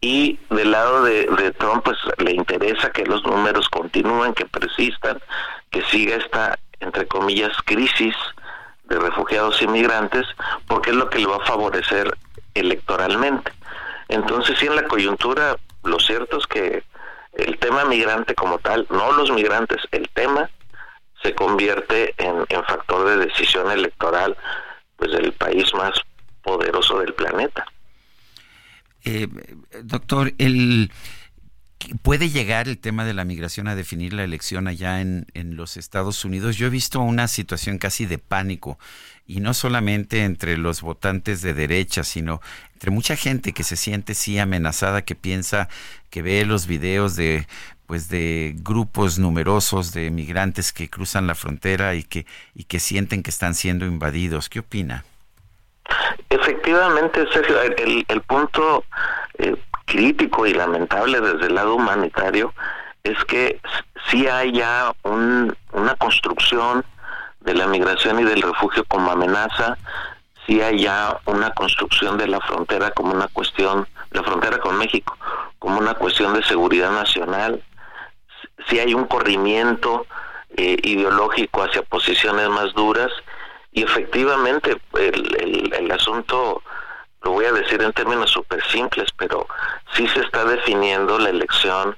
Y 0.00 0.38
del 0.50 0.72
lado 0.72 1.04
de, 1.04 1.54
Trump 1.58 1.84
pues 1.84 1.96
le 2.18 2.32
interesa 2.32 2.90
que 2.90 3.04
los 3.04 3.22
números 3.24 3.68
continúen, 3.68 4.34
que 4.34 4.46
persistan, 4.46 5.20
que 5.70 5.82
siga 5.82 6.16
esta, 6.16 6.58
entre 6.80 7.06
comillas, 7.06 7.52
crisis 7.64 8.16
de 8.84 8.98
refugiados 8.98 9.62
inmigrantes, 9.62 10.26
porque 10.66 10.90
es 10.90 10.96
lo 10.96 11.08
que 11.08 11.20
le 11.20 11.26
va 11.26 11.36
a 11.36 11.46
favorecer 11.46 12.16
electoralmente. 12.54 13.52
Entonces, 14.08 14.58
sí, 14.58 14.66
en 14.66 14.76
la 14.76 14.86
coyuntura, 14.88 15.56
lo 15.84 15.98
cierto 15.98 16.38
es 16.38 16.46
que 16.46 16.82
el 17.32 17.58
tema 17.58 17.84
migrante 17.84 18.34
como 18.34 18.58
tal, 18.58 18.86
no 18.90 19.12
los 19.12 19.30
migrantes, 19.30 19.80
el 19.90 20.08
tema 20.10 20.50
se 21.22 21.34
convierte 21.34 22.14
en, 22.18 22.44
factor 22.64 23.08
de 23.08 23.26
decisión 23.26 23.70
electoral 23.70 24.36
pues 24.96 25.12
del 25.12 25.32
país 25.32 25.72
más 25.74 25.92
poderoso 26.42 26.98
del 26.98 27.14
planeta. 27.14 27.64
Eh, 29.04 29.28
doctor, 29.82 30.32
el 30.38 30.90
¿Puede 32.02 32.30
llegar 32.30 32.68
el 32.68 32.78
tema 32.78 33.04
de 33.04 33.14
la 33.14 33.24
migración 33.24 33.68
a 33.68 33.74
definir 33.74 34.12
la 34.12 34.24
elección 34.24 34.68
allá 34.68 35.00
en, 35.00 35.26
en, 35.34 35.56
los 35.56 35.76
Estados 35.76 36.24
Unidos? 36.24 36.56
Yo 36.56 36.66
he 36.66 36.70
visto 36.70 37.00
una 37.00 37.28
situación 37.28 37.78
casi 37.78 38.06
de 38.06 38.18
pánico, 38.18 38.78
y 39.26 39.40
no 39.40 39.54
solamente 39.54 40.24
entre 40.24 40.58
los 40.58 40.80
votantes 40.80 41.42
de 41.42 41.54
derecha, 41.54 42.04
sino 42.04 42.40
entre 42.74 42.90
mucha 42.90 43.16
gente 43.16 43.52
que 43.52 43.64
se 43.64 43.76
siente 43.76 44.14
sí 44.14 44.38
amenazada, 44.38 45.02
que 45.02 45.14
piensa, 45.14 45.68
que 46.10 46.22
ve 46.22 46.44
los 46.44 46.66
videos 46.66 47.16
de 47.16 47.46
pues 47.86 48.08
de 48.08 48.54
grupos 48.56 49.18
numerosos 49.18 49.92
de 49.92 50.10
migrantes 50.10 50.72
que 50.72 50.88
cruzan 50.88 51.26
la 51.26 51.34
frontera 51.34 51.94
y 51.94 52.04
que 52.04 52.26
y 52.54 52.64
que 52.64 52.80
sienten 52.80 53.22
que 53.22 53.30
están 53.30 53.54
siendo 53.54 53.86
invadidos. 53.86 54.48
¿Qué 54.48 54.60
opina? 54.60 55.04
Efectivamente, 56.30 57.26
Sergio, 57.32 57.60
el, 57.60 58.20
punto 58.22 58.84
eh, 59.38 59.54
crítico 59.92 60.46
y 60.46 60.54
lamentable 60.54 61.20
desde 61.20 61.48
el 61.48 61.54
lado 61.54 61.74
humanitario 61.74 62.54
es 63.04 63.22
que 63.26 63.60
sí 64.08 64.26
hay 64.26 64.52
ya 64.52 64.90
un, 65.02 65.54
una 65.72 65.94
construcción 65.96 66.82
de 67.40 67.54
la 67.54 67.66
migración 67.66 68.18
y 68.20 68.24
del 68.24 68.40
refugio 68.40 68.84
como 68.88 69.10
amenaza, 69.10 69.76
sí 70.46 70.62
hay 70.62 70.78
ya 70.78 71.18
una 71.26 71.50
construcción 71.50 72.16
de 72.16 72.26
la 72.26 72.40
frontera 72.40 72.90
como 72.92 73.12
una 73.12 73.28
cuestión, 73.28 73.86
la 74.12 74.22
frontera 74.22 74.58
con 74.60 74.78
México, 74.78 75.14
como 75.58 75.78
una 75.78 75.92
cuestión 75.92 76.32
de 76.32 76.42
seguridad 76.44 76.90
nacional, 76.90 77.62
sí 78.68 78.78
hay 78.78 78.94
un 78.94 79.04
corrimiento 79.04 80.06
eh, 80.56 80.78
ideológico 80.84 81.64
hacia 81.64 81.82
posiciones 81.82 82.48
más 82.48 82.72
duras 82.72 83.10
y 83.72 83.82
efectivamente 83.82 84.78
el, 84.94 85.70
el 85.74 85.90
asunto 85.90 86.62
lo 87.24 87.32
voy 87.32 87.44
a 87.44 87.52
decir 87.52 87.82
en 87.82 87.92
términos 87.92 88.30
súper 88.30 88.62
simples, 88.64 89.08
pero 89.16 89.46
sí 89.94 90.06
se 90.08 90.20
está 90.20 90.44
definiendo 90.44 91.18
la 91.18 91.30
elección 91.30 91.96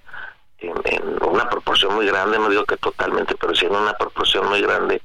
en, 0.59 1.25
una 1.25 1.49
proporción 1.49 1.95
muy 1.95 2.07
grande, 2.07 2.39
no 2.39 2.49
digo 2.49 2.65
que 2.65 2.77
totalmente, 2.77 3.35
pero 3.37 3.55
sí 3.55 3.67
en 3.67 3.75
una 3.75 3.95
proporción 3.95 4.49
muy 4.49 4.61
grande, 4.63 5.03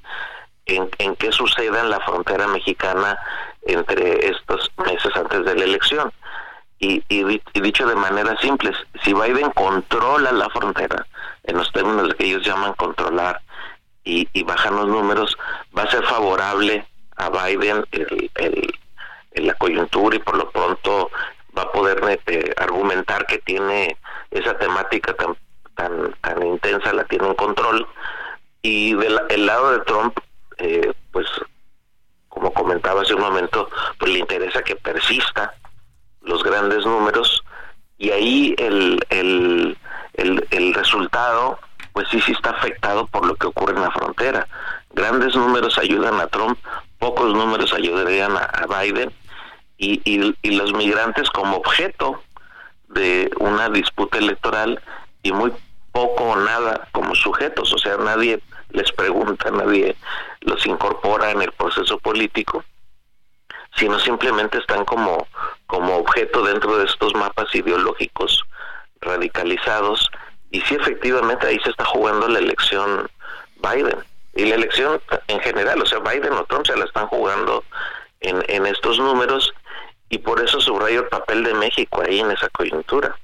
en, 0.65 0.89
en 0.99 1.15
qué 1.15 1.31
suceda 1.31 1.81
en 1.81 1.89
la 1.89 1.99
frontera 2.01 2.47
mexicana 2.47 3.17
entre 3.63 4.29
estos 4.29 4.71
meses 4.85 5.15
antes 5.15 5.45
de 5.45 5.55
la 5.55 5.63
elección. 5.63 6.11
Y, 6.81 7.03
y, 7.09 7.41
dicho 7.59 7.85
de 7.85 7.95
manera 7.95 8.37
simple, 8.39 8.71
si 9.03 9.13
Biden 9.13 9.51
controla 9.51 10.31
la 10.31 10.49
frontera, 10.49 11.05
en 11.43 11.57
los 11.57 11.69
términos 11.73 12.13
que 12.15 12.25
ellos 12.25 12.45
llaman 12.45 12.73
controlar, 12.73 13.41
y, 14.05 14.27
y 14.31 14.43
bajan 14.43 14.77
los 14.77 14.87
números, 14.87 15.37
va 15.77 15.83
a 15.83 15.91
ser 15.91 16.03
favorable 16.05 16.85
a 17.17 17.29
Biden 17.29 17.85
el 17.91 18.79
en 19.31 19.47
la 19.47 19.53
coyuntura 19.55 20.15
y 20.15 20.19
por 20.19 20.37
lo 20.37 20.49
pronto 20.51 21.11
va 21.57 21.63
a 21.63 21.71
poder 21.71 22.21
eh, 22.27 22.53
argumentar 22.57 23.25
que 23.25 23.39
tiene 23.39 23.97
esa 24.31 24.57
temática 24.57 25.13
tan 25.13 25.35
tan 25.75 26.13
tan 26.21 26.45
intensa 26.45 26.93
la 26.93 27.05
tiene 27.05 27.27
en 27.27 27.35
control. 27.35 27.87
Y 28.61 28.93
del 28.95 29.45
lado 29.45 29.71
de 29.71 29.79
Trump 29.85 30.19
eh, 30.57 30.91
pues 31.11 31.27
como 32.27 32.53
comentaba 32.53 33.01
hace 33.01 33.15
un 33.15 33.21
momento 33.21 33.69
pues 33.97 34.11
le 34.11 34.19
interesa 34.19 34.61
que 34.61 34.75
persista 34.75 35.53
los 36.21 36.43
grandes 36.43 36.85
números. 36.85 37.43
Y 37.97 38.11
ahí 38.11 38.55
el, 38.57 38.99
el, 39.09 39.77
el, 40.13 40.47
el 40.51 40.73
resultado 40.73 41.59
pues 41.93 42.07
sí 42.09 42.21
sí 42.21 42.31
está 42.31 42.51
afectado 42.51 43.07
por 43.07 43.25
lo 43.25 43.35
que 43.35 43.47
ocurre 43.47 43.73
en 43.73 43.81
la 43.81 43.91
frontera. 43.91 44.47
Grandes 44.91 45.35
números 45.35 45.77
ayudan 45.77 46.19
a 46.19 46.27
Trump 46.27 46.57
pocos 46.99 47.33
números 47.33 47.73
ayudarían 47.73 48.33
a, 48.37 48.67
Biden 48.67 49.11
y, 50.03 50.51
los 50.51 50.73
migrantes 50.73 51.29
como 51.29 51.57
objeto 51.57 52.21
de 52.89 53.31
una 53.39 53.69
disputa 53.69 54.17
electoral 54.17 54.81
y 55.23 55.31
muy 55.31 55.51
poco 55.91 56.23
o 56.23 56.35
nada 56.35 56.87
como 56.91 57.15
sujetos, 57.15 57.73
o 57.73 57.77
sea, 57.77 57.97
nadie 57.97 58.39
les 58.69 58.91
pregunta, 58.91 59.49
nadie 59.51 59.95
los 60.41 60.65
incorpora 60.65 61.31
en 61.31 61.41
el 61.41 61.51
proceso 61.51 61.97
político, 61.97 62.63
sino 63.75 63.99
simplemente 63.99 64.57
están 64.57 64.85
como, 64.85 65.27
como 65.67 65.97
objeto 65.97 66.43
dentro 66.43 66.77
de 66.77 66.85
estos 66.85 67.13
mapas 67.15 67.53
ideológicos 67.53 68.43
radicalizados. 69.01 70.09
Y 70.51 70.61
sí 70.61 70.75
efectivamente 70.75 71.47
ahí 71.47 71.59
se 71.63 71.69
está 71.69 71.85
jugando 71.85 72.27
la 72.27 72.39
elección 72.39 73.09
Biden. 73.57 73.97
Y 74.35 74.45
la 74.45 74.55
elección 74.55 75.01
en 75.27 75.39
general, 75.41 75.81
o 75.81 75.85
sea, 75.85 75.99
Biden 75.99 76.33
o 76.33 76.45
Trump 76.45 76.65
se 76.65 76.77
la 76.77 76.85
están 76.85 77.07
jugando 77.07 77.63
en, 78.21 78.43
en 78.47 78.65
estos 78.65 78.99
números 78.99 79.53
y 80.09 80.17
por 80.19 80.43
eso 80.43 80.59
subrayo 80.59 81.01
el 81.01 81.07
papel 81.07 81.43
de 81.43 81.53
México 81.53 82.01
ahí 82.01 82.19
en 82.19 82.31
esa 82.31 82.49
coyuntura, 82.49 83.15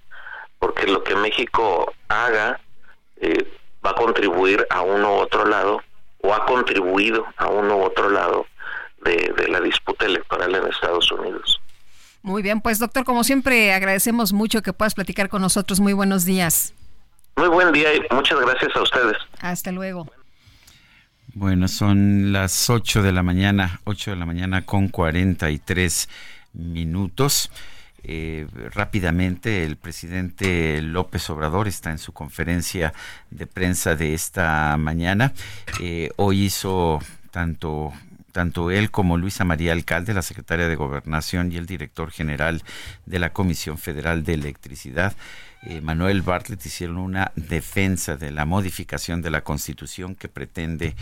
porque 0.59 0.87
lo 0.87 1.03
que 1.03 1.15
México 1.15 1.93
haga 2.07 2.59
eh, 3.17 3.51
va 3.85 3.91
a 3.91 3.95
contribuir 3.95 4.65
a 4.69 4.81
uno 4.81 5.15
u 5.15 5.19
otro 5.19 5.45
lado 5.45 5.81
o 6.21 6.33
ha 6.33 6.45
contribuido 6.45 7.25
a 7.37 7.47
uno 7.47 7.77
u 7.77 7.83
otro 7.83 8.09
lado 8.09 8.45
de, 9.03 9.33
de 9.37 9.47
la 9.47 9.59
disputa 9.61 10.05
electoral 10.05 10.53
en 10.55 10.67
Estados 10.67 11.11
Unidos. 11.11 11.61
Muy 12.21 12.41
bien, 12.41 12.61
pues 12.61 12.79
doctor, 12.79 13.03
como 13.03 13.23
siempre 13.23 13.71
agradecemos 13.73 14.33
mucho 14.33 14.63
que 14.63 14.73
puedas 14.73 14.95
platicar 14.95 15.29
con 15.29 15.41
nosotros. 15.41 15.79
Muy 15.79 15.93
buenos 15.93 16.25
días. 16.25 16.73
Muy 17.35 17.49
buen 17.49 17.71
día 17.71 17.93
y 17.93 18.01
muchas 18.11 18.39
gracias 18.39 18.75
a 18.75 18.81
ustedes. 18.81 19.17
Hasta 19.41 19.71
luego. 19.71 20.09
Bueno, 21.33 21.67
son 21.67 22.31
las 22.31 22.69
8 22.69 23.03
de 23.03 23.11
la 23.11 23.21
mañana, 23.21 23.81
8 23.83 24.11
de 24.11 24.17
la 24.17 24.25
mañana 24.25 24.65
con 24.65 24.87
43 24.87 26.09
minutos. 26.55 27.51
Eh, 28.03 28.47
rápidamente, 28.71 29.63
el 29.63 29.77
presidente 29.77 30.81
López 30.81 31.27
Obrador 31.29 31.67
está 31.67 31.91
en 31.91 31.97
su 31.97 32.13
conferencia 32.13 32.93
de 33.31 33.47
prensa 33.47 33.95
de 33.95 34.13
esta 34.13 34.77
mañana. 34.77 35.33
Eh, 35.81 36.11
hoy 36.17 36.43
hizo 36.43 36.99
tanto 37.31 37.91
tanto 38.31 38.69
él 38.69 38.91
como 38.91 39.17
Luisa 39.17 39.45
María 39.45 39.71
Alcalde, 39.71 40.13
la 40.13 40.21
secretaria 40.21 40.67
de 40.67 40.75
Gobernación 40.75 41.53
y 41.53 41.55
el 41.55 41.65
director 41.65 42.11
general 42.11 42.63
de 43.05 43.17
la 43.17 43.31
Comisión 43.31 43.77
Federal 43.77 44.25
de 44.25 44.33
Electricidad, 44.33 45.15
eh, 45.65 45.81
Manuel 45.81 46.21
Bartlett 46.21 46.63
hicieron 46.63 46.97
una 46.97 47.31
defensa 47.35 48.17
de 48.17 48.29
la 48.29 48.45
modificación 48.45 49.23
de 49.23 49.31
la 49.31 49.41
Constitución 49.41 50.13
que 50.13 50.27
pretende 50.29 50.95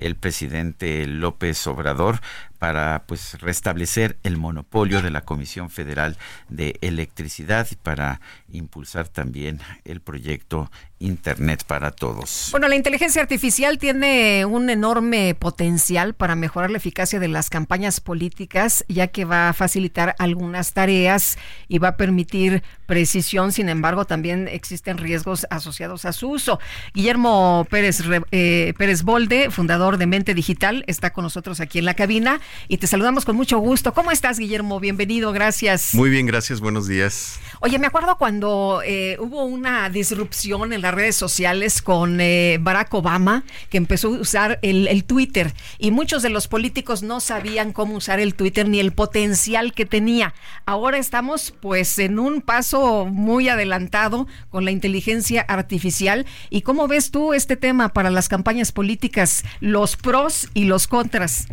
el 0.00 0.16
presidente 0.16 1.06
López 1.06 1.66
Obrador 1.66 2.20
para 2.60 3.04
pues 3.06 3.40
restablecer 3.40 4.18
el 4.22 4.36
monopolio 4.36 5.00
de 5.00 5.10
la 5.10 5.22
Comisión 5.22 5.70
Federal 5.70 6.18
de 6.50 6.76
Electricidad 6.82 7.66
y 7.70 7.76
para 7.76 8.20
impulsar 8.52 9.08
también 9.08 9.60
el 9.84 10.00
proyecto 10.00 10.70
Internet 11.00 11.64
para 11.66 11.90
todos. 11.90 12.48
Bueno, 12.50 12.68
la 12.68 12.76
inteligencia 12.76 13.22
artificial 13.22 13.78
tiene 13.78 14.44
un 14.44 14.68
enorme 14.68 15.34
potencial 15.34 16.12
para 16.12 16.36
mejorar 16.36 16.70
la 16.70 16.76
eficacia 16.76 17.18
de 17.18 17.28
las 17.28 17.48
campañas 17.48 18.00
políticas, 18.00 18.84
ya 18.86 19.06
que 19.06 19.24
va 19.24 19.48
a 19.48 19.52
facilitar 19.54 20.14
algunas 20.18 20.74
tareas 20.74 21.38
y 21.68 21.78
va 21.78 21.88
a 21.88 21.96
permitir 21.96 22.62
precisión, 22.84 23.52
sin 23.52 23.70
embargo, 23.70 24.04
también 24.04 24.46
existen 24.48 24.98
riesgos 24.98 25.46
asociados 25.48 26.04
a 26.04 26.12
su 26.12 26.28
uso. 26.28 26.60
Guillermo 26.92 27.66
Pérez, 27.70 28.02
eh, 28.30 28.74
Pérez 28.76 29.02
Bolde, 29.02 29.50
fundador 29.50 29.89
de 29.98 30.06
Mente 30.06 30.34
Digital, 30.34 30.84
está 30.86 31.12
con 31.12 31.24
nosotros 31.24 31.60
aquí 31.60 31.78
en 31.78 31.84
la 31.84 31.94
cabina 31.94 32.40
y 32.68 32.78
te 32.78 32.86
saludamos 32.86 33.24
con 33.24 33.36
mucho 33.36 33.58
gusto. 33.58 33.94
¿Cómo 33.94 34.10
estás, 34.10 34.38
Guillermo? 34.38 34.80
Bienvenido, 34.80 35.32
gracias. 35.32 35.94
Muy 35.94 36.10
bien, 36.10 36.26
gracias, 36.26 36.60
buenos 36.60 36.86
días. 36.86 37.38
Oye, 37.60 37.78
me 37.78 37.86
acuerdo 37.86 38.16
cuando 38.16 38.82
eh, 38.84 39.16
hubo 39.18 39.44
una 39.44 39.88
disrupción 39.90 40.72
en 40.72 40.82
las 40.82 40.94
redes 40.94 41.16
sociales 41.16 41.82
con 41.82 42.20
eh, 42.20 42.58
Barack 42.60 42.92
Obama, 42.94 43.44
que 43.68 43.76
empezó 43.76 44.08
a 44.08 44.20
usar 44.20 44.58
el, 44.62 44.88
el 44.88 45.04
Twitter 45.04 45.52
y 45.78 45.90
muchos 45.90 46.22
de 46.22 46.30
los 46.30 46.48
políticos 46.48 47.02
no 47.02 47.20
sabían 47.20 47.72
cómo 47.72 47.96
usar 47.96 48.20
el 48.20 48.34
Twitter 48.34 48.68
ni 48.68 48.80
el 48.80 48.92
potencial 48.92 49.72
que 49.72 49.86
tenía. 49.86 50.34
Ahora 50.66 50.98
estamos 50.98 51.54
pues 51.60 51.98
en 51.98 52.18
un 52.18 52.40
paso 52.40 53.06
muy 53.06 53.48
adelantado 53.48 54.26
con 54.50 54.64
la 54.64 54.70
inteligencia 54.70 55.42
artificial. 55.42 56.26
¿Y 56.48 56.62
cómo 56.62 56.88
ves 56.88 57.10
tú 57.10 57.34
este 57.34 57.56
tema 57.56 57.90
para 57.90 58.10
las 58.10 58.28
campañas 58.28 58.72
políticas, 58.72 59.44
los 59.80 59.96
pros 59.96 60.48
y 60.52 60.64
los 60.64 60.86
contras? 60.86 61.46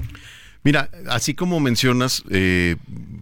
Mira, 0.63 0.89
así 1.07 1.33
como 1.33 1.61
mencionas, 1.61 2.23
eh, 2.29 2.75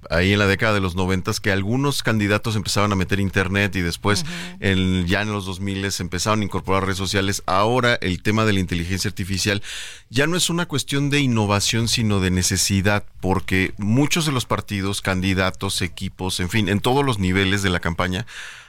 ahí 0.09 0.33
en 0.33 0.39
la 0.39 0.47
década 0.47 0.73
de 0.73 0.79
los 0.79 0.95
noventas, 0.95 1.39
que 1.39 1.51
algunos 1.51 2.01
candidatos 2.01 2.55
empezaban 2.55 2.91
a 2.91 2.95
meter 2.95 3.19
internet 3.19 3.75
y 3.75 3.81
después 3.81 4.25
en, 4.59 5.05
ya 5.05 5.21
en 5.21 5.31
los 5.31 5.45
2000 5.45 5.87
empezaron 5.99 6.41
a 6.41 6.43
incorporar 6.43 6.85
redes 6.85 6.97
sociales, 6.97 7.43
ahora 7.45 7.99
el 8.01 8.23
tema 8.23 8.45
de 8.45 8.53
la 8.53 8.61
inteligencia 8.61 9.09
artificial 9.09 9.61
ya 10.09 10.25
no 10.25 10.37
es 10.37 10.49
una 10.49 10.65
cuestión 10.65 11.11
de 11.11 11.19
innovación, 11.19 11.87
sino 11.87 12.19
de 12.19 12.31
necesidad, 12.31 13.03
porque 13.21 13.75
muchos 13.77 14.25
de 14.25 14.31
los 14.31 14.47
partidos, 14.47 15.03
candidatos, 15.03 15.83
equipos, 15.83 16.39
en 16.39 16.49
fin, 16.49 16.67
en 16.67 16.79
todos 16.79 17.05
los 17.05 17.19
niveles 17.19 17.61
de 17.61 17.69
la 17.69 17.79
campaña, 17.79 18.25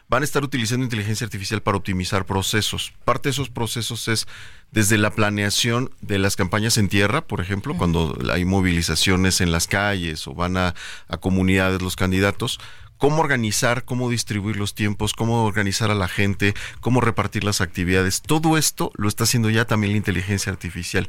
van 0.08 0.22
a 0.22 0.24
estar 0.24 0.44
utilizando 0.44 0.84
inteligencia 0.84 1.24
artificial 1.24 1.62
para 1.62 1.76
optimizar 1.76 2.26
procesos. 2.26 2.92
Parte 3.04 3.28
de 3.28 3.32
esos 3.32 3.50
procesos 3.50 4.08
es 4.08 4.26
desde 4.70 4.98
la 4.98 5.10
planeación 5.10 5.90
de 6.00 6.18
las 6.18 6.36
campañas 6.36 6.78
en 6.78 6.88
tierra, 6.88 7.26
por 7.26 7.40
ejemplo, 7.40 7.76
cuando 7.76 8.16
hay 8.32 8.44
movilizaciones 8.44 9.40
en 9.40 9.50
las 9.50 9.66
calles 9.66 10.26
o 10.28 10.34
van 10.34 10.56
a, 10.56 10.74
comunidades 11.20 11.82
los 11.82 11.96
candidatos, 11.96 12.60
cómo 12.98 13.20
organizar, 13.20 13.84
cómo 13.84 14.08
distribuir 14.08 14.56
los 14.56 14.74
tiempos, 14.74 15.12
cómo 15.12 15.44
organizar 15.44 15.90
a 15.90 15.94
la 15.94 16.08
gente, 16.08 16.54
cómo 16.80 17.00
repartir 17.00 17.42
las 17.42 17.60
actividades. 17.60 18.22
Todo 18.22 18.58
esto 18.58 18.92
lo 18.96 19.08
está 19.08 19.24
haciendo 19.24 19.50
ya 19.50 19.64
también 19.64 19.92
la 19.92 19.98
inteligencia 19.98 20.52
artificial. 20.52 21.08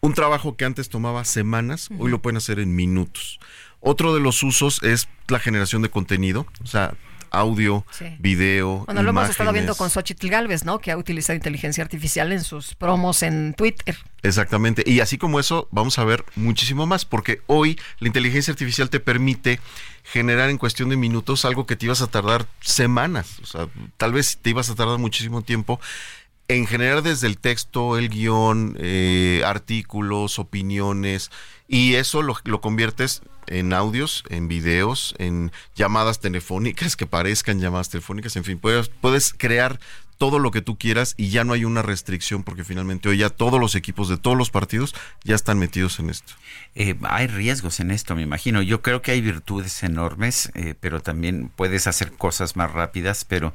Un 0.00 0.14
trabajo 0.14 0.56
que 0.56 0.64
antes 0.64 0.88
tomaba 0.88 1.24
semanas, 1.24 1.88
hoy 1.98 2.10
lo 2.10 2.20
pueden 2.20 2.38
hacer 2.38 2.58
en 2.58 2.74
minutos. 2.74 3.38
Otro 3.80 4.14
de 4.14 4.20
los 4.20 4.42
usos 4.42 4.82
es 4.82 5.08
la 5.28 5.38
generación 5.38 5.82
de 5.82 5.90
contenido, 5.90 6.46
o 6.62 6.66
sea, 6.66 6.94
audio, 7.32 7.84
video. 8.18 8.84
Bueno, 8.84 9.02
lo 9.02 9.10
hemos 9.10 9.30
estado 9.30 9.52
viendo 9.52 9.74
con 9.74 9.90
Xochitl 9.90 10.28
Galvez, 10.28 10.64
¿no? 10.64 10.78
Que 10.78 10.92
ha 10.92 10.96
utilizado 10.96 11.34
inteligencia 11.36 11.82
artificial 11.82 12.30
en 12.32 12.44
sus 12.44 12.74
promos 12.74 13.22
en 13.22 13.54
Twitter. 13.54 13.96
Exactamente. 14.22 14.84
Y 14.86 15.00
así 15.00 15.18
como 15.18 15.40
eso, 15.40 15.66
vamos 15.70 15.98
a 15.98 16.04
ver 16.04 16.24
muchísimo 16.36 16.86
más, 16.86 17.04
porque 17.04 17.40
hoy 17.46 17.78
la 17.98 18.08
inteligencia 18.08 18.52
artificial 18.52 18.90
te 18.90 19.00
permite 19.00 19.58
generar 20.04 20.50
en 20.50 20.58
cuestión 20.58 20.90
de 20.90 20.96
minutos 20.96 21.44
algo 21.44 21.66
que 21.66 21.76
te 21.76 21.86
ibas 21.86 22.02
a 22.02 22.06
tardar 22.06 22.46
semanas. 22.60 23.38
O 23.42 23.46
sea, 23.46 23.68
tal 23.96 24.12
vez 24.12 24.38
te 24.40 24.50
ibas 24.50 24.70
a 24.70 24.74
tardar 24.74 24.98
muchísimo 24.98 25.42
tiempo 25.42 25.80
en 26.48 26.66
generar 26.66 27.02
desde 27.02 27.26
el 27.26 27.38
texto, 27.38 27.96
el 27.96 28.08
guion, 28.08 28.76
eh, 28.78 29.42
artículos, 29.44 30.38
opiniones, 30.38 31.30
y 31.66 31.94
eso 31.94 32.20
lo, 32.22 32.36
lo, 32.44 32.60
conviertes 32.60 33.22
en 33.46 33.72
audios, 33.72 34.24
en 34.28 34.48
videos, 34.48 35.14
en 35.18 35.52
llamadas 35.74 36.20
telefónicas 36.20 36.96
que 36.96 37.06
parezcan 37.06 37.60
llamadas 37.60 37.90
telefónicas, 37.90 38.36
en 38.36 38.44
fin, 38.44 38.58
puedes, 38.58 38.88
puedes 38.88 39.34
crear 39.36 39.78
todo 40.22 40.38
lo 40.38 40.52
que 40.52 40.62
tú 40.62 40.78
quieras 40.78 41.14
y 41.16 41.30
ya 41.30 41.42
no 41.42 41.52
hay 41.52 41.64
una 41.64 41.82
restricción 41.82 42.44
porque 42.44 42.62
finalmente 42.62 43.08
hoy 43.08 43.18
ya 43.18 43.28
todos 43.28 43.58
los 43.58 43.74
equipos 43.74 44.08
de 44.08 44.18
todos 44.18 44.36
los 44.36 44.50
partidos 44.50 44.94
ya 45.24 45.34
están 45.34 45.58
metidos 45.58 45.98
en 45.98 46.10
esto. 46.10 46.34
Eh, 46.76 46.94
hay 47.02 47.26
riesgos 47.26 47.80
en 47.80 47.90
esto, 47.90 48.14
me 48.14 48.22
imagino. 48.22 48.62
Yo 48.62 48.82
creo 48.82 49.02
que 49.02 49.10
hay 49.10 49.20
virtudes 49.20 49.82
enormes, 49.82 50.52
eh, 50.54 50.76
pero 50.78 51.00
también 51.00 51.50
puedes 51.56 51.88
hacer 51.88 52.12
cosas 52.12 52.54
más 52.54 52.70
rápidas, 52.70 53.24
pero 53.24 53.52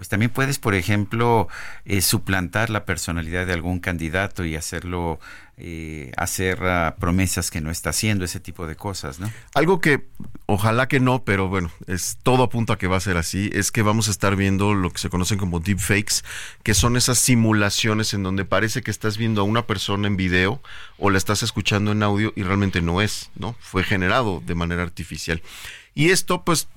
pues 0.00 0.08
también 0.08 0.30
puedes, 0.30 0.58
por 0.58 0.74
ejemplo, 0.74 1.46
eh, 1.84 2.00
suplantar 2.00 2.70
la 2.70 2.86
personalidad 2.86 3.46
de 3.46 3.52
algún 3.52 3.80
candidato 3.80 4.46
y 4.46 4.56
hacerlo, 4.56 5.20
eh, 5.58 6.10
hacer 6.16 6.62
uh, 6.62 6.98
promesas 6.98 7.50
que 7.50 7.60
no 7.60 7.70
está 7.70 7.90
haciendo, 7.90 8.24
ese 8.24 8.40
tipo 8.40 8.66
de 8.66 8.76
cosas, 8.76 9.20
¿no? 9.20 9.30
Algo 9.52 9.78
que 9.82 10.06
ojalá 10.46 10.88
que 10.88 11.00
no, 11.00 11.22
pero 11.22 11.48
bueno, 11.48 11.70
es 11.86 12.16
todo 12.22 12.44
apunta 12.44 12.72
a 12.72 12.78
que 12.78 12.86
va 12.86 12.96
a 12.96 13.00
ser 13.00 13.18
así, 13.18 13.50
es 13.52 13.70
que 13.70 13.82
vamos 13.82 14.08
a 14.08 14.12
estar 14.12 14.36
viendo 14.36 14.72
lo 14.72 14.90
que 14.90 15.00
se 15.00 15.10
conocen 15.10 15.36
como 15.36 15.60
deepfakes, 15.60 16.24
que 16.62 16.72
son 16.72 16.96
esas 16.96 17.18
simulaciones 17.18 18.14
en 18.14 18.22
donde 18.22 18.46
parece 18.46 18.80
que 18.80 18.90
estás 18.90 19.18
viendo 19.18 19.42
a 19.42 19.44
una 19.44 19.66
persona 19.66 20.06
en 20.06 20.16
video 20.16 20.62
o 20.96 21.10
la 21.10 21.18
estás 21.18 21.42
escuchando 21.42 21.92
en 21.92 22.02
audio 22.02 22.32
y 22.36 22.42
realmente 22.42 22.80
no 22.80 23.02
es, 23.02 23.30
¿no? 23.34 23.54
Fue 23.60 23.84
generado 23.84 24.42
de 24.46 24.54
manera 24.54 24.82
artificial. 24.82 25.42
Y 25.94 26.10
esto, 26.10 26.44
pues, 26.44 26.68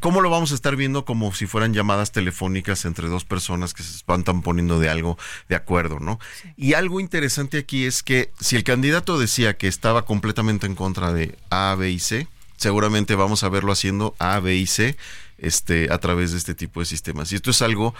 ¿cómo 0.00 0.20
lo 0.20 0.30
vamos 0.30 0.52
a 0.52 0.54
estar 0.54 0.74
viendo 0.76 1.04
como 1.04 1.32
si 1.32 1.46
fueran 1.46 1.72
llamadas 1.72 2.12
telefónicas 2.12 2.84
entre 2.84 3.08
dos 3.08 3.24
personas 3.24 3.74
que 3.74 3.82
se 3.82 3.96
están 3.96 4.42
poniendo 4.42 4.80
de 4.80 4.88
algo 4.88 5.18
de 5.48 5.54
acuerdo, 5.54 6.00
¿no? 6.00 6.18
Y 6.56 6.74
algo 6.74 6.98
interesante 7.00 7.58
aquí 7.58 7.84
es 7.84 8.02
que 8.02 8.32
si 8.40 8.56
el 8.56 8.64
candidato 8.64 9.18
decía 9.18 9.56
que 9.56 9.68
estaba 9.68 10.04
completamente 10.04 10.66
en 10.66 10.74
contra 10.74 11.12
de 11.12 11.38
A, 11.50 11.76
B 11.78 11.90
y 11.90 12.00
C, 12.00 12.28
seguramente 12.56 13.14
vamos 13.14 13.44
a 13.44 13.48
verlo 13.48 13.72
haciendo 13.72 14.14
A, 14.18 14.40
B 14.40 14.56
y 14.56 14.66
C 14.66 14.96
este, 15.38 15.92
a 15.92 15.98
través 15.98 16.32
de 16.32 16.38
este 16.38 16.54
tipo 16.54 16.80
de 16.80 16.86
sistemas. 16.86 17.30
Y 17.30 17.36
esto 17.36 17.50
es 17.50 17.62
algo, 17.62 17.94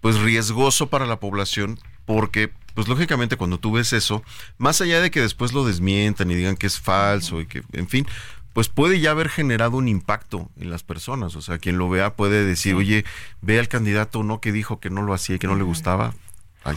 pues, 0.00 0.18
riesgoso 0.18 0.88
para 0.88 1.06
la 1.06 1.18
población 1.18 1.78
porque 2.04 2.50
pues 2.74 2.88
lógicamente 2.88 3.36
cuando 3.36 3.58
tú 3.58 3.72
ves 3.72 3.92
eso, 3.92 4.22
más 4.58 4.80
allá 4.80 5.00
de 5.00 5.10
que 5.10 5.20
después 5.20 5.52
lo 5.52 5.64
desmientan 5.64 6.30
y 6.30 6.34
digan 6.34 6.56
que 6.56 6.66
es 6.66 6.78
falso 6.78 7.40
y 7.40 7.46
que, 7.46 7.62
en 7.72 7.88
fin, 7.88 8.06
pues 8.52 8.68
puede 8.68 9.00
ya 9.00 9.12
haber 9.12 9.28
generado 9.28 9.76
un 9.76 9.88
impacto 9.88 10.50
en 10.56 10.70
las 10.70 10.82
personas. 10.82 11.36
O 11.36 11.42
sea, 11.42 11.58
quien 11.58 11.78
lo 11.78 11.88
vea 11.88 12.14
puede 12.14 12.44
decir, 12.44 12.74
oye, 12.74 13.04
ve 13.40 13.58
al 13.58 13.68
candidato 13.68 14.22
no 14.22 14.40
que 14.40 14.52
dijo 14.52 14.80
que 14.80 14.90
no 14.90 15.02
lo 15.02 15.14
hacía 15.14 15.36
y 15.36 15.38
que 15.38 15.46
no 15.46 15.56
le 15.56 15.62
gustaba. 15.62 16.14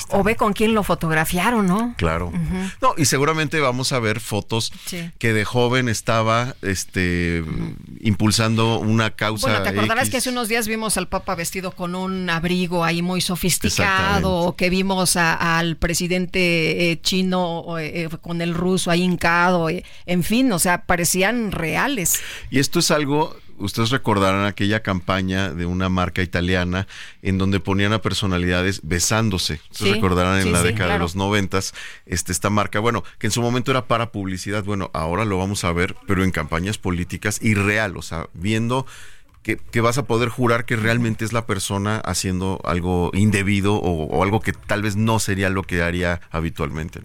O 0.10 0.24
ve 0.24 0.36
con 0.36 0.54
quién 0.54 0.74
lo 0.74 0.84
fotografiaron, 0.84 1.68
¿no? 1.68 1.94
Claro. 1.98 2.32
No, 2.82 2.94
y 2.98 3.06
seguramente 3.06 3.60
vamos 3.60 3.92
a 3.92 4.00
ver 4.00 4.20
fotos 4.20 4.72
que 5.18 5.34
de 5.34 5.46
joven 5.46 5.90
estaba 5.90 6.56
este 6.62 7.44
impulsando 8.00 8.80
una 8.80 9.12
causa. 9.12 9.48
Bueno, 9.48 9.64
te 9.64 9.70
acordarás 9.70 10.10
que 10.10 10.18
hace 10.18 10.30
unos 10.30 10.48
días 10.48 10.68
vimos 10.68 10.98
al 10.98 11.08
Papa 11.08 11.36
vestido 11.36 11.72
con 11.72 11.96
un 11.96 12.30
abrigo 12.30 12.84
ahí 12.84 13.02
muy 13.02 13.22
sofisticado, 13.22 14.56
que 14.56 14.70
vimos 14.70 15.16
al 15.16 15.76
presidente 15.78 16.92
eh, 16.92 17.02
chino 17.02 17.78
eh, 17.80 18.10
con 18.22 18.42
el 18.42 18.54
ruso 18.54 18.90
ahí 18.90 19.02
hincado, 19.04 19.70
eh, 19.70 19.84
en 20.06 20.24
fin, 20.24 20.52
o 20.52 20.60
sea, 20.60 20.84
parecían 20.84 21.52
reales. 21.52 22.22
Y 22.50 22.60
esto 22.60 22.80
es 22.80 22.92
algo 22.92 23.36
ustedes 23.58 23.90
recordarán 23.90 24.46
aquella 24.46 24.82
campaña 24.82 25.52
de 25.52 25.66
una 25.66 25.90
marca 25.90 26.22
italiana 26.22 26.88
en 27.22 27.38
donde 27.38 27.60
ponían 27.60 27.94
a 27.94 28.02
personalidades 28.02 28.82
besándose. 28.84 29.62
Ustedes 29.72 29.96
recordarán 29.96 30.42
en 30.42 30.52
la 30.52 30.64
década 30.64 30.94
de 30.94 31.00
los 31.00 31.16
noventas, 31.16 31.74
este, 32.06 32.32
esta 32.32 32.50
marca, 32.50 32.80
bueno, 32.80 33.04
que 33.20 33.28
en 33.28 33.32
su 33.32 33.42
momento 33.42 33.72
era 33.72 33.86
para 33.86 34.12
publicidad, 34.12 34.64
bueno, 34.64 34.90
ahora 34.94 35.26
lo 35.26 35.38
vamos 35.38 35.64
a 35.64 35.72
ver, 35.72 35.96
pero 36.08 36.24
en 36.24 36.32
campañas 36.32 36.78
políticas 36.78 37.40
y 37.42 37.54
real, 37.54 37.98
o 37.98 38.02
sea, 38.02 38.28
viendo 38.34 38.86
que, 39.44 39.58
que, 39.58 39.82
vas 39.82 39.98
a 39.98 40.06
poder 40.06 40.30
jurar 40.30 40.66
que 40.66 40.76
realmente 40.76 41.26
es 41.26 41.34
la 41.34 41.46
persona 41.46 41.98
haciendo 41.98 42.62
algo 42.64 43.12
indebido 43.14 43.76
o, 43.76 44.24
algo 44.24 44.40
que 44.40 44.54
tal 44.54 44.82
vez 44.82 44.96
no 44.96 45.20
sería 45.20 45.50
lo 45.50 45.64
que 45.64 45.84
haría 45.84 46.22
habitualmente. 46.32 47.02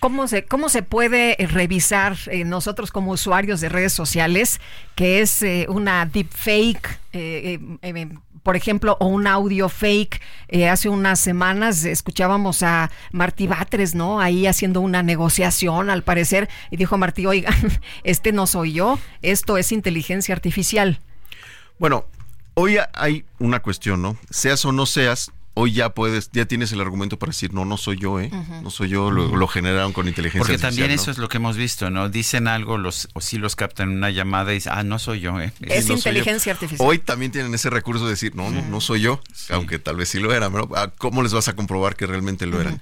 ¿Cómo 0.00 0.28
se, 0.28 0.44
¿Cómo 0.44 0.68
se 0.68 0.82
puede 0.82 1.36
revisar 1.38 2.16
eh, 2.26 2.44
nosotros 2.44 2.92
como 2.92 3.10
usuarios 3.10 3.60
de 3.60 3.68
redes 3.68 3.92
sociales 3.92 4.60
que 4.94 5.20
es 5.20 5.42
eh, 5.42 5.66
una 5.68 6.06
deepfake, 6.06 7.00
eh, 7.12 7.58
por 8.44 8.54
ejemplo, 8.54 8.96
o 9.00 9.06
un 9.06 9.26
audio 9.26 9.68
fake? 9.68 10.20
hace 10.70 10.88
unas 10.88 11.18
semanas 11.18 11.84
escuchábamos 11.84 12.62
a 12.62 12.90
Martí 13.12 13.46
Batres, 13.46 13.94
¿no? 13.94 14.20
Ahí 14.20 14.46
haciendo 14.46 14.80
una 14.80 15.02
negociación, 15.02 15.90
al 15.90 16.02
parecer, 16.02 16.48
y 16.70 16.76
dijo 16.76 16.96
Martí, 16.96 17.26
oigan, 17.26 17.54
este 18.04 18.32
no 18.32 18.46
soy 18.46 18.74
yo, 18.74 18.98
esto 19.20 19.58
es 19.58 19.72
inteligencia 19.72 20.34
artificial. 20.34 21.00
Bueno, 21.78 22.06
hoy 22.54 22.78
hay 22.94 23.24
una 23.38 23.60
cuestión, 23.60 24.00
¿no? 24.00 24.16
Seas 24.30 24.64
o 24.64 24.72
no 24.72 24.86
seas, 24.86 25.32
hoy 25.58 25.72
ya 25.72 25.90
puedes, 25.90 26.30
ya 26.32 26.46
tienes 26.46 26.70
el 26.70 26.80
argumento 26.80 27.18
para 27.18 27.30
decir, 27.30 27.52
no, 27.52 27.64
no 27.64 27.76
soy 27.76 27.98
yo, 27.98 28.20
¿eh? 28.20 28.30
No 28.62 28.70
soy 28.70 28.90
yo, 28.90 29.10
lo, 29.10 29.48
generaron 29.48 29.92
con 29.92 30.06
inteligencia 30.06 30.38
Porque 30.38 30.52
artificial. 30.52 30.70
Porque 30.70 30.82
también 30.82 31.00
eso 31.00 31.10
es 31.10 31.18
lo 31.18 31.28
que 31.28 31.38
hemos 31.38 31.56
visto, 31.56 31.90
¿no? 31.90 32.08
Dicen 32.08 32.46
algo, 32.46 32.78
los, 32.78 33.08
o 33.14 33.20
sí 33.20 33.38
los 33.38 33.56
captan 33.56 33.90
en 33.90 33.96
una 33.96 34.10
llamada 34.10 34.52
y 34.52 34.56
dicen, 34.56 34.72
ah, 34.76 34.84
no 34.84 35.00
soy 35.00 35.18
yo, 35.18 35.40
¿eh? 35.40 35.52
Es 35.60 35.88
inteligencia 35.88 36.52
artificial. 36.52 36.88
Hoy 36.88 36.98
también 37.00 37.32
tienen 37.32 37.52
ese 37.54 37.70
recurso 37.70 38.04
de 38.04 38.10
decir, 38.10 38.36
no, 38.36 38.50
no, 38.50 38.62
no 38.62 38.80
soy 38.80 39.00
yo, 39.00 39.20
aunque 39.50 39.80
tal 39.80 39.96
vez 39.96 40.10
sí 40.10 40.20
lo 40.20 40.32
eran, 40.32 40.52
¿no? 40.52 40.68
Ah, 40.76 40.92
¿Cómo 40.96 41.24
les 41.24 41.32
vas 41.32 41.48
a 41.48 41.56
comprobar 41.56 41.96
que 41.96 42.06
realmente 42.06 42.46
lo 42.46 42.60
eran? 42.60 42.80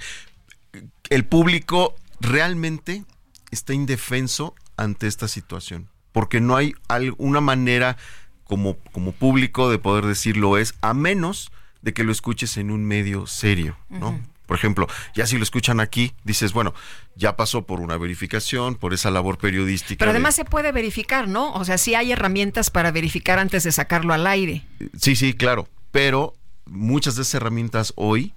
El 1.08 1.24
público 1.24 1.94
realmente 2.20 3.04
está 3.50 3.72
indefenso 3.72 4.54
ante 4.76 5.06
esta 5.06 5.28
situación, 5.28 5.88
porque 6.12 6.42
no 6.42 6.56
hay 6.56 6.74
una 7.16 7.40
manera 7.40 7.96
como, 8.44 8.76
como 8.92 9.12
público 9.12 9.70
de 9.70 9.78
poder 9.78 10.04
decirlo 10.04 10.58
es, 10.58 10.74
a 10.82 10.92
menos 10.92 11.50
de 11.86 11.94
que 11.94 12.02
lo 12.02 12.10
escuches 12.10 12.56
en 12.56 12.72
un 12.72 12.84
medio 12.84 13.28
serio, 13.28 13.78
¿no? 13.88 14.20
Por 14.46 14.56
ejemplo, 14.56 14.88
ya 15.14 15.24
si 15.24 15.36
lo 15.36 15.44
escuchan 15.44 15.78
aquí, 15.78 16.12
dices, 16.24 16.52
bueno, 16.52 16.74
ya 17.14 17.36
pasó 17.36 17.64
por 17.64 17.78
una 17.80 17.96
verificación, 17.96 18.74
por 18.74 18.92
esa 18.92 19.12
labor 19.12 19.38
periodística. 19.38 20.00
Pero 20.00 20.10
además 20.10 20.34
se 20.34 20.44
puede 20.44 20.72
verificar, 20.72 21.28
¿no? 21.28 21.52
O 21.52 21.64
sea, 21.64 21.78
sí 21.78 21.94
hay 21.94 22.10
herramientas 22.10 22.70
para 22.70 22.90
verificar 22.90 23.38
antes 23.38 23.62
de 23.62 23.70
sacarlo 23.70 24.14
al 24.14 24.26
aire. 24.26 24.66
Sí, 25.00 25.14
sí, 25.14 25.32
claro. 25.32 25.68
Pero 25.92 26.34
muchas 26.64 27.14
de 27.14 27.22
esas 27.22 27.34
herramientas 27.34 27.92
hoy 27.94 28.34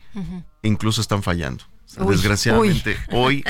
incluso 0.62 1.02
están 1.02 1.24
fallando. 1.24 1.64
Desgraciadamente, 1.98 2.98
hoy 3.12 3.44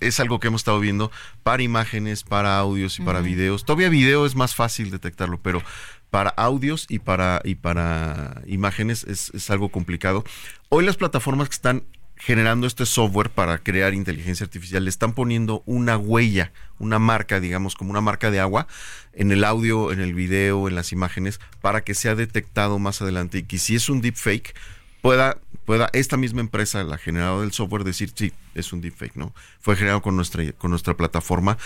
es 0.00 0.20
algo 0.20 0.38
que 0.38 0.48
hemos 0.48 0.60
estado 0.60 0.80
viendo 0.80 1.10
para 1.42 1.62
imágenes, 1.62 2.24
para 2.24 2.58
audios 2.58 2.98
y 2.98 3.02
para 3.02 3.22
videos. 3.22 3.64
Todavía 3.64 3.88
video 3.88 4.26
es 4.26 4.34
más 4.34 4.54
fácil 4.54 4.90
detectarlo, 4.90 5.40
pero 5.40 5.62
para 6.10 6.30
audios 6.30 6.86
y 6.88 6.98
para, 6.98 7.40
y 7.44 7.56
para 7.56 8.42
imágenes 8.46 9.04
es, 9.04 9.30
es 9.34 9.50
algo 9.50 9.70
complicado. 9.70 10.24
Hoy 10.68 10.84
las 10.84 10.96
plataformas 10.96 11.48
que 11.48 11.54
están 11.54 11.84
generando 12.16 12.66
este 12.66 12.86
software 12.86 13.30
para 13.30 13.58
crear 13.58 13.92
inteligencia 13.92 14.44
artificial 14.44 14.84
le 14.84 14.90
están 14.90 15.12
poniendo 15.12 15.62
una 15.66 15.98
huella, 15.98 16.52
una 16.78 16.98
marca, 16.98 17.40
digamos, 17.40 17.74
como 17.74 17.90
una 17.90 18.00
marca 18.00 18.30
de 18.30 18.40
agua 18.40 18.66
en 19.12 19.32
el 19.32 19.44
audio, 19.44 19.92
en 19.92 20.00
el 20.00 20.14
video, 20.14 20.68
en 20.68 20.74
las 20.74 20.92
imágenes, 20.92 21.40
para 21.60 21.82
que 21.82 21.94
sea 21.94 22.14
detectado 22.14 22.78
más 22.78 23.02
adelante 23.02 23.38
y 23.38 23.42
que 23.42 23.58
si 23.58 23.76
es 23.76 23.88
un 23.88 24.00
deepfake 24.00 24.54
pueda 25.02 25.38
pueda 25.64 25.90
esta 25.92 26.16
misma 26.16 26.40
empresa, 26.40 26.84
la 26.84 26.96
generadora 26.96 27.42
del 27.42 27.52
software, 27.52 27.84
decir 27.84 28.12
sí, 28.14 28.32
es 28.54 28.72
un 28.72 28.80
deepfake, 28.80 29.16
¿no? 29.16 29.34
Fue 29.60 29.76
generado 29.76 30.00
con 30.00 30.16
nuestra 30.16 30.52
con 30.52 30.70
nuestra 30.70 30.96
plataforma, 30.96 31.58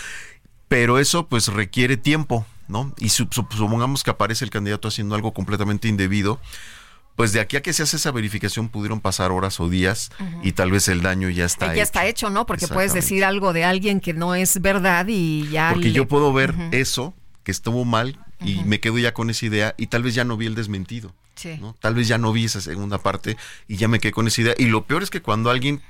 pero 0.67 0.99
eso 0.99 1.27
pues 1.27 1.47
requiere 1.47 1.97
tiempo, 1.97 2.45
¿no? 2.71 2.93
Y 2.97 3.09
supongamos 3.09 4.03
que 4.03 4.09
aparece 4.09 4.45
el 4.45 4.51
candidato 4.51 4.87
haciendo 4.87 5.15
algo 5.15 5.33
completamente 5.33 5.87
indebido, 5.87 6.39
pues 7.15 7.33
de 7.33 7.39
aquí 7.41 7.57
a 7.57 7.61
que 7.61 7.73
se 7.73 7.83
hace 7.83 7.97
esa 7.97 8.11
verificación 8.11 8.69
pudieron 8.69 9.01
pasar 9.01 9.31
horas 9.31 9.59
o 9.59 9.69
días 9.69 10.11
y 10.41 10.53
tal 10.53 10.71
vez 10.71 10.87
el 10.87 11.01
daño 11.01 11.29
ya 11.29 11.45
está 11.45 11.67
hecho. 11.67 11.75
Ya 11.75 11.83
está 11.83 12.05
hecho, 12.05 12.29
¿no? 12.29 12.45
Porque 12.45 12.67
puedes 12.67 12.93
decir 12.93 13.23
algo 13.25 13.53
de 13.53 13.63
alguien 13.65 13.99
que 13.99 14.13
no 14.13 14.33
es 14.33 14.61
verdad 14.61 15.05
y 15.07 15.47
ya... 15.49 15.71
Porque 15.73 15.91
yo 15.91 16.07
puedo 16.07 16.33
ver 16.33 16.55
eso, 16.71 17.13
que 17.43 17.51
estuvo 17.51 17.85
mal, 17.85 18.17
y 18.39 18.63
me 18.63 18.79
quedo 18.79 18.97
ya 18.97 19.13
con 19.13 19.29
esa 19.29 19.45
idea 19.45 19.75
y 19.77 19.87
tal 19.87 20.03
vez 20.03 20.15
ya 20.15 20.23
no 20.23 20.37
vi 20.37 20.47
el 20.47 20.55
desmentido. 20.55 21.13
¿no? 21.59 21.75
Tal 21.79 21.95
vez 21.95 22.07
ya 22.07 22.17
no 22.17 22.31
vi 22.31 22.45
esa 22.45 22.61
segunda 22.61 22.97
parte 22.97 23.37
y 23.67 23.77
ya 23.77 23.87
me 23.87 23.99
quedé 23.99 24.11
con 24.11 24.27
esa 24.27 24.41
idea. 24.41 24.53
Y 24.57 24.65
lo 24.65 24.85
peor 24.85 25.03
es 25.03 25.09
que 25.09 25.21
cuando 25.21 25.49
alguien 25.49 25.81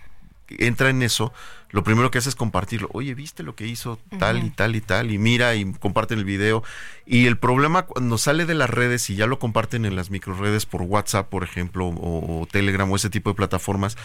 entra 0.59 0.89
en 0.89 1.01
eso, 1.01 1.33
lo 1.69 1.83
primero 1.83 2.11
que 2.11 2.17
hace 2.17 2.29
es 2.29 2.35
compartirlo. 2.35 2.89
Oye, 2.93 3.13
¿viste 3.13 3.43
lo 3.43 3.55
que 3.55 3.67
hizo 3.67 3.99
tal 4.19 4.43
y 4.43 4.49
tal 4.49 4.75
y 4.75 4.81
tal? 4.81 5.11
Y 5.11 5.17
mira 5.17 5.55
y 5.55 5.71
comparten 5.73 6.19
el 6.19 6.25
video. 6.25 6.63
Y 7.05 7.27
el 7.27 7.37
problema 7.37 7.83
cuando 7.83 8.17
sale 8.17 8.45
de 8.45 8.53
las 8.53 8.69
redes 8.69 9.09
y 9.09 9.15
ya 9.15 9.27
lo 9.27 9.39
comparten 9.39 9.85
en 9.85 9.95
las 9.95 10.09
microredes 10.09 10.65
por 10.65 10.81
WhatsApp, 10.81 11.29
por 11.29 11.43
ejemplo, 11.43 11.87
o, 11.87 12.47
Telegram 12.51 12.91
o 12.91 12.95
ese 12.95 13.09
tipo 13.09 13.29
de 13.29 13.35
plataformas, 13.35 13.97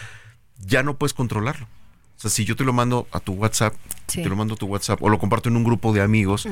ya 0.65 0.83
no 0.83 0.97
puedes 0.97 1.15
controlarlo. 1.15 1.67
O 1.67 2.19
sea, 2.19 2.31
si 2.31 2.45
yo 2.45 2.57
te 2.57 2.65
lo 2.65 2.73
mando 2.73 3.07
a 3.13 3.21
tu 3.21 3.33
WhatsApp, 3.35 3.75
te 4.07 4.25
lo 4.25 4.37
mando 4.37 4.55
a 4.55 4.57
tu 4.57 4.67
WhatsApp 4.67 5.03
o 5.03 5.11
lo 5.11 5.19
comparto 5.19 5.49
en 5.49 5.57
un 5.57 5.65
grupo 5.65 5.93
de 5.93 6.01
amigos, 6.01 6.49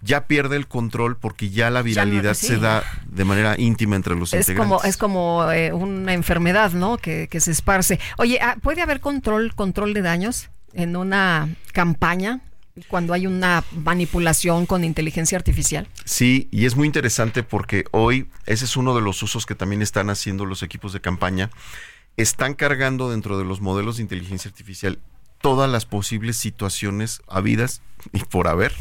ya 0.00 0.26
pierde 0.26 0.56
el 0.56 0.68
control 0.68 1.16
porque 1.16 1.50
ya 1.50 1.70
la 1.70 1.82
viralidad 1.82 2.34
se 2.34 2.58
da 2.58 2.84
de 3.06 3.24
manera 3.24 3.54
íntima 3.58 3.96
entre 3.96 4.14
los 4.14 4.32
es 4.32 4.48
integrantes. 4.48 4.78
Como, 4.78 4.88
es 4.88 4.96
como 4.96 5.50
eh, 5.50 5.72
una 5.72 6.12
enfermedad, 6.12 6.72
¿no? 6.72 6.98
Que, 6.98 7.28
se 7.36 7.50
esparce. 7.50 8.00
Oye, 8.18 8.38
ah, 8.40 8.56
¿puede 8.62 8.82
haber 8.82 9.00
control, 9.00 9.54
control 9.54 9.94
de 9.94 10.02
daños 10.02 10.48
en 10.72 10.96
una 10.96 11.48
campaña? 11.72 12.40
cuando 12.88 13.14
hay 13.14 13.26
una 13.26 13.64
manipulación 13.72 14.66
con 14.66 14.84
inteligencia 14.84 15.38
artificial? 15.38 15.88
Sí, 16.04 16.46
y 16.52 16.66
es 16.66 16.76
muy 16.76 16.86
interesante 16.86 17.42
porque 17.42 17.86
hoy 17.90 18.28
ese 18.44 18.66
es 18.66 18.76
uno 18.76 18.94
de 18.94 19.00
los 19.00 19.22
usos 19.22 19.46
que 19.46 19.54
también 19.54 19.80
están 19.80 20.10
haciendo 20.10 20.44
los 20.44 20.62
equipos 20.62 20.92
de 20.92 21.00
campaña. 21.00 21.50
Están 22.18 22.52
cargando 22.52 23.10
dentro 23.10 23.38
de 23.38 23.46
los 23.46 23.62
modelos 23.62 23.96
de 23.96 24.02
inteligencia 24.02 24.50
artificial 24.50 24.98
todas 25.40 25.70
las 25.70 25.86
posibles 25.86 26.36
situaciones 26.36 27.22
habidas 27.28 27.80
y 28.12 28.20
por 28.24 28.48
haber 28.48 28.72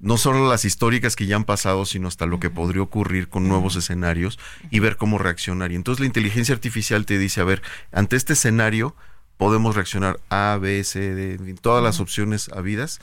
no 0.00 0.16
solo 0.16 0.48
las 0.48 0.64
históricas 0.64 1.16
que 1.16 1.26
ya 1.26 1.36
han 1.36 1.44
pasado, 1.44 1.84
sino 1.84 2.08
hasta 2.08 2.26
lo 2.26 2.38
que 2.38 2.50
podría 2.50 2.82
ocurrir 2.82 3.28
con 3.28 3.48
nuevos 3.48 3.76
escenarios 3.76 4.38
y 4.70 4.78
ver 4.78 4.96
cómo 4.96 5.18
reaccionar. 5.18 5.72
Y 5.72 5.74
entonces 5.74 6.00
la 6.00 6.06
inteligencia 6.06 6.54
artificial 6.54 7.04
te 7.04 7.18
dice, 7.18 7.40
a 7.40 7.44
ver, 7.44 7.62
ante 7.92 8.16
este 8.16 8.34
escenario 8.34 8.94
podemos 9.36 9.74
reaccionar 9.74 10.20
A, 10.30 10.58
B, 10.60 10.82
C, 10.84 11.14
D, 11.14 11.54
todas 11.60 11.82
las 11.82 12.00
opciones 12.00 12.48
habidas, 12.50 13.00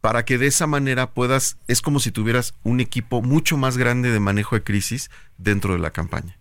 para 0.00 0.24
que 0.24 0.38
de 0.38 0.46
esa 0.46 0.66
manera 0.66 1.10
puedas, 1.10 1.56
es 1.66 1.80
como 1.80 1.98
si 1.98 2.12
tuvieras 2.12 2.54
un 2.62 2.80
equipo 2.80 3.22
mucho 3.22 3.56
más 3.56 3.76
grande 3.76 4.10
de 4.10 4.20
manejo 4.20 4.54
de 4.54 4.62
crisis 4.62 5.10
dentro 5.38 5.72
de 5.72 5.80
la 5.80 5.90
campaña. 5.90 6.36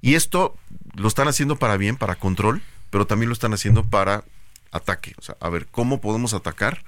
Y 0.00 0.14
esto 0.14 0.56
lo 0.94 1.08
están 1.08 1.28
haciendo 1.28 1.56
para 1.56 1.76
bien, 1.76 1.96
para 1.96 2.16
control, 2.16 2.62
pero 2.90 3.06
también 3.06 3.28
lo 3.28 3.34
están 3.34 3.52
haciendo 3.52 3.86
para 3.86 4.24
ataque. 4.72 5.14
O 5.18 5.22
sea, 5.22 5.36
a 5.40 5.48
ver, 5.48 5.66
¿cómo 5.66 6.00
podemos 6.00 6.34
atacar 6.34 6.84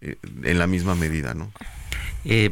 eh, 0.00 0.16
en 0.42 0.58
la 0.58 0.66
misma 0.66 0.94
medida, 0.94 1.34
no? 1.34 1.52
Eh, 2.24 2.50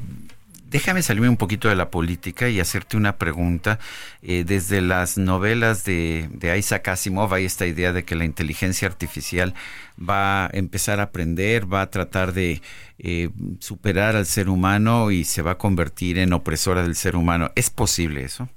déjame 0.70 1.02
salirme 1.02 1.28
un 1.28 1.36
poquito 1.36 1.68
de 1.68 1.76
la 1.76 1.90
política 1.90 2.48
y 2.48 2.60
hacerte 2.60 2.96
una 2.96 3.16
pregunta. 3.16 3.78
Eh, 4.22 4.44
desde 4.46 4.80
las 4.80 5.18
novelas 5.18 5.84
de, 5.84 6.28
Isaac 6.58 6.88
Asimov 6.88 7.32
hay 7.34 7.44
esta 7.44 7.66
idea 7.66 7.92
de 7.92 8.04
que 8.04 8.16
la 8.16 8.24
inteligencia 8.24 8.88
artificial 8.88 9.54
va 9.98 10.46
a 10.46 10.50
empezar 10.52 11.00
a 11.00 11.04
aprender, 11.04 11.72
va 11.72 11.82
a 11.82 11.90
tratar 11.90 12.32
de 12.32 12.62
eh, 12.98 13.30
superar 13.60 14.16
al 14.16 14.26
ser 14.26 14.48
humano 14.48 15.10
y 15.10 15.24
se 15.24 15.42
va 15.42 15.52
a 15.52 15.58
convertir 15.58 16.18
en 16.18 16.32
opresora 16.32 16.82
del 16.82 16.94
ser 16.94 17.16
humano. 17.16 17.50
¿Es 17.54 17.70
posible 17.70 18.24
eso? 18.24 18.48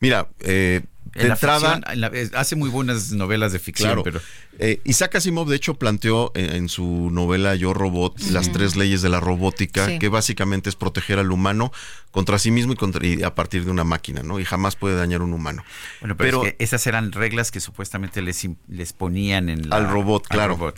Mira, 0.00 0.28
eh, 0.40 0.82
de 1.18 1.28
entrada, 1.28 1.80
hace 2.34 2.56
muy 2.56 2.70
buenas 2.70 3.12
novelas 3.12 3.52
de 3.52 3.58
ficción, 3.58 4.02
pero 4.02 4.20
eh, 4.58 4.80
Isaac 4.84 5.14
Asimov 5.14 5.48
de 5.48 5.56
hecho 5.56 5.74
planteó 5.74 6.32
en, 6.34 6.68
su 6.68 7.10
novela 7.12 7.54
Yo 7.54 7.74
Robot 7.74 8.18
las 8.30 8.50
tres 8.50 8.74
leyes 8.74 9.02
de 9.02 9.08
la 9.08 9.20
robótica, 9.20 9.98
que 9.98 10.08
básicamente 10.08 10.68
es 10.68 10.74
proteger 10.74 11.18
al 11.18 11.30
humano 11.30 11.72
contra 12.10 12.38
sí 12.38 12.50
mismo 12.50 12.72
y, 12.72 12.76
contra, 12.76 13.00
a 13.24 13.34
partir 13.34 13.64
de 13.64 13.70
una 13.70 13.84
máquina, 13.84 14.22
¿no? 14.22 14.40
Y 14.40 14.44
jamás 14.44 14.74
puede 14.74 14.96
dañar 14.96 15.22
un 15.22 15.32
humano. 15.32 15.62
Bueno, 16.00 16.16
pero, 16.16 16.42
esas 16.58 16.86
eran 16.86 17.12
reglas 17.12 17.50
que 17.50 17.60
supuestamente 17.60 18.20
les, 18.20 18.48
les 18.68 18.92
ponían 18.92 19.48
en 19.48 19.72
al 19.72 19.88
robot, 19.88 20.26
claro. 20.26 20.74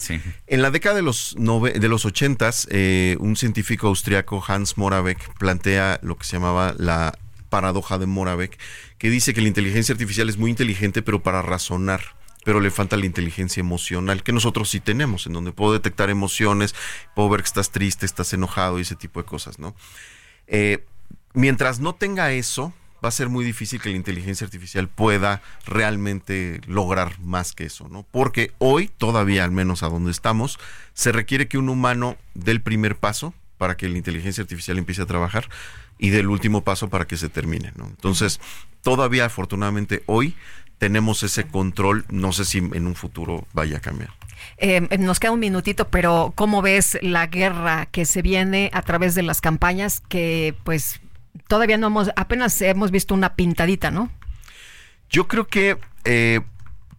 En 0.47 0.63
la 0.63 0.71
década 0.71 0.97
de 0.97 1.03
los 1.03 1.35
de 1.37 1.89
los 1.89 2.05
ochentas, 2.05 2.67
eh, 2.71 3.17
un 3.21 3.37
científico 3.37 3.87
austriaco 3.87 4.45
Hans 4.47 4.77
Moravec 4.77 5.19
plantea 5.39 6.01
lo 6.03 6.17
que 6.17 6.25
se 6.25 6.37
llamaba 6.37 6.75
la 6.77 7.17
paradoja 7.49 7.99
de 7.99 8.07
Moravec, 8.07 8.59
que 9.01 9.11
dice 9.11 9.35
que 9.35 9.41
la 9.41 9.49
inteligencia 9.49 9.95
artificial 9.95 10.29
es 10.29 10.37
muy 10.37 10.51
inteligente, 10.51 11.03
pero 11.03 11.23
para 11.23 11.43
razonar 11.43 12.03
pero 12.45 12.61
le 12.61 12.71
falta 12.71 12.97
la 12.97 13.05
inteligencia 13.07 13.61
emocional 13.61 14.23
que 14.23 14.33
nosotros 14.33 14.71
sí 14.71 14.81
tenemos, 14.81 15.27
en 15.27 15.35
donde 15.35 15.53
puedo 15.53 15.75
detectar 15.75 16.09
emociones, 16.09 16.75
puedo 17.15 17.29
ver 17.29 17.43
que 17.43 17.49
estás 17.49 17.71
triste, 17.71 18.07
estás 18.07 18.33
enojado 18.33 18.79
y 18.79 18.83
ese 18.83 18.97
tipo 18.97 19.21
de 19.21 19.27
cosas, 19.27 19.59
¿no? 19.59 19.75
Eh, 20.47 20.87
mientras 21.35 21.81
no 21.81 21.95
tenga 21.95 22.33
eso, 22.33 22.73
va 23.05 23.09
a 23.09 23.13
ser 23.13 23.29
muy 23.29 23.45
difícil 23.45 23.81
que 23.81 23.91
la 23.91 23.97
inteligencia 23.97 24.47
artificial 24.47 24.89
pueda 24.89 25.43
realmente 25.67 26.61
lograr 26.67 27.19
más 27.21 27.53
que 27.53 27.65
eso, 27.67 27.89
¿no? 27.89 28.07
Porque 28.11 28.53
hoy, 28.59 28.89
todavía 28.89 29.45
al 29.45 29.51
menos 29.51 29.83
a 29.83 29.89
donde 29.89 30.11
estamos, 30.11 30.59
se 30.95 31.13
requiere 31.13 31.47
que 31.47 31.59
un 31.59 31.69
humano 31.69 32.17
dé 32.35 32.53
el 32.53 32.63
primer 32.63 32.97
paso 32.97 33.35
para 33.59 33.77
que 33.77 33.89
la 33.89 33.99
inteligencia 33.99 34.43
artificial 34.43 34.79
empiece 34.79 35.03
a 35.03 35.07
trabajar 35.07 35.49
y 36.01 36.11
del 36.11 36.29
último 36.29 36.65
paso 36.65 36.89
para 36.89 37.07
que 37.07 37.17
se 37.17 37.29
termine. 37.29 37.73
¿no? 37.77 37.87
Entonces, 37.87 38.41
todavía 38.83 39.27
afortunadamente 39.27 40.03
hoy 40.07 40.35
tenemos 40.79 41.23
ese 41.23 41.47
control, 41.47 42.07
no 42.09 42.33
sé 42.33 42.47
si 42.47 42.59
en 42.59 42.87
un 42.87 42.95
futuro 42.95 43.47
vaya 43.53 43.77
a 43.77 43.81
cambiar. 43.81 44.11
Eh, 44.57 44.81
nos 44.99 45.21
queda 45.21 45.33
un 45.33 45.41
minutito, 45.41 45.89
pero 45.89 46.33
¿cómo 46.35 46.63
ves 46.63 46.99
la 47.03 47.27
guerra 47.27 47.87
que 47.87 48.07
se 48.07 48.23
viene 48.23 48.71
a 48.73 48.81
través 48.81 49.15
de 49.15 49.23
las 49.23 49.43
campañas 49.43 50.01
que 50.09 50.55
pues 50.65 51.01
todavía 51.47 51.77
no 51.77 51.89
hemos, 51.89 52.11
apenas 52.17 52.61
hemos 52.63 52.91
visto 52.91 53.15
una 53.15 53.35
pintadita, 53.35 53.91
¿no? 53.91 54.11
Yo 55.11 55.29
creo 55.29 55.47
que 55.47 55.77
eh, 56.05 56.41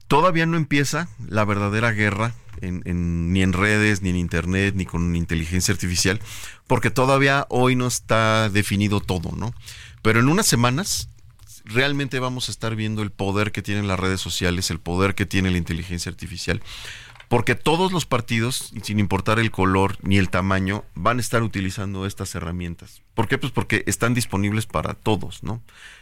todavía 0.08 0.46
no 0.46 0.58
empieza 0.58 1.08
la 1.28 1.44
verdadera 1.44 1.92
guerra 1.92 2.34
ni 2.62 3.42
en 3.42 3.54
redes, 3.54 4.02
ni 4.02 4.10
en 4.10 4.18
internet, 4.18 4.76
ni 4.76 4.86
con 4.86 5.16
inteligencia 5.16 5.74
artificial, 5.74 6.20
porque 6.68 6.92
todavía 6.92 7.46
hoy 7.50 7.76
no 7.76 7.88
está 7.88 8.50
definido 8.50 9.00
todo, 9.00 9.32
¿no? 9.36 9.54
Pero 10.02 10.20
en 10.20 10.30
unas 10.30 10.48
semanas 10.48 11.10
realmente 11.66 12.20
vamos 12.20 12.48
a 12.50 12.52
estar 12.52 12.76
viendo 12.76 13.02
el 13.02 13.12
poder 13.12 13.52
que 13.52 13.62
tienen 13.62 13.88
las 13.88 14.00
redes 14.00 14.22
sociales, 14.22 14.72
el 14.72 14.80
poder 14.80 15.16
que 15.16 15.26
tiene 15.26 15.52
la 15.52 15.58
inteligencia 15.58 16.10
artificial, 16.10 16.62
porque 17.32 17.56
todos 17.56 17.94
los 17.94 18.06
partidos, 18.06 18.74
sin 18.84 19.00
importar 19.00 19.40
el 19.40 19.52
color 19.52 19.98
ni 20.02 20.18
el 20.18 20.30
tamaño, 20.30 20.84
van 20.96 21.18
a 21.18 21.22
estar 21.22 21.44
utilizando 21.44 22.06
estas 22.06 22.36
herramientas. 22.36 23.02
¿Por 23.14 23.30
qué? 23.30 23.38
Pues 23.38 23.54
porque 23.54 23.84
están 23.88 24.14
disponibles 24.14 24.66
para 24.66 24.96
todos, 24.96 25.42
¿no? 25.42 25.62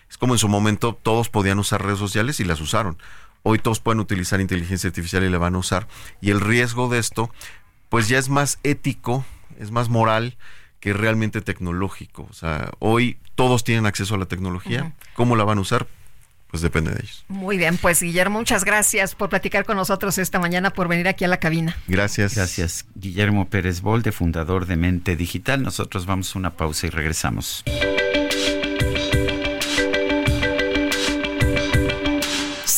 Es 0.09 0.17
como 0.17 0.33
en 0.33 0.39
su 0.39 0.47
momento 0.47 0.97
todos 0.99 1.29
podían 1.29 1.59
usar 1.59 1.85
redes 1.85 1.99
sociales 1.99 2.39
y 2.39 2.45
las 2.45 2.61
usaron. 2.61 2.97
Hoy 3.43 3.59
todos 3.59 3.79
pueden 3.79 3.99
utilizar 3.99 4.41
inteligencia 4.41 4.87
artificial 4.87 5.23
y 5.23 5.29
la 5.29 5.37
van 5.37 5.55
a 5.55 5.59
usar. 5.59 5.87
Y 6.21 6.31
el 6.31 6.41
riesgo 6.41 6.89
de 6.89 6.99
esto, 6.99 7.31
pues 7.89 8.07
ya 8.07 8.17
es 8.17 8.29
más 8.29 8.59
ético, 8.63 9.25
es 9.59 9.71
más 9.71 9.89
moral 9.89 10.37
que 10.79 10.93
realmente 10.93 11.41
tecnológico. 11.41 12.27
O 12.29 12.33
sea, 12.33 12.71
hoy 12.79 13.17
todos 13.35 13.63
tienen 13.63 13.85
acceso 13.85 14.15
a 14.15 14.17
la 14.17 14.25
tecnología. 14.25 14.93
¿Cómo 15.13 15.35
la 15.35 15.43
van 15.43 15.57
a 15.57 15.61
usar? 15.61 15.87
Pues 16.49 16.63
depende 16.63 16.91
de 16.91 17.01
ellos. 17.01 17.25
Muy 17.27 17.57
bien, 17.57 17.77
pues 17.77 18.01
Guillermo, 18.01 18.39
muchas 18.39 18.65
gracias 18.65 19.13
por 19.13 19.29
platicar 19.29 19.65
con 19.65 19.77
nosotros 19.77 20.17
esta 20.17 20.39
mañana, 20.39 20.71
por 20.71 20.87
venir 20.87 21.07
aquí 21.07 21.23
a 21.23 21.27
la 21.27 21.37
cabina. 21.37 21.77
Gracias. 21.87 22.35
Gracias. 22.35 22.85
Guillermo 22.95 23.49
Pérez 23.49 23.81
Bolde, 23.81 24.11
fundador 24.11 24.65
de 24.65 24.75
Mente 24.75 25.15
Digital. 25.15 25.61
Nosotros 25.61 26.07
vamos 26.07 26.35
a 26.35 26.39
una 26.39 26.49
pausa 26.51 26.87
y 26.87 26.89
regresamos. 26.89 27.63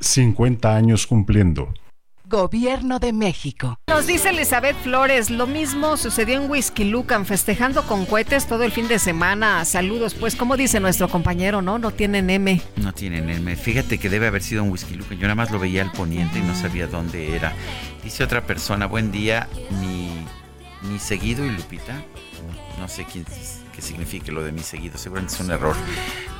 50 0.00 0.74
años 0.74 1.06
cumpliendo. 1.06 1.72
Gobierno 2.28 2.98
de 2.98 3.14
México. 3.14 3.78
Nos 3.88 4.06
dice 4.06 4.28
Elizabeth 4.28 4.76
Flores, 4.82 5.30
lo 5.30 5.46
mismo 5.46 5.96
sucedió 5.96 6.42
en 6.42 6.50
Whisky 6.50 6.84
Lucan, 6.84 7.24
festejando 7.24 7.84
con 7.84 8.04
cohetes 8.04 8.46
todo 8.46 8.64
el 8.64 8.72
fin 8.72 8.86
de 8.86 8.98
semana. 8.98 9.64
Saludos, 9.64 10.12
pues, 10.12 10.36
como 10.36 10.58
dice 10.58 10.78
nuestro 10.78 11.08
compañero, 11.08 11.62
¿no? 11.62 11.78
No 11.78 11.90
tienen 11.90 12.28
M. 12.28 12.60
No 12.76 12.92
tienen 12.92 13.30
M. 13.30 13.56
Fíjate 13.56 13.96
que 13.96 14.10
debe 14.10 14.26
haber 14.26 14.42
sido 14.42 14.62
en 14.62 14.70
Whisky 14.70 14.94
Lucan. 14.94 15.16
Yo 15.16 15.22
nada 15.22 15.36
más 15.36 15.50
lo 15.50 15.58
veía 15.58 15.80
al 15.80 15.90
poniente 15.90 16.38
y 16.38 16.42
no 16.42 16.54
sabía 16.54 16.86
dónde 16.86 17.34
era. 17.34 17.54
Dice 18.04 18.24
otra 18.24 18.44
persona, 18.44 18.84
buen 18.84 19.10
día, 19.10 19.48
mi, 19.80 20.10
mi 20.82 20.98
seguido 20.98 21.46
y 21.46 21.50
Lupita. 21.50 22.04
No, 22.78 22.88
sé 22.88 23.06
quién, 23.10 23.24
qué 23.74 23.80
significa 23.80 24.32
lo 24.32 24.44
de 24.44 24.52
mi 24.52 24.60
seguido, 24.60 24.98
seguramente 24.98 25.34
es 25.34 25.40
un 25.40 25.50
error. 25.50 25.74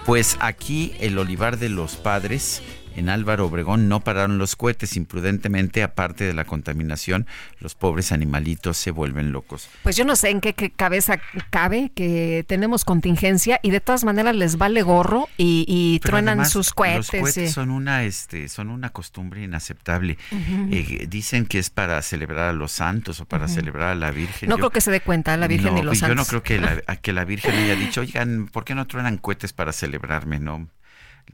Pues 0.04 0.36
aquí 0.40 0.92
el 1.00 1.18
olivar 1.18 1.58
de 1.58 1.70
los 1.70 1.96
padres 1.96 2.62
en 2.98 3.08
Álvaro 3.08 3.46
Obregón 3.46 3.88
no 3.88 4.00
pararon 4.00 4.38
los 4.38 4.56
cohetes 4.56 4.96
imprudentemente, 4.96 5.82
aparte 5.82 6.24
de 6.24 6.34
la 6.34 6.44
contaminación, 6.44 7.26
los 7.60 7.74
pobres 7.74 8.10
animalitos 8.10 8.76
se 8.76 8.90
vuelven 8.90 9.30
locos. 9.30 9.68
Pues 9.84 9.96
yo 9.96 10.04
no 10.04 10.16
sé 10.16 10.30
en 10.30 10.40
qué, 10.40 10.54
cabeza 10.70 11.20
cabe 11.50 11.92
que 11.94 12.44
tenemos 12.48 12.84
contingencia 12.84 13.60
y 13.62 13.70
de 13.70 13.80
todas 13.80 14.04
maneras 14.04 14.34
les 14.34 14.58
vale 14.58 14.82
gorro 14.82 15.28
y, 15.36 16.00
truenan 16.00 16.46
sus 16.46 16.72
cohetes. 16.72 17.12
Los 17.12 17.22
cohetes 17.22 17.52
son 17.52 17.70
una, 17.70 18.04
este, 18.04 18.48
son 18.48 18.68
una 18.68 18.90
costumbre 18.90 19.42
inaceptable. 19.42 20.18
Eh, 20.32 21.06
dicen 21.08 21.46
que 21.46 21.58
es 21.58 21.70
para 21.70 22.00
celebrar 22.02 22.48
a 22.48 22.52
los 22.52 22.72
santos 22.72 23.20
o 23.20 23.24
para 23.24 23.48
celebrar 23.48 23.90
a 23.90 23.94
la 23.94 24.10
Virgen. 24.10 24.48
No 24.48 24.56
creo 24.56 24.70
que 24.70 24.80
se 24.80 24.90
dé 24.90 25.00
cuenta 25.00 25.36
la 25.36 25.46
Virgen 25.46 25.78
y 25.78 25.82
los 25.82 25.98
santos. 25.98 26.16
Yo 26.16 26.22
no 26.22 26.24
creo 26.24 26.42
que 26.42 26.58
la, 26.58 26.96
que 27.02 27.12
la 27.12 27.24
Virgen 27.24 27.54
haya 27.54 27.76
dicho, 27.76 28.00
oigan, 28.00 28.48
¿por 28.48 28.64
qué 28.64 28.74
no 28.74 28.86
truenan 28.86 29.18
cohetes 29.18 29.52
para 29.52 29.72
celebrarme? 29.72 30.40
No 30.40 30.68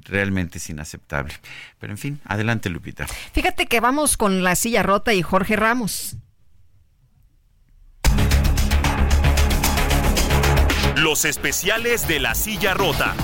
realmente 0.03 0.59
es 0.59 0.69
inaceptable. 0.71 1.35
Pero 1.79 1.93
en 1.93 1.99
fin, 1.99 2.21
adelante 2.25 2.69
Lupita. 2.71 3.07
Fíjate 3.33 3.66
que 3.66 3.81
vamos 3.81 4.16
con 4.16 4.43
la 4.43 4.55
silla 4.57 4.83
rota 4.83 5.15
y 5.15 5.23
Jorge 5.23 5.57
Ramos. 5.57 6.16
Los 10.97 11.25
especiales 11.25 12.09
de 12.09 12.21
la 12.21 12.35
silla 12.35 12.73
rota. 12.75 13.15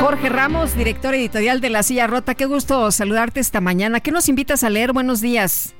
Jorge 0.00 0.28
Ramos, 0.28 0.76
director 0.76 1.14
editorial 1.14 1.60
de 1.60 1.68
La 1.70 1.82
Silla 1.82 2.06
Rota, 2.06 2.34
qué 2.34 2.46
gusto 2.46 2.90
saludarte 2.90 3.38
esta 3.38 3.60
mañana. 3.60 4.00
¿Qué 4.00 4.10
nos 4.10 4.28
invitas 4.30 4.64
a 4.64 4.70
leer? 4.70 4.92
Buenos 4.92 5.20
días. 5.20 5.74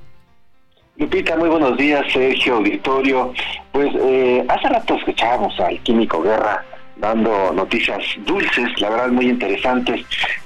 Lupita, 0.97 1.37
muy 1.37 1.49
buenos 1.49 1.79
días, 1.79 2.05
Sergio 2.13 2.57
Auditorio. 2.57 3.33
Pues 3.73 3.89
eh, 3.99 4.45
hace 4.47 4.69
rato 4.69 4.95
escuchábamos 4.97 5.59
al 5.59 5.83
Químico 5.83 6.23
Guerra 6.23 6.65
dando 7.01 7.53
noticias 7.53 8.03
dulces, 8.19 8.81
la 8.81 8.91
verdad 8.91 9.09
muy 9.09 9.29
interesantes. 9.29 10.05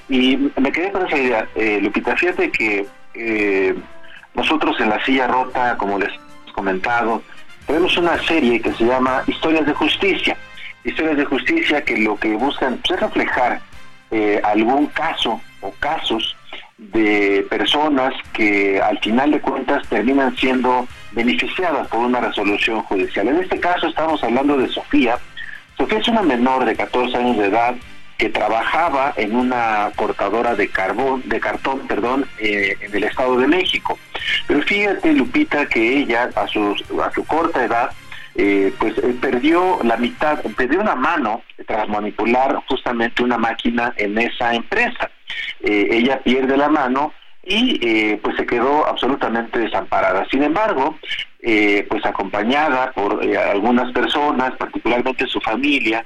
Y 0.08 0.36
me 0.56 0.72
quedé 0.72 0.90
con 0.92 1.06
esa 1.06 1.18
idea, 1.18 1.48
eh, 1.54 1.80
Lupita, 1.82 2.16
fíjate 2.16 2.50
que 2.50 2.86
eh, 3.14 3.74
nosotros 4.34 4.80
en 4.80 4.90
La 4.90 5.04
Silla 5.04 5.26
Rota, 5.26 5.76
como 5.76 5.98
les 5.98 6.08
hemos 6.08 6.52
comentado, 6.52 7.22
tenemos 7.66 7.96
una 7.96 8.22
serie 8.24 8.60
que 8.60 8.72
se 8.72 8.84
llama 8.84 9.22
Historias 9.26 9.66
de 9.66 9.74
Justicia. 9.74 10.36
Historias 10.84 11.16
de 11.16 11.24
Justicia 11.24 11.84
que 11.84 11.96
lo 11.96 12.16
que 12.16 12.34
buscan 12.34 12.78
pues, 12.78 12.92
es 12.92 13.00
reflejar 13.00 13.60
eh, 14.10 14.40
algún 14.44 14.86
caso 14.86 15.40
o 15.60 15.70
casos 15.80 16.36
de 16.76 17.46
personas 17.48 18.12
que 18.32 18.80
al 18.80 18.98
final 18.98 19.30
de 19.30 19.40
cuentas 19.40 19.88
terminan 19.88 20.36
siendo 20.36 20.86
beneficiadas 21.12 21.88
por 21.88 22.00
una 22.00 22.20
resolución 22.20 22.82
judicial. 22.82 23.28
En 23.28 23.36
este 23.36 23.58
caso 23.60 23.86
estamos 23.86 24.22
hablando 24.22 24.58
de 24.58 24.68
Sofía, 24.68 25.18
Sofía 25.76 25.98
es 25.98 26.08
una 26.08 26.22
menor 26.22 26.64
de 26.64 26.76
14 26.76 27.16
años 27.16 27.38
de 27.38 27.46
edad 27.46 27.74
que 28.18 28.28
trabajaba 28.28 29.12
en 29.16 29.34
una 29.34 29.90
cortadora 29.96 30.54
de 30.54 30.68
carbón, 30.68 31.22
de 31.26 31.40
cartón, 31.40 31.80
perdón, 31.88 32.26
eh, 32.38 32.76
en 32.80 32.94
el 32.94 33.04
Estado 33.04 33.36
de 33.36 33.48
México. 33.48 33.98
Pero 34.46 34.62
fíjate, 34.62 35.12
Lupita, 35.12 35.66
que 35.66 35.98
ella 35.98 36.30
a 36.36 36.46
su, 36.46 36.76
a 37.04 37.10
su 37.12 37.24
corta 37.24 37.64
edad, 37.64 37.90
eh, 38.36 38.72
pues 38.78 38.96
eh, 38.98 39.16
perdió 39.20 39.80
la 39.82 39.96
mitad, 39.96 40.40
perdió 40.56 40.80
una 40.80 40.94
mano 40.94 41.42
tras 41.66 41.88
manipular 41.88 42.56
justamente 42.68 43.22
una 43.22 43.38
máquina 43.38 43.92
en 43.96 44.16
esa 44.18 44.54
empresa. 44.54 45.10
ella 45.60 46.20
pierde 46.20 46.56
la 46.56 46.68
mano 46.68 47.12
y 47.46 48.16
pues 48.16 48.36
se 48.36 48.46
quedó 48.46 48.86
absolutamente 48.86 49.58
desamparada. 49.58 50.26
Sin 50.30 50.42
embargo, 50.42 50.96
eh, 51.46 51.86
pues 51.90 52.02
acompañada 52.06 52.90
por 52.92 53.22
eh, 53.22 53.36
algunas 53.36 53.92
personas, 53.92 54.56
particularmente 54.56 55.26
su 55.26 55.38
familia, 55.42 56.02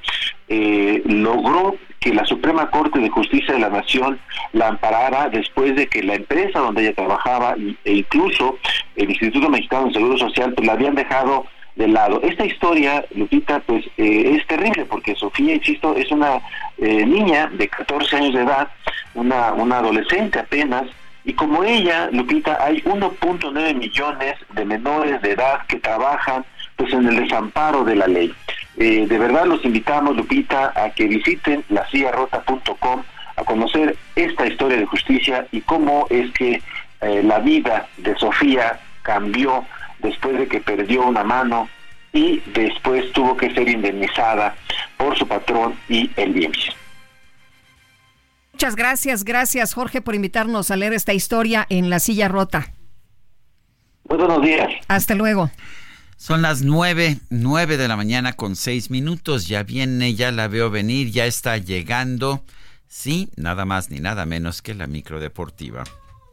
eh, 0.49 1.01
logró 1.07 1.77
que 2.01 2.13
la 2.13 2.25
Suprema 2.25 2.69
Corte 2.71 2.99
de 2.99 3.09
Justicia 3.09 3.55
de 3.55 3.61
la 3.61 3.69
Nación 3.69 4.19
la 4.53 4.67
amparara 4.67 5.29
después 5.29 5.77
de 5.77 5.87
que 5.87 6.03
la 6.03 6.17
empresa 6.17 6.59
donde 6.59 6.83
ella 6.83 6.93
trabajaba 6.93 7.55
e 7.85 7.93
incluso 7.93 8.59
el 8.97 9.11
Instituto 9.11 9.49
Mexicano 9.49 9.87
de 9.87 9.93
Seguro 9.93 10.19
Social 10.19 10.55
pues 10.55 10.67
la 10.67 10.73
habían 10.73 10.97
dejado 10.97 11.47
de 11.77 11.87
lado. 11.87 12.21
Esta 12.25 12.45
historia, 12.45 13.05
Lupita, 13.15 13.61
pues 13.61 13.85
es 13.97 14.45
terrible 14.49 14.87
porque 14.87 15.15
Sofía, 15.15 15.55
insisto, 15.55 15.95
es 15.95 16.11
una 16.11 16.41
niña 16.79 17.49
de 17.53 17.69
14 17.69 18.17
años 18.17 18.35
de 18.35 18.43
edad, 18.43 18.69
una, 19.15 19.53
una 19.53 19.79
adolescente 19.79 20.41
apenas, 20.41 20.83
y 21.29 21.35
como 21.35 21.63
ella, 21.63 22.09
Lupita, 22.11 22.57
hay 22.59 22.81
1.9 22.85 23.75
millones 23.75 24.37
de 24.55 24.65
menores 24.65 25.21
de 25.21 25.33
edad 25.33 25.67
que 25.67 25.77
trabajan 25.77 26.43
pues 26.75 26.91
en 26.95 27.07
el 27.07 27.17
desamparo 27.17 27.85
de 27.85 27.97
la 27.97 28.07
ley. 28.07 28.35
Eh, 28.79 29.07
de 29.07 29.19
verdad 29.19 29.45
los 29.45 29.63
invitamos, 29.63 30.17
Lupita, 30.17 30.73
a 30.75 30.89
que 30.89 31.07
visiten 31.07 31.63
laciarrota.com 31.69 33.03
a 33.37 33.45
conocer 33.45 33.95
esta 34.17 34.47
historia 34.47 34.79
de 34.79 34.87
justicia 34.87 35.47
y 35.53 35.61
cómo 35.61 36.07
es 36.09 36.33
que 36.33 36.63
eh, 37.03 37.23
la 37.23 37.41
vida 37.41 37.87
de 37.99 38.17
Sofía 38.17 38.81
cambió 39.03 39.67
después 39.99 40.39
de 40.39 40.49
que 40.49 40.61
perdió 40.61 41.03
una 41.03 41.25
mano 41.25 41.69
y 42.15 42.41
después 42.55 43.13
tuvo 43.13 43.37
que 43.37 43.53
ser 43.53 43.69
indemnizada 43.69 44.55
por 44.97 45.15
su 45.19 45.29
patrón 45.29 45.75
y 45.91 46.11
el 46.17 46.43
IMSS. 46.43 46.88
Muchas 48.59 48.75
gracias, 48.75 49.23
gracias 49.23 49.73
Jorge 49.73 50.01
por 50.01 50.17
invitarnos 50.17 50.73
a 50.73 50.77
leer 50.77 50.93
esta 50.93 51.15
historia 51.15 51.65
en 51.71 51.91
La 51.91 52.01
Silla 52.01 52.27
Rota. 52.27 52.73
Muy 54.09 54.19
buenos 54.19 54.43
días. 54.43 54.69
Hasta 54.89 55.15
luego. 55.15 55.49
Son 56.17 56.43
las 56.43 56.63
nueve, 56.63 57.21
nueve 57.31 57.77
de 57.77 57.87
la 57.87 57.95
mañana 57.95 58.33
con 58.33 58.57
seis 58.57 58.91
minutos. 58.91 59.47
Ya 59.47 59.63
viene, 59.63 60.17
ya 60.17 60.33
la 60.33 60.49
veo 60.49 60.71
venir, 60.71 61.13
ya 61.13 61.27
está 61.27 61.57
llegando. 61.57 62.43
Sí, 62.89 63.31
nada 63.37 63.65
más 63.65 63.91
ni 63.91 64.01
nada 64.01 64.27
menos 64.27 64.61
que 64.61 64.75
la 64.75 64.89
micro 64.89 65.21
deportiva. 65.21 65.85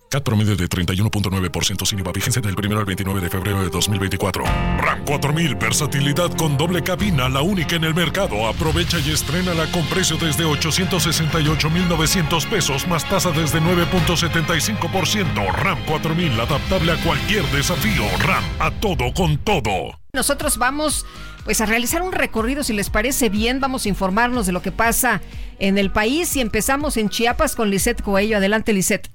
CAT 0.10 0.23
promedio 0.23 0.56
de 0.56 0.69
31.9% 0.69 1.86
sin 1.86 1.99
IVA 1.99 2.11
vigencia 2.11 2.41
del 2.41 2.56
1 2.56 2.77
al 2.77 2.86
29 2.86 3.22
de 3.22 3.30
febrero 3.30 3.61
de 3.61 3.69
2024. 3.69 4.44
RAM 4.77 5.06
4000, 5.06 5.56
versatilidad 5.56 6.32
con 6.38 6.57
doble 6.57 6.84
cabina, 6.84 7.27
la 7.30 7.41
única 7.41 7.76
en 7.76 7.84
el 7.84 7.94
mercado. 7.94 8.48
Aprovecha 8.48 8.99
y 8.99 9.11
estrena 9.11 9.53
con 9.72 9.86
precio 9.88 10.18
desde 10.18 10.45
868,900 10.45 12.45
pesos 12.45 12.88
más 12.88 13.07
tasa 13.10 13.32
desde 13.32 13.60
9.75%. 13.60 15.52
RAM 15.53 15.84
4000, 15.86 16.40
adaptable 16.40 16.91
a 16.91 17.03
cualquier 17.03 17.44
desafío. 17.52 18.03
RAM, 18.19 18.44
a 18.60 18.72
todo 18.72 19.14
con 19.14 19.38
todo. 19.40 19.99
Nosotros 20.14 20.57
vamos 20.57 21.06
pues 21.44 21.61
a 21.61 21.68
realizar 21.68 22.02
un 22.02 22.11
recorrido, 22.11 22.64
si 22.64 22.73
les 22.73 22.90
parece 22.90 23.30
bien, 23.30 23.60
vamos 23.60 23.86
a 23.86 23.90
informarnos 23.90 24.48
de 24.48 24.52
lo 24.52 24.64
que 24.64 24.72
pasa 24.72 25.22
en 25.60 25.77
el 25.77 25.91
país 25.91 26.36
y 26.36 26.41
empezamos 26.41 26.98
en 26.98 27.10
Chiapas 27.10 27.56
con 27.56 27.69
Lisette 27.69 28.02
Coello. 28.02 28.38
Adelante, 28.38 28.73
Lisette. 28.73 29.11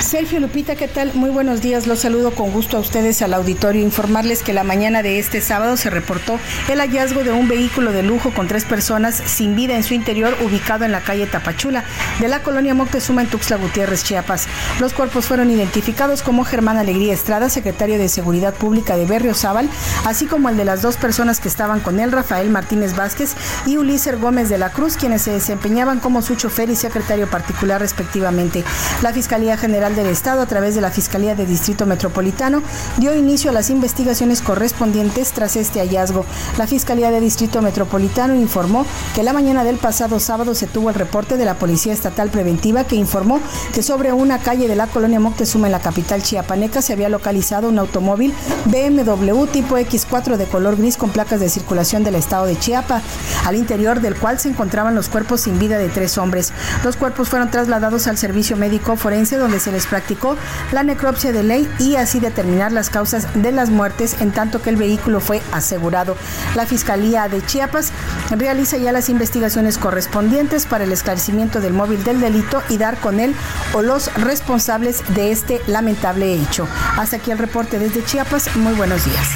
Sergio 0.00 0.40
Lupita, 0.40 0.76
¿qué 0.76 0.88
tal? 0.88 1.12
Muy 1.14 1.30
buenos 1.30 1.60
días. 1.60 1.86
Los 1.86 2.00
saludo 2.00 2.30
con 2.32 2.50
gusto 2.50 2.78
a 2.78 2.80
ustedes 2.80 3.20
al 3.20 3.34
auditorio. 3.34 3.82
Informarles 3.82 4.42
que 4.42 4.54
la 4.54 4.64
mañana 4.64 5.02
de 5.02 5.18
este 5.18 5.40
sábado 5.40 5.76
se 5.76 5.90
reportó 5.90 6.38
el 6.68 6.80
hallazgo 6.80 7.22
de 7.22 7.32
un 7.32 7.48
vehículo 7.48 7.92
de 7.92 8.02
lujo 8.02 8.32
con 8.32 8.48
tres 8.48 8.64
personas 8.64 9.14
sin 9.14 9.54
vida 9.54 9.76
en 9.76 9.84
su 9.84 9.92
interior 9.92 10.36
ubicado 10.42 10.84
en 10.84 10.92
la 10.92 11.02
calle 11.02 11.26
Tapachula 11.26 11.84
de 12.18 12.28
la 12.28 12.42
colonia 12.42 12.74
Moctezuma 12.74 13.22
en 13.22 13.28
Tuxtla 13.28 13.56
Gutiérrez, 13.58 14.02
Chiapas. 14.02 14.48
Los 14.80 14.94
cuerpos 14.94 15.26
fueron 15.26 15.50
identificados 15.50 16.22
como 16.22 16.44
Germán 16.44 16.78
Alegría 16.78 17.12
Estrada, 17.12 17.50
secretario 17.50 17.98
de 17.98 18.08
Seguridad 18.08 18.54
Pública 18.54 18.96
de 18.96 19.04
Berriozábal, 19.04 19.68
así 20.06 20.26
como 20.26 20.48
el 20.48 20.56
de 20.56 20.64
las 20.64 20.80
dos 20.80 20.96
personas 20.96 21.40
que 21.40 21.48
estaban 21.48 21.80
con 21.80 22.00
él, 22.00 22.10
Rafael 22.10 22.48
Martínez 22.48 22.96
Vázquez 22.96 23.34
y 23.66 23.76
Ulises 23.76 24.18
Gómez 24.18 24.48
de 24.48 24.58
la 24.58 24.70
Cruz, 24.70 24.96
quienes 24.96 25.22
se 25.22 25.32
desempeñaban 25.32 26.00
como 26.00 26.22
su 26.22 26.36
chofer 26.36 26.70
y 26.70 26.76
secretario 26.76 27.28
particular 27.28 27.80
respectivamente. 27.80 28.64
La 29.02 29.12
Fiscalía 29.12 29.56
General 29.58 29.89
de 29.96 30.00
del 30.00 30.06
Estado, 30.06 30.40
a 30.40 30.46
través 30.46 30.74
de 30.74 30.80
la 30.80 30.90
Fiscalía 30.90 31.34
de 31.34 31.46
Distrito 31.46 31.84
Metropolitano, 31.84 32.62
dio 32.98 33.14
inicio 33.14 33.50
a 33.50 33.52
las 33.52 33.70
investigaciones 33.70 34.40
correspondientes 34.40 35.32
tras 35.32 35.56
este 35.56 35.80
hallazgo. 35.80 36.24
La 36.58 36.66
Fiscalía 36.66 37.10
de 37.10 37.20
Distrito 37.20 37.60
Metropolitano 37.60 38.34
informó 38.34 38.86
que 39.14 39.22
la 39.22 39.32
mañana 39.32 39.64
del 39.64 39.76
pasado 39.76 40.20
sábado 40.20 40.54
se 40.54 40.66
tuvo 40.66 40.90
el 40.90 40.94
reporte 40.94 41.36
de 41.36 41.44
la 41.44 41.54
Policía 41.54 41.92
Estatal 41.92 42.30
Preventiva 42.30 42.84
que 42.84 42.96
informó 42.96 43.40
que 43.74 43.82
sobre 43.82 44.12
una 44.12 44.38
calle 44.38 44.68
de 44.68 44.76
la 44.76 44.86
colonia 44.86 45.20
Moctezuma 45.20 45.66
en 45.66 45.72
la 45.72 45.80
capital 45.80 46.22
chiapaneca 46.22 46.82
se 46.82 46.92
había 46.92 47.08
localizado 47.08 47.68
un 47.68 47.78
automóvil 47.78 48.32
BMW 48.66 49.44
tipo 49.46 49.76
X4 49.76 50.36
de 50.36 50.46
color 50.46 50.76
gris 50.76 50.96
con 50.96 51.10
placas 51.10 51.40
de 51.40 51.48
circulación 51.48 52.04
del 52.04 52.14
estado 52.14 52.46
de 52.46 52.58
Chiapa, 52.58 53.02
al 53.44 53.56
interior 53.56 54.00
del 54.00 54.16
cual 54.16 54.38
se 54.38 54.48
encontraban 54.48 54.94
los 54.94 55.08
cuerpos 55.08 55.42
sin 55.42 55.58
vida 55.58 55.78
de 55.78 55.88
tres 55.88 56.16
hombres. 56.16 56.52
Los 56.84 56.96
cuerpos 56.96 57.28
fueron 57.28 57.50
trasladados 57.50 58.06
al 58.06 58.18
servicio 58.18 58.56
médico 58.56 58.96
forense 58.96 59.36
donde 59.36 59.60
se 59.60 59.72
les 59.72 59.79
practicó 59.86 60.36
la 60.72 60.82
necropsia 60.82 61.32
de 61.32 61.42
ley 61.42 61.70
y 61.78 61.96
así 61.96 62.20
determinar 62.20 62.72
las 62.72 62.90
causas 62.90 63.26
de 63.34 63.52
las 63.52 63.70
muertes 63.70 64.20
en 64.20 64.32
tanto 64.32 64.62
que 64.62 64.70
el 64.70 64.76
vehículo 64.76 65.20
fue 65.20 65.42
asegurado. 65.52 66.16
La 66.54 66.66
Fiscalía 66.66 67.28
de 67.28 67.44
Chiapas 67.44 67.92
realiza 68.30 68.76
ya 68.76 68.92
las 68.92 69.08
investigaciones 69.08 69.78
correspondientes 69.78 70.66
para 70.66 70.84
el 70.84 70.92
esclarecimiento 70.92 71.60
del 71.60 71.72
móvil 71.72 72.02
del 72.04 72.20
delito 72.20 72.62
y 72.68 72.78
dar 72.78 72.98
con 72.98 73.20
él 73.20 73.34
o 73.72 73.82
los 73.82 74.12
responsables 74.14 75.02
de 75.14 75.32
este 75.32 75.60
lamentable 75.66 76.34
hecho. 76.34 76.66
Hasta 76.96 77.16
aquí 77.16 77.30
el 77.30 77.38
reporte 77.38 77.78
desde 77.78 78.04
Chiapas. 78.04 78.56
Muy 78.56 78.74
buenos 78.74 79.04
días. 79.04 79.28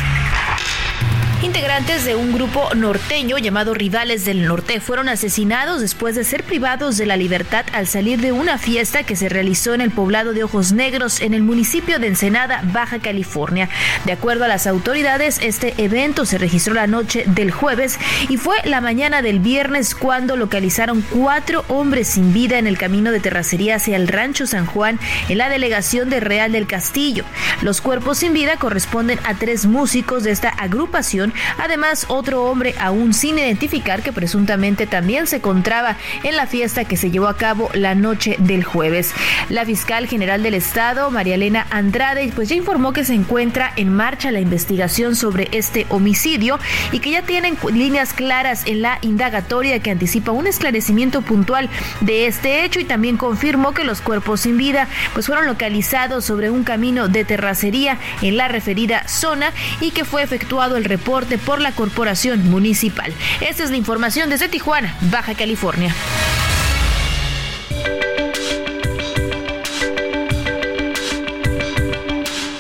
Integrantes 1.43 2.05
de 2.05 2.16
un 2.16 2.32
grupo 2.32 2.74
norteño 2.74 3.36
llamado 3.39 3.74
Rivales 3.74 4.24
del 4.24 4.47
Norte 4.47 4.81
fueron 4.81 5.09
asesinados 5.09 5.81
después 5.81 6.15
de 6.15 6.24
ser 6.24 6.43
privados 6.43 6.97
de 6.97 7.06
la 7.06 7.16
libertad 7.16 7.66
al 7.73 7.86
salir 7.86 8.20
de 8.20 8.32
una 8.32 8.56
fiesta 8.56 9.02
que 9.02 9.16
se 9.16 9.28
realizó 9.28 9.74
en 9.74 9.81
el 9.81 9.90
poblado 9.90 10.32
de 10.32 10.44
Ojos 10.44 10.73
Negros 10.73 11.20
en 11.20 11.35
el 11.35 11.43
municipio 11.43 11.98
de 11.98 12.06
Ensenada, 12.06 12.62
Baja 12.73 12.98
California. 12.98 13.69
De 14.05 14.12
acuerdo 14.12 14.44
a 14.44 14.48
las 14.48 14.66
autoridades, 14.66 15.39
este 15.43 15.74
evento 15.78 16.24
se 16.24 16.39
registró 16.39 16.74
la 16.74 16.86
noche 16.86 17.24
del 17.27 17.51
jueves 17.51 17.98
y 18.28 18.36
fue 18.36 18.56
la 18.65 18.81
mañana 18.81 19.20
del 19.20 19.40
viernes 19.40 19.94
cuando 19.94 20.36
localizaron 20.36 21.02
cuatro 21.02 21.65
hombres 21.69 22.09
sin 22.09 22.32
vida 22.32 22.59
en 22.59 22.66
el 22.66 22.78
camino 22.78 23.11
de 23.11 23.20
terracería 23.20 23.77
hacia 23.77 23.97
el 23.97 24.09
rancho 24.09 24.47
San 24.47 24.66
Juan 24.66 24.98
en 25.28 25.39
la 25.39 25.48
delegación 25.48 26.11
de 26.11 26.20
Real 26.20 26.52
del 26.52 26.66
Castillo. 26.66 27.24
Los 27.62 27.81
cuerpos 27.81 28.19
sin 28.19 28.32
vida 28.32 28.56
corresponden 28.56 29.19
a 29.24 29.35
tres 29.35 29.66
músicos 29.66 30.23
de 30.24 30.31
esta 30.31 30.48
agrupación 30.48 31.24
Además, 31.59 32.07
otro 32.09 32.45
hombre 32.45 32.75
aún 32.79 33.15
sin 33.15 33.39
identificar 33.39 34.03
que 34.03 34.13
presuntamente 34.13 34.87
también 34.87 35.27
se 35.27 35.37
encontraba 35.37 35.97
en 36.23 36.37
la 36.37 36.47
fiesta 36.47 36.85
que 36.85 36.97
se 36.97 37.11
llevó 37.11 37.29
a 37.29 37.37
cabo 37.37 37.71
la 37.75 37.95
noche 37.95 38.37
del 38.39 38.65
jueves. 38.65 39.13
La 39.49 39.65
fiscal 39.65 40.07
general 40.07 40.43
del 40.43 40.55
estado, 40.55 41.11
María 41.11 41.37
Elena 41.37 41.67
Andrade, 41.71 42.33
pues 42.35 42.49
ya 42.49 42.57
informó 42.57 42.93
que 42.93 43.05
se 43.05 43.15
encuentra 43.15 43.73
en 43.77 43.93
marcha 43.93 44.31
la 44.31 44.41
investigación 44.41 45.17
sobre 45.17 45.49
este 45.53 45.87
homicidio 45.89 46.59
y 46.93 47.01
que 47.01 47.11
ya 47.11 47.23
tienen 47.23 47.57
líneas 47.73 48.13
claras 48.13 48.67
en 48.67 48.83
la 48.83 48.99
indagatoria 49.03 49.81
que 49.81 49.91
anticipa 49.91 50.33
un 50.33 50.47
esclarecimiento 50.47 51.23
puntual 51.23 51.69
de 52.01 52.27
este 52.27 52.65
hecho 52.65 52.81
y 52.81 52.85
también 52.85 53.17
confirmó 53.17 53.73
que 53.73 53.85
los 53.85 54.01
cuerpos 54.01 54.41
sin 54.41 54.57
vida 54.57 54.89
pues 55.13 55.27
fueron 55.27 55.47
localizados 55.47 56.25
sobre 56.25 56.51
un 56.51 56.65
camino 56.65 57.09
de 57.09 57.25
terracería 57.25 57.99
en 58.23 58.37
la 58.37 58.49
referida 58.49 59.07
zona 59.09 59.53
y 59.81 59.91
que 59.91 60.05
fue 60.05 60.23
efectuado 60.23 60.77
el 60.77 60.85
reporte 60.85 61.14
por 61.47 61.61
la 61.61 61.70
corporación 61.70 62.51
municipal. 62.51 63.12
Esta 63.41 63.62
es 63.62 63.70
la 63.70 63.77
información 63.77 64.31
desde 64.31 64.49
Tijuana, 64.49 64.97
Baja 65.12 65.35
California. 65.35 65.95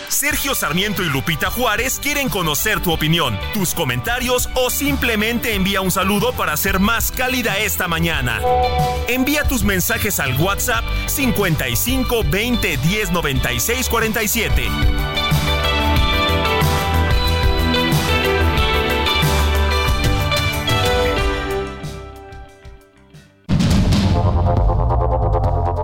Sergio 0.08 0.54
Sarmiento 0.54 1.02
y 1.02 1.06
Lupita 1.06 1.50
Juárez 1.50 1.98
quieren 2.00 2.28
conocer 2.28 2.80
tu 2.80 2.92
opinión, 2.92 3.36
tus 3.52 3.74
comentarios 3.74 4.48
o 4.54 4.70
simplemente 4.70 5.54
envía 5.54 5.80
un 5.80 5.90
saludo 5.90 6.32
para 6.32 6.56
ser 6.56 6.78
más 6.78 7.10
cálida 7.10 7.58
esta 7.58 7.88
mañana. 7.88 8.40
Envía 9.08 9.42
tus 9.42 9.64
mensajes 9.64 10.20
al 10.20 10.40
WhatsApp 10.40 10.84
55 11.06 12.22
20 12.30 12.76
10 12.76 13.10
96 13.10 13.88
47. 13.88 15.23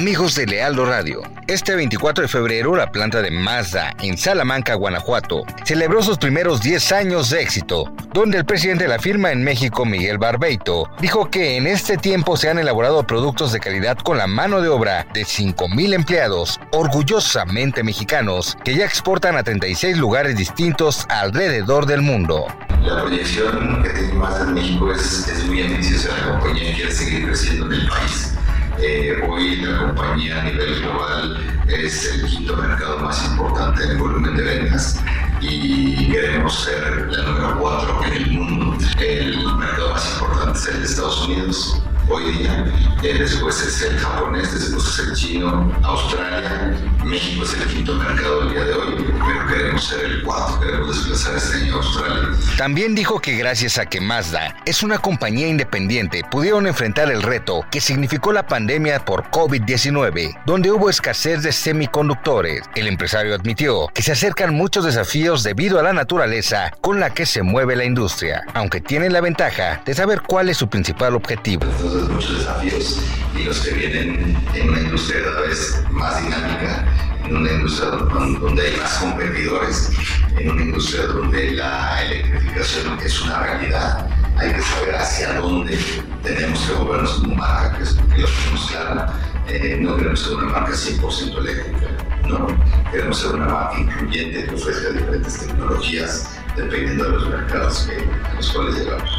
Amigos 0.00 0.34
de 0.34 0.46
Lealdo 0.46 0.86
Radio, 0.86 1.20
este 1.46 1.74
24 1.74 2.22
de 2.22 2.28
febrero 2.28 2.74
la 2.74 2.90
planta 2.90 3.20
de 3.20 3.30
Mazda 3.30 3.94
en 4.00 4.16
Salamanca, 4.16 4.72
Guanajuato, 4.72 5.42
celebró 5.62 6.02
sus 6.02 6.16
primeros 6.16 6.62
10 6.62 6.92
años 6.92 7.28
de 7.28 7.42
éxito, 7.42 7.92
donde 8.14 8.38
el 8.38 8.46
presidente 8.46 8.84
de 8.84 8.88
la 8.88 8.98
firma 8.98 9.30
en 9.30 9.44
México, 9.44 9.84
Miguel 9.84 10.16
Barbeito, 10.16 10.88
dijo 11.02 11.28
que 11.28 11.58
en 11.58 11.66
este 11.66 11.98
tiempo 11.98 12.38
se 12.38 12.48
han 12.48 12.58
elaborado 12.58 13.06
productos 13.06 13.52
de 13.52 13.60
calidad 13.60 13.98
con 13.98 14.16
la 14.16 14.26
mano 14.26 14.62
de 14.62 14.70
obra 14.70 15.06
de 15.12 15.24
5.000 15.24 15.92
empleados, 15.92 16.58
orgullosamente 16.72 17.82
mexicanos, 17.82 18.56
que 18.64 18.74
ya 18.74 18.86
exportan 18.86 19.36
a 19.36 19.42
36 19.42 19.98
lugares 19.98 20.34
distintos 20.34 21.04
alrededor 21.10 21.84
del 21.84 22.00
mundo. 22.00 22.46
La 22.82 23.02
proyección 23.02 23.82
que 23.82 23.90
tiene 23.90 24.14
Mazda 24.14 24.44
en 24.44 24.54
México 24.54 24.94
es, 24.94 25.28
es 25.28 25.44
muy 25.44 25.60
ambiciosa, 25.60 26.08
la 26.16 26.38
compañía 26.38 26.74
quiere 26.74 26.90
seguir 26.90 27.26
creciendo 27.26 27.66
en 27.66 27.72
el 27.82 27.86
país 27.86 28.39
eh, 28.82 29.22
hoy 29.28 29.56
la 29.56 29.78
compañía 29.78 30.40
a 30.40 30.44
nivel 30.44 30.80
global 30.80 31.36
es 31.68 32.14
el 32.14 32.26
quinto 32.26 32.56
mercado 32.56 32.98
más 33.00 33.24
importante 33.30 33.84
en 33.84 33.98
volumen 33.98 34.36
de 34.36 34.42
ventas 34.42 35.00
y 35.40 36.10
queremos 36.10 36.64
ser 36.64 37.08
la 37.10 37.22
número 37.24 37.58
cuatro 37.60 38.04
en 38.04 38.12
el 38.12 38.30
mundo. 38.32 38.76
El 38.98 39.56
mercado 39.56 39.90
más 39.92 40.12
importante 40.14 40.58
es 40.58 40.66
el 40.68 40.80
de 40.80 40.86
Estados 40.86 41.28
Unidos 41.28 41.82
hoy 42.10 42.32
día, 42.32 42.64
eh, 43.02 43.14
después 43.18 43.62
es 43.62 43.82
el 43.82 43.98
japonés, 43.98 44.52
después 44.52 44.84
es 44.86 44.98
el 44.98 45.14
chino, 45.14 45.72
Australia, 45.82 46.76
México 47.04 47.44
es 47.44 47.54
el 47.54 47.66
quinto 47.68 47.94
mercado 47.94 48.42
el 48.42 48.50
día 48.50 48.64
de 48.64 48.72
hoy, 48.74 48.94
pero 48.98 49.46
queremos 49.46 49.84
ser 49.84 50.04
el 50.04 50.22
cuarto, 50.22 50.60
queremos 50.60 50.88
desplazar 50.88 51.36
este 51.36 51.56
año 51.58 51.74
a 51.74 51.76
Australia. 51.76 52.28
También 52.58 52.94
dijo 52.94 53.20
que 53.20 53.36
gracias 53.36 53.78
a 53.78 53.86
que 53.86 54.00
Mazda 54.00 54.56
es 54.66 54.82
una 54.82 54.98
compañía 54.98 55.46
independiente, 55.46 56.22
pudieron 56.30 56.66
enfrentar 56.66 57.10
el 57.10 57.22
reto 57.22 57.64
que 57.70 57.80
significó 57.80 58.32
la 58.32 58.46
pandemia 58.46 59.04
por 59.04 59.30
COVID-19, 59.30 60.42
donde 60.46 60.72
hubo 60.72 60.90
escasez 60.90 61.42
de 61.42 61.52
semiconductores. 61.52 62.62
El 62.74 62.88
empresario 62.88 63.34
admitió 63.34 63.88
que 63.94 64.02
se 64.02 64.12
acercan 64.12 64.54
muchos 64.54 64.84
desafíos 64.84 65.42
debido 65.42 65.78
a 65.78 65.82
la 65.82 65.92
naturaleza 65.92 66.72
con 66.80 66.98
la 66.98 67.10
que 67.10 67.24
se 67.24 67.42
mueve 67.42 67.76
la 67.76 67.84
industria, 67.84 68.42
aunque 68.54 68.80
tienen 68.80 69.12
la 69.12 69.20
ventaja 69.20 69.80
de 69.84 69.94
saber 69.94 70.22
cuál 70.22 70.48
es 70.48 70.56
su 70.56 70.68
principal 70.68 71.14
objetivo 71.14 71.60
muchos 72.08 72.38
desafíos 72.38 73.00
y 73.36 73.44
los 73.44 73.60
que 73.60 73.70
vienen 73.72 74.36
en 74.54 74.70
una 74.70 74.80
industria 74.80 75.22
cada 75.24 75.40
vez 75.42 75.82
más 75.90 76.22
dinámica, 76.22 76.86
en 77.24 77.36
una 77.36 77.52
industria 77.52 77.90
donde 77.90 78.62
hay 78.62 78.76
más 78.76 78.98
competidores, 78.98 79.90
en 80.38 80.50
una 80.50 80.62
industria 80.62 81.06
donde 81.06 81.52
la 81.52 82.02
electrificación 82.02 82.98
es 83.00 83.20
una 83.22 83.42
realidad. 83.42 84.06
Hay 84.36 84.52
que 84.52 84.62
saber 84.62 84.94
hacia 84.94 85.34
dónde 85.34 85.78
tenemos 86.22 86.60
que 86.60 86.72
movernos 86.74 87.12
como 87.14 87.34
marca, 87.34 87.76
que, 87.76 87.82
es, 87.82 87.90
que 87.90 88.22
lo 88.22 88.28
tenemos 88.28 88.70
claro. 88.70 89.12
Eh, 89.48 89.78
no 89.80 89.96
queremos 89.96 90.20
ser 90.20 90.34
una 90.36 90.52
marca 90.52 90.72
100% 90.72 91.38
eléctrica, 91.38 91.88
no. 92.26 92.46
Queremos 92.90 93.18
ser 93.18 93.34
una 93.34 93.46
marca 93.46 93.80
incluyente 93.80 94.46
que 94.46 94.54
ofrezca 94.54 94.90
diferentes 94.90 95.38
tecnologías 95.40 96.28
dependiendo 96.56 97.04
de 97.04 97.10
los 97.10 97.28
mercados 97.28 97.88
que, 97.88 98.28
a 98.28 98.34
los 98.34 98.50
cuales 98.52 98.76
llegamos. 98.76 99.10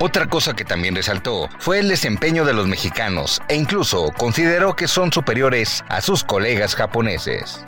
Otra 0.00 0.28
cosa 0.28 0.54
que 0.54 0.64
también 0.64 0.94
resaltó 0.94 1.48
fue 1.58 1.80
el 1.80 1.88
desempeño 1.88 2.44
de 2.44 2.52
los 2.52 2.68
mexicanos 2.68 3.42
e 3.48 3.56
incluso 3.56 4.12
consideró 4.16 4.76
que 4.76 4.86
son 4.86 5.12
superiores 5.12 5.82
a 5.88 6.00
sus 6.00 6.22
colegas 6.22 6.76
japoneses. 6.76 7.64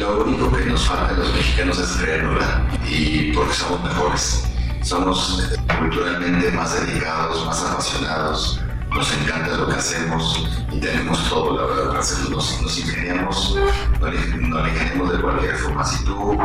Lo 0.00 0.24
único 0.24 0.50
que 0.56 0.64
nos 0.64 0.86
falta 0.86 1.08
a 1.08 1.18
los 1.18 1.34
mexicanos 1.34 1.78
es 1.78 1.90
creerla 1.98 2.66
y 2.88 3.30
porque 3.32 3.52
somos 3.52 3.84
mejores. 3.84 4.44
Somos 4.80 5.50
culturalmente 5.78 6.50
más 6.52 6.86
dedicados, 6.86 7.44
más 7.44 7.62
apasionados, 7.62 8.60
nos 8.96 9.12
encanta 9.12 9.56
lo 9.58 9.68
que 9.68 9.74
hacemos 9.74 10.48
y 10.72 10.80
tenemos 10.80 11.28
todo, 11.28 11.56
la 11.56 11.74
verdad. 11.74 12.02
Nos, 12.30 12.62
nos 12.62 12.78
ingeniamos, 12.78 13.58
no 14.00 14.56
no 14.96 15.12
de 15.12 15.20
cualquier 15.20 15.56
forma. 15.56 15.84
Si 15.84 16.04
tú 16.04 16.38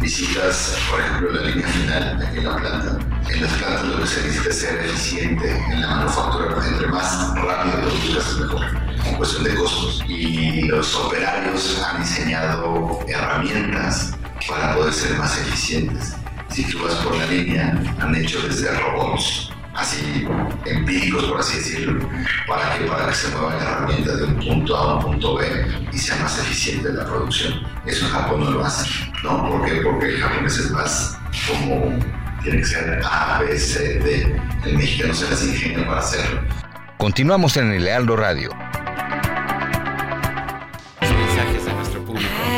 visitas, 0.00 0.76
por 0.90 1.00
ejemplo, 1.00 1.32
la 1.32 1.42
línea 1.42 1.68
final 1.68 2.30
en 2.34 2.44
la 2.44 2.56
planta, 2.56 2.98
en 3.30 3.42
las 3.42 3.52
plantas 3.52 3.84
lo 3.84 4.00
que 4.00 4.06
se 4.06 4.22
necesita 4.22 4.50
es 4.50 4.60
ser 4.60 4.78
eficiente 4.80 5.50
en 5.70 5.80
la 5.80 5.88
manufactura, 5.88 6.66
entre 6.66 6.88
más 6.88 7.34
rápido 7.36 7.76
lo 7.76 7.88
produzcas 7.88 8.38
mejor 8.38 8.66
en 9.06 9.14
cuestión 9.16 9.44
de 9.44 9.54
costos. 9.54 10.04
Y 10.08 10.62
los 10.62 10.94
operarios 10.96 11.82
han 11.82 12.02
diseñado 12.02 12.98
herramientas 13.06 14.14
para 14.48 14.74
poder 14.74 14.92
ser 14.92 15.16
más 15.18 15.38
eficientes. 15.38 16.16
Si 16.50 16.64
tú 16.64 16.82
vas 16.82 16.94
por 16.96 17.16
la 17.16 17.26
línea, 17.26 17.80
han 18.00 18.14
hecho 18.14 18.40
desde 18.42 18.70
robots, 18.78 19.52
así 19.82 20.26
empíricos 20.64 21.24
por 21.24 21.40
así 21.40 21.58
decirlo, 21.58 22.08
para 22.46 22.78
que, 22.78 22.84
para 22.84 23.08
que 23.08 23.14
se 23.14 23.28
muevan 23.36 23.60
herramientas 23.60 24.18
de 24.18 24.24
un 24.24 24.36
punto 24.36 24.76
A 24.76 24.80
a 24.80 24.94
un 24.96 25.02
punto 25.02 25.36
B 25.36 25.46
y 25.92 25.98
sea 25.98 26.16
más 26.16 26.38
eficiente 26.38 26.92
la 26.92 27.04
producción. 27.04 27.54
Eso 27.84 28.06
en 28.06 28.12
Japón 28.12 28.44
no 28.44 28.50
lo 28.50 28.64
hace, 28.64 28.88
¿no? 29.22 29.48
¿Por 29.48 29.64
qué? 29.64 29.80
Porque 29.82 30.06
el 30.06 30.20
japonés 30.20 30.58
es 30.58 30.70
más 30.70 31.18
como 31.48 31.98
tiene 32.42 32.58
que 32.58 32.64
ser 32.64 33.02
A, 33.04 33.40
B, 33.40 33.58
C, 33.58 33.98
D. 33.98 34.40
El 34.64 34.76
mexicano 34.76 35.14
se 35.14 35.28
las 35.28 35.42
ingenia 35.42 35.86
para 35.86 36.00
hacerlo. 36.00 36.40
Continuamos 36.98 37.56
en 37.56 37.72
el 37.72 37.84
Lealdo 37.84 38.16
Radio. 38.16 38.50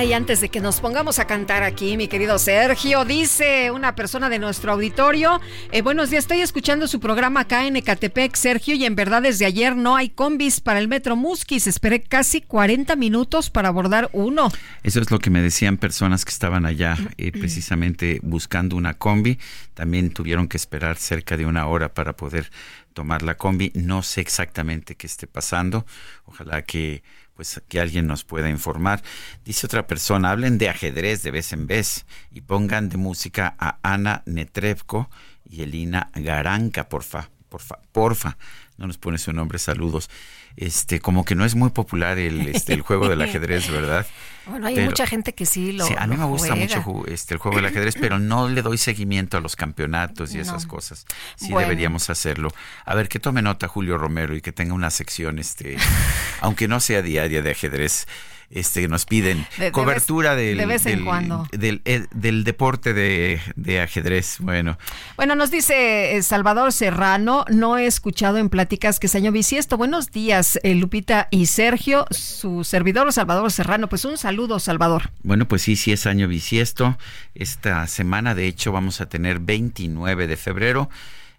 Ay, 0.05 0.13
antes 0.13 0.43
de 0.43 0.51
que 0.51 0.61
nos 0.61 0.81
pongamos 0.81 1.19
a 1.19 1.27
cantar 1.27 1.63
aquí, 1.63 1.97
mi 1.97 2.09
querido 2.09 2.39
Sergio, 2.39 3.07
dice 3.07 3.71
una 3.71 3.95
persona 3.95 4.29
de 4.29 4.39
nuestro 4.39 4.73
auditorio, 4.73 5.41
eh, 5.73 5.81
buenos 5.81 6.11
días, 6.11 6.25
estoy 6.25 6.43
escuchando 6.43 6.87
su 6.89 7.01
programa 7.01 7.41
acá 7.41 7.67
en 7.67 7.77
Ecatepec, 7.77 8.37
Sergio, 8.37 8.75
y 8.75 8.85
en 8.85 8.97
verdad 8.97 9.23
desde 9.23 9.47
ayer 9.47 9.75
no 9.75 9.97
hay 9.97 10.11
combis 10.11 10.61
para 10.61 10.79
el 10.79 10.89
Metro 10.89 11.17
Musquis, 11.17 11.67
esperé 11.67 12.03
casi 12.03 12.43
40 12.43 12.97
minutos 12.97 13.49
para 13.49 13.69
abordar 13.69 14.11
uno. 14.13 14.51
Eso 14.83 15.01
es 15.01 15.11
lo 15.11 15.19
que 15.21 15.31
me 15.31 15.41
decían 15.41 15.79
personas 15.79 16.27
que 16.27 16.33
estaban 16.33 16.67
allá 16.67 16.99
eh, 17.17 17.33
precisamente 17.33 18.21
buscando 18.23 18.77
una 18.77 18.93
combi. 18.93 19.39
También 19.73 20.11
tuvieron 20.11 20.49
que 20.49 20.59
esperar 20.59 20.99
cerca 20.99 21.39
de 21.39 21.47
una 21.47 21.67
hora 21.67 21.95
para 21.95 22.15
poder 22.15 22.51
tomar 22.93 23.23
la 23.23 23.39
combi. 23.39 23.73
No 23.75 24.03
sé 24.03 24.21
exactamente 24.21 24.97
qué 24.97 25.07
esté 25.07 25.27
pasando. 25.27 25.87
Ojalá 26.27 26.61
que 26.61 27.03
pues 27.35 27.61
que 27.69 27.81
alguien 27.81 28.07
nos 28.07 28.25
pueda 28.25 28.49
informar. 28.49 29.03
Dice 29.45 29.67
otra 29.67 29.87
persona, 29.87 30.31
hablen 30.31 30.59
de 30.59 30.69
ajedrez 30.69 31.23
de 31.23 31.31
vez 31.31 31.53
en 31.53 31.67
vez 31.67 32.07
y 32.31 32.43
pongan 32.43 32.89
de 32.89 32.97
música 32.97 33.55
a 33.59 33.79
Ana 33.83 34.23
Netrebko 34.27 35.11
y 35.49 35.63
Elina 35.63 36.11
Garanca, 36.15 36.89
porfa, 36.89 37.31
porfa, 37.49 37.81
porfa. 37.93 38.37
No 38.77 38.87
nos 38.87 38.99
pone 38.99 39.19
su 39.19 39.33
nombre, 39.33 39.59
saludos. 39.59 40.11
Este, 40.57 41.01
como 41.01 41.25
que 41.25 41.35
no 41.35 41.45
es 41.45 41.55
muy 41.55 41.71
popular 41.71 42.19
el, 42.19 42.49
este, 42.49 42.75
el 42.75 42.83
juego 42.83 43.09
del 43.09 43.23
ajedrez, 43.23 43.71
¿verdad? 43.71 44.07
Bueno, 44.47 44.67
hay 44.67 44.75
Pero- 44.75 44.87
mucha 44.87 45.07
gente 45.07 45.35
que 45.35 45.47
sí 45.47 45.73
lo 45.73 45.87
Sí, 45.87 45.95
a 45.97 46.07
mí 46.07 46.17
me 46.17 46.25
gusta 46.27 46.55
juega. 46.55 46.81
mucho 46.81 47.07
este, 47.07 47.35
el 47.35 47.41
juego 47.41 47.57
del 47.57 47.67
ajedrez, 47.67 47.95
pero 47.99 48.19
no 48.19 48.49
le 48.49 48.61
doy 48.63 48.77
seguimiento 48.79 49.37
a 49.37 49.41
los 49.41 49.57
campeonatos 49.57 50.35
y 50.35 50.39
esas 50.41 50.67
cosas. 50.67 51.07
Sí 51.37 51.51
Bueno. 51.51 51.69
deberíamos 51.69 52.11
hacerlo. 52.11 52.51
A 52.85 52.95
ver, 52.95 53.09
que 53.09 53.19
tome 53.21 53.41
nota 53.43 53.69
Julio 53.69 53.97
Romero 53.99 54.35
y 54.37 54.41
que 54.43 54.53
tenga 54.53 54.75
una 54.75 54.91
sección, 54.91 55.39
este, 55.39 55.77
aunque 56.41 56.69
no 56.69 56.81
sea 56.81 57.01
diaria 57.03 57.41
de 57.43 57.51
ajedrez, 57.53 58.07
este, 58.55 58.89
nos 58.89 59.05
piden 59.05 59.47
De- 59.59 59.65
de 59.67 59.73
cobertura 59.73 60.35
vez- 60.35 60.47
del, 60.49 60.59
de 60.59 60.67
vez 60.67 60.87
en 60.87 60.93
del- 60.97 61.05
cuando. 61.05 61.47
del, 61.53 61.83
eh, 61.85 62.07
del 62.15 62.45
deporte 62.45 62.95
de, 62.95 63.41
de 63.57 63.81
ajedrez. 63.81 64.37
Bueno, 64.39 64.79
Bueno, 65.17 65.35
nos 65.35 65.51
dice 65.51 66.17
eh, 66.17 66.23
Salvador 66.23 66.73
Serrano, 66.73 67.45
no 67.51 67.77
he 67.79 67.87
escuchado 67.87 68.39
en 68.39 68.49
pláticas 68.49 69.01
que 69.01 69.09
es 69.09 69.15
año 69.15 69.33
bisiesto. 69.33 69.77
Buenos 69.77 70.11
días, 70.11 70.59
eh, 70.63 70.75
Lupita 70.75 71.29
y 71.31 71.47
Sergio, 71.47 72.07
su 72.11 72.65
servidor 72.65 73.13
Salvador 73.13 73.51
Serrano. 73.53 73.89
Pues 73.89 74.05
un 74.05 74.17
saludo, 74.17 74.59
Salvador. 74.61 75.11
Bueno, 75.23 75.47
pues 75.49 75.63
sí, 75.63 75.77
sí 75.77 75.93
es 75.93 76.07
año 76.07 76.29
bisiesto. 76.29 76.97
Esta 77.35 77.87
semana, 77.89 78.35
de 78.35 78.47
hecho, 78.47 78.71
vamos 78.71 79.01
a 79.01 79.09
tener 79.09 79.41
29 79.41 80.27
de 80.29 80.37
febrero. 80.37 80.89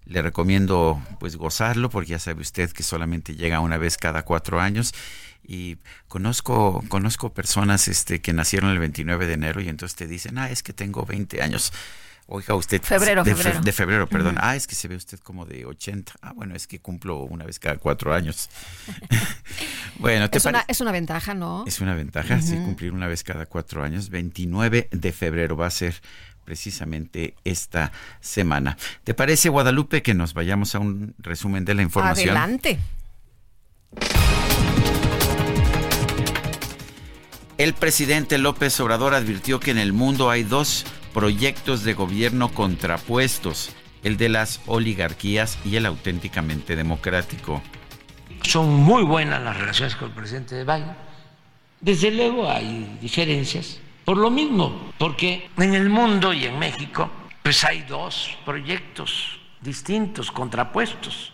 Le 0.05 0.21
recomiendo 0.21 1.01
pues 1.19 1.35
gozarlo 1.35 1.89
porque 1.89 2.11
ya 2.11 2.19
sabe 2.19 2.41
usted 2.41 2.69
que 2.71 2.83
solamente 2.83 3.35
llega 3.35 3.59
una 3.61 3.77
vez 3.77 3.97
cada 3.97 4.21
cuatro 4.23 4.59
años. 4.61 4.93
Y 5.47 5.77
conozco, 6.07 6.83
conozco 6.87 7.33
personas 7.33 7.87
este, 7.87 8.19
que 8.21 8.33
nacieron 8.33 8.71
el 8.71 8.79
29 8.79 9.27
de 9.27 9.33
enero 9.33 9.61
y 9.61 9.69
entonces 9.69 9.95
te 9.95 10.07
dicen, 10.07 10.37
ah, 10.37 10.49
es 10.49 10.63
que 10.63 10.73
tengo 10.73 11.05
20 11.05 11.41
años. 11.41 11.71
Oiga 12.27 12.55
usted. 12.55 12.81
Febrero, 12.81 13.23
de, 13.23 13.35
fe- 13.35 13.43
febrero. 13.43 13.61
de 13.63 13.71
febrero, 13.71 14.07
perdón. 14.07 14.37
Ah, 14.39 14.55
es 14.55 14.65
que 14.65 14.73
se 14.73 14.87
ve 14.87 14.95
usted 14.95 15.19
como 15.19 15.45
de 15.45 15.63
80. 15.67 16.13
Ah, 16.23 16.33
bueno, 16.33 16.55
es 16.55 16.65
que 16.65 16.79
cumplo 16.79 17.19
una 17.19 17.45
vez 17.45 17.59
cada 17.59 17.77
cuatro 17.77 18.15
años. 18.15 18.49
bueno, 19.99 20.27
¿te 20.31 20.39
Es 20.39 20.45
una, 20.45 20.65
es 20.67 20.81
una 20.81 20.91
ventaja, 20.91 21.35
¿no? 21.35 21.63
Es 21.67 21.81
una 21.81 21.93
ventaja, 21.93 22.41
sí, 22.41 22.55
Ujú. 22.55 22.65
cumplir 22.65 22.93
una 22.93 23.05
vez 23.07 23.23
cada 23.23 23.45
cuatro 23.45 23.83
años. 23.83 24.09
29 24.09 24.87
de 24.91 25.11
febrero 25.11 25.55
va 25.55 25.67
a 25.67 25.71
ser 25.71 26.01
precisamente 26.45 27.35
esta 27.43 27.91
semana. 28.21 28.75
¿Te 29.03 29.13
parece, 29.13 29.49
Guadalupe, 29.49 30.01
que 30.01 30.15
nos 30.15 30.33
vayamos 30.33 30.73
a 30.73 30.79
un 30.79 31.13
resumen 31.19 31.63
de 31.63 31.75
la 31.75 31.83
información? 31.83 32.35
Adelante. 32.35 32.79
El 37.57 37.73
presidente 37.73 38.37
López 38.37 38.77
Obrador 38.81 39.13
advirtió 39.13 39.61
que 39.61 39.71
en 39.71 39.77
el 39.77 39.93
mundo 39.93 40.29
hay 40.29 40.43
dos 40.43 40.85
proyectos 41.13 41.85
de 41.85 41.93
gobierno 41.93 42.49
contrapuestos, 42.49 43.73
el 44.03 44.17
de 44.17 44.27
las 44.27 44.59
oligarquías 44.65 45.57
y 45.63 45.77
el 45.77 45.85
auténticamente 45.85 46.75
democrático. 46.75 47.61
Son 48.41 48.73
muy 48.73 49.03
buenas 49.03 49.41
las 49.41 49.55
relaciones 49.55 49.95
con 49.95 50.09
el 50.09 50.13
presidente 50.13 50.65
Biden. 50.65 50.97
Desde 51.79 52.11
luego 52.11 52.51
hay 52.51 52.97
diferencias. 53.01 53.79
Por 54.03 54.17
lo 54.17 54.29
mismo, 54.29 54.91
porque 54.97 55.49
en 55.55 55.75
el 55.75 55.89
mundo 55.89 56.33
y 56.33 56.43
en 56.43 56.59
México, 56.59 57.09
pues 57.41 57.63
hay 57.63 57.83
dos 57.83 58.37
proyectos 58.43 59.39
distintos, 59.61 60.29
contrapuestos. 60.29 61.31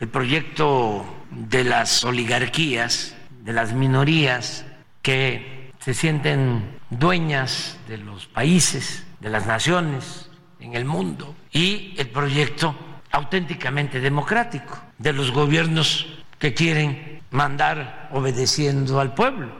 El 0.00 0.08
proyecto 0.08 1.06
de 1.30 1.64
las 1.64 2.04
oligarquías, 2.04 3.16
de 3.42 3.54
las 3.54 3.72
minorías 3.72 4.66
que 5.00 5.61
se 5.84 5.94
sienten 5.94 6.78
dueñas 6.90 7.76
de 7.88 7.98
los 7.98 8.26
países, 8.26 9.04
de 9.20 9.30
las 9.30 9.46
naciones 9.46 10.28
en 10.60 10.74
el 10.74 10.84
mundo, 10.84 11.34
y 11.52 11.94
el 11.98 12.08
proyecto 12.08 12.74
auténticamente 13.10 14.00
democrático 14.00 14.78
de 14.98 15.12
los 15.12 15.32
gobiernos 15.32 16.06
que 16.38 16.54
quieren 16.54 17.20
mandar 17.30 18.08
obedeciendo 18.12 19.00
al 19.00 19.14
pueblo. 19.14 19.50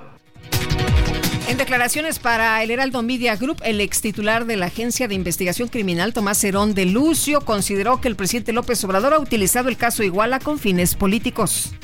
En 1.49 1.57
declaraciones 1.57 2.19
para 2.21 2.63
el 2.63 2.71
Heraldo 2.71 3.03
Media 3.03 3.35
Group, 3.37 3.61
el 3.65 3.81
ex 3.81 4.01
titular 4.01 4.47
de 4.47 4.57
la 4.57 4.67
Agencia 4.67 5.09
de 5.09 5.15
Investigación 5.15 5.69
Criminal, 5.69 6.15
Tomás 6.15 6.43
Herón 6.45 6.75
de 6.75 6.87
Lucio, 6.87 7.41
consideró 7.41 8.01
que 8.01 8.09
el 8.09 8.17
presidente 8.17 8.53
López 8.53 8.83
Obrador 8.85 9.13
ha 9.13 9.19
utilizado 9.19 9.69
el 9.69 9.77
caso 9.77 10.05
Iguala 10.05 10.39
con 10.39 10.61
fines 10.61 10.95
políticos. 10.95 11.75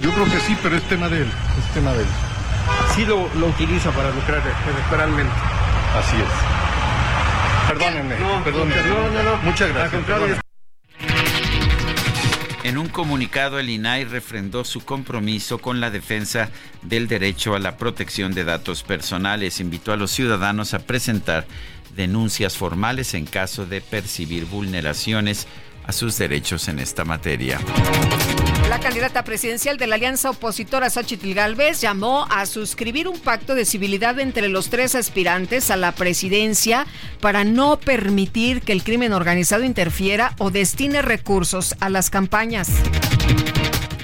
Yo 0.00 0.12
creo 0.12 0.26
que 0.26 0.38
sí, 0.40 0.56
pero 0.62 0.76
es 0.76 0.82
tema 0.84 1.08
de 1.08 1.22
él. 1.22 1.28
Es 1.58 1.74
tema 1.74 1.92
de 1.94 2.02
él. 2.02 2.37
Sí 2.98 3.04
lo, 3.04 3.32
lo 3.34 3.46
utiliza 3.46 3.92
para 3.92 4.10
lucrar 4.10 4.42
electoralmente. 4.68 5.32
Así 5.96 6.16
es. 6.16 7.68
Perdónenme, 7.68 8.16
perdónenme. 8.42 8.88
no, 8.88 9.10
no, 9.10 9.22
no. 9.22 9.36
Muchas 9.44 9.72
gracias. 9.72 10.40
En 12.64 12.76
un 12.76 12.88
comunicado, 12.88 13.60
el 13.60 13.70
INAI 13.70 14.04
refrendó 14.04 14.64
su 14.64 14.84
compromiso 14.84 15.58
con 15.58 15.80
la 15.80 15.92
defensa 15.92 16.50
del 16.82 17.06
derecho 17.06 17.54
a 17.54 17.60
la 17.60 17.76
protección 17.76 18.34
de 18.34 18.42
datos 18.42 18.82
personales. 18.82 19.60
Invitó 19.60 19.92
a 19.92 19.96
los 19.96 20.10
ciudadanos 20.10 20.74
a 20.74 20.80
presentar 20.80 21.46
denuncias 21.94 22.56
formales 22.56 23.14
en 23.14 23.26
caso 23.26 23.64
de 23.64 23.80
percibir 23.80 24.44
vulneraciones 24.46 25.46
a 25.86 25.92
sus 25.92 26.18
derechos 26.18 26.66
en 26.66 26.80
esta 26.80 27.04
materia. 27.04 27.60
La 28.68 28.80
candidata 28.80 29.24
presidencial 29.24 29.78
de 29.78 29.86
la 29.86 29.94
alianza 29.94 30.28
opositora 30.28 30.90
Xochitl 30.90 31.32
Galvez 31.32 31.80
llamó 31.80 32.26
a 32.30 32.44
suscribir 32.44 33.08
un 33.08 33.18
pacto 33.18 33.54
de 33.54 33.64
civilidad 33.64 34.20
entre 34.20 34.48
los 34.48 34.68
tres 34.68 34.94
aspirantes 34.94 35.70
a 35.70 35.76
la 35.76 35.92
presidencia 35.92 36.86
para 37.20 37.44
no 37.44 37.80
permitir 37.80 38.60
que 38.60 38.72
el 38.72 38.84
crimen 38.84 39.14
organizado 39.14 39.64
interfiera 39.64 40.34
o 40.36 40.50
destine 40.50 41.00
recursos 41.00 41.76
a 41.80 41.88
las 41.88 42.10
campañas. 42.10 42.68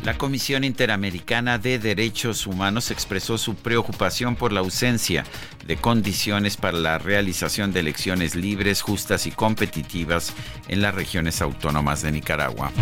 La 0.02 0.16
Comisión 0.16 0.64
Interamericana 0.64 1.58
de 1.58 1.78
Derechos 1.78 2.46
Humanos 2.46 2.90
expresó 2.90 3.36
su 3.36 3.56
preocupación 3.56 4.34
por 4.34 4.50
la 4.50 4.60
ausencia 4.60 5.24
de 5.66 5.76
condiciones 5.76 6.56
para 6.56 6.78
la 6.78 6.96
realización 6.96 7.74
de 7.74 7.80
elecciones 7.80 8.34
libres, 8.34 8.80
justas 8.80 9.26
y 9.26 9.30
competitivas 9.30 10.32
en 10.68 10.80
las 10.80 10.94
regiones 10.94 11.42
autónomas 11.42 12.00
de 12.00 12.12
Nicaragua. 12.12 12.72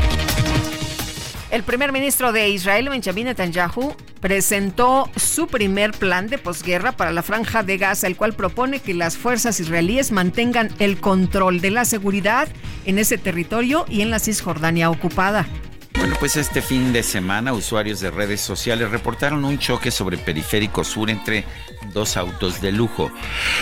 El 1.52 1.64
primer 1.64 1.92
ministro 1.92 2.32
de 2.32 2.48
Israel, 2.48 2.88
Benjamin 2.88 3.26
Netanyahu, 3.26 3.94
presentó 4.22 5.10
su 5.16 5.48
primer 5.48 5.90
plan 5.90 6.26
de 6.26 6.38
posguerra 6.38 6.92
para 6.92 7.12
la 7.12 7.22
franja 7.22 7.62
de 7.62 7.76
Gaza, 7.76 8.06
el 8.06 8.16
cual 8.16 8.32
propone 8.32 8.80
que 8.80 8.94
las 8.94 9.18
fuerzas 9.18 9.60
israelíes 9.60 10.12
mantengan 10.12 10.70
el 10.78 10.98
control 10.98 11.60
de 11.60 11.70
la 11.70 11.84
seguridad 11.84 12.48
en 12.86 12.98
ese 12.98 13.18
territorio 13.18 13.84
y 13.90 14.00
en 14.00 14.08
la 14.08 14.18
Cisjordania 14.18 14.88
ocupada. 14.88 15.46
Bueno, 15.92 16.16
pues 16.18 16.38
este 16.38 16.62
fin 16.62 16.90
de 16.94 17.02
semana 17.02 17.52
usuarios 17.52 18.00
de 18.00 18.10
redes 18.10 18.40
sociales 18.40 18.90
reportaron 18.90 19.44
un 19.44 19.58
choque 19.58 19.90
sobre 19.90 20.16
Periférico 20.16 20.84
Sur 20.84 21.10
entre 21.10 21.44
dos 21.92 22.16
autos 22.16 22.62
de 22.62 22.72
lujo, 22.72 23.10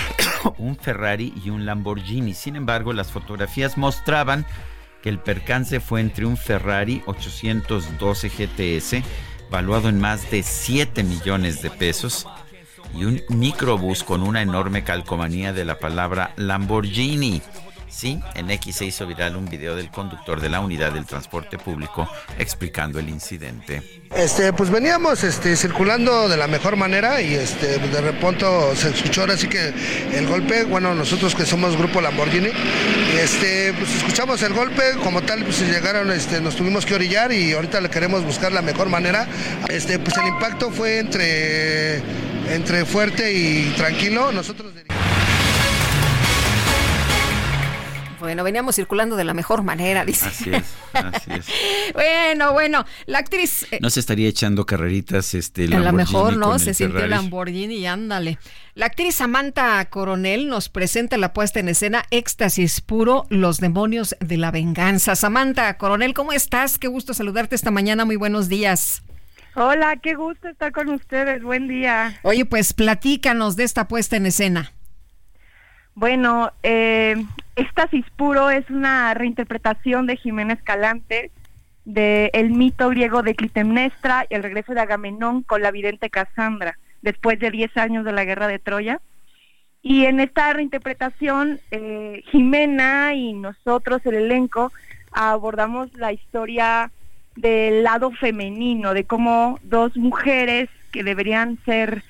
un 0.59 0.77
Ferrari 0.77 1.35
y 1.45 1.51
un 1.51 1.67
Lamborghini. 1.67 2.35
Sin 2.35 2.55
embargo, 2.55 2.93
las 2.93 3.11
fotografías 3.11 3.77
mostraban 3.77 4.47
que 5.03 5.09
el 5.09 5.19
percance 5.19 5.81
fue 5.81 6.01
entre 6.01 6.27
un 6.27 6.37
Ferrari 6.37 7.03
812 7.07 8.29
GTS, 8.29 9.03
valuado 9.51 9.89
en 9.89 10.01
más 10.01 10.31
de 10.31 10.43
7 10.43 11.03
millones 11.03 11.63
de 11.63 11.71
pesos, 11.71 12.27
y 12.95 13.05
un 13.05 13.23
microbús 13.29 14.03
con 14.03 14.23
una 14.23 14.43
enorme 14.43 14.85
calcomanía 14.85 15.53
de 15.53 15.65
la 15.65 15.79
palabra 15.79 16.33
Lamborghini. 16.37 17.43
Sí, 17.91 18.21
en 18.35 18.51
X 18.51 18.77
se 18.77 18.85
hizo 18.85 19.07
viral 19.07 19.37
un 19.37 19.47
video 19.47 19.75
del 19.75 19.91
conductor 19.91 20.41
de 20.41 20.49
la 20.49 20.61
unidad 20.61 20.93
del 20.93 21.07
transporte 21.07 21.59
público 21.59 22.09
explicando 22.39 22.99
el 22.99 23.09
incidente. 23.09 23.83
Este, 24.15 24.53
pues 24.53 24.71
veníamos 24.71 25.25
este, 25.25 25.57
circulando 25.57 26.29
de 26.29 26.37
la 26.37 26.47
mejor 26.47 26.77
manera 26.77 27.21
y 27.21 27.35
este, 27.35 27.79
de 27.79 28.01
repente 28.01 28.47
se 28.77 28.91
escuchó 28.91 29.23
ahora 29.23 29.37
sí 29.37 29.49
que 29.49 29.73
el 30.15 30.27
golpe, 30.27 30.65
bueno, 30.65 30.95
nosotros 30.95 31.35
que 31.35 31.45
somos 31.45 31.77
grupo 31.77 32.01
Lamborghini, 32.01 32.51
este, 33.21 33.73
pues 33.75 33.97
escuchamos 33.97 34.43
el 34.43 34.55
golpe, 34.55 34.83
como 35.03 35.23
tal, 35.23 35.45
pues 35.45 35.61
llegaron, 35.61 36.11
este, 36.11 36.41
nos 36.41 36.57
tuvimos 36.57 36.87
que 36.87 36.95
orillar 36.95 37.33
y 37.33 37.53
ahorita 37.53 37.81
le 37.81 37.91
queremos 37.91 38.25
buscar 38.25 38.53
la 38.53 38.63
mejor 38.63 38.89
manera. 38.89 39.27
Este, 39.69 39.99
pues 39.99 40.17
el 40.17 40.27
impacto 40.29 40.71
fue 40.71 40.99
entre, 40.99 41.97
entre 42.53 42.85
fuerte 42.85 43.33
y 43.33 43.73
tranquilo. 43.77 44.33
Nosotros 44.33 44.73
Bueno, 48.21 48.45
veníamos 48.45 48.77
circulando 48.77 49.17
de 49.17 49.25
la 49.25 49.33
mejor 49.33 49.63
manera, 49.63 50.05
dice. 50.05 50.27
Así 50.27 50.51
es, 50.51 50.65
así 50.93 51.31
es. 51.33 51.47
bueno, 51.95 52.53
bueno, 52.53 52.85
la 53.07 53.19
actriz... 53.19 53.67
Eh, 53.73 53.79
no 53.81 53.89
se 53.89 54.01
estaría 54.01 54.29
echando 54.29 54.67
carreritas 54.67 55.33
este 55.33 55.67
Lamborghini. 55.67 55.89
A 55.89 55.91
lo 55.91 55.97
mejor, 55.97 56.37
¿no? 56.37 56.59
Se 56.59 56.75
sintió 56.75 57.07
Lamborghini 57.07 57.77
y 57.77 57.87
ándale. 57.87 58.39
La 58.75 58.87
actriz 58.87 59.17
Samantha 59.17 59.83
Coronel 59.87 60.49
nos 60.49 60.69
presenta 60.69 61.17
la 61.17 61.33
puesta 61.33 61.61
en 61.61 61.69
escena 61.71 62.05
Éxtasis 62.11 62.83
Puro, 62.83 63.25
Los 63.31 63.59
Demonios 63.59 64.15
de 64.21 64.37
la 64.37 64.51
Venganza. 64.51 65.17
Samantha 65.17 65.79
Coronel, 65.79 66.13
¿cómo 66.13 66.33
estás? 66.33 66.79
Qué 66.79 66.89
gusto 66.89 67.15
saludarte 67.15 67.55
esta 67.55 67.71
mañana. 67.71 68.05
Muy 68.05 68.17
buenos 68.17 68.49
días. 68.49 69.03
Hola, 69.55 69.97
qué 69.97 70.15
gusto 70.15 70.49
estar 70.49 70.73
con 70.73 70.91
ustedes. 70.91 71.43
Buen 71.43 71.69
día. 71.69 72.19
Oye, 72.23 72.45
pues 72.45 72.75
platícanos 72.75 73.57
de 73.57 73.65
esta 73.65 73.89
puesta 73.89 74.17
en 74.17 74.27
escena. 74.27 74.73
Bueno, 75.95 76.53
eh, 76.63 77.17
Éxtasis 77.61 78.07
Puro 78.17 78.49
es 78.49 78.71
una 78.71 79.13
reinterpretación 79.13 80.07
de 80.07 80.17
Jiménez 80.17 80.61
Escalante 80.61 81.31
de 81.85 82.31
el 82.33 82.53
mito 82.53 82.89
griego 82.89 83.23
de 83.23 83.35
Clitemnestra 83.35 84.25
y 84.31 84.35
el 84.35 84.43
regreso 84.43 84.73
de 84.73 84.81
Agamenón 84.81 85.43
con 85.43 85.61
la 85.61 85.71
vidente 85.71 86.09
Cassandra, 86.09 86.79
después 87.03 87.39
de 87.39 87.51
10 87.51 87.77
años 87.77 88.07
de 88.07 88.13
la 88.13 88.25
guerra 88.25 88.47
de 88.47 88.61
Troya. 88.61 89.03
Y 89.83 90.07
en 90.07 90.21
esta 90.21 90.51
reinterpretación, 90.55 91.61
eh, 91.71 92.23
Jimena 92.31 93.13
y 93.13 93.35
nosotros, 93.35 94.01
el 94.07 94.15
elenco, 94.15 94.73
abordamos 95.13 95.93
la 95.93 96.15
historia 96.15 96.91
del 97.37 97.83
lado 97.83 98.11
femenino, 98.11 98.95
de 98.95 99.05
cómo 99.05 99.59
dos 99.65 99.99
mujeres 99.99 100.71
que 100.93 101.05
deberían 101.05 101.59
ser 101.67 102.05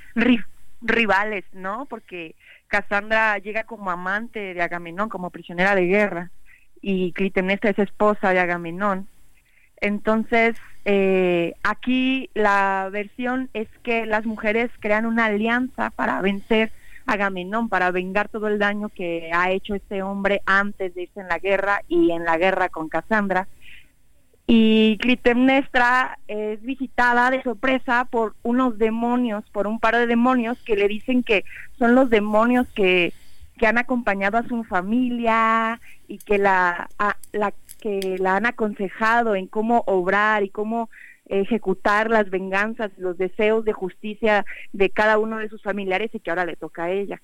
rivales, 0.81 1.44
¿no? 1.52 1.86
Porque 1.86 2.36
Cassandra 2.71 3.37
llega 3.39 3.65
como 3.65 3.91
amante 3.91 4.55
de 4.55 4.63
Agamenón, 4.63 5.09
como 5.09 5.31
prisionera 5.31 5.75
de 5.75 5.87
guerra, 5.87 6.31
y 6.81 7.13
Clitemnestra 7.13 7.71
es 7.71 7.79
esposa 7.79 8.33
de 8.33 8.39
Agamenón. 8.39 9.09
Entonces, 9.81 10.57
eh, 10.85 11.55
aquí 11.65 12.31
la 12.33 12.89
versión 12.93 13.51
es 13.55 13.69
que 13.83 14.07
las 14.07 14.25
mujeres 14.25 14.71
crean 14.79 15.05
una 15.05 15.27
alianza 15.27 15.91
para 15.91 16.23
vencer 16.23 16.71
a 17.07 17.15
Agamenón, 17.15 17.69
para 17.69 17.91
vengar 17.91 18.29
todo 18.29 18.47
el 18.47 18.61
daño 18.61 18.89
que 18.89 19.31
ha 19.35 19.51
hecho 19.51 19.75
este 19.75 20.03
hombre 20.03 20.41
antes 20.47 20.95
de 20.95 21.03
irse 21.03 21.21
en 21.21 21.29
la 21.29 21.39
guerra 21.39 21.83
y 21.89 22.13
en 22.13 22.25
la 22.25 22.39
guerra 22.39 22.69
con 22.69 22.89
Cassandra 22.89 23.49
y 24.52 24.98
Clitemnestra 24.98 26.18
es 26.27 26.60
visitada 26.62 27.31
de 27.31 27.40
sorpresa 27.44 28.09
por 28.10 28.35
unos 28.43 28.78
demonios, 28.78 29.44
por 29.52 29.68
un 29.68 29.78
par 29.78 29.94
de 29.94 30.09
demonios 30.09 30.59
que 30.64 30.74
le 30.74 30.89
dicen 30.89 31.22
que 31.22 31.44
son 31.78 31.94
los 31.94 32.10
demonios 32.10 32.66
que, 32.74 33.12
que 33.59 33.68
han 33.68 33.78
acompañado 33.78 34.39
a 34.39 34.48
su 34.48 34.64
familia 34.64 35.81
y 36.09 36.18
que 36.18 36.39
la, 36.39 36.89
la, 37.31 37.55
que 37.81 38.16
la 38.18 38.35
han 38.35 38.47
aconsejado 38.47 39.36
en 39.36 39.47
cómo 39.47 39.85
obrar 39.86 40.43
y 40.43 40.48
cómo 40.48 40.90
ejecutar 41.27 42.10
las 42.10 42.28
venganzas, 42.28 42.90
los 42.97 43.16
deseos 43.18 43.64
de 43.64 43.72
justicia 43.72 44.44
de 44.72 44.90
cada 44.90 45.18
uno 45.18 45.39
de 45.39 45.48
sus 45.48 45.62
familiares 45.62 46.10
y 46.12 46.18
que 46.18 46.31
ahora 46.31 46.44
le 46.44 46.56
toca 46.56 46.86
a 46.86 46.90
ella. 46.90 47.22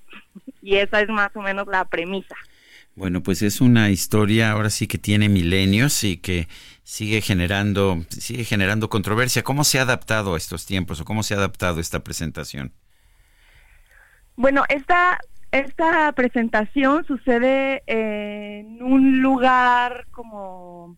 Y 0.62 0.76
esa 0.76 1.00
es 1.00 1.08
más 1.08 1.34
o 1.34 1.42
menos 1.42 1.66
la 1.66 1.86
premisa. 1.86 2.36
Bueno, 2.96 3.22
pues 3.22 3.42
es 3.42 3.60
una 3.60 3.90
historia 3.90 4.52
ahora 4.52 4.70
sí 4.70 4.86
que 4.86 4.96
tiene 4.96 5.28
milenios 5.28 6.02
y 6.02 6.16
que 6.16 6.48
sigue 6.86 7.20
generando, 7.20 8.04
sigue 8.10 8.44
generando 8.44 8.88
controversia. 8.88 9.42
¿Cómo 9.42 9.64
se 9.64 9.80
ha 9.80 9.82
adaptado 9.82 10.34
a 10.34 10.36
estos 10.36 10.66
tiempos 10.66 11.00
o 11.00 11.04
cómo 11.04 11.24
se 11.24 11.34
ha 11.34 11.36
adaptado 11.36 11.80
esta 11.80 12.04
presentación? 12.04 12.72
Bueno, 14.36 14.62
esta, 14.68 15.18
esta 15.50 16.12
presentación 16.12 17.04
sucede 17.04 17.82
en 17.88 18.80
un 18.84 19.20
lugar 19.20 20.06
como 20.12 20.96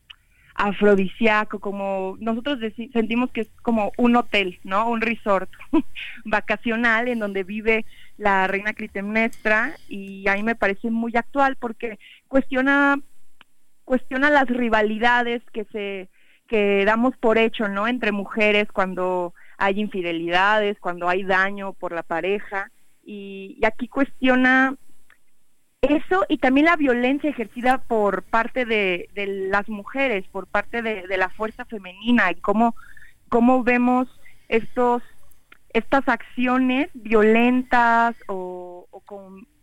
afrodisíaco, 0.55 1.59
como 1.59 2.19
nosotros 2.21 2.59
sentimos 2.93 3.31
que 3.31 3.43
es 3.43 3.49
como 3.63 3.93
un 3.97 4.15
hotel, 4.17 4.59
¿no? 4.65 4.91
Un 4.91 5.01
resort 5.01 5.49
vacacional 6.27 7.09
en 7.09 7.19
donde 7.19 7.45
vive 7.45 7.87
la 8.19 8.47
reina 8.47 8.75
Clitemnestra 8.75 9.75
y 9.89 10.29
ahí 10.29 10.43
me 10.43 10.55
parece 10.55 10.91
muy 10.91 11.17
actual 11.17 11.57
porque 11.57 11.99
cuestiona 12.27 13.01
cuestiona 13.89 14.29
las 14.29 14.47
rivalidades 14.49 15.43
que 15.51 15.65
se 15.73 16.09
que 16.47 16.85
damos 16.85 17.17
por 17.17 17.39
hecho, 17.39 17.69
¿no? 17.69 17.89
Entre 17.89 18.13
mujeres 18.13 18.69
cuando 18.71 19.33
hay 19.57 19.81
infidelidades, 19.81 20.79
cuando 20.79 21.09
hay 21.09 21.23
daño 21.25 21.73
por 21.73 21.93
la 21.93 22.03
pareja 22.03 22.71
y, 23.03 23.59
aquí 23.65 23.89
cuestiona 23.89 24.77
eso 25.81 26.27
y 26.29 26.37
también 26.37 26.67
la 26.67 26.77
violencia 26.77 27.31
ejercida 27.31 27.79
por 27.79 28.25
parte 28.25 28.67
de, 28.67 29.09
las 29.51 29.67
mujeres, 29.71 30.27
por 30.31 30.47
parte 30.47 30.83
de, 30.83 31.07
de, 31.07 31.17
la 31.17 31.31
fuerza 31.31 31.65
femenina 31.65 32.31
y 32.31 32.35
cómo, 32.35 32.75
cómo 33.31 33.65
vemos 33.65 34.09
estos 34.49 35.03
estas 35.71 36.09
acciones 36.09 36.89
violentas 36.93 38.17
o, 38.27 38.87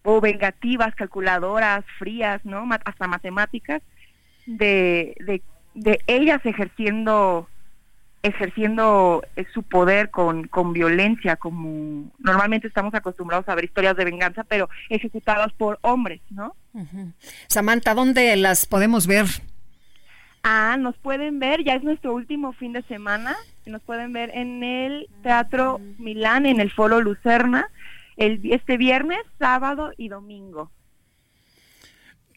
o 0.03 0.22
vengativas, 0.22 0.95
calculadoras, 0.95 1.84
frías, 1.99 2.43
¿no? 2.45 2.68
Hasta 2.85 3.07
matemáticas, 3.07 3.81
de, 4.45 5.15
de, 5.19 5.41
de 5.73 5.99
ellas 6.07 6.45
ejerciendo 6.45 7.47
ejerciendo 8.26 9.23
eh, 9.35 9.45
su 9.53 9.61
poder 9.61 10.09
con, 10.09 10.47
con 10.47 10.73
violencia, 10.73 11.35
como 11.35 12.11
normalmente 12.17 12.67
estamos 12.67 12.93
acostumbrados 12.95 13.47
a 13.47 13.53
ver 13.53 13.65
historias 13.65 13.95
de 13.95 14.03
venganza, 14.03 14.43
pero 14.43 14.67
ejecutadas 14.89 15.53
por 15.53 15.77
hombres, 15.81 16.22
¿no? 16.31 16.55
Samantha, 17.47 17.93
¿dónde 17.93 18.35
las 18.35 18.65
podemos 18.65 19.05
ver? 19.05 19.27
Ah, 20.43 20.76
nos 20.80 20.97
pueden 20.97 21.39
ver, 21.39 21.63
ya 21.63 21.76
es 21.76 21.84
nuestro 21.84 22.13
último 22.13 22.53
fin 22.53 22.73
de 22.73 22.81
semana, 22.84 23.35
nos 23.67 23.81
pueden 23.84 24.11
ver 24.11 24.31
en 24.34 24.63
el 24.63 25.07
Teatro 25.22 25.80
Milán, 25.99 26.47
en 26.47 26.59
el 26.59 26.72
Foro 26.72 27.01
Lucerna, 27.01 27.67
el, 28.17 28.41
este 28.51 28.77
viernes, 28.77 29.19
sábado 29.38 29.91
y 29.97 30.09
domingo. 30.09 30.72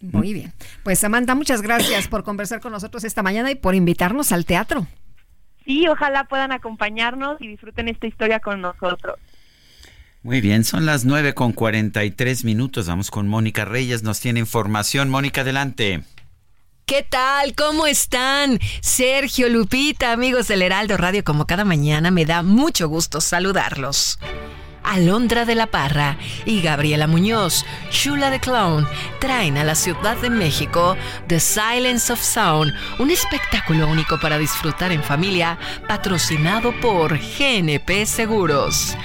Muy 0.01 0.33
bien. 0.33 0.53
Pues 0.85 0.99
Samantha, 0.99 1.35
muchas 1.35 1.63
gracias 1.63 2.09
por 2.09 2.23
conversar 2.23 2.61
con 2.61 2.73
nosotros 2.73 3.05
esta 3.05 3.23
mañana 3.23 3.51
y 3.51 3.57
por 3.57 3.75
invitarnos 3.75 4.33
al 4.33 4.45
teatro. 4.45 4.87
Sí, 5.65 5.87
ojalá 5.89 6.25
puedan 6.25 6.53
acompañarnos 6.53 7.41
y 7.41 7.49
disfruten 7.49 7.89
esta 7.89 8.07
historia 8.07 8.41
con 8.41 8.61
nosotros. 8.61 9.17
Muy 10.23 10.41
bien, 10.41 10.65
son 10.65 10.87
las 10.87 11.05
nueve 11.05 11.35
con 11.35 11.53
43 11.53 12.45
minutos. 12.45 12.87
Vamos 12.87 13.11
con 13.11 13.29
Mónica 13.29 13.65
Reyes, 13.65 14.03
nos 14.03 14.21
tiene 14.21 14.41
información. 14.41 15.11
Mónica, 15.11 15.43
adelante. 15.43 16.03
¿Qué 16.87 17.03
tal? 17.03 17.55
¿Cómo 17.55 17.87
están? 17.87 18.59
Sergio, 18.81 19.49
Lupita, 19.51 20.13
amigos 20.13 20.49
del 20.49 20.63
Heraldo 20.63 20.97
Radio, 20.97 21.23
como 21.23 21.47
cada 21.47 21.65
mañana, 21.67 22.11
me 22.11 22.25
da 22.25 22.43
mucho 22.43 22.89
gusto 22.89 23.21
saludarlos. 23.21 24.19
Alondra 24.89 25.45
de 25.45 25.55
la 25.55 25.67
Parra 25.67 26.17
y 26.47 26.63
Gabriela 26.63 27.07
Muñoz, 27.07 27.67
Chula 27.91 28.31
de 28.31 28.41
Clown, 28.41 28.89
traen 29.21 29.59
a 29.59 29.65
la 29.65 29.75
Ciudad 29.75 30.17
de 30.17 30.31
México 30.31 30.97
The 31.27 31.41
Silence 31.41 32.11
of 32.11 32.23
Sound, 32.23 32.73
un 32.99 33.11
espectáculo 33.11 33.87
único 33.87 34.19
para 34.19 34.39
disfrutar 34.39 34.91
en 34.91 35.03
familia, 35.03 35.59
patrocinado 35.87 36.73
por 36.81 37.19
GNP 37.19 38.07
Seguros. 38.07 38.97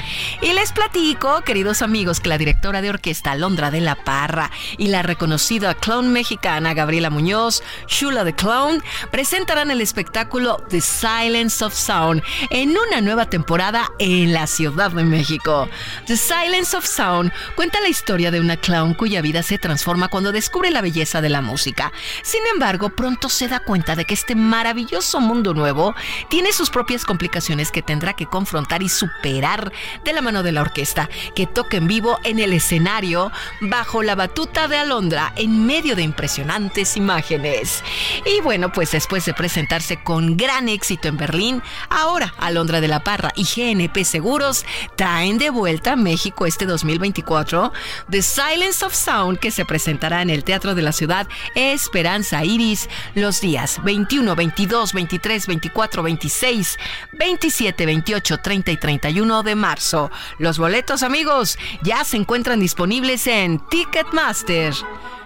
Y 0.41 0.53
les 0.53 0.72
platico, 0.72 1.41
queridos 1.41 1.81
amigos, 1.81 2.22
que 2.22 2.30
la 2.30 2.38
directora 2.38 2.81
de 2.81 2.89
orquesta 2.89 3.31
Alondra 3.31 3.69
de 3.69 3.81
la 3.81 3.95
Parra 3.95 4.51
y 4.77 4.88
la 4.88 5.01
reconocida 5.03 5.73
clown 5.73 6.14
mexicana 6.14 6.73
Gabriela 6.73 7.10
Muñoz, 7.10 7.61
Chula 7.88 8.23
de 8.23 8.34
Clown, 8.34 8.81
presentarán 9.11 9.69
el 9.69 9.81
espectáculo 9.81 10.64
The 10.69 10.80
Silence 10.80 11.64
of 11.64 11.73
Sound 11.73 12.23
en 12.49 12.69
una 12.69 13.01
nueva 13.01 13.30
temporada 13.30 13.91
en 13.99 14.31
la 14.31 14.47
Ciudad 14.47 14.91
de 14.91 15.03
México. 15.03 15.68
The 16.07 16.17
Silence 16.17 16.75
of 16.75 16.85
Sound 16.85 17.31
cuenta 17.55 17.81
la 17.81 17.89
historia 17.89 18.31
de 18.31 18.39
una 18.39 18.57
clown 18.57 18.93
cuya 18.93 19.21
vida 19.21 19.43
se 19.43 19.57
transforma 19.57 20.07
cuando 20.07 20.31
descubre 20.31 20.71
la 20.71 20.81
belleza 20.81 21.21
de 21.21 21.29
la 21.29 21.41
música. 21.41 21.91
Sin 22.21 22.41
embargo, 22.53 22.89
pronto 22.89 23.29
se 23.29 23.47
da 23.47 23.59
cuenta 23.59 23.95
de 23.95 24.05
que 24.05 24.13
este 24.13 24.35
maravilloso 24.35 25.19
mundo 25.19 25.53
nuevo 25.53 25.95
tiene 26.29 26.53
sus 26.53 26.69
propias 26.69 27.05
complicaciones 27.05 27.71
que 27.71 27.81
tendrá 27.81 28.13
que 28.13 28.27
confrontar 28.27 28.83
y 28.83 28.89
superar 28.89 29.71
de 30.03 30.13
la 30.13 30.21
mano 30.21 30.43
de 30.43 30.51
la 30.51 30.61
orquesta, 30.61 31.09
que 31.35 31.47
toca 31.47 31.77
en 31.77 31.87
vivo 31.87 32.19
en 32.23 32.39
el 32.39 32.53
escenario 32.53 33.31
bajo 33.61 34.03
la 34.03 34.15
batuta 34.15 34.67
de 34.67 34.77
Alondra 34.77 35.33
en 35.35 35.65
medio 35.65 35.95
de 35.95 36.03
impresionantes 36.03 36.97
imágenes. 36.97 37.83
Y 38.25 38.41
bueno, 38.41 38.71
pues 38.71 38.91
después 38.91 39.25
de 39.25 39.33
presentarse 39.33 40.03
con 40.03 40.37
gran 40.37 40.69
éxito 40.69 41.07
en 41.07 41.17
Berlín, 41.17 41.63
ahora 41.89 42.33
Alondra 42.37 42.81
de 42.81 42.87
la 42.87 43.03
Parra 43.03 43.31
y 43.35 43.43
GNP 43.43 44.03
Seguros 44.03 44.65
traen 44.95 45.37
de 45.37 45.49
vuelta 45.49 45.62
a 45.64 45.95
México 45.95 46.45
este 46.45 46.65
2024 46.65 47.72
The 48.10 48.22
Silence 48.22 48.84
of 48.84 48.94
Sound 48.94 49.40
que 49.40 49.49
se 49.49 49.64
presentará 49.64 50.22
en 50.22 50.30
el 50.30 50.44
Teatro 50.44 50.76
de 50.76 50.81
la 50.81 50.91
Ciudad 50.91 51.26
Esperanza 51.56 52.44
Iris 52.44 52.90
los 53.15 53.40
días 53.40 53.81
21, 53.84 54.35
22, 54.35 54.94
23, 54.94 55.48
24, 55.48 56.03
26, 56.03 56.77
27, 57.14 57.85
28, 57.85 58.38
30 58.40 58.72
y 58.72 58.77
31 58.77 59.44
de 59.44 59.56
marzo. 59.56 60.11
Los 60.38 60.57
boletos, 60.57 61.02
amigos, 61.02 61.57
ya 61.81 62.03
se 62.03 62.18
encuentran 62.18 62.60
disponibles 62.60 63.26
en 63.27 63.60
Ticketmaster. 63.69 64.73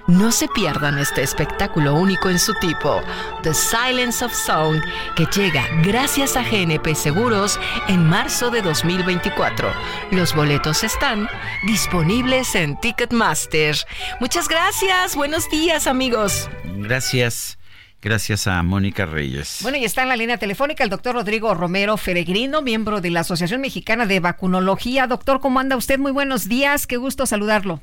No 0.08 0.32
se 0.32 0.48
pierdan 0.48 0.98
este 1.00 1.22
espectáculo 1.22 1.94
único 1.94 2.30
en 2.30 2.40
su 2.40 2.54
tipo, 2.54 3.02
The 3.44 3.54
Silence 3.54 4.24
of 4.24 4.34
Sound, 4.34 4.82
que 5.18 5.26
llega 5.26 5.68
gracias 5.84 6.38
a 6.38 6.44
GNP 6.44 6.96
Seguros 6.96 7.60
en 7.90 8.08
marzo 8.08 8.50
de 8.50 8.62
2024. 8.62 9.70
Los 10.12 10.34
boletos 10.34 10.86
están 10.86 11.28
disponibles 11.66 12.56
en 12.56 12.80
Ticketmaster. 12.80 13.76
Muchas 14.22 14.48
gracias, 14.48 15.18
buenos 15.18 15.50
días 15.50 15.88
amigos. 15.88 16.50
Gracias. 16.64 17.60
Gracias 18.02 18.48
a 18.48 18.64
Mónica 18.64 19.06
Reyes. 19.06 19.60
Bueno, 19.62 19.78
y 19.78 19.84
está 19.84 20.04
en 20.04 20.10
la 20.10 20.16
línea 20.16 20.38
telefónica 20.38 20.86
el 20.86 20.90
doctor 20.90 21.16
Rodrigo 21.16 21.54
Romero 21.54 21.98
Feregrino, 21.98 22.62
miembro 22.62 23.02
de 23.02 23.10
la 23.10 23.22
Asociación 23.22 23.60
Mexicana 23.60 24.06
de 24.06 24.22
Vacunología. 24.22 25.06
Doctor, 25.06 25.42
¿cómo 25.42 25.60
anda 25.60 25.76
usted? 25.76 26.00
Muy 26.00 26.14
buenos 26.14 26.48
días, 26.48 26.88
qué 26.88 26.96
gusto 26.96 27.26
saludarlo. 27.26 27.82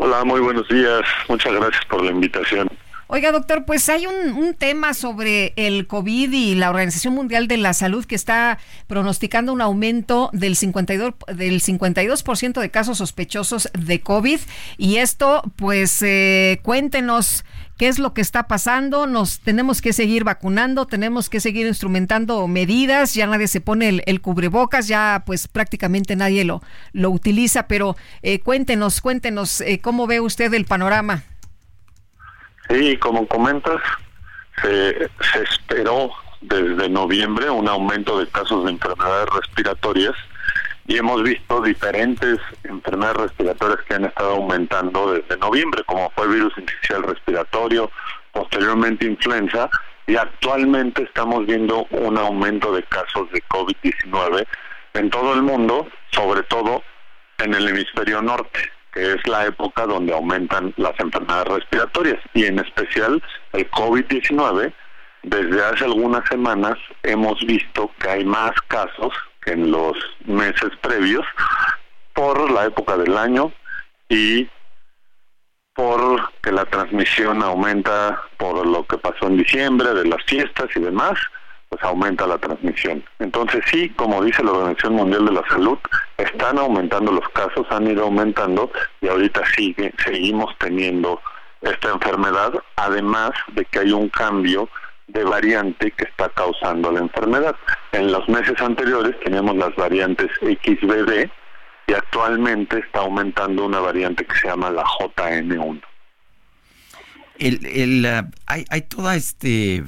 Hola, 0.00 0.24
muy 0.24 0.40
buenos 0.40 0.68
días. 0.68 1.02
Muchas 1.28 1.52
gracias 1.52 1.84
por 1.86 2.04
la 2.04 2.12
invitación. 2.12 2.68
Oiga, 3.08 3.32
doctor, 3.32 3.64
pues 3.64 3.88
hay 3.88 4.06
un, 4.06 4.54
tema 4.54 4.94
sobre 4.94 5.54
el 5.56 5.88
COVID 5.88 6.32
y 6.32 6.54
la 6.54 6.70
Organización 6.70 7.14
Mundial 7.14 7.48
de 7.48 7.56
la 7.56 7.72
Salud 7.72 8.04
que 8.04 8.14
está 8.14 8.58
pronosticando 8.86 9.52
un 9.52 9.60
aumento 9.60 10.30
del 10.32 10.54
52%, 10.54 11.34
del 11.34 11.60
52 11.60 12.24
de 12.54 12.70
casos 12.70 12.98
sospechosos 12.98 13.70
de 13.72 14.00
COVID. 14.00 14.38
Y 14.76 14.98
esto, 14.98 15.42
pues, 15.56 16.00
eh, 16.02 16.60
cuéntenos 16.62 17.44
qué 17.78 17.88
es 17.88 17.98
lo 17.98 18.12
que 18.12 18.20
está 18.20 18.48
pasando. 18.48 19.06
Nos 19.06 19.40
tenemos 19.40 19.80
que 19.80 19.92
seguir 19.92 20.24
vacunando, 20.24 20.86
tenemos 20.86 21.30
que 21.30 21.40
seguir 21.40 21.66
instrumentando 21.66 22.46
medidas. 22.48 23.14
Ya 23.14 23.26
nadie 23.26 23.48
se 23.48 23.60
pone 23.60 24.02
el, 24.04 24.20
cubrebocas, 24.20 24.88
ya 24.88 25.22
pues 25.24 25.48
prácticamente 25.48 26.16
nadie 26.16 26.44
lo, 26.44 26.60
lo 26.92 27.10
utiliza. 27.10 27.68
Pero 27.68 27.96
eh, 28.22 28.40
cuéntenos, 28.40 29.00
cuéntenos, 29.00 29.60
eh, 29.62 29.80
¿cómo 29.80 30.06
ve 30.06 30.20
usted 30.20 30.52
el 30.52 30.66
panorama? 30.66 31.22
Sí, 32.68 32.98
como 32.98 33.26
comentas, 33.26 33.80
se 34.62 35.42
esperó 35.42 36.10
desde 36.40 36.88
noviembre 36.88 37.48
un 37.48 37.68
aumento 37.68 38.18
de 38.18 38.28
casos 38.28 38.64
de 38.64 38.72
enfermedades 38.72 39.28
respiratorias 39.30 40.14
y 40.88 40.96
hemos 40.96 41.22
visto 41.22 41.60
diferentes 41.60 42.38
enfermedades 42.64 43.18
respiratorias 43.18 43.80
que 43.86 43.94
han 43.94 44.06
estado 44.06 44.30
aumentando 44.36 45.12
desde 45.12 45.36
noviembre, 45.36 45.84
como 45.84 46.10
fue 46.16 46.26
virus 46.28 46.54
inicial 46.56 47.02
respiratorio, 47.02 47.90
posteriormente 48.32 49.04
influenza, 49.04 49.68
y 50.06 50.16
actualmente 50.16 51.02
estamos 51.02 51.44
viendo 51.44 51.84
un 51.90 52.16
aumento 52.16 52.72
de 52.72 52.82
casos 52.84 53.30
de 53.32 53.42
COVID-19 53.48 54.46
en 54.94 55.10
todo 55.10 55.34
el 55.34 55.42
mundo, 55.42 55.86
sobre 56.10 56.42
todo 56.44 56.82
en 57.36 57.52
el 57.52 57.68
hemisferio 57.68 58.22
norte, 58.22 58.58
que 58.94 59.12
es 59.12 59.28
la 59.28 59.44
época 59.44 59.84
donde 59.84 60.14
aumentan 60.14 60.72
las 60.78 60.98
enfermedades 60.98 61.48
respiratorias, 61.48 62.18
y 62.32 62.46
en 62.46 62.60
especial 62.60 63.22
el 63.52 63.70
COVID-19. 63.70 64.72
Desde 65.22 65.64
hace 65.64 65.84
algunas 65.84 66.26
semanas 66.30 66.78
hemos 67.02 67.38
visto 67.44 67.90
que 67.98 68.08
hay 68.08 68.24
más 68.24 68.52
casos 68.68 69.12
en 69.48 69.70
los 69.70 69.96
meses 70.24 70.70
previos 70.80 71.26
por 72.12 72.50
la 72.50 72.66
época 72.66 72.96
del 72.96 73.16
año 73.16 73.52
y 74.08 74.48
por 75.74 76.32
que 76.42 76.50
la 76.50 76.64
transmisión 76.64 77.42
aumenta 77.42 78.20
por 78.36 78.66
lo 78.66 78.84
que 78.86 78.98
pasó 78.98 79.28
en 79.28 79.36
diciembre, 79.36 79.94
de 79.94 80.06
las 80.06 80.24
fiestas 80.24 80.68
y 80.74 80.80
demás, 80.80 81.18
pues 81.68 81.82
aumenta 81.82 82.26
la 82.26 82.38
transmisión. 82.38 83.04
Entonces 83.18 83.62
sí, 83.70 83.90
como 83.90 84.24
dice 84.24 84.42
la 84.42 84.52
Organización 84.52 84.94
Mundial 84.94 85.26
de 85.26 85.32
la 85.32 85.48
Salud, 85.48 85.78
están 86.16 86.58
aumentando 86.58 87.12
los 87.12 87.28
casos, 87.28 87.66
han 87.70 87.86
ido 87.86 88.04
aumentando 88.04 88.70
y 89.00 89.08
ahorita 89.08 89.42
sigue, 89.54 89.92
seguimos 90.04 90.52
teniendo 90.58 91.20
esta 91.60 91.90
enfermedad, 91.90 92.54
además 92.76 93.30
de 93.52 93.64
que 93.66 93.80
hay 93.80 93.92
un 93.92 94.08
cambio 94.08 94.68
de 95.08 95.24
variante 95.24 95.90
que 95.92 96.04
está 96.04 96.28
causando 96.30 96.92
la 96.92 97.00
enfermedad. 97.00 97.56
En 97.92 98.12
los 98.12 98.28
meses 98.28 98.60
anteriores 98.60 99.18
teníamos 99.24 99.56
las 99.56 99.74
variantes 99.74 100.28
XBB 100.40 101.28
y 101.86 101.92
actualmente 101.94 102.78
está 102.78 103.00
aumentando 103.00 103.64
una 103.64 103.80
variante 103.80 104.24
que 104.24 104.34
se 104.36 104.48
llama 104.48 104.70
la 104.70 104.84
JN1. 104.84 105.82
El, 107.38 107.66
el, 107.66 108.06
hay, 108.46 108.64
hay 108.68 108.82
toda 108.82 109.16
este 109.16 109.84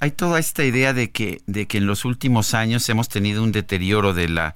hay 0.00 0.10
toda 0.12 0.38
esta 0.38 0.64
idea 0.64 0.92
de 0.92 1.10
que 1.10 1.40
de 1.46 1.66
que 1.66 1.78
en 1.78 1.86
los 1.86 2.04
últimos 2.04 2.54
años 2.54 2.88
hemos 2.88 3.08
tenido 3.08 3.42
un 3.42 3.52
deterioro 3.52 4.14
de 4.14 4.28
la 4.28 4.54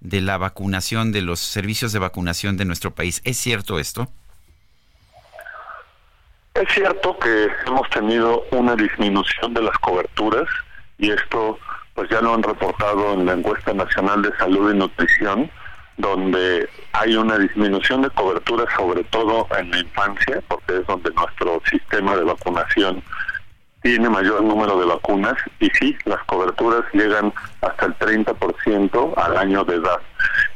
de 0.00 0.20
la 0.20 0.38
vacunación 0.38 1.12
de 1.12 1.20
los 1.20 1.40
servicios 1.40 1.92
de 1.92 1.98
vacunación 1.98 2.56
de 2.56 2.64
nuestro 2.64 2.94
país. 2.94 3.20
¿Es 3.24 3.36
cierto 3.36 3.78
esto? 3.78 4.08
Es 6.54 6.68
cierto 6.72 7.18
que 7.18 7.48
hemos 7.66 7.88
tenido 7.90 8.44
una 8.50 8.76
disminución 8.76 9.54
de 9.54 9.62
las 9.62 9.76
coberturas 9.78 10.48
y 10.98 11.10
esto 11.10 11.58
pues 11.94 12.10
ya 12.10 12.20
lo 12.20 12.34
han 12.34 12.42
reportado 12.42 13.14
en 13.14 13.26
la 13.26 13.32
encuesta 13.32 13.72
nacional 13.72 14.22
de 14.22 14.36
salud 14.36 14.72
y 14.72 14.76
nutrición 14.76 15.50
donde 15.96 16.68
hay 16.92 17.16
una 17.16 17.38
disminución 17.38 18.02
de 18.02 18.10
cobertura 18.10 18.64
sobre 18.76 19.02
todo 19.04 19.46
en 19.58 19.70
la 19.70 19.78
infancia 19.80 20.42
porque 20.48 20.78
es 20.78 20.86
donde 20.86 21.10
nuestro 21.12 21.60
sistema 21.70 22.16
de 22.16 22.24
vacunación 22.24 23.02
tiene 23.82 24.08
mayor 24.08 24.42
número 24.42 24.78
de 24.78 24.86
vacunas 24.86 25.34
y 25.58 25.68
sí, 25.70 25.96
las 26.04 26.22
coberturas 26.24 26.84
llegan 26.92 27.32
hasta 27.62 27.86
el 27.86 27.98
30% 27.98 29.14
al 29.16 29.36
año 29.36 29.64
de 29.64 29.76
edad. 29.76 30.00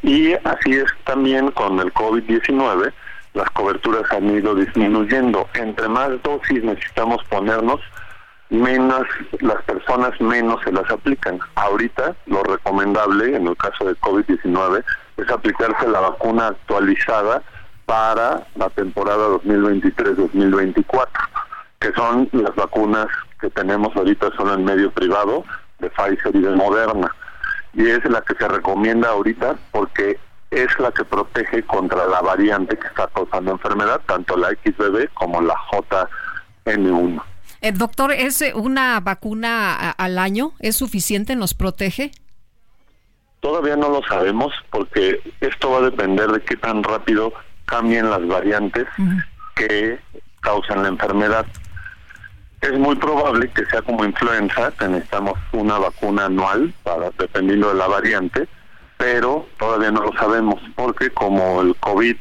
Y 0.02 0.34
así 0.34 0.74
es 0.74 0.86
también 1.04 1.50
con 1.50 1.80
el 1.80 1.92
COVID-19 1.92 2.92
las 3.36 3.50
coberturas 3.50 4.10
han 4.10 4.30
ido 4.30 4.54
disminuyendo. 4.54 5.46
Entre 5.54 5.88
más 5.88 6.10
dosis 6.22 6.64
necesitamos 6.64 7.22
ponernos, 7.28 7.80
menos 8.48 9.06
las 9.40 9.62
personas 9.64 10.18
menos 10.20 10.60
se 10.64 10.72
las 10.72 10.90
aplican. 10.90 11.38
Ahorita 11.54 12.16
lo 12.26 12.42
recomendable 12.42 13.36
en 13.36 13.46
el 13.46 13.56
caso 13.56 13.84
de 13.84 13.94
COVID-19 13.96 14.82
es 15.18 15.30
aplicarse 15.30 15.86
la 15.86 16.00
vacuna 16.00 16.48
actualizada 16.48 17.42
para 17.84 18.46
la 18.56 18.70
temporada 18.70 19.28
2023-2024, 19.44 21.06
que 21.78 21.92
son 21.92 22.28
las 22.32 22.54
vacunas 22.56 23.06
que 23.40 23.50
tenemos 23.50 23.94
ahorita 23.94 24.30
son 24.36 24.48
en 24.48 24.64
medio 24.64 24.90
privado 24.90 25.44
de 25.78 25.90
Pfizer 25.90 26.34
y 26.34 26.40
de 26.40 26.56
Moderna. 26.56 27.14
Y 27.74 27.86
es 27.86 28.02
la 28.06 28.22
que 28.22 28.34
se 28.34 28.48
recomienda 28.48 29.10
ahorita 29.10 29.56
porque 29.70 30.18
es 30.62 30.78
la 30.78 30.90
que 30.92 31.04
protege 31.04 31.62
contra 31.64 32.06
la 32.06 32.20
variante 32.20 32.78
que 32.78 32.86
está 32.86 33.08
causando 33.08 33.52
enfermedad, 33.52 34.00
tanto 34.06 34.36
la 34.36 34.48
XBB 34.48 35.12
como 35.14 35.40
la 35.40 35.54
JN1. 36.64 37.22
Eh, 37.60 37.72
doctor, 37.72 38.12
¿es 38.12 38.42
una 38.54 39.00
vacuna 39.00 39.90
al 39.90 40.18
año? 40.18 40.52
¿Es 40.60 40.76
suficiente? 40.76 41.36
¿Nos 41.36 41.54
protege? 41.54 42.12
todavía 43.46 43.76
no 43.76 43.88
lo 43.88 44.02
sabemos 44.02 44.52
porque 44.70 45.20
esto 45.40 45.70
va 45.70 45.78
a 45.78 45.82
depender 45.82 46.28
de 46.32 46.40
qué 46.40 46.56
tan 46.56 46.82
rápido 46.82 47.32
cambien 47.64 48.10
las 48.10 48.26
variantes 48.26 48.86
que 49.54 50.00
causan 50.40 50.82
la 50.82 50.88
enfermedad. 50.88 51.46
Es 52.60 52.76
muy 52.76 52.96
probable 52.96 53.48
que 53.50 53.64
sea 53.66 53.82
como 53.82 54.04
influenza, 54.04 54.72
que 54.72 54.88
necesitamos 54.88 55.34
una 55.52 55.78
vacuna 55.78 56.24
anual 56.24 56.74
para 56.82 57.10
dependiendo 57.16 57.68
de 57.68 57.74
la 57.74 57.86
variante, 57.86 58.48
pero 58.96 59.46
todavía 59.58 59.90
no 59.90 60.02
lo 60.02 60.12
sabemos 60.14 60.60
porque 60.74 61.10
como 61.10 61.62
el 61.62 61.76
COVID 61.76 62.16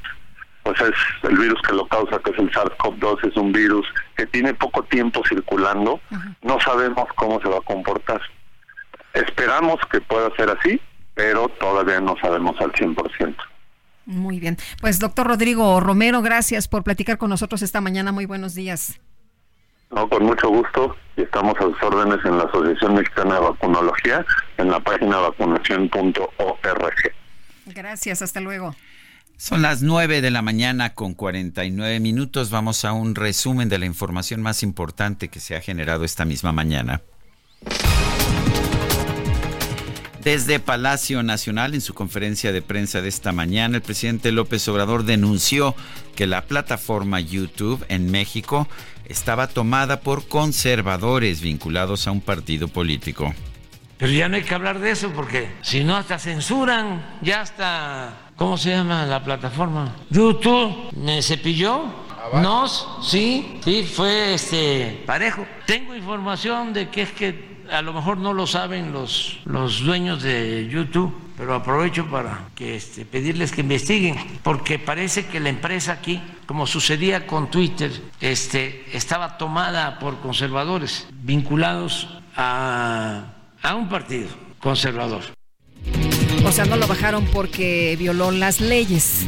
pues 0.64 0.82
es 0.82 1.30
el 1.30 1.38
virus 1.38 1.62
que 1.62 1.76
lo 1.76 1.88
causa, 1.88 2.18
que 2.20 2.32
es 2.32 2.40
el 2.40 2.52
SARS-CoV-2, 2.52 3.30
es 3.30 3.38
un 3.38 3.52
virus 3.52 3.86
que 4.18 4.26
tiene 4.26 4.52
poco 4.56 4.84
tiempo 4.84 5.22
circulando, 5.30 6.00
no 6.42 6.60
sabemos 6.60 7.06
cómo 7.16 7.40
se 7.40 7.48
va 7.48 7.58
a 7.58 7.62
comportar. 7.62 8.20
Esperamos 9.14 9.76
que 9.92 10.02
pueda 10.02 10.36
ser 10.36 10.50
así, 10.50 10.82
pero 11.14 11.50
todavía 11.50 12.02
no 12.02 12.16
sabemos 12.20 12.60
al 12.60 12.72
100%. 12.72 13.36
Muy 14.06 14.40
bien. 14.40 14.58
Pues 14.82 15.00
doctor 15.00 15.28
Rodrigo 15.28 15.80
Romero, 15.80 16.24
gracias 16.24 16.68
por 16.68 16.84
platicar 16.84 17.20
con 17.20 17.30
nosotros 17.30 17.62
esta 17.62 17.80
mañana. 17.80 18.12
Muy 18.12 18.26
buenos 18.26 18.56
días. 18.56 19.00
No, 19.92 20.10
con 20.10 20.24
mucho 20.26 20.50
gusto. 20.50 20.96
Estamos 21.16 21.56
a 21.58 21.64
sus 21.64 21.82
órdenes 21.84 22.24
en 22.26 22.38
la 22.38 22.44
Asociación 22.44 22.96
Mexicana 22.96 23.36
de 23.36 23.42
Vacunología, 23.42 24.26
en 24.58 24.70
la 24.70 24.80
página 24.80 25.18
vacunación.org. 25.18 27.14
Gracias, 27.68 28.22
hasta 28.22 28.42
luego. 28.42 28.76
Son 29.38 29.62
las 29.62 29.82
9 29.82 30.22
de 30.22 30.32
la 30.32 30.42
mañana 30.42 30.94
con 30.94 31.14
49 31.14 32.00
minutos. 32.00 32.50
Vamos 32.50 32.86
a 32.86 32.94
un 32.94 33.16
resumen 33.16 33.68
de 33.70 33.80
la 33.80 33.86
información 33.86 34.42
más 34.42 34.64
importante 34.64 35.28
que 35.28 35.40
se 35.40 35.56
ha 35.56 35.62
generado 35.62 36.06
esta 36.06 36.26
misma 36.26 36.52
mañana. 36.52 37.02
Desde 40.26 40.60
Palacio 40.60 41.22
Nacional, 41.22 41.76
en 41.76 41.82
su 41.82 41.94
conferencia 41.94 42.52
de 42.52 42.64
prensa 42.64 43.00
de 43.00 43.10
esta 43.10 43.32
mañana, 43.32 43.76
el 43.76 43.84
presidente 43.84 44.32
López 44.32 44.68
Obrador 44.68 45.04
denunció 45.04 45.76
que 46.16 46.26
la 46.26 46.42
plataforma 46.46 47.20
YouTube 47.20 47.86
en 47.90 48.10
México 48.10 48.68
estaba 49.06 49.46
tomada 49.46 50.00
por 50.00 50.28
conservadores 50.28 51.42
vinculados 51.42 52.08
a 52.08 52.12
un 52.12 52.22
partido 52.22 52.68
político. 52.68 53.36
Pero 54.00 54.12
ya 54.12 54.28
no 54.28 54.38
hay 54.38 54.42
que 54.42 54.56
hablar 54.56 54.80
de 54.80 54.90
eso 54.90 55.12
porque 55.12 55.48
si 55.62 55.84
no 55.84 55.96
hasta 55.96 56.18
censuran, 56.18 57.20
ya 57.22 57.42
hasta 57.42 58.32
¿Cómo 58.36 58.58
se 58.58 58.72
llama 58.72 59.06
la 59.06 59.24
plataforma? 59.24 59.96
YouTube 60.10 60.92
me 60.98 61.22
cepilló. 61.22 62.04
Nos, 62.34 62.88
sí, 63.04 63.60
sí, 63.64 63.84
fue 63.84 64.34
este 64.34 65.04
parejo. 65.06 65.46
Tengo 65.68 65.96
información 65.96 66.74
de 66.74 66.90
que 66.90 67.04
es 67.04 67.12
que 67.12 67.55
a 67.72 67.82
lo 67.82 67.94
mejor 67.94 68.18
no 68.18 68.34
lo 68.34 68.48
saben 68.48 68.92
los, 68.92 69.40
los 69.46 69.82
dueños 69.84 70.22
de 70.24 70.68
YouTube, 70.70 71.14
pero 71.38 71.54
aprovecho 71.54 72.06
para 72.08 72.50
que 72.56 72.76
este, 72.76 73.06
pedirles 73.06 73.52
que 73.52 73.62
investiguen, 73.62 74.16
porque 74.44 74.80
parece 74.80 75.26
que 75.26 75.40
la 75.40 75.50
empresa 75.50 75.94
aquí, 75.94 76.22
como 76.46 76.68
sucedía 76.68 77.28
con 77.28 77.50
Twitter, 77.50 77.92
este, 78.22 78.86
estaba 78.96 79.38
tomada 79.38 80.00
por 80.00 80.20
conservadores 80.20 81.08
vinculados 81.12 82.08
a, 82.36 83.34
a 83.62 83.76
un 83.76 83.90
partido 83.90 84.30
conservador. 84.60 85.24
O 86.46 86.52
sea, 86.52 86.66
no 86.66 86.78
lo 86.78 86.88
bajaron 86.88 87.26
porque 87.26 87.96
violó 87.98 88.30
las 88.32 88.62
leyes 88.62 89.26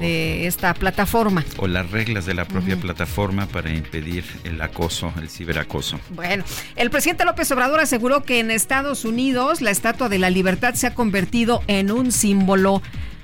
de 0.00 0.46
esta 0.46 0.74
plataforma. 0.74 1.42
O 1.56 1.66
las 1.66 1.90
reglas 1.90 2.26
de 2.26 2.34
la 2.34 2.44
propia 2.44 2.76
plataforma 2.76 3.46
para 3.46 3.70
impedir 3.70 4.24
el 4.44 4.60
acoso, 4.60 5.12
el 5.18 5.30
ciberacoso. 5.30 5.98
Bueno, 6.10 6.44
el 6.76 6.90
presidente 6.90 7.24
López 7.24 7.50
Obrador 7.50 7.80
aseguró 7.80 8.22
que 8.22 8.38
en 8.38 8.50
Estados 8.50 9.04
Unidos 9.04 9.62
la 9.62 9.70
Estatua 9.70 10.08
de 10.08 10.18
la 10.18 10.30
Libertad 10.30 10.74
se 10.74 10.86
ha 10.86 10.94
convertido 10.94 11.62
en 11.66 11.90
un 11.90 12.12
símbolo 12.12 12.82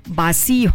vacío. 0.08 0.72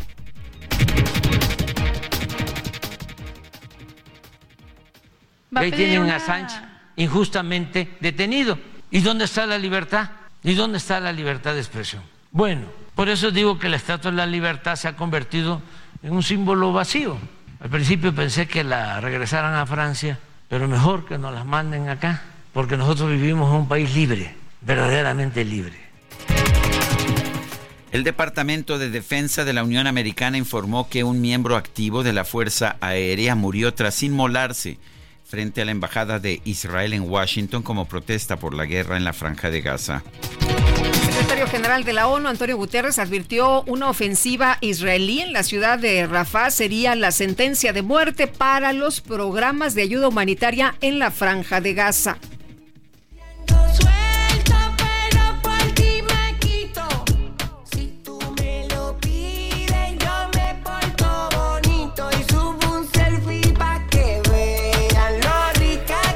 Ahí 5.55 5.71
tiene 5.71 5.99
un 5.99 6.09
Assange 6.09 6.55
injustamente 6.95 7.97
detenido. 7.99 8.59
¿Y 8.91 9.01
dónde 9.01 9.25
está 9.25 9.47
la 9.47 9.57
libertad? 9.57 10.11
¿Y 10.43 10.53
dónde 10.53 10.77
está 10.77 10.99
la 10.99 11.11
libertad 11.11 11.55
de 11.55 11.59
expresión? 11.59 12.03
Bueno, 12.31 12.67
por 12.93 13.09
eso 13.09 13.31
digo 13.31 13.57
que 13.57 13.69
la 13.69 13.77
Estatua 13.77 14.11
de 14.11 14.17
la 14.17 14.25
Libertad 14.25 14.75
se 14.75 14.87
ha 14.87 14.95
convertido 14.95 15.61
en 16.03 16.13
un 16.13 16.21
símbolo 16.21 16.71
vacío. 16.71 17.17
Al 17.59 17.69
principio 17.69 18.13
pensé 18.13 18.47
que 18.47 18.63
la 18.63 19.01
regresaran 19.01 19.55
a 19.55 19.65
Francia, 19.65 20.19
pero 20.47 20.67
mejor 20.67 21.05
que 21.05 21.17
nos 21.17 21.33
las 21.33 21.45
manden 21.45 21.89
acá, 21.89 22.21
porque 22.53 22.77
nosotros 22.77 23.09
vivimos 23.09 23.49
en 23.49 23.61
un 23.61 23.67
país 23.67 23.95
libre, 23.95 24.35
verdaderamente 24.61 25.43
libre. 25.43 25.89
El 27.91 28.03
Departamento 28.03 28.77
de 28.77 28.91
Defensa 28.91 29.43
de 29.43 29.53
la 29.53 29.63
Unión 29.63 29.87
Americana 29.87 30.37
informó 30.37 30.87
que 30.87 31.03
un 31.03 31.21
miembro 31.21 31.57
activo 31.57 32.03
de 32.03 32.13
la 32.13 32.23
Fuerza 32.23 32.77
Aérea 32.79 33.33
murió 33.33 33.73
tras 33.73 34.03
inmolarse 34.03 34.77
frente 35.25 35.63
a 35.63 35.65
la 35.65 35.71
Embajada 35.71 36.19
de 36.19 36.41
Israel 36.45 36.93
en 36.93 37.09
Washington 37.09 37.63
como 37.63 37.85
protesta 37.85 38.37
por 38.37 38.53
la 38.53 38.65
guerra 38.65 38.97
en 38.97 39.03
la 39.03 39.13
Franja 39.13 39.49
de 39.49 39.61
Gaza 39.61 40.03
secretario 41.19 41.47
general 41.47 41.83
de 41.83 41.91
la 41.91 42.07
ONU, 42.07 42.29
Antonio 42.29 42.55
Guterres, 42.55 42.97
advirtió 42.97 43.63
una 43.63 43.89
ofensiva 43.89 44.57
israelí 44.61 45.19
en 45.19 45.33
la 45.33 45.43
ciudad 45.43 45.77
de 45.77 46.07
Rafah 46.07 46.49
sería 46.49 46.95
la 46.95 47.11
sentencia 47.11 47.73
de 47.73 47.81
muerte 47.81 48.27
para 48.27 48.71
los 48.71 49.01
programas 49.01 49.75
de 49.75 49.81
ayuda 49.81 50.07
humanitaria 50.07 50.75
en 50.79 50.97
la 50.97 51.11
franja 51.11 51.59
de 51.59 51.73
Gaza. 51.73 52.17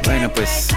Bueno, 0.06 0.32
pues 0.34 0.70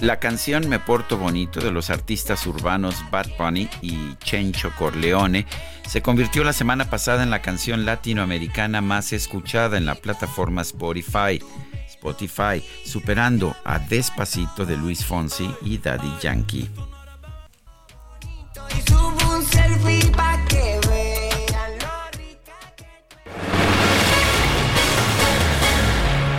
la 0.00 0.18
canción 0.18 0.68
Me 0.68 0.78
Porto 0.78 1.16
Bonito 1.16 1.60
de 1.60 1.70
los 1.70 1.90
artistas 1.90 2.46
urbanos 2.46 2.96
Bad 3.10 3.28
Bunny 3.38 3.68
y 3.80 4.14
Chencho 4.16 4.70
Corleone 4.78 5.46
se 5.86 6.02
convirtió 6.02 6.44
la 6.44 6.52
semana 6.52 6.90
pasada 6.90 7.22
en 7.22 7.30
la 7.30 7.42
canción 7.42 7.84
latinoamericana 7.84 8.80
más 8.80 9.12
escuchada 9.12 9.78
en 9.78 9.86
la 9.86 9.94
plataforma 9.94 10.62
Spotify, 10.62 11.40
Spotify, 11.88 12.62
superando 12.84 13.56
a 13.64 13.78
Despacito 13.78 14.66
de 14.66 14.76
Luis 14.76 15.04
Fonsi 15.04 15.48
y 15.62 15.78
Daddy 15.78 16.12
Yankee. 16.20 16.68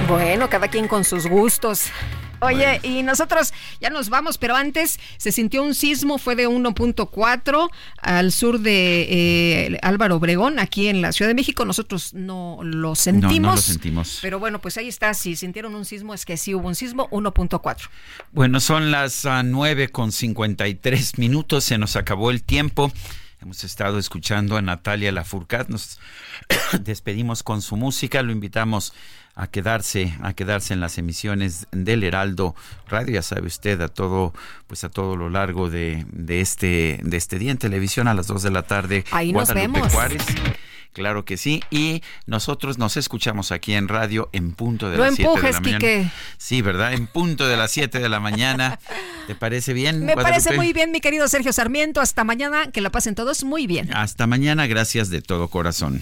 Bueno, 0.07 0.49
cada 0.49 0.67
quien 0.69 0.87
con 0.87 1.03
sus 1.03 1.27
gustos. 1.27 1.91
Oye, 2.39 2.79
y 2.83 3.03
nosotros 3.03 3.53
ya 3.81 3.89
nos 3.89 4.09
vamos, 4.09 4.37
pero 4.37 4.55
antes 4.55 4.99
se 5.17 5.31
sintió 5.31 5.63
un 5.63 5.73
sismo, 5.73 6.17
fue 6.17 6.35
de 6.35 6.47
1.4 6.47 7.69
al 8.01 8.31
sur 8.31 8.59
de 8.59 9.07
eh, 9.09 9.79
Álvaro 9.81 10.17
Obregón, 10.17 10.59
aquí 10.59 10.87
en 10.87 11.01
la 11.01 11.11
Ciudad 11.11 11.29
de 11.29 11.35
México. 11.35 11.65
Nosotros 11.65 12.13
no 12.13 12.59
lo 12.61 12.95
sentimos. 12.95 13.41
No, 13.41 13.49
no 13.49 13.55
lo 13.55 13.61
sentimos. 13.61 14.19
Pero 14.21 14.39
bueno, 14.39 14.59
pues 14.59 14.77
ahí 14.77 14.87
está. 14.87 15.13
Si 15.13 15.35
sintieron 15.35 15.75
un 15.75 15.85
sismo, 15.85 16.13
es 16.13 16.25
que 16.25 16.37
sí 16.37 16.53
hubo 16.53 16.67
un 16.67 16.75
sismo, 16.75 17.09
1.4. 17.09 17.89
Bueno, 18.31 18.59
son 18.59 18.91
las 18.91 19.25
uh, 19.25 19.43
9 19.43 19.89
con 19.89 20.11
53 20.11 21.17
minutos, 21.17 21.63
se 21.63 21.77
nos 21.77 21.95
acabó 21.95 22.31
el 22.31 22.43
tiempo. 22.43 22.91
Hemos 23.39 23.63
estado 23.63 23.99
escuchando 23.99 24.57
a 24.57 24.61
Natalia 24.61 25.11
Lafourcade. 25.11 25.67
Nos 25.69 25.99
despedimos 26.81 27.43
con 27.43 27.61
su 27.61 27.77
música. 27.77 28.23
Lo 28.23 28.31
invitamos 28.31 28.93
a 29.37 29.45
quedarse, 29.47 30.17
a 30.23 30.33
quedarse 30.33 30.73
en 30.73 30.79
las 30.79 30.97
emisiones 30.97 31.67
del 31.71 32.03
Heraldo 32.03 32.55
Radio, 32.89 33.13
ya 33.13 33.21
sabe 33.21 33.45
usted, 33.45 33.79
a 33.81 33.87
todo, 33.87 34.33
pues 34.65 34.83
a 34.83 34.89
todo 34.89 35.15
lo 35.15 35.29
largo 35.29 35.69
de, 35.69 36.05
de 36.11 36.41
este, 36.41 36.99
de 37.03 37.17
este 37.17 37.37
día 37.37 37.51
en 37.51 37.59
televisión 37.59 38.07
a 38.07 38.15
las 38.15 38.25
2 38.25 38.41
de 38.41 38.51
la 38.51 38.63
tarde. 38.63 39.05
Ahí 39.11 39.31
nos 39.31 39.53
vemos. 39.53 39.93
Juárez. 39.93 40.25
Claro 40.93 41.25
que 41.25 41.37
sí. 41.37 41.61
Y 41.69 42.01
nosotros 42.25 42.79
nos 42.79 42.97
escuchamos 42.97 43.51
aquí 43.51 43.75
en 43.75 43.87
radio 43.87 44.29
en 44.31 44.53
punto 44.53 44.89
de 44.89 44.97
no 44.97 45.03
las 45.03 45.13
7 45.13 45.29
de 45.29 45.51
la 45.51 45.59
mañana. 45.59 45.77
Quique. 45.77 46.09
Sí, 46.39 46.63
¿verdad? 46.63 46.93
En 46.93 47.05
punto 47.05 47.47
de 47.47 47.55
las 47.55 47.69
7 47.69 47.99
de 47.99 48.09
la 48.09 48.19
mañana. 48.19 48.79
¿Te 49.27 49.35
parece 49.35 49.73
bien? 49.73 50.03
Me 50.03 50.15
parece 50.15 50.49
Guadalupe? 50.49 50.55
muy 50.55 50.73
bien, 50.73 50.91
mi 50.91 50.99
querido 50.99 51.27
Sergio 51.27 51.53
Sarmiento. 51.53 52.01
Hasta 52.01 52.23
mañana, 52.23 52.71
que 52.71 52.81
la 52.81 52.89
pasen 52.89 53.13
todos 53.13 53.43
muy 53.43 53.67
bien. 53.67 53.95
Hasta 53.95 54.25
mañana, 54.25 54.65
gracias 54.65 55.11
de 55.11 55.21
todo 55.21 55.49
corazón. 55.49 56.01